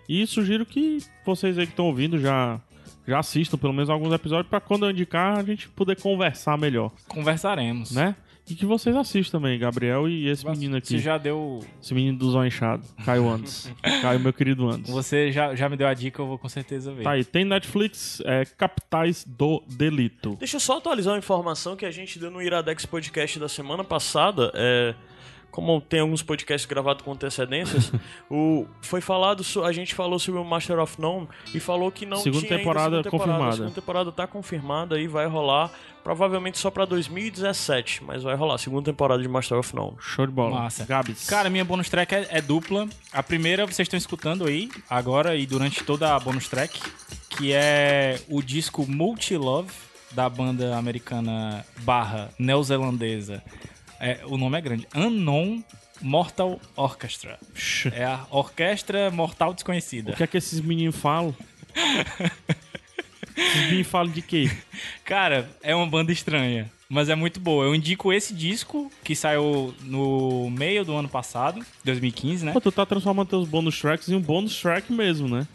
E 0.09 0.27
sugiro 0.27 0.64
que 0.67 0.99
vocês 1.25 1.59
aí 1.59 1.67
que 1.67 1.73
estão 1.73 1.87
ouvindo 1.87 2.19
já, 2.19 2.61
já 3.07 3.19
assistam 3.19 3.59
pelo 3.59 3.73
menos 3.73 3.91
alguns 3.91 4.12
episódios 4.12 4.49
para 4.49 4.61
quando 4.61 4.87
eu 4.87 4.91
indicar 4.91 5.39
a 5.39 5.43
gente 5.43 5.69
poder 5.69 6.01
conversar 6.01 6.57
melhor, 6.57 6.93
Conversaremos. 7.09 7.91
né? 7.93 8.14
E 8.49 8.55
que 8.55 8.65
vocês 8.65 8.95
assistam 8.95 9.39
também, 9.39 9.59
Gabriel 9.59 10.09
e 10.09 10.29
esse 10.29 10.49
menino 10.49 10.77
aqui. 10.77 10.89
Você 10.89 10.99
já 10.99 11.19
deu. 11.19 11.65
Esse 11.83 11.93
menino 11.93 12.17
do 12.17 12.31
zóio 12.31 12.47
inchado, 12.47 12.85
Caio 13.05 13.29
Andes. 13.29 13.73
Caio, 14.01 14.21
meu 14.21 14.33
querido 14.33 14.69
Andes. 14.69 14.91
Você 14.91 15.33
já, 15.33 15.55
já 15.55 15.69
me 15.69 15.77
deu 15.77 15.89
a 15.89 15.95
dica, 15.95 16.23
eu 16.23 16.27
vou 16.27 16.39
com 16.39 16.49
certeza 16.49 16.93
ver. 16.93 17.03
Tá 17.03 17.11
aí, 17.13 17.25
tem 17.25 17.45
Netflix, 17.45 18.23
é 18.25 18.45
Capitais 18.45 19.25
do 19.25 19.63
Delito. 19.69 20.37
Deixa 20.37 20.57
eu 20.57 20.61
só 20.61 20.79
atualizar 20.79 21.15
uma 21.15 21.19
informação 21.19 21.75
que 21.75 21.85
a 21.85 21.91
gente 21.91 22.19
deu 22.19 22.31
no 22.31 22.41
Iradex 22.41 22.87
Podcast 22.87 23.39
da 23.41 23.49
semana 23.49 23.83
passada. 23.83 24.53
É, 24.55 24.95
como 25.51 25.81
tem 25.81 26.01
alguns 26.01 26.23
podcasts 26.23 26.69
gravados 26.69 27.03
com 27.03 27.13
antecedências, 27.13 27.91
o, 28.31 28.67
foi 28.83 29.01
falado, 29.01 29.43
a 29.65 29.73
gente 29.73 29.95
falou 29.95 30.19
sobre 30.19 30.41
o 30.41 30.45
Master 30.45 30.79
of 30.79 31.01
None 31.01 31.29
e 31.55 31.61
falou 31.61 31.91
que 31.91 32.05
não 32.05 32.19
Segunda 32.19 32.41
tinha 32.41 32.53
ainda 32.53 32.63
temporada 32.63 32.97
segunda 32.97 33.03
temporada. 33.11 33.31
confirmada. 33.31 33.49
A 33.49 33.57
segunda 33.57 33.75
temporada 33.75 34.13
tá 34.13 34.27
confirmada 34.27 35.01
e 35.01 35.07
vai 35.07 35.27
rolar, 35.27 35.71
provavelmente 36.05 36.59
só 36.59 36.71
pra 36.71 36.85
2017, 36.85 38.05
mas 38.05 38.23
vai 38.23 38.35
rolar. 38.35 38.59
Segunda 38.59 38.85
temporada 38.85 39.23
de 39.23 39.29
Master 39.29 39.59
of 39.59 39.75
None. 39.75 39.97
Show 39.99 40.27
de 40.27 40.33
bola. 40.33 40.61
Massa. 40.61 40.85
Gabs. 40.85 41.27
Cara, 41.27 41.49
minha 41.49 41.65
bonus 41.65 41.89
track 41.89 42.15
é, 42.15 42.27
é 42.31 42.41
dupla. 42.43 42.89
A 43.13 43.23
primeira 43.23 43.65
vocês 43.67 43.87
estão 43.87 43.97
escutando 43.99 44.47
aí, 44.47 44.69
agora 44.89 45.35
e 45.37 45.47
durante 45.47 45.83
toda 45.85 46.15
a 46.15 46.21
bonus 46.21 46.49
track, 46.49 46.81
que 47.31 47.53
é 47.53 48.21
o 48.29 48.43
disco 48.43 48.87
Multi 48.87 49.37
Love, 49.37 49.71
da 50.13 50.29
banda 50.29 50.77
americana 50.77 51.65
barra 51.81 52.31
neozelandesa. 52.39 53.43
É, 54.01 54.21
o 54.25 54.37
nome 54.37 54.59
é 54.59 54.61
grande. 54.61 54.87
Unknown 54.95 55.63
Mortal 56.01 56.61
Orchestra. 56.75 57.39
É 57.93 58.05
a 58.05 58.27
Orquestra 58.31 59.11
Mortal 59.11 59.55
Desconhecida. 59.55 60.13
o 60.13 60.17
que 60.17 60.23
é 60.23 60.27
que 60.27 60.37
esses 60.37 60.61
meninos 60.61 60.97
falam? 60.97 61.35
esses 63.37 63.63
meninos 63.67 63.87
falam 63.87 64.13
de 64.13 64.23
quê? 64.23 64.51
Cara, 65.05 65.49
é 65.63 65.75
uma 65.75 65.87
banda 65.87 66.13
estranha, 66.13 66.71
mas 66.89 67.09
é 67.09 67.15
muito 67.15 67.41
boa. 67.41 67.65
Eu 67.65 67.75
indico 67.75 68.13
esse 68.13 68.35
disco, 68.35 68.91
que 69.03 69.17
saiu 69.17 69.75
no 69.83 70.51
meio 70.51 70.85
do 70.85 70.95
ano 70.95 71.09
passado, 71.09 71.65
2015, 71.85 72.45
né? 72.45 72.53
Pô, 72.53 72.61
tu 72.61 72.71
tá 72.71 72.85
transformando 72.85 73.29
teus 73.29 73.49
bonus 73.49 73.81
tracks 73.81 74.09
em 74.09 74.15
um 74.15 74.21
bonus 74.21 74.61
track 74.61 74.93
mesmo, 74.93 75.29
né? 75.29 75.47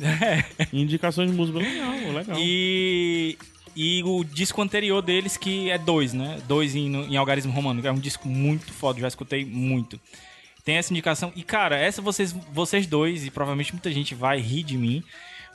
Em 0.74 0.82
indicações 0.82 1.30
de 1.30 1.36
música. 1.38 1.60
Legal, 1.60 2.12
legal. 2.14 2.38
E, 2.40 3.38
e 3.76 4.02
o 4.04 4.24
disco 4.24 4.62
anterior 4.62 5.02
deles, 5.02 5.38
que 5.38 5.70
é 5.70 5.78
dois, 5.78 6.14
né? 6.14 6.40
Dois 6.48 6.76
em, 6.76 6.94
em 6.96 7.18
algarismo 7.18 7.52
romano, 7.52 7.82
que 7.82 7.88
é 7.88 7.92
um 7.92 8.00
disco 8.00 8.28
muito 8.28 8.72
foda, 8.74 9.00
já 9.00 9.08
escutei 9.08 9.46
muito. 9.46 10.00
Tem 10.64 10.76
essa 10.78 10.94
indicação. 10.94 11.32
E, 11.36 11.44
cara, 11.44 11.76
essa 11.78 12.02
vocês, 12.02 12.32
vocês 12.54 12.86
dois, 12.86 13.26
e 13.26 13.32
provavelmente 13.32 13.74
muita 13.74 13.92
gente 13.92 14.14
vai 14.14 14.40
rir 14.40 14.62
de 14.64 14.78
mim, 14.78 15.04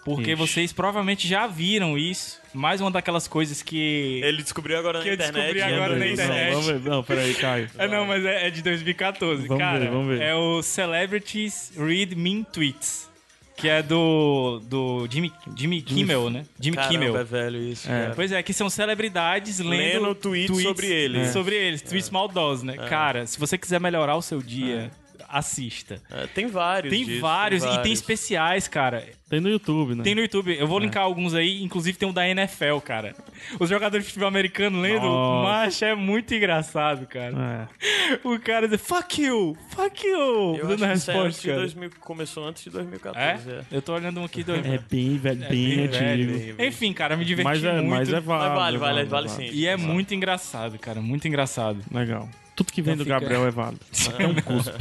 porque 0.04 0.32
Ixi. 0.32 0.34
vocês 0.34 0.72
provavelmente 0.72 1.26
já 1.28 1.46
viram 1.46 1.96
isso. 1.98 2.40
Mais 2.54 2.80
uma 2.80 2.90
daquelas 2.90 3.26
coisas 3.28 3.62
que. 3.62 4.20
Ele 4.24 4.42
descobriu 4.42 4.78
agora 4.78 5.00
Que 5.02 5.06
na 5.06 5.10
eu 5.10 5.14
internet. 5.14 5.54
descobri 5.54 5.60
né? 5.60 5.74
agora 5.76 5.92
na 5.98 6.04
Não, 6.04 6.12
internet. 6.12 6.50
Vamos 6.52 6.66
ver. 6.66 6.80
Não, 6.90 7.02
peraí, 7.04 7.34
Caio. 7.34 7.70
É, 7.78 7.88
não, 7.88 8.06
mas 8.06 8.24
é, 8.24 8.46
é 8.46 8.50
de 8.50 8.62
2014. 8.62 9.46
Vamos 9.46 9.60
cara, 9.62 9.78
ver, 9.80 9.90
vamos 9.90 10.08
ver. 10.08 10.22
é 10.22 10.34
o 10.34 10.62
Celebrities 10.62 11.72
Read 11.76 12.14
Mean 12.16 12.42
Tweets. 12.44 13.08
Que 13.56 13.68
é 13.70 13.82
do, 13.82 14.60
do 14.64 15.08
Jimmy, 15.10 15.32
Jimmy 15.56 15.80
Kimmel, 15.80 16.28
né? 16.28 16.44
Jimmy 16.60 16.76
Caramba, 16.76 16.92
Kimmel. 16.92 17.16
é 17.16 17.24
velho 17.24 17.58
isso. 17.58 17.90
É. 17.90 18.12
Pois 18.14 18.30
é, 18.30 18.42
que 18.42 18.52
são 18.52 18.68
celebridades 18.68 19.58
lendo, 19.60 20.02
Lendo 20.02 20.14
tweets 20.14 20.62
sobre 20.62 20.86
eles. 20.86 21.28
Sobre 21.30 21.54
eles, 21.54 21.80
tweets 21.80 22.10
maldosos, 22.10 22.62
né? 22.62 22.76
Cara, 22.88 23.26
se 23.26 23.38
você 23.38 23.56
quiser 23.56 23.80
melhorar 23.80 24.14
o 24.16 24.22
seu 24.22 24.42
dia, 24.42 24.90
assista. 25.28 26.00
É, 26.10 26.26
tem 26.26 26.46
vários. 26.46 26.92
Tem 26.92 27.04
disso, 27.04 27.20
vários, 27.20 27.62
e 27.62 27.66
tem 27.66 27.76
vários. 27.76 27.98
especiais, 27.98 28.68
cara. 28.68 29.04
Tem 29.28 29.40
no 29.40 29.48
YouTube, 29.48 29.96
né? 29.96 30.04
Tem 30.04 30.14
no 30.14 30.20
YouTube. 30.20 30.56
Eu 30.56 30.68
vou 30.68 30.78
linkar 30.78 31.02
alguns 31.02 31.34
aí, 31.34 31.60
inclusive 31.60 31.98
tem 31.98 32.08
um 32.08 32.12
da 32.12 32.28
NFL, 32.28 32.78
cara. 32.84 33.12
Os 33.58 33.68
jogadores 33.68 34.04
de 34.06 34.12
futebol 34.12 34.28
americano 34.28 34.80
lendo, 34.80 35.08
macho, 35.42 35.84
é 35.84 35.96
muito 35.96 36.32
engraçado, 36.32 37.06
cara. 37.08 37.68
É. 37.74 38.18
O 38.22 38.38
cara 38.38 38.68
diz, 38.68 38.80
fuck 38.80 39.20
you, 39.20 39.56
fuck 39.70 40.06
you, 40.06 40.54
Eu 40.56 40.68
dando 40.68 40.84
a 40.84 40.92
acho 40.92 40.92
que 40.92 40.98
isso 40.98 41.10
é 41.10 41.14
antes 41.14 41.24
resposta, 41.36 41.40
de 41.42 41.48
cara. 41.48 41.58
2000, 41.60 41.90
começou 41.98 42.44
antes 42.46 42.62
de 42.62 42.70
2014. 42.70 43.50
É? 43.50 43.52
é. 43.52 43.62
Eu 43.72 43.82
tô 43.82 43.94
olhando 43.94 44.20
um 44.20 44.24
aqui 44.24 44.44
do... 44.44 44.54
É 44.54 44.78
bem, 44.88 45.18
velho, 45.18 45.40
bem, 45.40 45.48
bem 45.48 45.84
antigo. 45.86 46.32
velho. 46.38 46.56
Enfim, 46.64 46.92
cara, 46.92 47.16
me 47.16 47.24
diverti 47.24 47.44
Mas 47.48 47.64
é, 47.64 47.72
muito. 47.80 47.88
mas 47.90 48.08
é 48.08 48.12
Mas 48.20 48.24
válido. 48.24 48.54
vale, 48.54 48.76
é 48.76 48.78
vale, 48.78 49.04
válido, 49.06 49.10
vale 49.10 49.26
é 49.26 49.30
sim. 49.50 49.56
E 49.56 49.66
é 49.66 49.76
muito 49.76 50.14
engraçado, 50.14 50.78
cara, 50.78 51.00
muito 51.00 51.26
engraçado. 51.26 51.80
Legal. 51.92 52.28
Tudo 52.54 52.72
que 52.72 52.80
vem 52.80 52.94
Então 52.94 53.04
do 53.04 53.08
fica- 53.08 53.18
Gabriel 53.20 53.44
é 53.44 53.50
válido. 53.50 53.80
Até 54.08 54.24
um 54.26 54.34
cuspe. 54.36 54.72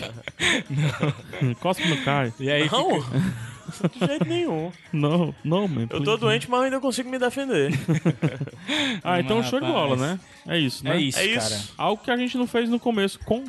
Cospe 1.60 1.88
no 1.88 1.98
Caio. 2.04 2.32
E 2.40 2.50
aí 2.52 2.70
Não, 2.72 3.02
fica- 3.02 3.55
de 3.92 4.06
jeito 4.06 4.26
nenhum. 4.26 4.72
Não, 4.94 5.34
não, 5.44 5.68
man. 5.68 5.88
Eu 5.90 6.04
tô 6.04 6.18
doente, 6.18 6.50
mas 6.50 6.64
ainda 6.64 6.80
consigo 6.80 7.10
me 7.10 7.18
defender. 7.20 7.72
Ah, 9.04 9.20
então 9.20 9.38
Mas, 9.38 9.48
show 9.48 9.60
de 9.60 9.68
bola, 9.68 9.96
né? 9.96 10.20
É 10.48 10.58
isso, 10.58 10.84
né? 10.84 10.96
É 10.96 11.00
isso, 11.00 11.20
É 11.20 11.28
cara. 11.36 11.38
isso. 11.56 11.74
Algo 11.78 12.02
que 12.04 12.10
a 12.10 12.18
gente 12.18 12.38
não 12.38 12.48
fez 12.48 12.68
no 12.70 12.80
começo. 12.80 13.20
Com... 13.20 13.44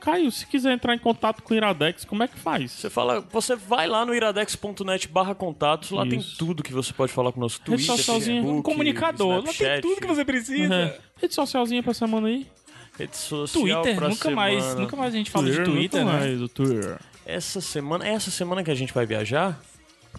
Caio, 0.00 0.30
se 0.30 0.46
quiser 0.46 0.72
entrar 0.72 0.94
em 0.94 0.98
contato 0.98 1.42
com 1.42 1.52
o 1.52 1.56
Iradex, 1.56 2.04
como 2.04 2.22
é 2.22 2.28
que 2.28 2.38
faz? 2.38 2.70
Você 2.70 2.88
fala, 2.88 3.20
você 3.30 3.56
vai 3.56 3.86
lá 3.88 4.06
no 4.06 4.14
iradex.net 4.14 5.08
barra 5.08 5.34
contatos, 5.34 5.90
lá 5.90 6.06
tem 6.06 6.18
Isso. 6.20 6.38
tudo 6.38 6.62
que 6.62 6.72
você 6.72 6.92
pode 6.92 7.12
falar 7.12 7.32
com 7.32 7.38
o 7.40 7.42
nosso 7.42 7.58
Rede 7.58 7.66
Twitter, 7.76 7.96
socialzinha, 7.96 8.40
Facebook, 8.42 8.58
Um 8.60 8.62
comunicador, 8.62 9.28
lá 9.38 9.42
tem 9.42 9.50
Snapchat. 9.52 9.82
tudo 9.82 10.00
que 10.00 10.06
você 10.06 10.24
precisa. 10.24 10.74
É. 10.74 10.98
Rede 11.20 11.34
socialzinha 11.34 11.82
pra 11.82 11.92
semana 11.92 12.28
aí. 12.28 12.46
Rede 12.98 13.16
social 13.16 13.82
Twitter, 13.82 13.96
pra 13.96 14.08
nunca 14.08 14.30
mais, 14.30 14.62
semana. 14.62 14.80
nunca 14.80 14.96
mais 14.96 15.14
a 15.14 15.16
gente 15.18 15.30
fala 15.30 15.50
de 15.50 15.58
nunca 15.58 15.70
Twitter, 15.70 16.04
né? 16.04 16.12
mais, 16.12 16.40
o 16.40 16.48
Twitter. 16.48 16.98
Essa 17.26 17.60
semana, 17.60 18.06
é 18.06 18.12
essa 18.12 18.30
semana 18.30 18.62
que 18.62 18.70
a 18.70 18.74
gente 18.74 18.92
vai 18.94 19.04
viajar? 19.04 19.60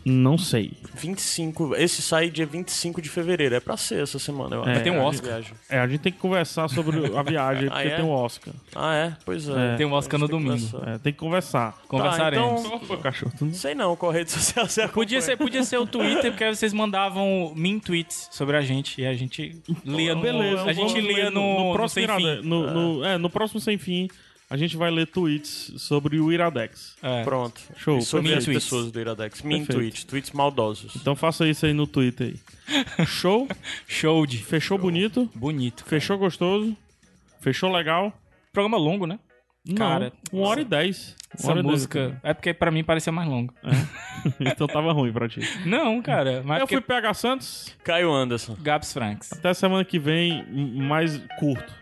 Não 0.06 0.38
sei. 0.38 0.74
25, 0.94 1.76
esse 1.76 2.04
sai 2.04 2.30
dia 2.30 2.46
25 2.46 3.02
de 3.02 3.10
fevereiro, 3.10 3.56
é 3.56 3.60
pra 3.60 3.76
ser 3.76 4.04
essa 4.04 4.20
semana, 4.20 4.56
eu 4.56 4.62
acho. 4.62 4.72
Vai 4.72 4.84
ter 4.84 4.92
um 4.92 5.02
a 5.02 5.06
Oscar. 5.06 5.42
É, 5.68 5.80
a 5.80 5.88
gente 5.88 6.02
tem 6.02 6.12
que 6.14 6.20
conversar 6.20 6.68
sobre 6.70 7.18
a 7.18 7.24
viagem, 7.24 7.66
porque 7.68 7.88
Ah, 7.88 7.92
é? 7.92 7.96
tem 7.96 8.06
o 8.06 8.10
Oscar. 8.10 8.54
Ah, 8.76 8.94
é? 8.96 9.18
Pois 9.26 9.50
é. 9.50 9.76
Tem 9.76 9.86
um 9.88 9.94
Oscar 9.94 10.20
no 10.20 10.30
tem 10.30 10.38
que 10.38 10.44
domingo. 10.46 10.68
conversar. 10.70 10.94
É, 10.94 10.98
tem 11.00 11.12
que 11.14 11.20
conversar. 11.20 11.82
Conversaremos. 11.88 12.48
Tá, 12.48 12.68
então- 12.68 12.70
Qual 12.78 12.88
foi 12.88 12.96
o 12.96 13.00
cachorro? 13.00 13.34
Não- 13.42 13.54
Sei 13.54 13.74
não, 13.74 13.96
qual 13.96 14.12
rede 14.12 14.32
social 14.32 14.68
você 14.68 14.88
Podia 14.88 15.20
ser, 15.20 15.36
podia 15.36 15.64
ser 15.64 15.78
o 15.80 15.88
Twitter, 15.88 16.32
porque 16.32 16.44
aí 16.44 16.56
vocês 16.56 16.74
mandavam 16.74 17.52
min 17.56 17.80
tweets 17.80 18.30
sobre 18.32 18.56
a 18.56 18.62
gente 18.62 19.02
e 19.02 19.06
a 19.06 19.16
gente 19.16 19.60
lia 19.84 20.14
no, 20.14 20.22
Beleza, 20.22 20.64
a 20.64 20.74
gente 20.74 20.94
lia 21.02 21.24
ler 21.26 21.32
no, 21.32 21.70
no 21.70 21.74
próximo 21.74 21.90
sem 21.90 22.04
Irade- 22.04 22.42
fim. 22.44 22.48
No, 22.48 22.72
no- 22.72 23.04
é, 23.04 23.18
no 23.18 23.30
próximo 23.32 23.60
Sem 23.60 23.78
Fim, 23.80 24.08
a 24.49 24.56
gente 24.57 24.78
vai 24.78 24.90
ler 24.91 25.07
tweets 25.07 25.74
sobre 25.78 26.19
o 26.19 26.32
Iradex. 26.32 26.95
É. 27.02 27.24
Pronto. 27.24 27.61
Show, 27.76 27.98
E 27.98 28.02
sobre 28.02 28.34
as 28.34 28.45
pessoas 28.45 28.91
do 28.91 28.99
Iradex. 28.99 29.41
Min 29.41 29.65
tweets, 29.65 30.03
tweets 30.03 30.32
maldosos. 30.32 30.95
Então 30.95 31.15
faça 31.15 31.48
isso 31.48 31.65
aí 31.65 31.74
no 31.74 31.86
Twitter 31.88 32.34
aí. 32.68 33.06
Show? 33.06 33.48
Show 33.88 34.26
de 34.26 34.38
Fechou 34.38 34.78
bonito? 34.78 35.30
bonito. 35.36 35.84
cara. 35.84 35.90
Fechou 35.90 36.18
gostoso? 36.18 36.76
Fechou 37.41 37.72
legal? 37.72 38.14
Programa 38.53 38.78
longo, 38.78 39.06
né? 39.06 39.19
Não, 39.69 39.76
Cara, 39.76 40.14
uma 40.32 40.48
hora 40.48 40.61
e 40.61 40.64
dez. 40.64 41.14
Uma 41.34 41.40
Essa 41.40 41.52
hora 41.52 41.60
e 41.60 41.64
dez. 41.64 41.72
música. 41.74 42.19
É 42.24 42.34
porque 42.34 42.53
pra 42.53 42.72
mim 42.72 42.86
parecia 42.86 43.11
mais 43.11 43.28
longo. 43.28 43.53
então 44.40 44.65
tava 44.65 44.94
ruim 44.94 45.11
pra 45.11 45.28
ti. 45.28 45.41
Não, 45.65 46.02
cara. 46.02 46.41
Mas 46.45 46.61
Eu 46.61 46.68
porque 46.68 46.76
fui 46.76 46.82
PH 46.86 47.14
Santos. 47.14 47.76
Caio 47.84 48.10
Anderson. 48.14 48.56
Gabs 48.61 48.94
Franks. 48.94 49.34
Até 49.34 49.53
semana 49.53 49.84
que 49.84 49.99
vem, 49.99 50.45
mais 50.49 51.18
curto. 51.38 51.74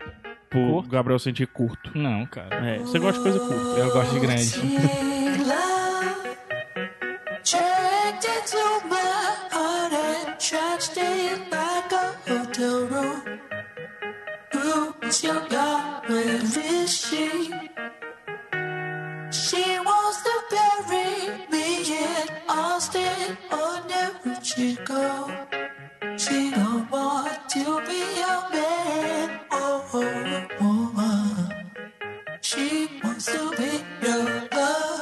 Pro 0.56 0.72
Curto? 0.72 0.88
Gabriel 0.88 1.18
sentir 1.18 1.46
curto. 1.46 1.90
Não, 1.94 2.24
cara. 2.26 2.56
É, 2.66 2.78
você 2.78 2.98
gosta 2.98 3.18
de 3.18 3.30
coisa 3.30 3.38
curta. 3.40 3.80
Eu 3.80 3.92
gosto 3.92 4.14
de 4.14 4.20
grande. 4.20 4.46
She? 16.88 17.50
She 19.30 19.76
She 26.18 26.50
don't 26.50 26.90
want 26.90 27.50
to 27.50 27.82
be 27.86 28.02
a 28.22 28.48
man 28.52 29.40
or 29.52 29.84
a 29.92 30.48
woman. 30.60 31.72
She 32.40 32.88
wants 33.04 33.26
to 33.26 33.52
be 33.56 33.84
your 34.02 34.48
love. 34.52 34.95